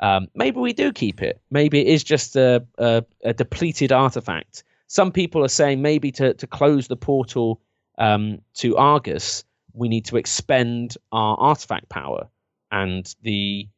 Um, 0.00 0.28
maybe 0.34 0.58
we 0.58 0.72
do 0.72 0.92
keep 0.92 1.22
it. 1.22 1.40
Maybe 1.50 1.80
it 1.80 1.86
is 1.88 2.02
just 2.02 2.34
a, 2.36 2.64
a, 2.78 3.04
a 3.22 3.32
depleted 3.34 3.92
artifact. 3.92 4.64
Some 4.86 5.12
people 5.12 5.44
are 5.44 5.48
saying 5.48 5.82
maybe 5.82 6.10
to, 6.12 6.34
to 6.34 6.46
close 6.46 6.88
the 6.88 6.96
portal 6.96 7.60
um, 7.98 8.40
to 8.54 8.76
Argus, 8.76 9.44
we 9.74 9.88
need 9.88 10.06
to 10.06 10.16
expend 10.16 10.96
our 11.12 11.36
artifact 11.38 11.88
power, 11.90 12.28
and 12.72 13.14
the 13.22 13.68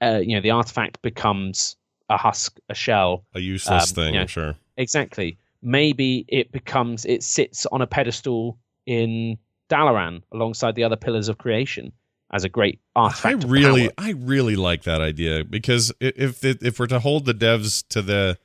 uh, 0.00 0.20
you 0.22 0.34
know 0.36 0.40
the 0.40 0.50
artifact 0.52 1.02
becomes 1.02 1.76
a 2.08 2.16
husk, 2.16 2.58
a 2.68 2.74
shell, 2.74 3.24
A 3.34 3.40
useless 3.40 3.90
Um, 3.90 3.94
thing. 3.94 4.14
yeah. 4.14 4.26
Sure. 4.26 4.54
Exactly. 4.76 5.36
Maybe 5.62 6.24
it 6.28 6.52
becomes 6.52 7.04
it 7.04 7.22
sits 7.24 7.66
on 7.66 7.82
a 7.82 7.86
pedestal 7.86 8.56
in 8.86 9.36
Dalaran 9.68 10.22
alongside 10.32 10.76
the 10.76 10.84
other 10.84 10.96
pillars 10.96 11.28
of 11.28 11.38
creation 11.38 11.92
as 12.32 12.44
a 12.44 12.48
great 12.48 12.80
I 12.94 13.00
artifact. 13.02 13.44
of 13.44 13.50
really. 13.50 13.90
I 13.98 14.10
really 14.12 14.56
like 14.56 14.82
that 14.84 15.00
idea 15.00 15.44
because 15.44 15.92
if 16.00 16.44
if 16.44 16.62
if 16.62 16.78
we're 16.80 16.86
to 16.88 16.98
hold 17.00 17.24
the 17.24 17.34
devs 17.34 17.86
to 17.88 18.02
the 18.02 18.38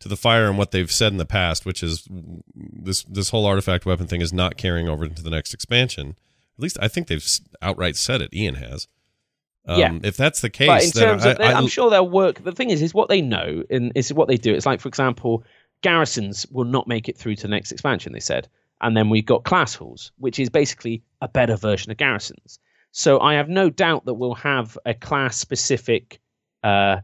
to 0.00 0.08
the 0.08 0.16
fire 0.16 0.46
and 0.48 0.56
what 0.56 0.70
they've 0.70 0.90
said 0.90 1.12
in 1.12 1.18
the 1.18 1.26
past, 1.26 1.66
which 1.66 1.82
is 1.82 2.06
this 2.54 3.02
this 3.04 3.30
whole 3.30 3.44
artifact 3.46 3.84
weapon 3.86 4.06
thing 4.06 4.20
is 4.20 4.32
not 4.32 4.56
carrying 4.56 4.88
over 4.88 5.04
into 5.04 5.22
the 5.22 5.30
next 5.30 5.52
expansion. 5.54 6.16
At 6.56 6.62
least 6.62 6.78
I 6.80 6.88
think 6.88 7.06
they've 7.08 7.26
outright 7.62 7.96
said 7.96 8.22
it. 8.22 8.32
Ian 8.34 8.54
has. 8.56 8.86
Um, 9.66 9.78
Yeah. 9.78 9.98
If 10.02 10.16
that's 10.16 10.40
the 10.40 10.48
case, 10.50 10.68
But 10.68 10.82
in 10.84 10.90
then 10.94 11.08
terms 11.08 11.26
I, 11.26 11.30
of, 11.32 11.40
I- 11.40 11.52
I'm 11.52 11.68
sure 11.68 11.90
they'll 11.90 12.08
work. 12.08 12.42
The 12.42 12.52
thing 12.52 12.70
is, 12.70 12.80
is 12.82 12.94
what 12.94 13.08
they 13.10 13.20
know 13.20 13.62
and 13.70 13.92
is 13.94 14.12
what 14.12 14.28
they 14.28 14.36
do. 14.36 14.54
It's 14.54 14.64
like, 14.66 14.80
for 14.80 14.88
example, 14.88 15.44
garrisons 15.82 16.46
will 16.50 16.64
not 16.64 16.88
make 16.88 17.08
it 17.08 17.16
through 17.18 17.36
to 17.36 17.42
the 17.42 17.48
next 17.48 17.70
expansion. 17.72 18.12
They 18.12 18.20
said, 18.20 18.48
and 18.80 18.96
then 18.96 19.10
we've 19.10 19.26
got 19.26 19.44
class 19.44 19.74
halls, 19.74 20.12
which 20.18 20.38
is 20.38 20.48
basically 20.48 21.02
a 21.20 21.28
better 21.28 21.56
version 21.56 21.90
of 21.90 21.98
garrisons. 21.98 22.58
So 22.92 23.20
I 23.20 23.34
have 23.34 23.48
no 23.48 23.70
doubt 23.70 24.04
that 24.06 24.14
we'll 24.14 24.34
have 24.34 24.76
a 24.84 24.94
class 24.94 25.36
specific 25.36 26.20
uh, 26.62 26.98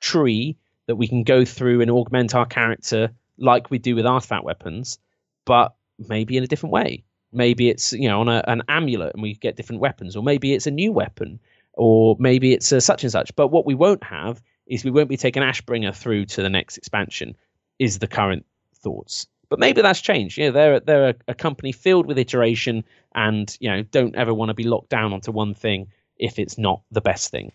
tree 0.00 0.56
that 0.86 0.96
we 0.96 1.06
can 1.06 1.22
go 1.22 1.44
through 1.44 1.80
and 1.82 1.90
augment 1.90 2.34
our 2.34 2.46
character 2.46 3.10
like 3.36 3.70
we 3.70 3.78
do 3.78 3.94
with 3.94 4.06
artifact 4.06 4.44
weapons, 4.44 4.98
but 5.44 5.74
maybe 5.98 6.36
in 6.36 6.44
a 6.44 6.46
different 6.46 6.72
way. 6.72 7.04
Maybe 7.30 7.68
it's 7.68 7.92
you 7.92 8.08
know 8.08 8.20
on 8.20 8.28
a, 8.28 8.42
an 8.46 8.62
amulet 8.68 9.12
and 9.14 9.22
we 9.22 9.34
get 9.34 9.56
different 9.56 9.82
weapons, 9.82 10.16
or 10.16 10.22
maybe 10.22 10.54
it's 10.54 10.66
a 10.66 10.70
new 10.70 10.92
weapon, 10.92 11.40
or 11.74 12.16
maybe 12.18 12.54
it's 12.54 12.68
such 12.84 13.04
and 13.04 13.12
such. 13.12 13.34
But 13.36 13.48
what 13.48 13.66
we 13.66 13.74
won't 13.74 14.02
have 14.04 14.42
is 14.66 14.84
we 14.84 14.90
won't 14.90 15.10
be 15.10 15.16
taking 15.18 15.42
Ashbringer 15.42 15.94
through 15.94 16.26
to 16.26 16.42
the 16.42 16.48
next 16.48 16.78
expansion. 16.78 17.36
Is 17.78 17.98
the 17.98 18.06
current 18.06 18.46
thoughts? 18.76 19.26
But 19.48 19.58
maybe 19.58 19.80
that's 19.80 20.00
changed. 20.00 20.36
You 20.36 20.46
know, 20.46 20.52
they're 20.52 20.80
they're 20.80 21.08
a, 21.08 21.14
a 21.28 21.34
company 21.34 21.72
filled 21.72 22.06
with 22.06 22.18
iteration, 22.18 22.84
and 23.14 23.56
you 23.60 23.70
know 23.70 23.82
don't 23.82 24.14
ever 24.16 24.34
want 24.34 24.50
to 24.50 24.54
be 24.54 24.64
locked 24.64 24.90
down 24.90 25.12
onto 25.12 25.32
one 25.32 25.54
thing 25.54 25.88
if 26.16 26.38
it's 26.38 26.58
not 26.58 26.82
the 26.90 27.00
best 27.00 27.30
thing. 27.30 27.52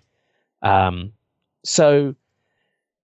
Um, 0.61 1.13
so 1.63 2.15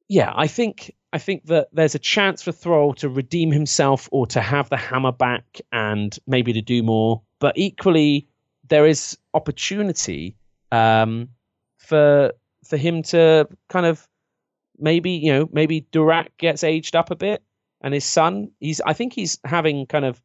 yeah, 0.07 0.33
I 0.35 0.47
think 0.47 0.95
I 1.13 1.19
think 1.19 1.45
that 1.45 1.69
there's 1.71 1.95
a 1.95 1.99
chance 1.99 2.41
for 2.41 2.51
Thrall 2.51 2.93
to 2.95 3.09
redeem 3.09 3.51
himself 3.51 4.09
or 4.11 4.25
to 4.27 4.41
have 4.41 4.69
the 4.69 4.77
hammer 4.77 5.11
back 5.11 5.59
and 5.71 6.17
maybe 6.27 6.53
to 6.53 6.61
do 6.61 6.83
more. 6.83 7.21
But 7.39 7.57
equally, 7.57 8.27
there 8.67 8.85
is 8.85 9.17
opportunity 9.33 10.35
um, 10.71 11.29
for 11.77 12.33
for 12.65 12.77
him 12.77 13.03
to 13.03 13.47
kind 13.69 13.85
of 13.85 14.07
maybe 14.77 15.11
you 15.11 15.33
know 15.33 15.49
maybe 15.51 15.87
Durak 15.91 16.29
gets 16.37 16.63
aged 16.63 16.95
up 16.95 17.11
a 17.11 17.15
bit 17.15 17.43
and 17.81 17.93
his 17.93 18.05
son 18.05 18.51
he's 18.59 18.81
I 18.81 18.93
think 18.93 19.13
he's 19.13 19.39
having 19.43 19.85
kind 19.85 20.05
of 20.05 20.21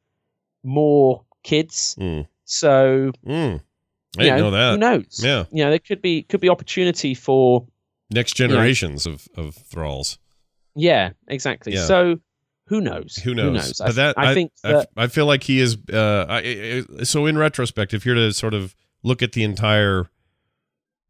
more 0.62 1.24
kids. 1.42 1.96
Mm. 1.98 2.26
So 2.44 3.12
Mm. 3.26 3.60
I 4.16 4.22
you 4.22 4.30
didn't 4.30 4.38
know, 4.40 4.50
that. 4.52 4.72
Who 4.72 4.78
knows? 4.78 5.20
Yeah. 5.22 5.44
You 5.50 5.64
know, 5.64 5.70
there 5.70 5.78
could 5.78 6.00
be 6.02 6.22
could 6.22 6.40
be 6.40 6.48
opportunity 6.48 7.14
for 7.14 7.66
Next 8.10 8.34
generations 8.34 9.06
of 9.06 9.26
of 9.36 9.54
thralls. 9.54 10.18
yeah, 10.74 11.10
exactly. 11.28 11.72
Yeah. 11.74 11.86
So 11.86 12.20
who 12.68 12.80
knows? 12.80 13.16
Who 13.16 13.34
knows? 13.34 13.80
I, 13.80 13.86
But 13.86 13.94
that 13.96 14.14
I, 14.18 14.34
think 14.34 14.52
I, 14.64 14.72
that 14.72 14.88
I 14.96 15.06
feel 15.08 15.26
like 15.26 15.42
he 15.42 15.60
is. 15.60 15.76
Uh, 15.92 16.24
I, 16.28 16.84
I, 17.00 17.02
so 17.02 17.26
in 17.26 17.36
retrospect, 17.36 17.92
if 17.92 18.06
you're 18.06 18.14
to 18.14 18.32
sort 18.32 18.54
of 18.54 18.74
look 19.02 19.20
at 19.22 19.32
the 19.32 19.42
entire, 19.44 20.06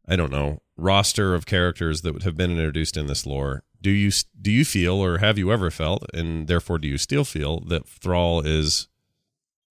I 0.07 0.15
don't 0.17 0.31
know, 0.31 0.59
roster 0.75 1.33
of 1.33 1.45
characters 1.45 2.01
that 2.01 2.13
would 2.13 2.23
have 2.23 2.35
been 2.35 2.51
introduced 2.51 2.97
in 2.97 3.07
this 3.07 3.25
lore, 3.25 3.63
do 3.85 3.91
you 3.91 4.09
do 4.41 4.51
you 4.51 4.65
feel, 4.65 4.95
or 4.95 5.19
have 5.19 5.37
you 5.37 5.51
ever 5.51 5.69
felt, 5.69 6.05
and 6.11 6.47
therefore 6.47 6.79
do 6.79 6.87
you 6.87 6.97
still 6.97 7.23
feel 7.23 7.59
that 7.67 7.87
Thrall 7.87 8.41
is 8.41 8.87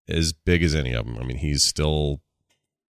as 0.08 0.32
big 0.32 0.62
as 0.62 0.72
any 0.72 0.92
of 0.92 1.04
them? 1.04 1.18
I 1.18 1.24
mean, 1.24 1.38
he's 1.38 1.64
still 1.64 2.20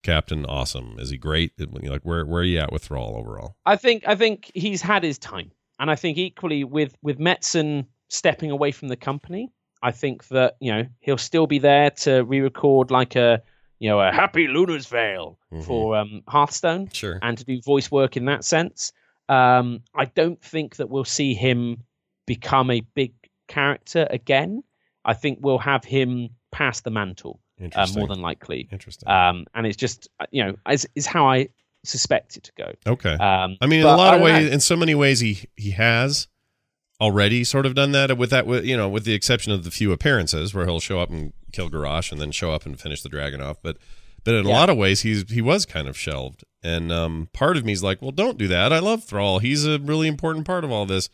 Captain 0.02 0.44
awesome? 0.46 0.96
Is 0.98 1.10
he 1.10 1.16
great? 1.16 1.52
Like 1.60 2.02
where 2.02 2.26
where 2.26 2.40
are 2.42 2.44
you 2.44 2.58
at 2.58 2.72
with 2.72 2.82
Thrall 2.84 3.14
overall? 3.16 3.54
I 3.64 3.76
think 3.76 4.02
I 4.08 4.16
think 4.16 4.50
he's 4.52 4.82
had 4.82 5.04
his 5.04 5.16
time, 5.16 5.52
and 5.78 5.92
I 5.92 5.94
think 5.94 6.18
equally 6.18 6.64
with 6.64 6.96
with 7.02 7.20
Metzen 7.20 7.86
stepping 8.08 8.50
away 8.50 8.72
from 8.72 8.88
the 8.88 8.96
company, 8.96 9.52
I 9.80 9.92
think 9.92 10.26
that 10.28 10.56
you 10.60 10.72
know 10.72 10.86
he'll 10.98 11.18
still 11.18 11.46
be 11.46 11.60
there 11.60 11.90
to 12.02 12.22
re-record 12.24 12.90
like 12.90 13.14
a 13.14 13.42
you 13.78 13.88
know 13.88 14.00
a 14.00 14.10
Happy 14.10 14.48
Luna's 14.48 14.86
Vale 14.88 15.38
Mhm. 15.52 15.64
for 15.64 15.94
um, 15.96 16.22
Hearthstone 16.26 16.88
Sure. 16.92 17.20
and 17.22 17.38
to 17.38 17.44
do 17.44 17.60
voice 17.62 17.92
work 17.92 18.16
in 18.16 18.24
that 18.24 18.44
sense. 18.44 18.92
Um, 19.28 19.80
I 19.94 20.06
don't 20.06 20.40
think 20.42 20.76
that 20.76 20.90
we'll 20.90 21.04
see 21.04 21.34
him 21.34 21.84
become 22.26 22.70
a 22.70 22.80
big 22.94 23.12
character 23.48 24.06
again. 24.10 24.62
I 25.04 25.14
think 25.14 25.38
we'll 25.42 25.58
have 25.58 25.84
him 25.84 26.30
pass 26.50 26.80
the 26.80 26.90
mantle 26.90 27.40
uh, 27.74 27.86
more 27.94 28.06
than 28.08 28.20
likely. 28.20 28.68
Interesting. 28.70 29.08
Um, 29.08 29.46
and 29.54 29.66
it's 29.66 29.76
just 29.76 30.08
uh, 30.20 30.26
you 30.30 30.44
know 30.44 30.54
is, 30.70 30.86
is 30.94 31.06
how 31.06 31.26
I 31.28 31.48
suspect 31.84 32.36
it 32.36 32.44
to 32.44 32.52
go. 32.56 32.72
okay. 32.86 33.14
Um, 33.14 33.56
I 33.60 33.66
mean, 33.66 33.80
in 33.80 33.86
a 33.86 33.96
lot 33.96 34.14
of 34.14 34.20
know. 34.20 34.26
ways, 34.26 34.50
in 34.52 34.60
so 34.60 34.76
many 34.76 34.94
ways, 34.94 35.20
he 35.20 35.44
he 35.56 35.70
has 35.72 36.28
already 37.00 37.42
sort 37.42 37.66
of 37.66 37.74
done 37.74 37.92
that. 37.92 38.16
With 38.16 38.30
that, 38.30 38.46
with 38.46 38.64
you 38.64 38.76
know, 38.76 38.88
with 38.88 39.04
the 39.04 39.14
exception 39.14 39.52
of 39.52 39.64
the 39.64 39.70
few 39.70 39.92
appearances 39.92 40.54
where 40.54 40.64
he'll 40.66 40.80
show 40.80 41.00
up 41.00 41.10
and 41.10 41.32
kill 41.52 41.68
Garrosh 41.70 42.12
and 42.12 42.20
then 42.20 42.30
show 42.30 42.52
up 42.52 42.64
and 42.66 42.78
finish 42.78 43.02
the 43.02 43.08
dragon 43.08 43.40
off. 43.40 43.56
But 43.62 43.78
but 44.24 44.34
in 44.34 44.44
a 44.46 44.48
Yeah. 44.48 44.54
lot 44.54 44.70
of 44.70 44.76
ways, 44.76 45.00
he's 45.02 45.28
he 45.30 45.42
was 45.42 45.66
kind 45.66 45.88
of 45.88 45.96
shelved. 45.98 46.44
And 46.62 46.92
um, 46.92 47.28
part 47.32 47.56
of 47.56 47.64
me 47.64 47.72
is 47.72 47.82
like, 47.82 48.00
well, 48.00 48.12
don't 48.12 48.38
do 48.38 48.48
that. 48.48 48.72
I 48.72 48.78
love 48.78 49.04
Thrall. 49.04 49.40
He's 49.40 49.66
a 49.66 49.78
really 49.80 50.06
important 50.06 50.46
part 50.46 50.64
of 50.64 50.70
all 50.70 50.86
this. 50.86 51.08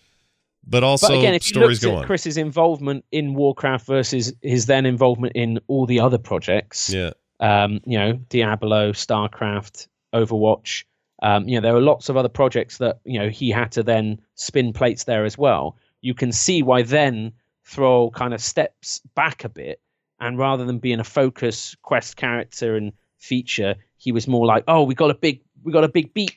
But 0.67 0.85
also, 0.85 1.09
but 1.09 1.19
again, 1.19 1.35
if 1.35 1.45
you 1.49 1.55
stories 1.55 1.83
looked 1.83 1.93
go 1.93 1.99
at 1.99 2.03
on. 2.03 2.07
Chris's 2.07 2.37
involvement 2.37 3.05
in 3.11 3.35
Warcraft 3.35 3.87
versus 3.87 4.35
his 4.43 4.67
then 4.67 4.85
involvement 4.85 5.35
in 5.35 5.61
all 5.67 5.87
the 5.87 6.01
other 6.01 6.19
projects, 6.19 6.93
yeah, 6.93 7.13
um, 7.41 7.81
you 7.87 7.99
know, 7.99 8.15
Diablo, 8.29 8.93
StarCraft, 8.93 9.89
Overwatch. 10.13 10.85
Um, 11.23 11.49
you 11.49 11.57
know, 11.57 11.63
there 11.63 11.77
are 11.77 11.81
lots 11.81 12.09
of 12.09 12.17
other 12.17 12.29
projects 12.29 12.79
that 12.79 13.01
you 13.05 13.19
know 13.19 13.31
he 13.31 13.51
had 13.51 13.73
to 13.73 13.83
then 13.83 14.21
spin 14.35 14.73
plates 14.73 15.05
there 15.05 15.25
as 15.25 15.39
well. 15.39 15.77
You 16.03 16.13
can 16.13 16.33
see 16.33 16.63
why 16.63 16.83
then 16.83 17.33
Thrall 17.65 18.11
kind 18.11 18.35
of 18.35 18.43
steps 18.43 19.01
back 19.15 19.45
a 19.45 19.49
bit, 19.49 19.81
and 20.21 20.39
rather 20.39 20.67
than 20.67 20.81
being 20.81 21.01
a 21.01 21.05
focus 21.05 21.77
quest 21.83 22.17
character 22.17 22.77
and 22.77 22.93
feature, 23.19 23.75
he 23.97 24.13
was 24.13 24.27
more 24.29 24.47
like, 24.47 24.65
"Oh, 24.69 24.83
we 24.85 24.95
got 24.95 25.11
a 25.11 25.15
big, 25.15 25.41
we 25.63 25.73
got 25.73 25.85
a 25.85 25.89
big 25.89 26.15
beat. 26.15 26.37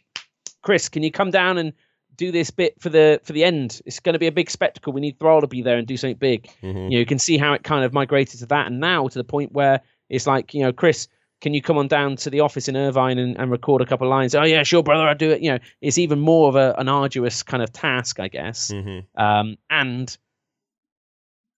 Chris, 0.61 0.89
can 0.89 1.03
you 1.03 1.11
come 1.11 1.31
down 1.31 1.57
and 1.57 1.73
do 2.15 2.31
this 2.31 2.51
bit 2.51 2.79
for 2.79 2.89
the 2.89 3.19
for 3.23 3.33
the 3.33 3.43
end? 3.43 3.81
It's 3.85 3.99
going 3.99 4.13
to 4.13 4.19
be 4.19 4.27
a 4.27 4.31
big 4.31 4.49
spectacle. 4.49 4.93
We 4.93 5.01
need 5.01 5.19
Thrall 5.19 5.41
to 5.41 5.47
be 5.47 5.61
there 5.61 5.77
and 5.77 5.87
do 5.87 5.97
something 5.97 6.17
big." 6.17 6.49
Mhm. 6.61 6.85
you 6.85 6.89
know, 6.91 6.99
you 6.99 7.05
can 7.05 7.19
see 7.19 7.37
how 7.37 7.53
it 7.53 7.63
kind 7.63 7.83
of 7.85 7.93
migrated 7.93 8.39
to 8.39 8.45
that, 8.47 8.67
and 8.67 8.79
now 8.79 9.07
to 9.07 9.17
the 9.17 9.23
point 9.23 9.51
where 9.53 9.81
it's 10.09 10.27
like, 10.27 10.53
you 10.53 10.61
know, 10.61 10.73
Chris, 10.73 11.07
can 11.39 11.53
you 11.53 11.61
come 11.61 11.77
on 11.77 11.87
down 11.87 12.15
to 12.17 12.29
the 12.29 12.41
office 12.41 12.67
in 12.67 12.75
Irvine 12.77 13.17
and, 13.17 13.35
and 13.39 13.49
record 13.49 13.81
a 13.81 13.85
couple 13.85 14.05
of 14.05 14.11
lines? 14.11 14.35
Oh 14.35 14.43
yeah, 14.43 14.61
sure, 14.63 14.83
brother, 14.83 15.07
I'll 15.07 15.15
do 15.15 15.31
it. 15.31 15.41
You 15.41 15.53
know, 15.53 15.59
it's 15.81 15.97
even 15.97 16.19
more 16.19 16.49
of 16.49 16.55
a, 16.55 16.75
an 16.77 16.87
arduous 16.89 17.41
kind 17.43 17.63
of 17.63 17.71
task, 17.71 18.19
I 18.19 18.27
guess. 18.27 18.71
Mhm. 18.71 19.05
Um, 19.15 19.57
and 19.69 20.15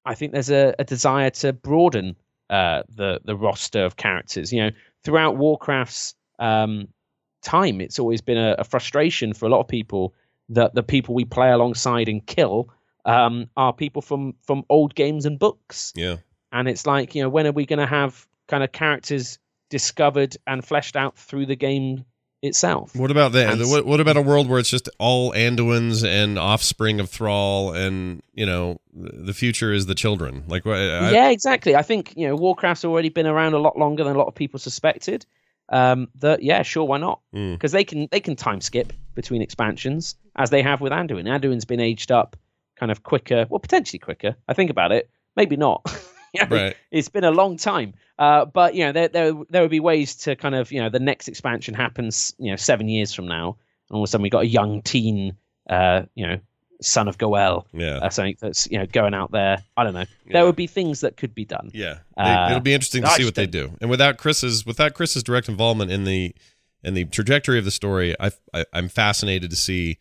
I 0.06 0.16
think 0.16 0.32
there's 0.34 0.50
a, 0.50 0.76
a 0.80 0.84
desire 0.84 1.30
to 1.32 1.54
broaden 1.54 2.16
uh, 2.50 2.84
the 2.90 3.22
the 3.24 3.36
roster 3.36 3.84
of 3.86 3.95
characters. 3.95 4.52
You 4.54 4.64
know, 4.66 4.72
throughout 5.03 5.38
Warcraft's 5.38 6.15
um, 6.39 6.88
time, 7.41 7.81
it's 7.81 7.99
always 7.99 8.21
been 8.21 8.38
a, 8.38 8.55
a 8.59 8.63
frustration 8.63 9.34
for 9.34 9.45
a 9.45 9.49
lot 9.49 9.59
of 9.59 9.67
people 9.67 10.13
that 10.49 10.75
the 10.75 10.84
people 10.84 11.15
we 11.15 11.25
play 11.25 11.51
alongside 11.51 12.09
and 12.09 12.25
kill 12.25 12.69
um, 13.05 13.49
are 13.57 13.73
people 13.73 14.01
from 14.01 14.34
from 14.41 14.63
old 14.69 14.95
games 14.95 15.25
and 15.25 15.39
books. 15.39 15.93
yeah. 15.95 16.17
And 16.51 16.67
it's 16.67 16.85
like, 16.85 17.15
you 17.15 17.23
know, 17.23 17.30
when 17.30 17.47
are 17.47 17.51
we 17.51 17.65
going 17.65 17.80
to 17.80 17.88
have 17.88 18.27
kind 18.47 18.63
of 18.63 18.71
characters 18.71 19.39
discovered 19.69 20.38
and 20.45 20.63
fleshed 20.63 20.95
out 20.95 21.17
through 21.17 21.47
the 21.47 21.55
game 21.55 22.05
itself? 22.44 22.95
What 22.95 23.10
about 23.10 23.32
that? 23.32 23.53
And- 23.53 23.70
What, 23.70 23.86
what 23.86 23.99
about 23.99 24.18
a 24.18 24.22
world 24.22 24.48
where 24.48 24.60
it's 24.60 24.70
just 24.70 24.88
all 24.99 25.32
Anduins 25.34 26.06
and 26.06 26.38
offspring 26.38 26.99
of 26.99 27.10
Thrall, 27.10 27.74
and 27.74 28.22
you 28.34 28.45
know, 28.45 28.80
the 28.94 29.34
future 29.34 29.74
is 29.74 29.88
the 29.88 29.95
children? 29.95 30.44
Like, 30.48 30.65
what? 30.65 30.78
I, 30.78 31.11
yeah, 31.11 31.30
exactly. 31.30 31.76
I 31.76 31.82
think 31.82 32.14
you 32.15 32.28
know 32.28 32.36
Warcraft's 32.36 32.86
already 32.86 33.10
been 33.10 33.26
around 33.28 33.53
a 33.53 33.60
lot 33.60 33.78
longer 33.78 34.03
than 34.03 34.15
a 34.15 34.20
lot 34.20 34.28
of 34.28 34.36
people 34.36 34.60
suspected. 34.60 35.26
Um, 35.70 36.10
that 36.20 36.44
yeah, 36.44 36.61
sure, 36.61 36.84
why 36.84 36.98
not? 36.98 37.22
Mm. 37.34 37.53
Because 37.53 37.72
they 37.72 37.84
can 37.86 38.07
they 38.11 38.20
can 38.20 38.36
time 38.36 38.61
skip 38.61 38.94
between 39.15 39.41
expansions 39.41 40.15
as 40.36 40.49
they 40.49 40.61
have 40.61 40.82
with 40.82 40.91
Anduin. 40.91 41.24
Anduin's 41.28 41.65
been 41.65 41.80
aged 41.80 42.11
up 42.11 42.36
kind 42.76 42.91
of 42.91 43.03
quicker, 43.03 43.45
well, 43.49 43.60
potentially 43.60 43.99
quicker. 43.99 44.36
I 44.48 44.53
think 44.53 44.70
about 44.70 44.91
it, 44.91 45.10
maybe 45.36 45.56
not. 45.56 45.82
You 46.39 46.45
know, 46.47 46.55
Right. 46.55 46.76
It's 46.91 47.10
been 47.10 47.23
a 47.23 47.31
long 47.31 47.57
time, 47.57 47.93
uh, 48.18 48.45
but 48.45 48.73
you 48.73 48.84
know 48.85 48.91
there 48.91 49.07
there 49.07 49.34
there 49.49 49.61
would 49.61 49.69
be 49.72 49.80
ways 49.80 50.15
to 50.23 50.35
kind 50.35 50.55
of 50.55 50.72
you 50.72 50.81
know 50.81 50.89
the 50.89 50.99
next 50.99 51.27
expansion 51.27 51.73
happens 51.76 52.34
you 52.39 52.49
know 52.49 52.55
seven 52.55 52.88
years 52.89 53.14
from 53.14 53.27
now, 53.27 53.55
and 53.89 53.95
all 53.95 54.01
of 54.03 54.07
a 54.07 54.10
sudden 54.10 54.23
we 54.23 54.30
got 54.31 54.43
a 54.43 54.47
young 54.47 54.81
teen, 54.81 55.38
uh, 55.69 56.03
you 56.15 56.26
know, 56.26 56.39
son 56.81 57.07
of 57.07 57.18
Go'el, 57.19 57.68
yeah, 57.72 57.97
uh, 57.97 58.10
something 58.10 58.35
that's 58.41 58.68
you 58.72 58.80
know 58.80 58.88
going 58.88 59.14
out 59.14 59.31
there. 59.31 59.64
I 59.77 59.84
don't 59.84 59.93
know. 59.93 60.05
Yeah. 60.26 60.34
There 60.34 60.45
would 60.45 60.55
be 60.55 60.65
things 60.68 61.01
that 61.01 61.18
could 61.18 61.35
be 61.35 61.45
done. 61.45 61.69
yeah. 61.73 61.99
Uh, 62.18 62.47
It'll 62.49 62.61
be 62.61 62.73
interesting 62.73 63.03
to 63.03 63.10
see 63.10 63.26
what 63.26 63.35
they 63.35 63.45
do. 63.47 63.72
And 63.80 63.89
without 63.89 64.18
Chris's 64.18 64.65
without 64.65 64.95
Chris's 64.95 65.22
direct 65.22 65.47
involvement 65.49 65.91
in 65.91 66.03
the 66.03 66.34
in 66.84 66.95
the 66.95 67.05
trajectory 67.05 67.60
of 67.60 67.65
the 67.65 67.72
story, 67.72 68.15
I, 68.19 68.31
I 68.53 68.65
I'm 68.73 68.89
fascinated 68.89 69.51
to 69.51 69.55
see, 69.55 69.99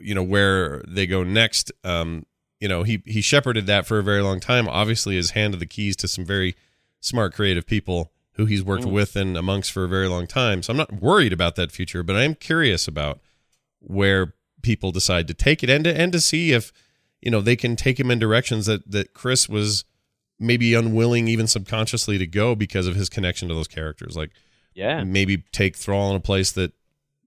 you 0.00 0.14
know, 0.14 0.22
where 0.22 0.82
they 0.86 1.06
go 1.08 1.24
next. 1.24 1.72
Um, 1.82 2.24
you 2.60 2.68
know, 2.68 2.82
he 2.82 3.02
he 3.06 3.20
shepherded 3.20 3.66
that 3.66 3.86
for 3.86 3.98
a 3.98 4.02
very 4.02 4.22
long 4.22 4.38
time. 4.40 4.68
Obviously, 4.68 5.16
has 5.16 5.30
handed 5.30 5.60
the 5.60 5.66
keys 5.66 5.96
to 5.96 6.08
some 6.08 6.24
very 6.24 6.54
smart, 7.00 7.32
creative 7.34 7.66
people 7.66 8.12
who 8.34 8.44
he's 8.46 8.62
worked 8.62 8.84
Mm. 8.84 8.92
with 8.92 9.16
and 9.16 9.36
amongst 9.36 9.72
for 9.72 9.84
a 9.84 9.88
very 9.88 10.08
long 10.08 10.26
time. 10.26 10.62
So 10.62 10.70
I'm 10.70 10.76
not 10.76 10.92
worried 11.02 11.32
about 11.32 11.56
that 11.56 11.72
future, 11.72 12.02
but 12.02 12.16
I 12.16 12.22
am 12.22 12.34
curious 12.34 12.86
about 12.86 13.20
where 13.80 14.34
people 14.62 14.92
decide 14.92 15.26
to 15.28 15.34
take 15.34 15.62
it 15.62 15.70
and 15.70 15.84
to, 15.84 15.98
and 15.98 16.12
to 16.12 16.20
see 16.20 16.52
if 16.52 16.72
you 17.22 17.30
know 17.30 17.40
they 17.40 17.56
can 17.56 17.76
take 17.76 17.98
him 17.98 18.10
in 18.10 18.18
directions 18.18 18.66
that 18.66 18.90
that 18.90 19.14
Chris 19.14 19.48
was 19.48 19.84
maybe 20.38 20.74
unwilling 20.74 21.28
even 21.28 21.46
subconsciously 21.46 22.16
to 22.18 22.26
go 22.26 22.54
because 22.54 22.86
of 22.86 22.94
his 22.94 23.08
connection 23.10 23.48
to 23.48 23.54
those 23.54 23.68
characters 23.68 24.16
like 24.16 24.30
Yeah. 24.74 25.04
maybe 25.04 25.38
take 25.52 25.76
Thrall 25.76 26.10
in 26.10 26.16
a 26.16 26.20
place 26.20 26.50
that 26.52 26.72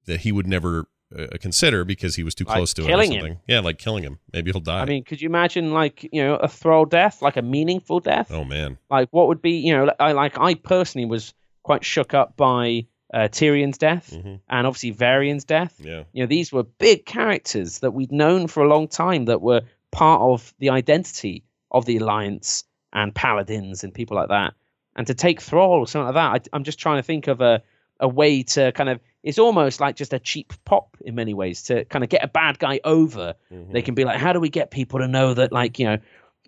that 0.05 0.21
he 0.21 0.31
would 0.31 0.47
never 0.47 0.85
uh, 1.17 1.27
consider 1.39 1.83
because 1.85 2.15
he 2.15 2.23
was 2.23 2.33
too 2.35 2.43
Like 2.45 2.55
close 2.57 2.73
to 2.75 2.81
it 2.81 2.85
or 2.85 2.87
killing 2.89 3.11
him. 3.11 3.37
yeah 3.47 3.59
like 3.59 3.77
killing 3.77 4.03
him 4.03 4.19
maybe 4.33 4.51
he'll 4.51 4.61
die 4.61 4.81
I 4.81 4.85
mean, 4.85 5.03
could 5.03 5.21
you 5.21 5.27
imagine 5.29 5.71
like 5.71 6.07
you 6.11 6.23
know 6.23 6.35
a 6.35 6.47
thrall 6.47 6.85
death, 6.85 7.21
like 7.21 7.37
a 7.37 7.41
meaningful 7.41 7.99
death? 7.99 8.31
oh 8.31 8.43
man 8.43 8.77
Like 8.89 9.09
what 9.11 9.27
would 9.27 9.41
be 9.41 9.51
you 9.67 9.73
know 9.75 9.91
I 9.99 10.11
like 10.13 10.37
I 10.39 10.55
personally 10.55 11.05
was 11.05 11.33
quite 11.63 11.83
shook 11.85 12.13
up 12.13 12.35
by 12.37 12.85
uh, 13.13 13.27
Tirion's 13.27 13.77
death 13.77 14.11
Mhm. 14.11 14.39
and 14.49 14.67
obviously 14.67 14.89
Varian's 14.91 15.43
death. 15.45 15.75
yeah 15.79 16.03
You 16.13 16.23
know 16.23 16.27
these 16.27 16.51
were 16.51 16.63
big 16.63 17.05
characters 17.05 17.79
that 17.79 17.91
we'd 17.91 18.11
known 18.11 18.47
for 18.47 18.63
a 18.63 18.67
long 18.67 18.87
time 18.87 19.25
that 19.25 19.41
were 19.41 19.61
part 19.91 20.21
of 20.21 20.53
the 20.59 20.71
identity 20.71 21.43
of 21.71 21.85
the 21.85 21.97
Alliance 21.97 22.63
and 22.91 23.13
Paladins 23.13 23.83
and 23.83 23.93
people 23.93 24.15
like 24.17 24.29
that. 24.29 24.53
And 24.95 25.07
to 25.07 25.13
take 25.13 25.41
Thrall 25.41 25.79
or 25.79 25.87
something 25.87 26.13
like 26.13 26.15
that, 26.15 26.49
I, 26.53 26.55
I'm 26.55 26.63
just 26.63 26.79
trying 26.79 26.97
to 26.97 27.03
think 27.03 27.27
of 27.27 27.41
a 27.41 27.61
a 27.99 28.07
way 28.07 28.43
to 28.43 28.71
kind 28.71 28.89
of 28.89 28.99
it's 29.23 29.39
almost 29.39 29.79
like 29.79 29.95
just 29.95 30.13
a 30.13 30.19
cheap 30.19 30.53
pop 30.65 30.97
in 31.01 31.15
many 31.15 31.33
ways 31.33 31.63
to 31.63 31.85
kind 31.85 32.03
of 32.03 32.09
get 32.09 32.23
a 32.23 32.27
bad 32.27 32.59
guy 32.59 32.79
over. 32.83 33.35
Mhm. 33.51 33.71
They 33.71 33.81
can 33.81 33.95
be 33.95 34.03
like, 34.05 34.17
how 34.19 34.33
do 34.33 34.39
we 34.39 34.49
get 34.49 34.69
people 34.69 34.99
to 34.99 35.07
know 35.07 35.33
that 35.33 35.51
like 35.51 35.79
you 35.79 35.85
know 35.85 35.97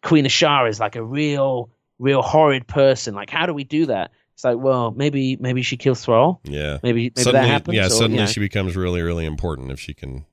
Queen 0.03 0.25
Azshara 0.25 0.69
is 0.69 0.79
like 0.79 0.95
a 0.95 1.03
real 1.03 1.69
real 1.99 2.21
horrid 2.21 2.67
person? 2.67 3.15
Like 3.15 3.29
how 3.29 3.45
do 3.45 3.53
we 3.53 3.63
do 3.63 3.85
that? 3.87 4.11
It's 4.33 4.43
like, 4.43 4.57
well, 4.57 4.91
maybe 4.91 5.37
maybe 5.37 5.61
she 5.61 5.77
kills 5.77 6.03
Thrall. 6.03 6.41
yeah 6.43 6.79
Maybe 6.83 7.03
maybe 7.03 7.13
suddenly 7.21 7.47
that 7.47 7.51
happens. 7.51 7.75
yeah 7.77 7.85
or, 7.85 7.89
suddenly 7.89 8.15
you 8.17 8.19
know. 8.25 8.25
she 8.27 8.41
becomes 8.41 8.75
really 8.75 9.01
really 9.01 9.25
important 9.25 9.71
if 9.71 9.79
she 9.79 9.93
can 9.93 10.25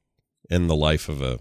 end 0.51 0.69
the 0.69 0.74
life 0.77 1.09
of 1.09 1.23
a 1.23 1.39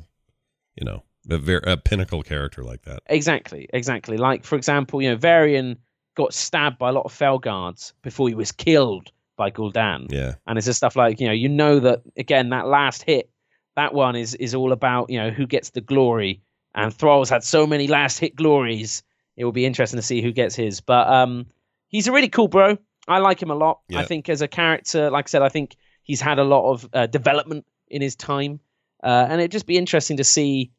you 0.76 0.86
know 0.86 1.02
a, 1.30 1.38
ver- 1.40 1.64
a 1.66 1.78
pinnacle 1.78 2.22
character 2.24 2.64
like 2.64 2.84
that 2.84 3.00
Exactly, 3.08 3.68
exactly. 3.74 4.18
Like 4.18 4.44
for 4.44 4.56
example, 4.56 5.02
you 5.02 5.10
know, 5.10 5.16
Varian 5.18 5.78
got 6.16 6.34
stabbed 6.34 6.78
by 6.78 6.90
a 6.90 6.92
lot 6.92 7.06
of 7.06 7.12
Fel 7.12 7.40
guards 7.40 7.94
before 8.04 8.28
he 8.28 8.36
was 8.36 8.52
killed 8.52 9.12
by 9.42 9.50
Gul'dan. 9.50 10.12
yeah 10.12 10.36
And 10.46 10.58
it's 10.58 10.68
just 10.68 10.78
stuff 10.78 10.96
like, 10.96 11.20
you 11.20 11.28
know, 11.28 11.34
you 11.34 11.50
know 11.50 11.80
that 11.80 12.02
again, 12.16 12.50
that 12.50 12.68
last 12.68 13.02
hit, 13.02 13.32
that 13.76 13.92
one 13.94 14.16
is 14.16 14.36
is 14.36 14.54
all 14.54 14.72
about, 14.72 15.10
you 15.10 15.20
know, 15.22 15.32
who 15.32 15.48
gets 15.48 15.72
the 15.72 15.82
glory. 15.82 16.34
And 16.76 16.94
Thrall's 16.94 17.30
had 17.30 17.44
so 17.44 17.66
many 17.66 17.88
last 17.88 18.20
hit 18.20 18.36
glories. 18.36 19.04
It 19.36 19.44
will 19.46 19.58
be 19.62 19.66
interesting 19.66 19.98
to 19.98 20.08
see 20.12 20.22
who 20.22 20.32
gets 20.32 20.56
his. 20.56 20.82
But 20.82 21.08
um 21.08 21.48
he's 21.88 22.08
a 22.08 22.12
really 22.12 22.30
cool 22.30 22.48
bro. 22.48 22.78
I 23.08 23.18
like 23.18 23.42
him 23.42 23.50
a 23.50 23.56
lot. 23.56 23.80
Yeah. 23.90 24.02
I 24.02 24.06
think 24.06 24.30
as 24.30 24.42
a 24.42 24.48
character, 24.48 25.10
like 25.10 25.26
I 25.26 25.30
said, 25.30 25.42
I 25.42 25.50
think 25.50 25.76
he's 26.04 26.22
had 26.22 26.38
a 26.38 26.44
lot 26.44 26.72
of 26.72 26.88
uh, 26.94 27.08
development 27.08 27.66
in 27.88 28.02
his 28.02 28.16
time. 28.16 28.60
Uh, 29.04 29.26
and 29.30 29.42
it'd 29.42 29.52
just 29.52 29.66
be 29.66 29.78
interesting 29.78 30.18
to 30.18 30.24
see 30.24 30.72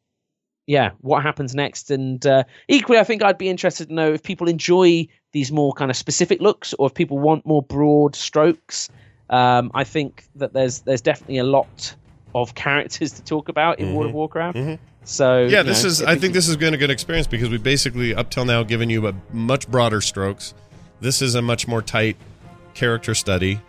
yeah, 0.67 0.91
what 1.01 1.23
happens 1.23 1.53
next. 1.55 1.91
And 1.91 2.25
uh, 2.25 2.43
equally, 2.67 2.99
I 2.99 3.03
think 3.03 3.23
I'd 3.23 3.37
be 3.37 3.49
interested 3.49 3.87
to 3.87 3.93
know 3.93 4.13
if 4.13 4.23
people 4.23 4.47
enjoy 4.47 5.07
these 5.31 5.51
more 5.51 5.73
kind 5.73 5.91
of 5.91 5.97
specific 5.97 6.41
looks, 6.41 6.73
or 6.75 6.87
if 6.87 6.93
people 6.93 7.19
want 7.19 7.45
more 7.45 7.61
broad 7.61 8.15
strokes. 8.15 8.89
Um, 9.29 9.71
I 9.73 9.83
think 9.83 10.25
that 10.35 10.53
there's 10.53 10.79
there's 10.81 11.01
definitely 11.01 11.39
a 11.39 11.43
lot 11.43 11.95
of 12.35 12.55
characters 12.55 13.13
to 13.13 13.23
talk 13.23 13.49
about 13.49 13.79
in 13.79 13.93
World 13.93 14.09
of 14.09 14.15
Warcraft. 14.15 14.57
Mhm. 14.57 14.79
So 15.05 15.43
yeah 15.45 15.63
this 15.63 15.83
know, 15.83 15.89
is 15.89 16.01
i 16.01 16.15
think 16.15 16.33
this 16.33 16.47
has 16.47 16.55
been 16.55 16.73
a 16.73 16.77
good 16.77 16.89
experience 16.89 17.27
because 17.27 17.49
we 17.49 17.57
basically 17.57 18.15
up 18.15 18.29
till 18.29 18.45
now 18.45 18.63
given 18.63 18.89
you 18.89 19.05
a 19.05 19.13
much 19.33 19.67
broader 19.67 19.99
strokes 19.99 20.53
this 21.01 21.21
is 21.21 21.35
a 21.35 21.41
much 21.41 21.67
more 21.67 21.81
tight 21.81 22.15
character 22.73 23.13
study 23.13 23.59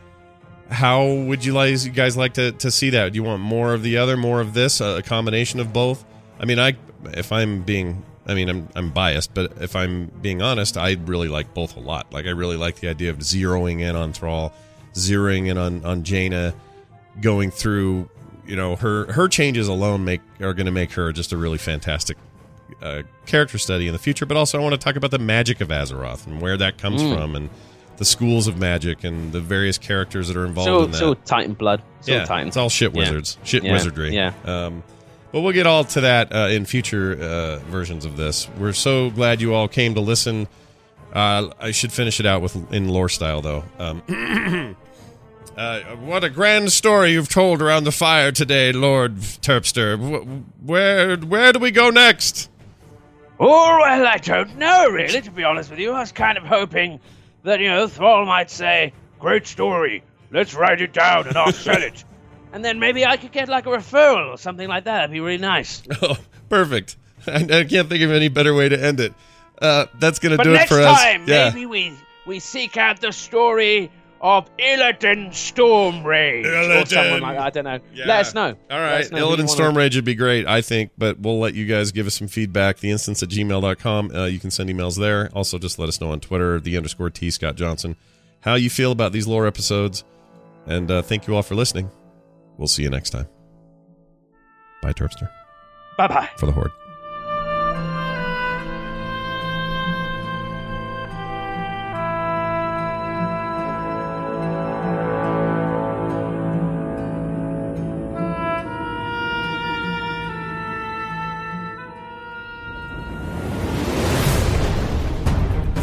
how 0.70 1.06
would 1.06 1.44
you 1.44 1.52
guys 1.52 1.86
you 1.86 1.92
guys 1.92 2.16
like 2.16 2.34
to, 2.34 2.52
to 2.52 2.70
see 2.70 2.90
that? 2.90 3.12
Do 3.12 3.16
you 3.16 3.22
want 3.22 3.42
more 3.42 3.74
of 3.74 3.82
the 3.82 3.98
other, 3.98 4.16
more 4.16 4.40
of 4.40 4.54
this, 4.54 4.80
a 4.80 5.02
combination 5.02 5.60
of 5.60 5.72
both? 5.72 6.04
I 6.40 6.44
mean, 6.44 6.58
I 6.58 6.76
if 7.12 7.32
I'm 7.32 7.62
being 7.62 8.02
I 8.26 8.34
mean, 8.34 8.48
I'm 8.48 8.68
I'm 8.74 8.90
biased, 8.90 9.34
but 9.34 9.52
if 9.60 9.76
I'm 9.76 10.06
being 10.22 10.40
honest, 10.42 10.76
I 10.76 10.96
really 11.04 11.28
like 11.28 11.52
both 11.54 11.76
a 11.76 11.80
lot. 11.80 12.12
Like 12.12 12.26
I 12.26 12.30
really 12.30 12.56
like 12.56 12.76
the 12.76 12.88
idea 12.88 13.10
of 13.10 13.18
zeroing 13.18 13.80
in 13.80 13.96
on 13.96 14.12
Thrall, 14.12 14.52
zeroing 14.94 15.48
in 15.48 15.58
on 15.58 15.84
on 15.84 16.02
Jaina, 16.04 16.54
going 17.20 17.50
through, 17.50 18.08
you 18.46 18.56
know, 18.56 18.76
her 18.76 19.12
her 19.12 19.28
changes 19.28 19.68
alone 19.68 20.04
make 20.04 20.20
are 20.40 20.54
going 20.54 20.66
to 20.66 20.72
make 20.72 20.92
her 20.92 21.12
just 21.12 21.32
a 21.32 21.36
really 21.36 21.58
fantastic 21.58 22.16
uh, 22.82 23.02
character 23.26 23.58
study 23.58 23.86
in 23.86 23.92
the 23.92 23.98
future. 23.98 24.24
But 24.26 24.36
also, 24.36 24.58
I 24.58 24.62
want 24.62 24.72
to 24.72 24.78
talk 24.78 24.96
about 24.96 25.10
the 25.10 25.18
magic 25.18 25.60
of 25.60 25.68
Azeroth 25.68 26.26
and 26.26 26.40
where 26.40 26.56
that 26.56 26.78
comes 26.78 27.02
Mm. 27.02 27.14
from, 27.16 27.36
and 27.36 27.50
the 27.98 28.04
schools 28.04 28.48
of 28.48 28.58
magic 28.58 29.04
and 29.04 29.32
the 29.32 29.40
various 29.40 29.78
characters 29.78 30.28
that 30.28 30.36
are 30.36 30.46
involved 30.46 30.68
So, 30.68 30.82
in 30.84 30.90
that. 30.90 30.96
so 30.98 31.14
Titan 31.14 31.52
blood. 31.54 31.82
So 32.00 32.12
yeah, 32.12 32.24
Titan. 32.24 32.48
it's 32.48 32.56
all 32.56 32.68
shit 32.70 32.92
Yeah. 32.92 32.98
wizards, 33.00 33.38
shit 33.44 33.62
Yeah. 33.62 33.72
wizardry. 33.72 34.14
Yeah. 34.14 34.32
Um, 34.44 34.82
but 35.34 35.40
we'll 35.40 35.52
get 35.52 35.66
all 35.66 35.82
to 35.82 36.00
that 36.02 36.32
uh, 36.32 36.46
in 36.46 36.64
future 36.64 37.18
uh, 37.20 37.58
versions 37.68 38.04
of 38.04 38.16
this. 38.16 38.48
We're 38.56 38.72
so 38.72 39.10
glad 39.10 39.40
you 39.40 39.52
all 39.52 39.66
came 39.66 39.96
to 39.96 40.00
listen. 40.00 40.46
Uh, 41.12 41.50
I 41.58 41.72
should 41.72 41.90
finish 41.90 42.20
it 42.20 42.26
out 42.26 42.40
with 42.40 42.72
in 42.72 42.88
lore 42.88 43.08
style 43.08 43.42
though. 43.42 43.64
Um, 43.80 44.76
uh, 45.56 45.80
what 45.96 46.22
a 46.22 46.30
grand 46.30 46.70
story 46.70 47.10
you've 47.10 47.28
told 47.28 47.60
around 47.60 47.82
the 47.82 47.90
fire 47.90 48.30
today, 48.30 48.70
Lord 48.70 49.16
Terpster. 49.16 50.44
Where 50.62 51.16
where 51.16 51.52
do 51.52 51.58
we 51.58 51.72
go 51.72 51.90
next? 51.90 52.48
Oh, 53.40 53.78
well, 53.80 54.06
I 54.06 54.18
don't 54.18 54.56
know, 54.56 54.88
really, 54.88 55.20
to 55.20 55.32
be 55.32 55.42
honest 55.42 55.68
with 55.68 55.80
you. 55.80 55.90
I 55.90 55.98
was 55.98 56.12
kind 56.12 56.38
of 56.38 56.44
hoping 56.44 57.00
that, 57.42 57.58
you 57.58 57.70
know, 57.70 57.88
Thrall 57.88 58.24
might 58.24 58.52
say, 58.52 58.92
Great 59.18 59.48
story. 59.48 60.04
Let's 60.30 60.54
write 60.54 60.80
it 60.80 60.92
down 60.92 61.26
and 61.26 61.36
I'll 61.36 61.50
sell 61.50 61.82
it. 61.82 62.04
And 62.54 62.64
then 62.64 62.78
maybe 62.78 63.04
I 63.04 63.16
could 63.16 63.32
get 63.32 63.48
like 63.48 63.66
a 63.66 63.70
referral 63.70 64.32
or 64.32 64.38
something 64.38 64.68
like 64.68 64.84
that. 64.84 64.98
That'd 64.98 65.10
be 65.10 65.20
really 65.20 65.38
nice. 65.38 65.82
Oh, 66.02 66.16
perfect. 66.48 66.96
I, 67.26 67.36
I 67.42 67.64
can't 67.64 67.88
think 67.88 68.02
of 68.02 68.12
any 68.12 68.28
better 68.28 68.54
way 68.54 68.68
to 68.68 68.80
end 68.82 69.00
it. 69.00 69.12
Uh, 69.60 69.86
that's 69.98 70.20
gonna 70.20 70.36
But 70.36 70.44
do 70.44 70.50
it 70.50 70.54
next 70.54 70.70
for 70.70 70.80
us. 70.80 71.02
time, 71.02 71.24
yeah. 71.26 71.50
maybe 71.50 71.66
we, 71.66 71.92
we 72.26 72.38
seek 72.38 72.76
out 72.76 73.00
the 73.00 73.12
story 73.12 73.90
of 74.20 74.48
Illidan 74.56 75.30
Stormrage. 75.30 76.44
or 76.82 76.86
someone 76.86 77.22
like. 77.22 77.38
I 77.38 77.50
don't 77.50 77.64
know. 77.64 77.80
Yeah. 77.92 78.06
Let 78.06 78.20
us 78.20 78.34
know. 78.34 78.54
All 78.70 78.78
right, 78.78 79.10
know 79.10 79.28
Illidan 79.28 79.48
Stormrage 79.48 79.96
would 79.96 80.04
be 80.04 80.14
great, 80.14 80.46
I 80.46 80.60
think, 80.60 80.92
but 80.96 81.18
we'll 81.18 81.40
let 81.40 81.54
you 81.54 81.66
guys 81.66 81.92
give 81.92 82.06
us 82.06 82.14
some 82.14 82.28
feedback. 82.28 82.78
The 82.78 82.90
instance 82.90 83.22
at 83.22 83.30
gmail.com. 83.30 84.14
Uh, 84.14 84.24
you 84.26 84.38
can 84.38 84.50
send 84.50 84.70
emails 84.70 84.98
there. 84.98 85.28
Also, 85.34 85.58
just 85.58 85.78
let 85.78 85.88
us 85.88 86.00
know 86.00 86.10
on 86.12 86.20
Twitter, 86.20 86.60
the 86.60 86.76
underscore 86.76 87.10
T 87.10 87.30
Scott 87.30 87.56
Johnson, 87.56 87.96
how 88.40 88.54
you 88.54 88.70
feel 88.70 88.92
about 88.92 89.12
these 89.12 89.26
lore 89.26 89.46
episodes. 89.46 90.04
And 90.66 90.90
uh, 90.90 91.02
thank 91.02 91.26
you 91.26 91.34
all 91.34 91.42
for 91.42 91.54
listening. 91.54 91.90
We'll 92.56 92.68
see 92.68 92.82
you 92.82 92.90
next 92.90 93.10
time. 93.10 93.26
Bye, 94.82 94.92
Terpster. 94.92 95.28
Bye 95.96 96.08
bye. 96.08 96.30
For 96.36 96.46
the 96.46 96.52
Horde. 96.52 96.72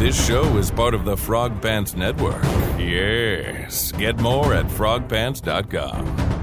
This 0.02 0.28
show 0.28 0.58
is 0.58 0.72
part 0.72 0.94
of 0.96 1.06
the 1.06 1.16
Frog 1.16 1.62
Pants 1.62 1.96
Network. 1.96 2.44
Yes. 2.78 3.92
Get 3.92 4.20
more 4.20 4.54
at 4.54 4.66
frogpants.com. 4.66 6.41